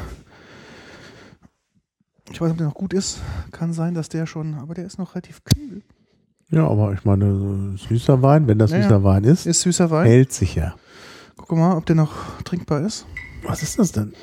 [2.32, 3.18] Ich weiß nicht, ob der noch gut ist.
[3.52, 5.82] Kann sein, dass der schon, aber der ist noch relativ kühl.
[6.48, 8.82] Ja, aber ich meine, süßer Wein, wenn das Ja, ja.
[8.84, 10.06] süßer Wein ist, Ist süßer Wein.
[10.06, 10.74] hält sich ja.
[11.36, 12.12] Guck mal, ob der noch
[12.44, 13.04] trinkbar ist.
[13.44, 14.14] Was ist das denn?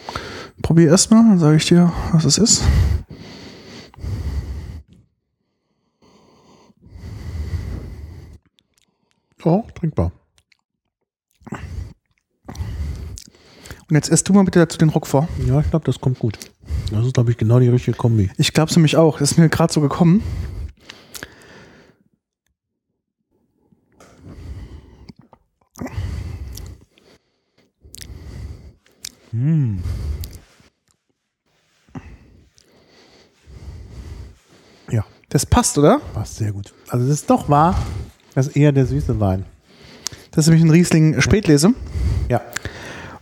[0.62, 2.64] Probier erstmal, dann sage ich dir, was es ist.
[9.44, 10.12] Oh, trinkbar.
[13.90, 15.28] Und jetzt isst du mal bitte dazu den Rock vor.
[15.46, 16.40] Ja, ich glaube, das kommt gut.
[16.92, 18.32] Das ist, glaube ich, genau die richtige Kombi.
[18.38, 19.20] Ich glaube es nämlich auch.
[19.20, 20.24] Das ist mir gerade so gekommen.
[29.32, 29.78] Mm.
[34.92, 36.00] Ja, Das passt, oder?
[36.14, 36.74] passt sehr gut.
[36.90, 37.76] Also es ist doch wahr,
[38.36, 39.46] das ist eher der süße Wein.
[40.32, 41.74] Das ist nämlich ein Riesling Spätlese.
[42.30, 42.42] Ja.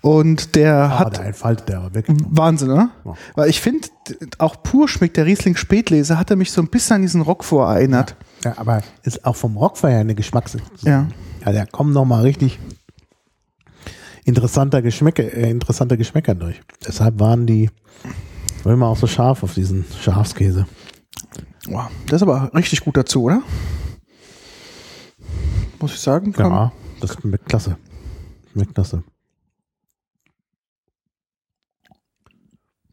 [0.01, 2.17] Und der Ah, hat der entfaltet der aber wirklich.
[2.29, 2.89] Wahnsinn, oder?
[3.03, 3.13] Ja.
[3.35, 3.89] Weil ich finde,
[4.37, 7.75] auch pur schmeckt der Riesling Spätlese, hat er mich so ein bisschen an diesen Roquefort
[7.75, 8.15] erinnert.
[8.45, 10.91] Ja, aber ist auch vom Rockfeuer eine Geschmacksexplosion.
[10.93, 11.07] Ja.
[11.45, 12.59] Ja, da kommen nochmal richtig
[14.29, 16.61] interessanter Geschmäcker, äh, interessante Geschmäcker durch.
[16.85, 17.69] Deshalb waren die
[18.65, 20.65] Römer auch so scharf auf diesen Schafskäse.
[21.67, 23.41] Wow, das ist aber richtig gut dazu, oder?
[25.81, 26.33] muss ich sagen.
[26.37, 27.77] Ja, das schmeckt klasse.
[28.51, 29.03] Schmeckt klasse.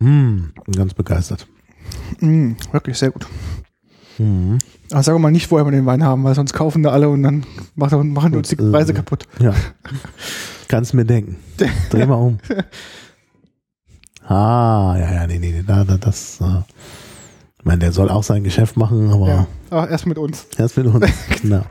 [0.01, 1.47] Hm, bin ganz begeistert.
[2.21, 3.27] Mm, wirklich sehr gut.
[4.19, 4.59] Mhm.
[4.91, 7.23] Aber wir mal nicht, woher wir den Wein haben, weil sonst kaufen da alle und
[7.23, 9.27] dann machen, machen die uns die äh, Preise kaputt.
[9.39, 9.55] Ja.
[10.69, 11.37] Kannst mir denken.
[11.91, 12.39] Dreh mal um.
[14.29, 16.59] Ah, ja, ja, nee, nee, nee, da, da, das, äh,
[17.59, 19.47] ich meine, der soll auch sein Geschäft machen, aber Ja.
[19.71, 20.49] Aber erst mit uns.
[20.59, 21.07] erst mit uns.
[21.43, 21.63] genau.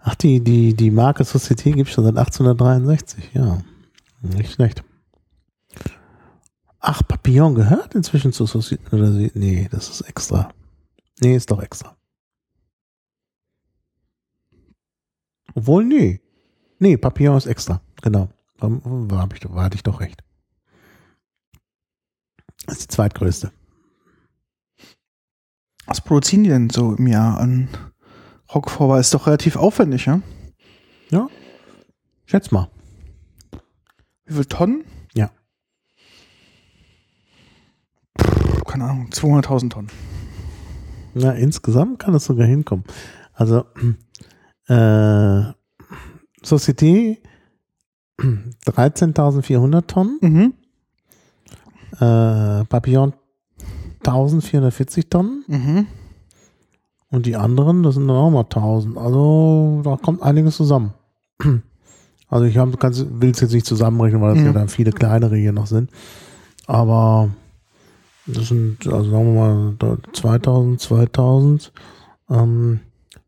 [0.00, 3.60] Ach, die, die, die Marke Société gibt es schon seit 1863, ja.
[4.22, 4.82] Nicht schlecht.
[6.80, 10.50] Ach, Papillon gehört inzwischen zu Société, oder nee, das ist extra.
[11.20, 11.96] Nee, ist doch extra.
[15.54, 16.20] Obwohl, nee.
[16.78, 18.28] Nee, Papillon ist extra, genau.
[18.58, 20.22] Da war, hab ich, da hatte ich doch recht.
[22.66, 23.52] Das ist die zweitgrößte.
[25.86, 27.68] Was produzieren die denn so im Jahr an?
[28.46, 30.20] Weil Ist doch relativ aufwendig, ja?
[32.26, 32.70] Schätz mal.
[34.26, 34.84] Wie viel Tonnen?
[35.14, 35.30] Ja.
[38.20, 39.90] Pff, Keine Ahnung, 200.000 Tonnen.
[41.20, 42.84] Na, insgesamt kann es sogar hinkommen.
[43.34, 43.64] Also,
[44.68, 45.42] äh,
[46.44, 47.18] Société
[48.66, 50.52] 13.400 Tonnen, Mhm.
[52.00, 53.12] äh, Papillon
[54.02, 55.86] 1.440 Tonnen Mhm.
[57.10, 58.96] und die anderen, das sind dann auch mal 1.000.
[58.98, 60.92] Also, da kommt einiges zusammen.
[62.30, 64.46] Also, ich will es jetzt nicht zusammenrechnen, weil das Mhm.
[64.46, 65.90] ja dann viele kleinere hier noch sind.
[66.66, 67.30] Aber
[68.28, 71.72] das sind, also sagen wir mal, da 2000, 2000,
[72.30, 72.80] ähm,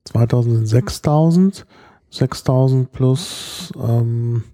[0.04, 1.66] 2000 sind 6000,
[2.10, 4.44] 6000 plus, ähm,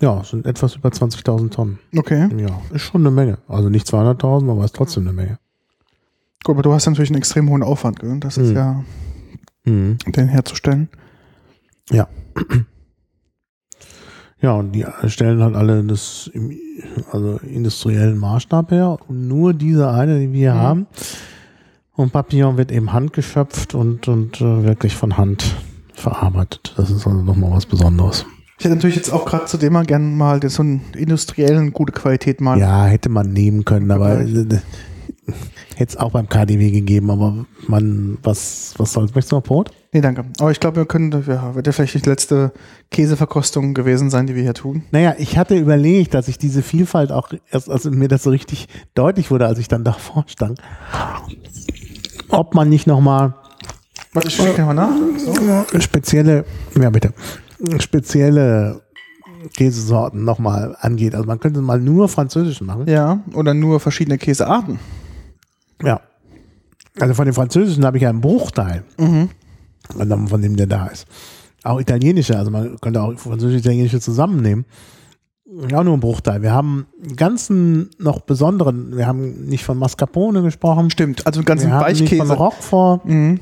[0.00, 2.28] ja, sind etwas über 20.000 Tonnen Okay.
[2.40, 2.62] Jahr.
[2.72, 3.38] Ist schon eine Menge.
[3.48, 5.38] Also nicht 200.000, aber ist trotzdem eine Menge.
[6.42, 8.18] Gut, aber du hast natürlich einen extrem hohen Aufwand, gell?
[8.18, 8.56] Das ist Mhm.
[8.56, 8.84] ja,
[9.64, 9.98] Mhm.
[10.06, 10.88] den herzustellen.
[11.90, 12.08] Ja,
[14.42, 16.50] und die stellen halt alle das im
[17.12, 18.96] also industriellen Maßstab her.
[19.06, 20.58] Und nur diese eine, die wir Mhm.
[20.58, 20.86] haben.
[21.94, 25.44] Und Papillon wird eben handgeschöpft und, und äh, wirklich von Hand
[25.92, 26.72] verarbeitet.
[26.78, 28.24] Das ist also nochmal was Besonderes.
[28.58, 31.92] Ich hätte natürlich jetzt auch gerade zu dem mal gerne mal so einen industriellen, gute
[31.92, 32.58] Qualität mal.
[32.58, 34.62] Ja, hätte man nehmen können, aber äh, hätte
[35.78, 39.14] es auch beim KDW gegeben, aber man, was, was soll's?
[39.14, 39.70] Möchtest du noch Brot?
[39.92, 40.24] Nee, danke.
[40.38, 42.52] Aber ich glaube, wir können, ja, wird ja vielleicht nicht die letzte
[42.90, 44.84] Käseverkostung gewesen sein, die wir hier tun.
[44.92, 48.68] Naja, ich hatte überlegt, dass ich diese Vielfalt auch erst, also mir das so richtig
[48.94, 50.60] deutlich wurde, als ich dann davor stand,
[52.28, 53.34] ob man nicht nochmal
[54.12, 54.90] Warte, ich schicke mal nach.
[55.18, 55.80] So.
[55.80, 56.44] spezielle,
[56.80, 57.12] ja bitte,
[57.78, 58.80] spezielle
[59.56, 61.14] Käsesorten nochmal angeht.
[61.14, 62.86] Also man könnte mal nur französisch machen.
[62.88, 64.78] Ja, oder nur verschiedene Käsearten.
[65.82, 66.00] Ja.
[66.98, 69.30] Also von den französischen habe ich ja einen Bruchteil, Mhm.
[69.90, 71.06] Von von dem der da ist.
[71.62, 74.64] Auch italienische, also man könnte auch französisch-italienische zusammennehmen.
[75.68, 76.42] Ja, nur ein Bruchteil.
[76.42, 80.90] Wir haben einen ganzen noch besonderen, wir haben nicht von Mascarpone gesprochen.
[80.90, 82.26] Stimmt, also einen ganzen wir haben nicht Weichkäse.
[82.26, 83.04] von Roquefort.
[83.04, 83.40] Mhm.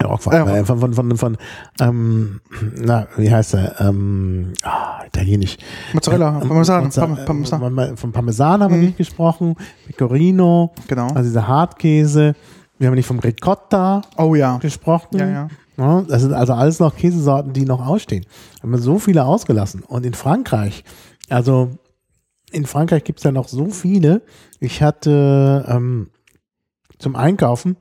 [0.00, 1.36] Ja, Roquefort, Ja, äh, von, von, von, von
[1.80, 2.40] ähm,
[2.80, 3.80] na, wie heißt er?
[3.80, 5.56] Ähm, ah, italienisch.
[5.92, 7.78] Mozzarella, Ähm, Parmesan, Mozza- Parm- Parmesan.
[7.78, 8.84] äh, Von Parmesan haben wir Mhm.
[8.86, 9.56] nicht gesprochen.
[9.88, 11.08] Pecorino, Genau.
[11.08, 12.34] also dieser Hartkäse.
[12.78, 14.58] Wir haben nicht vom Ricotta Oh ja.
[14.58, 15.18] gesprochen.
[15.18, 15.48] Ja, ja.
[15.78, 18.26] Ja, das sind also alles noch Käsesorten, die noch ausstehen.
[18.60, 19.82] Haben wir so viele ausgelassen.
[19.84, 20.82] Und in Frankreich,
[21.28, 21.70] also
[22.50, 24.22] in Frankreich gibt es ja noch so viele.
[24.58, 26.10] Ich hatte ähm,
[26.98, 27.76] zum Einkaufen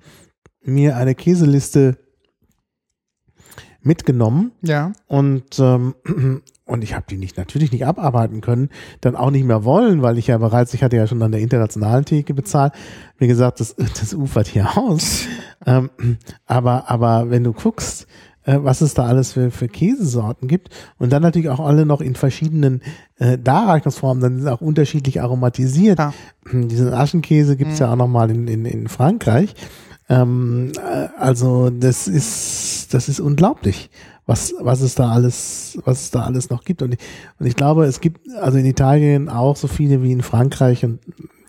[0.61, 1.97] mir eine Käseliste
[3.81, 4.91] mitgenommen Ja.
[5.07, 5.95] und ähm,
[6.67, 8.69] und ich habe die nicht natürlich nicht abarbeiten können,
[9.01, 11.41] dann auch nicht mehr wollen, weil ich ja bereits, ich hatte ja schon an der
[11.41, 12.73] internationalen Theke bezahlt.
[13.17, 15.25] Wie gesagt, das, das ufert hier aus.
[15.65, 15.89] ähm,
[16.45, 18.07] aber aber wenn du guckst,
[18.43, 22.01] äh, was es da alles für, für Käsesorten gibt und dann natürlich auch alle noch
[22.01, 22.81] in verschiedenen
[23.19, 25.99] äh, Darreichungsformen, dann sind auch unterschiedlich aromatisiert.
[25.99, 26.13] Ja.
[26.51, 29.53] Diesen Aschenkäse gibt's ja auch noch mal in, in, in Frankreich.
[30.09, 33.89] Ähm, äh, also das ist das ist unglaublich,
[34.27, 36.99] was was es da alles was es da alles noch gibt und ich,
[37.39, 40.99] und ich glaube es gibt also in Italien auch so viele wie in Frankreich und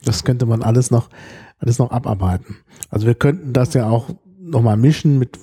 [0.05, 1.11] das könnte man alles noch
[1.59, 2.57] alles noch abarbeiten.
[2.89, 5.39] Also wir könnten das ja auch noch mal mischen mit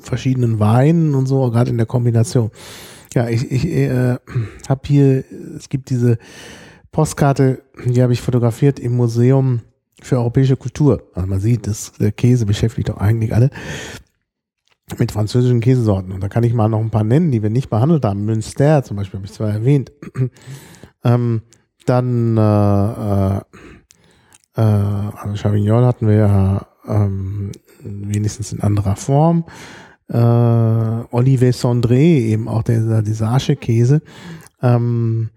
[0.00, 2.50] verschiedenen Weinen und so gerade in der Kombination.
[3.14, 4.16] Ja, ich ich äh,
[4.68, 5.24] habe hier
[5.56, 6.18] es gibt diese
[6.92, 9.60] Postkarte, die habe ich fotografiert im Museum
[10.02, 11.02] für europäische Kultur.
[11.14, 13.50] Also man sieht, dass der Käse beschäftigt doch eigentlich alle
[14.98, 16.12] mit französischen Käsesorten.
[16.12, 18.24] Und da kann ich mal noch ein paar nennen, die wir nicht behandelt haben.
[18.24, 19.92] Münster zum Beispiel habe ich zwar erwähnt.
[21.04, 21.42] ähm,
[21.86, 23.40] dann äh, äh,
[24.56, 27.52] äh, also Chavignon hatten wir ja ähm,
[27.82, 29.44] wenigstens in anderer Form.
[30.08, 34.02] äh, Olivier Sondré, eben auch der, dieser Aschekäse,
[34.62, 35.30] ähm,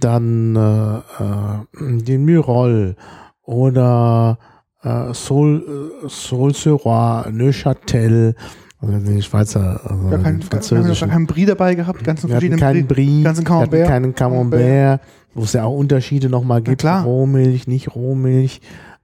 [0.00, 2.96] dann äh, äh, den Myrol
[3.42, 4.38] oder
[4.82, 8.34] äh, Sol, äh, Sol-sur-Roi, Neuchâtel,
[8.80, 11.08] also den Schweizer, also Gar kein, französischen.
[11.08, 13.88] gar keinen Brie dabei gehabt, ganzen verschiedenen keinen Brie, ganzen Camembert.
[13.88, 15.00] keinen Camembert,
[15.34, 16.80] wo es ja auch Unterschiede nochmal gibt.
[16.80, 17.04] klar.
[17.04, 18.60] Rohmilch, nicht Rohmilch,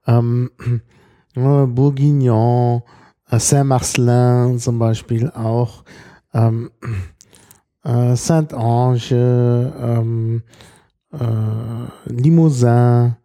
[0.07, 0.51] ähm,
[1.37, 2.83] äh, Bourguignon,
[3.31, 5.83] äh, Saint-Marcelin zum Beispiel auch,
[6.33, 6.71] ähm,
[7.85, 10.43] äh, Saint-Ange, ähm,
[11.13, 13.17] äh, Limousin,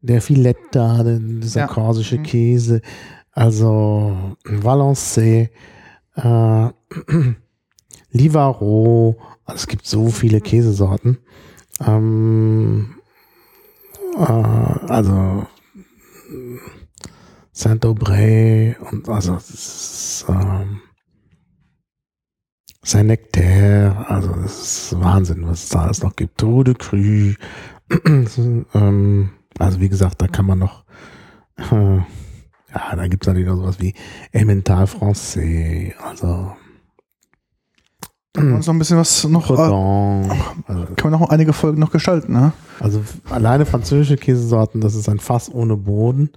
[0.00, 1.66] der Filetta, dieser Ja.
[1.68, 2.22] korsische Mhm.
[2.24, 2.80] Käse,
[3.30, 5.48] also Valençay,
[6.16, 6.68] äh,
[8.10, 11.18] Livaro, also es gibt so viele Käsesorten.
[11.80, 12.96] Ähm,
[14.16, 15.46] äh, also
[17.52, 20.80] Saint-Aubray und also das ist, ähm,
[22.84, 26.42] Saint-Nectaire, also das ist Wahnsinn, was es da alles noch gibt.
[26.42, 26.96] Eau de Cru,
[28.74, 30.84] ähm, also wie gesagt, da kann man noch
[31.56, 32.00] äh,
[32.74, 33.94] ja, da gibt es natürlich noch sowas wie
[34.32, 36.52] Emmental Francais, also
[38.34, 40.30] Können wir uns noch ein bisschen was noch, äh, Cordon,
[40.66, 42.52] also, kann man noch einige Folgen noch gestalten, ne?
[42.80, 46.30] also alleine französische Käsesorten, das ist ein Fass ohne Boden.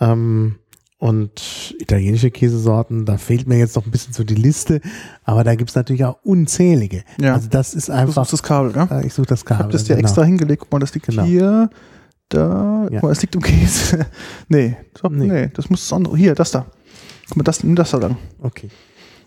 [0.00, 0.56] Ähm,
[1.00, 4.80] und italienische Käsesorten, da fehlt mir jetzt noch ein bisschen so die Liste,
[5.22, 7.04] aber da gibt es natürlich auch unzählige.
[7.20, 7.34] Ja.
[7.34, 9.62] Also das ist Du einfach, suchst das Kabel, äh, ich suche das Ich Kabel.
[9.62, 10.00] habe das dir genau.
[10.08, 10.62] extra hingelegt.
[10.62, 11.22] Guck mal, das liegt Genau.
[11.22, 11.70] hier,
[12.28, 12.84] da.
[12.90, 13.00] Ja.
[13.00, 14.06] Guck mal, es liegt im Käse.
[14.48, 15.26] nee, so, Nee.
[15.26, 15.50] nee.
[15.54, 16.16] das muss das andere.
[16.16, 16.66] Hier, das da.
[17.28, 18.16] Guck mal, das, nimm das da lang.
[18.40, 18.70] Okay.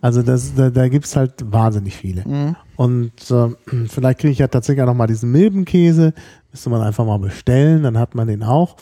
[0.01, 2.27] Also das, da, da gibt es halt wahnsinnig viele.
[2.27, 2.55] Mhm.
[2.75, 3.49] Und äh,
[3.87, 6.13] vielleicht kriege ich ja tatsächlich auch noch mal diesen Milbenkäse.
[6.51, 8.77] Müsste man einfach mal bestellen, dann hat man den auch.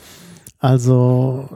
[0.59, 1.49] Also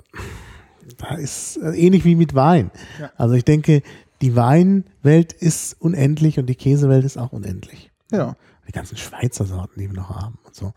[0.97, 2.71] da ist äh, ähnlich wie mit Wein.
[2.99, 3.11] Ja.
[3.17, 3.81] Also ich denke,
[4.21, 7.91] die Weinwelt ist unendlich und die Käsewelt ist auch unendlich.
[8.11, 8.35] Ja.
[8.67, 10.73] Die ganzen Schweizer Sorten, die wir noch haben und so.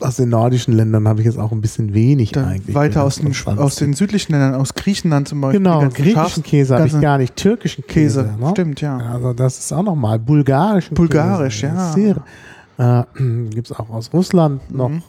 [0.00, 2.74] Aus den nordischen Ländern habe ich jetzt auch ein bisschen wenig Dann eigentlich.
[2.74, 3.58] weiter aus den, gehört.
[3.58, 5.60] aus den südlichen Ländern, aus Griechenland zum Beispiel.
[5.60, 8.24] Genau, griechischen Schafs- Käse habe ich gar nicht, türkischen Käse.
[8.24, 8.36] Käse.
[8.40, 8.50] ne?
[8.50, 8.96] Stimmt, ja.
[8.96, 11.74] Also das ist auch nochmal bulgarischen Bulgarisch, Käse.
[11.74, 11.92] ja.
[11.92, 12.24] Sehr.
[12.78, 13.04] Äh,
[13.50, 15.02] Gibt es auch aus Russland noch Mhm.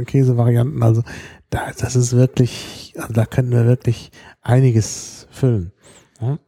[0.00, 0.82] äh, Käsevarianten.
[0.82, 1.02] Also
[1.50, 4.10] da, das ist wirklich, also da können wir wirklich
[4.42, 5.72] einiges füllen.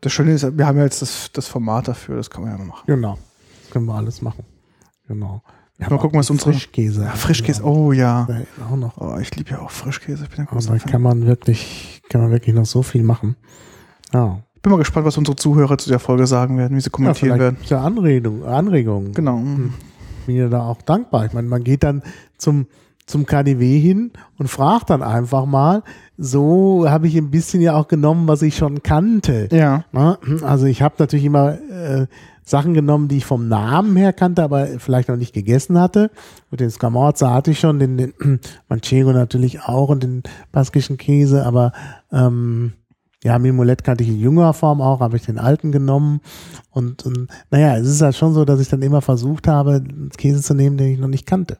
[0.00, 2.64] Das Schöne ist, wir haben ja jetzt das, das Format dafür, das kann man ja
[2.64, 2.84] machen.
[2.86, 3.18] Genau.
[3.62, 4.44] Das können wir alles machen.
[5.08, 5.42] Genau.
[5.78, 7.02] Wir Mal gucken, was unsere- Frischkäse.
[7.02, 8.28] Ja, Frischkäse, oh ja.
[8.70, 8.96] Auch noch.
[8.98, 10.24] Oh, ich liebe ja auch Frischkäse.
[10.24, 10.90] Ich bin, ein Aber großer Fan.
[10.90, 13.34] kann man wirklich, kann man wirklich noch so viel machen.
[14.12, 14.40] Ja.
[14.62, 17.36] bin mal gespannt, was unsere Zuhörer zu der Folge sagen werden, wie sie Ja, kommentieren
[17.36, 17.56] vielleicht werden.
[17.66, 19.12] ja Anregungen, Anregungen.
[19.12, 19.38] Genau.
[20.26, 21.26] bin ja da auch dankbar.
[21.26, 22.02] Ich meine, man geht dann
[22.38, 22.66] zum,
[23.06, 25.82] zum KDW hin und fragt dann einfach mal.
[26.16, 29.48] So habe ich ein bisschen ja auch genommen, was ich schon kannte.
[29.52, 29.84] Ja.
[30.42, 32.06] Also ich habe natürlich immer äh,
[32.44, 36.10] Sachen genommen, die ich vom Namen her kannte, aber vielleicht noch nicht gegessen hatte.
[36.50, 38.14] Mit den Scamorza hatte ich schon, den, den
[38.68, 41.72] Manchego natürlich auch und den baskischen Käse, aber
[42.12, 42.74] ähm,
[43.24, 46.20] ja, Mimolette kannte ich in jüngerer Form auch, habe ich den alten genommen.
[46.70, 49.82] Und, und naja, es ist halt schon so, dass ich dann immer versucht habe,
[50.18, 51.56] Käse zu nehmen, den ich noch nicht kannte.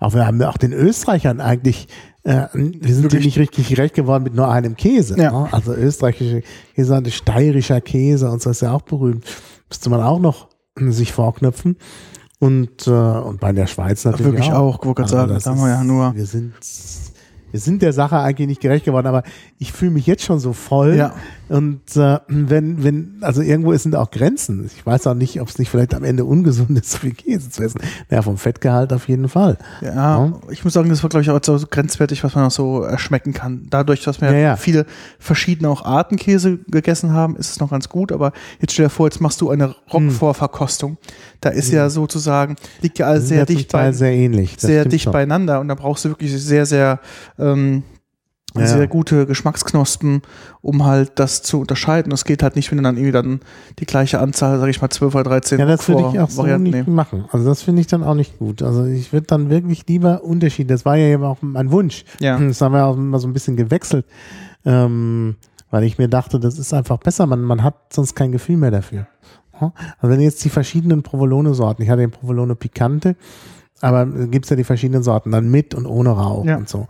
[0.00, 1.88] Auch wir haben auch den Österreichern eigentlich,
[2.24, 3.24] äh, wir sind Wirklich?
[3.24, 5.18] nicht richtig gerecht geworden mit nur einem Käse.
[5.20, 5.30] Ja.
[5.32, 5.48] Ne?
[5.52, 6.42] Also österreichische
[6.74, 9.24] Käse, steirischer Käse und so ist ja auch berühmt.
[9.68, 10.48] Müsste man auch noch
[10.78, 11.76] äh, sich vorknöpfen.
[12.40, 15.60] Und, äh, und bei der Schweiz natürlich Wirklich auch, wollte gerade sagen, das da haben
[15.60, 16.54] wir ja nur- Wir sind,
[17.50, 19.22] wir sind der Sache eigentlich nicht gerecht geworden, aber
[19.58, 20.96] ich fühle mich jetzt schon so voll.
[20.96, 21.14] Ja.
[21.48, 24.66] Und äh, wenn, wenn, also irgendwo sind auch Grenzen.
[24.66, 27.50] Ich weiß auch nicht, ob es nicht vielleicht am Ende ungesund ist, so viel Käse
[27.50, 27.80] zu essen.
[28.10, 29.56] Naja, vom Fettgehalt auf jeden Fall.
[29.80, 32.82] Ja, ich muss sagen, das war, glaube ich, auch so grenzwertig, was man auch so
[32.82, 33.66] erschmecken kann.
[33.70, 34.56] Dadurch, dass wir Ja, ja.
[34.56, 34.84] viele
[35.18, 38.12] verschiedene auch Arten Käse gegessen haben, ist es noch ganz gut.
[38.12, 40.98] Aber jetzt stell dir vor, jetzt machst du eine Roquefort-Verkostung.
[41.40, 44.54] Da ist ja sozusagen, liegt ja alles sehr ja dicht, bei, sehr ähnlich.
[44.54, 45.12] Das sehr dicht schon.
[45.12, 45.60] beieinander.
[45.60, 47.00] Und da brauchst du wirklich sehr, sehr,
[47.38, 47.82] ähm,
[48.56, 50.22] Ja, sehr gute Geschmacksknospen,
[50.62, 52.10] um halt das zu unterscheiden.
[52.12, 53.40] Es geht halt nicht, wenn du dann irgendwie dann
[53.78, 56.38] die gleiche Anzahl, sag ich mal, 12 oder 13 Ja, das würde ich auch so
[56.42, 56.94] Varianten nicht nehmen.
[56.96, 57.26] machen.
[57.30, 58.62] Also das finde ich dann auch nicht gut.
[58.62, 60.70] Also ich würde dann wirklich lieber Unterschied.
[60.70, 62.04] Das war ja eben auch mein Wunsch.
[62.20, 62.38] Ja.
[62.48, 64.06] Das haben wir auch immer so ein bisschen gewechselt,
[64.64, 65.36] ähm,
[65.70, 67.26] weil ich mir dachte, das ist einfach besser.
[67.26, 69.06] Man, man hat sonst kein Gefühl mehr dafür.
[69.60, 73.16] Also wenn jetzt die verschiedenen Provolone-Sorten, ich hatte den Provolone Picante,
[73.80, 76.56] aber gibt's ja die verschiedenen Sorten, dann mit und ohne Rauch Ja.
[76.56, 76.86] und so.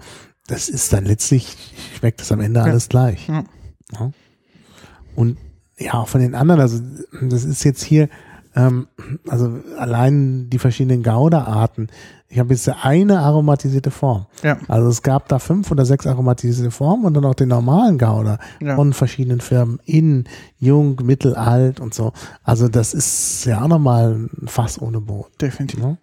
[0.48, 1.56] Das ist dann letztlich,
[1.96, 3.28] schmeckt das am Ende alles gleich.
[3.28, 3.44] Ja.
[3.92, 4.10] Ja.
[5.14, 5.38] Und
[5.78, 6.80] ja, auch von den anderen, also
[7.22, 8.08] das ist jetzt hier,
[8.56, 8.88] Ähm,
[9.28, 11.88] also allein die verschiedenen Gouda-Arten.
[12.28, 14.26] Ich habe jetzt eine aromatisierte Form.
[14.42, 14.56] Ja.
[14.68, 18.38] Also es gab da fünf oder sechs aromatisierte Formen und dann auch den normalen Gouda
[18.60, 18.74] Ja.
[18.74, 19.78] von verschiedenen Firmen.
[19.84, 20.24] In,
[20.58, 22.12] jung, mittel, alt und so.
[22.42, 25.30] Also das ist ja auch nochmal ein Fass ohne Boden.
[25.40, 25.78] Definitiv.
[25.80, 25.98] Ne?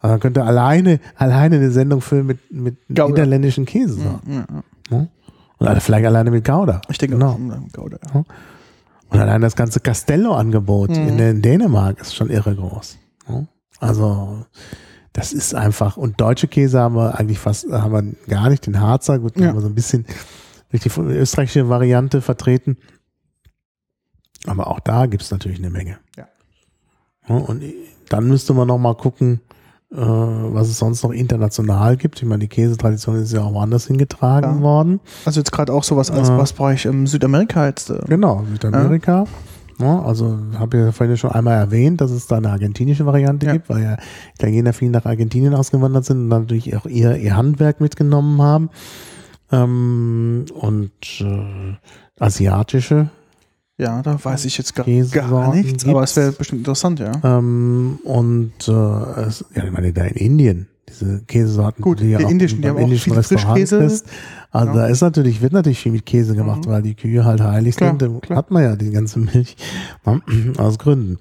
[0.00, 3.08] Also man könnte alleine, alleine eine Sendung füllen mit, mit Gouda.
[3.08, 4.32] niederländischen Käsesorten.
[4.32, 4.46] Ja,
[4.90, 4.96] ja.
[4.98, 5.08] Ne?
[5.58, 6.80] Oder vielleicht alleine mit Gouda.
[6.88, 7.32] Ich denke genau.
[7.32, 8.24] auch, um, Gouda, ja.
[9.10, 11.18] Und allein das ganze Castello-Angebot Mhm.
[11.18, 12.98] in, Dänemark ist schon irre groß.
[13.28, 13.48] ne?
[13.80, 14.44] Also
[15.14, 18.80] das ist einfach, und deutsche Käse haben wir eigentlich fast, haben wir gar nicht, den
[18.80, 19.48] Harzer, gut, Ja.
[19.48, 20.04] haben wir so ein bisschen
[20.70, 22.76] durch die österreichische Variante vertreten.
[24.46, 25.98] Aber auch da gibt's natürlich eine Menge.
[26.16, 26.28] Ja.
[27.28, 27.62] Ja, Und
[28.10, 29.40] dann müsste man noch mal gucken,
[29.90, 32.18] äh, was es sonst noch international gibt.
[32.20, 34.60] Ich meine, die Käsetradition ist ja auch woanders hingetragen Ja.
[34.62, 35.00] worden.
[35.24, 36.38] Also jetzt gerade auch sowas als Ja.
[36.38, 37.90] was brauche ich in Südamerika jetzt.
[37.90, 39.24] Äh, Genau, Südamerika.
[39.80, 43.52] Ja, also habe ja vorhin schon einmal erwähnt, dass es da eine argentinische Variante Ja.
[43.52, 43.96] gibt, weil ja
[44.34, 48.70] Italiener viel nach Argentinien ausgewandert sind und natürlich auch ihr, ihr Handwerk mitgenommen haben.
[49.52, 51.76] Ähm, und äh,
[52.22, 53.08] asiatische
[53.78, 56.10] ja, da weiß ich jetzt gar, gar nichts, aber gibt's.
[56.12, 57.12] es wäre bestimmt interessant, ja.
[57.24, 58.72] ähm, und äh,
[59.22, 62.68] es, ja, ich meine, da in Indien, diese Käsesorten, Gut, ja die auch indischen, die
[62.68, 63.78] haben auch indischen viel Restaurant Frischkäse.
[63.78, 64.06] kriegst.
[64.50, 64.74] Also Ja.
[64.74, 66.70] da ist natürlich, wird natürlich viel mit Käse gemacht, Mhm.
[66.70, 68.02] weil die Kühe halt heilig Klar, sind.
[68.02, 68.38] Da klar.
[68.38, 69.56] hat man ja die ganze Milch
[70.06, 70.22] ne,
[70.58, 71.18] aus Gründen.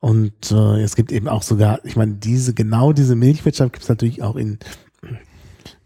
[0.00, 3.88] Und äh, es gibt eben auch sogar, ich meine, diese, genau diese Milchwirtschaft gibt es
[3.90, 4.58] natürlich auch in,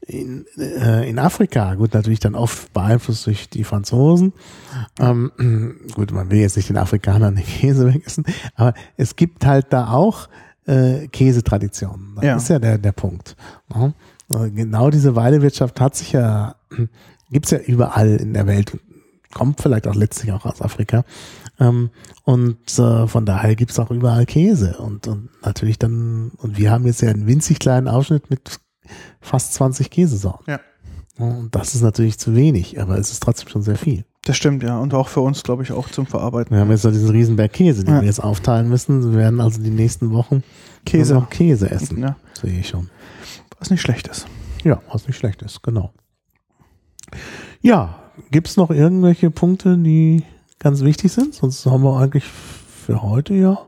[0.06, 1.74] in, äh, in Afrika.
[1.74, 4.32] Gut, natürlich dann oft beeinflusst durch die Franzosen.
[4.98, 5.32] Ähm,
[5.94, 8.24] gut, man will jetzt nicht den Afrikanern den Käse wegessen,
[8.54, 10.28] aber es gibt halt da auch
[10.66, 12.14] äh, Käsetraditionen.
[12.16, 12.36] Das Ja.
[12.36, 13.36] ist ja der, der Punkt.
[13.74, 13.86] Ja.
[14.32, 16.54] Äh, Genau diese Weidewirtschaft hat sich ja,
[17.30, 18.78] gibt's ja überall in der Welt,
[19.32, 21.04] kommt vielleicht auch letztlich auch aus Afrika.
[21.60, 21.90] Ähm,
[22.24, 24.76] und äh, von daher gibt's auch überall Käse.
[24.78, 28.58] Und, und natürlich dann, und wir haben jetzt ja einen winzig kleinen Ausschnitt mit
[29.20, 30.44] fast 20 Käsesorten.
[30.50, 30.60] Ja.
[31.18, 34.04] Und das ist natürlich zu wenig, aber es ist trotzdem schon sehr viel.
[34.24, 34.78] Das stimmt, ja.
[34.78, 36.50] Und auch für uns, glaube ich, auch zum Verarbeiten.
[36.56, 38.00] Wir haben jetzt noch diesen Riesenberg Käse, den Ja.
[38.00, 39.12] wir jetzt aufteilen müssen.
[39.12, 40.42] Wir werden also die nächsten Wochen
[40.84, 41.14] Käse.
[41.14, 41.98] noch Käse essen.
[42.00, 42.88] Ja, Sehe ich schon.
[43.60, 44.26] was nicht schlecht ist.
[44.64, 45.92] Ja, was nicht schlecht ist, genau.
[47.60, 47.96] Ja,
[48.30, 50.24] gibt's noch irgendwelche Punkte, die
[50.58, 51.34] ganz wichtig sind?
[51.34, 53.58] Sonst haben wir eigentlich für heute ja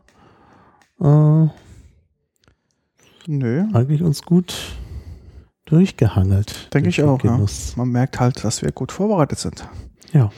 [1.00, 1.48] äh,
[3.28, 4.54] Nö, eigentlich uns gut
[5.66, 6.72] durchgehangelt.
[6.74, 7.22] denke durch ich auch.
[7.22, 7.38] Ja.
[7.76, 9.68] Man merkt halt, dass wir gut vorbereitet sind.
[10.12, 10.30] Ja.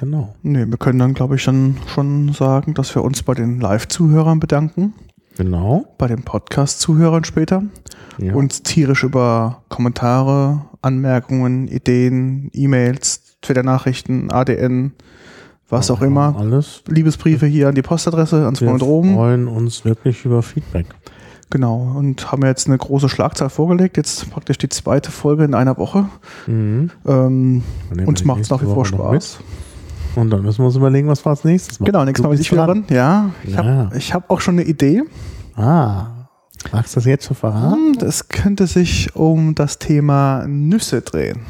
[0.00, 0.34] Genau.
[0.42, 4.38] Nö, wir können dann, glaube ich, schon, schon sagen, dass wir uns bei den Live-Zuhörern
[4.38, 4.92] bedanken,
[5.36, 5.86] Genau.
[5.98, 7.62] bei den Podcast-Zuhörern später,
[8.18, 8.34] Ja.
[8.34, 14.92] uns tierisch über Kommentare, Anmerkungen, Ideen, E-Mails, Twitter-Nachrichten, ADN,
[15.68, 16.82] was auch immer, Alles.
[16.88, 20.86] Liebesbriefe hier an die Postadresse, ans Wir freuen uns wirklich über Feedback.
[21.50, 25.78] Genau, und haben jetzt eine große Schlagzahl vorgelegt, jetzt praktisch die zweite Folge in einer
[25.78, 26.08] Woche.
[26.46, 26.90] Mhm.
[27.06, 27.62] Ähm,
[28.06, 28.86] uns macht es nach wie vor Woche.
[28.88, 29.38] Spaß.
[30.16, 31.86] Und dann müssen wir uns überlegen, was wir als nächstes machen.
[31.92, 32.84] Genau, nächstes Mal bin ich wieder dran.
[32.90, 33.64] Ja, ich Ja.
[33.64, 35.02] habe hab auch schon eine Idee.
[35.54, 36.28] Ah,
[36.72, 37.92] magst du das jetzt schon verraten?
[37.92, 41.40] Hm, Das könnte sich um das Thema Nüsse drehen.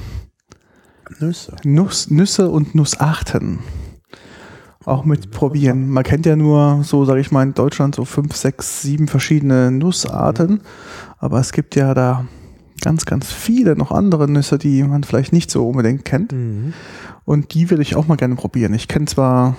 [1.18, 1.56] Nüsse.
[1.64, 3.58] Nuss, Nüsse und Nussarten.
[4.88, 5.88] Auch mit probieren.
[5.90, 9.70] Man kennt ja nur so, sage ich mal, in Deutschland so fünf, sechs, sieben verschiedene
[9.70, 10.60] Nussarten.
[11.18, 12.24] Aber es gibt ja da
[12.80, 16.32] ganz, ganz viele noch andere Nüsse, die man vielleicht nicht so unbedingt kennt.
[16.32, 16.72] Mhm.
[17.24, 18.72] Und die würde ich auch mal gerne probieren.
[18.72, 19.56] Ich kenne zwar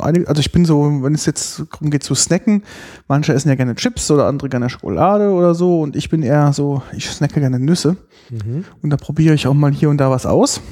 [0.00, 2.62] einige, also ich bin so, wenn es jetzt darum geht zu snacken,
[3.08, 6.52] manche essen ja gerne Chips oder andere gerne Schokolade oder so und ich bin eher
[6.54, 7.96] so, ich snacke gerne Nüsse
[8.30, 8.64] Mhm.
[8.82, 10.62] und da probiere ich auch mal hier und da was aus.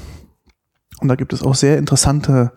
[0.99, 2.51] Und da gibt es auch sehr interessante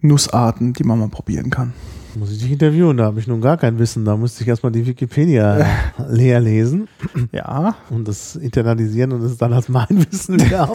[0.00, 1.72] Nussarten, die man mal probieren kann.
[2.14, 4.04] Muss ich dich interviewen, da habe ich nun gar kein Wissen.
[4.04, 5.66] Da musste ich erstmal die Wikipedia
[6.08, 6.88] leer lesen
[7.32, 10.72] Ja, und das internalisieren und es dann als mein Wissen wieder.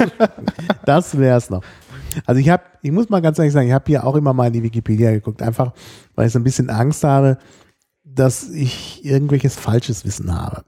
[0.85, 1.63] Das wäre es noch.
[2.25, 4.47] Also ich habe, ich muss mal ganz ehrlich sagen, ich habe hier auch immer mal
[4.47, 5.73] in die Wikipedia geguckt, einfach
[6.15, 7.37] weil ich so ein bisschen Angst habe,
[8.03, 10.63] dass ich irgendwelches falsches Wissen habe.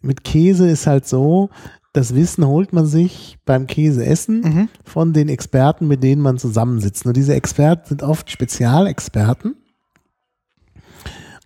[0.00, 1.50] Mit Käse ist halt so,
[1.94, 4.68] das Wissen holt man sich beim Käseessen Mhm.
[4.84, 7.04] von den Experten, mit denen man zusammensitzt.
[7.06, 9.54] Nur diese Experten sind oft Spezialexperten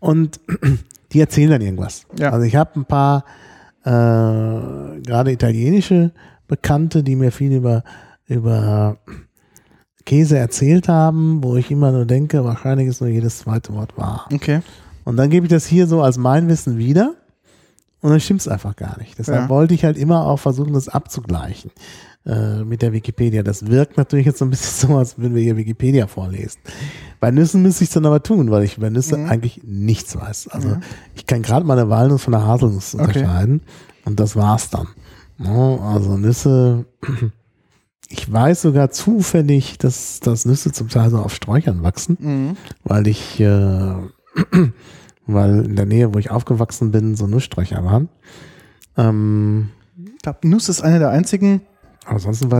[0.01, 0.41] und
[1.13, 2.03] die erzählen dann irgendwas.
[2.19, 2.31] Ja.
[2.31, 3.25] Also ich habe ein paar
[3.85, 3.91] äh,
[5.01, 6.13] gerade italienische
[6.47, 7.85] Bekannte, die mir viel über,
[8.27, 8.97] über
[10.07, 14.27] Käse erzählt haben, wo ich immer nur denke, wahrscheinlich ist nur jedes zweite Wort wahr.
[14.33, 14.61] okay.
[15.05, 17.15] Und dann gebe ich das hier so als mein Wissen wieder.
[18.01, 19.19] Und dann stimmt es einfach gar nicht.
[19.19, 19.49] Deshalb Ja.
[19.49, 21.73] wollte ich halt immer auch versuchen, das abzugleichen
[22.27, 23.43] äh, mit der Wikipedia.
[23.43, 26.61] Das wirkt natürlich jetzt so ein bisschen so, als würden wir hier Wikipedia vorlesen.
[27.21, 29.29] Bei Nüssen müsste ich es dann aber tun, weil ich über Nüsse Mhm.
[29.29, 30.49] eigentlich nichts weiß.
[30.49, 30.81] Also Ja.
[31.17, 33.05] ich kann gerade meine Walnuss von der Haselnuss Okay.
[33.05, 33.63] unterscheiden
[34.05, 34.87] und das war's dann.
[35.39, 35.79] Ne?
[35.83, 36.85] Also Nüsse,
[38.09, 42.57] ich weiß sogar zufällig, dass, dass Nüsse zum Teil so auf Sträuchern wachsen Mhm.
[42.85, 43.95] weil ich, äh,
[45.29, 48.09] weil in der Nähe, wo ich aufgewachsen bin, so Nusssträucher waren.
[48.97, 49.71] Ähm,
[50.17, 51.61] Ich glaube, Nuss ist eine der einzigen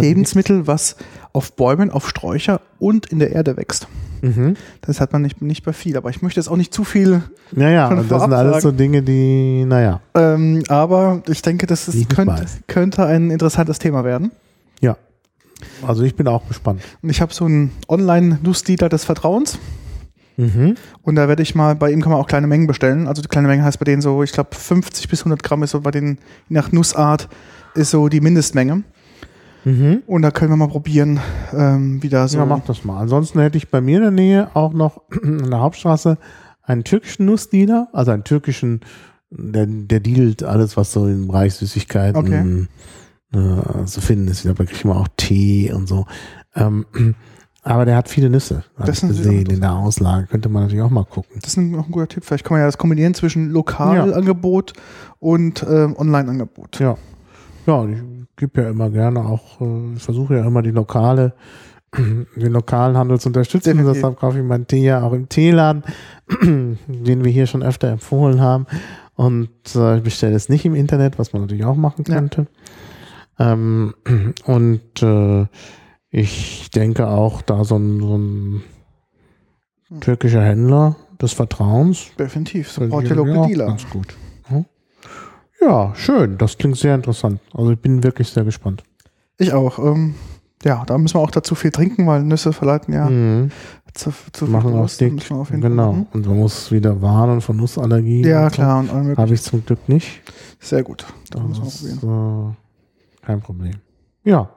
[0.01, 0.97] Lebensmittel, was
[1.33, 3.89] auf Bäumen, auf Sträucher und in der Erde wächst.
[4.21, 4.55] Mhm.
[4.83, 7.23] Das hat man nicht, nicht bei viel, aber ich möchte jetzt auch nicht zu viel.
[7.57, 11.67] Ja, ja, Schon und das sind alles so Dinge, die, naja, Ähm, aber ich denke,
[11.67, 14.33] das ist, könnte, könnte ein interessantes Thema werden.
[14.81, 14.97] ja.
[15.85, 16.83] Also ich bin auch gespannt.
[17.03, 19.59] Und ich habe so einen Online-Nussdealer des Vertrauens.
[20.39, 20.77] Mhm.
[21.03, 23.09] Und da werde ich mal, bei ihm kann man auch kleine Mengen bestellen.
[23.09, 25.73] Also die kleine Menge heißt bei denen so, ich glaube 50 bis 100 Gramm ist
[25.73, 26.19] so bei denen,
[26.49, 27.29] je nach Nussart,
[27.75, 28.85] ist so die Mindestmenge.
[29.65, 30.05] Mhm.
[30.07, 31.19] Und da können wir mal probieren,
[31.53, 32.39] ähm, wie da so.
[32.39, 33.01] Ja, mach das mal.
[33.01, 36.19] Ansonsten hätte ich bei mir in der Nähe auch noch an der Hauptstraße
[36.63, 38.81] einen türkischen Nussdealer, also einen türkischen,
[39.31, 42.69] der, der dealt alles, was so im Bereich Süßigkeiten
[43.33, 44.39] äh, zu finden ist.
[44.39, 46.07] Ich glaube, da kriegt man auch Tee und so.
[46.55, 46.87] Ähm,
[47.69, 50.27] aber der hat viele Nüsse, Das ist gesehen in der Auslage.
[50.27, 51.39] Könnte man natürlich auch mal gucken.
[51.41, 52.25] Das ist ein, auch ein guter Tipp.
[52.25, 54.73] Vielleicht kann man ja das kombinieren zwischen Lokalangebot
[55.21, 56.81] und ähm, Online-Angebot.
[56.81, 56.97] Ja.
[57.67, 57.99] Ja, ich
[58.37, 61.35] gebe ja immer gerne auch, äh, ich versuche ja immer die lokale,
[61.97, 63.71] den lokalen Handel zu unterstützen.
[63.77, 63.95] Definitiv.
[63.95, 65.83] deshalb kaufe ich meinen Tee ja auch im Teeladen,
[66.43, 68.67] den wir hier schon öfter empfohlen haben.
[69.15, 72.15] Und äh, ich bestelle es nicht im Internet, was man natürlich auch machen Ja.
[72.15, 72.47] könnte.
[73.39, 73.95] Ähm,
[74.47, 75.47] und äh,
[76.11, 78.63] ich denke auch, da so ein, so ein
[79.89, 80.01] Hm.
[80.01, 82.71] türkischer Händler des Vertrauens Definitiv.
[82.71, 83.67] Support your local dealer.
[83.69, 84.15] Ganz gut.
[84.51, 84.65] Ja.
[85.61, 86.37] Ja, schön.
[86.39, 87.41] Das klingt sehr interessant.
[87.55, 88.83] Also ich bin wirklich sehr gespannt.
[89.39, 89.79] Ich auch.
[89.79, 90.15] Ähm,
[90.63, 93.51] ja, da müssen wir auch dazu viel trinken, weil Nüsse verleiten ja Mhm.
[93.95, 95.01] zu, zu viel Machen auch Durst.
[95.01, 95.13] Dick.
[95.15, 95.93] müssen wir auf jeden Fall Genau.
[95.93, 96.07] machen.
[96.13, 98.23] Und man muss wieder warnen von Nussallergie.
[98.27, 98.55] Ja, so.
[98.57, 98.81] klar.
[98.81, 99.17] Und.
[99.17, 100.21] Habe ich zum Glück nicht.
[100.61, 101.07] Sehr gut.
[101.31, 102.53] Da müssen wir Das probieren.
[102.53, 103.75] ist äh, kein Problem.
[104.25, 104.51] Ja,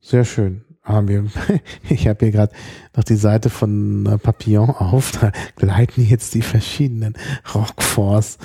[0.00, 0.63] sehr schön.
[1.88, 2.52] Ich habe hier gerade
[2.96, 5.12] noch die Seite von äh, Papillon auf.
[5.12, 7.14] Da gleiten jetzt die verschiedenen
[7.54, 8.38] Rockforce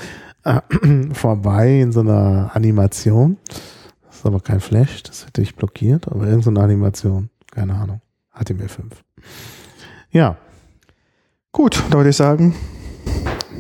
[0.46, 0.62] äh,
[1.14, 3.38] vorbei in so einer Animation.
[4.08, 7.30] Das ist aber kein Flash, das hätte ich blockiert, aber irgendeine Animation.
[7.52, 8.02] Keine Ahnung.
[8.38, 8.84] HTML5.
[10.12, 10.38] Ja,
[11.52, 12.54] Gut, da würde ich sagen,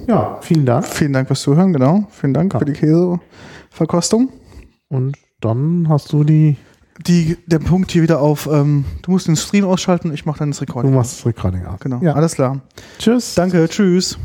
[0.07, 0.85] ja, vielen Dank.
[0.85, 2.07] vielen Dank fürs Zuhören, genau.
[2.11, 2.59] Vielen Dank Ja.
[2.59, 4.29] für die Käseverkostung.
[4.89, 6.55] Und dann hast du die,
[7.07, 10.49] Die, der Punkt hier wieder auf, ähm, du musst den Stream ausschalten, ich mache dann
[10.51, 10.93] das du Recording.
[10.93, 11.79] machst das Recording ab.
[11.79, 12.13] Genau, Ja.
[12.13, 12.59] alles klar.
[12.99, 13.35] Tschüss.
[13.35, 14.17] Danke, tschüss.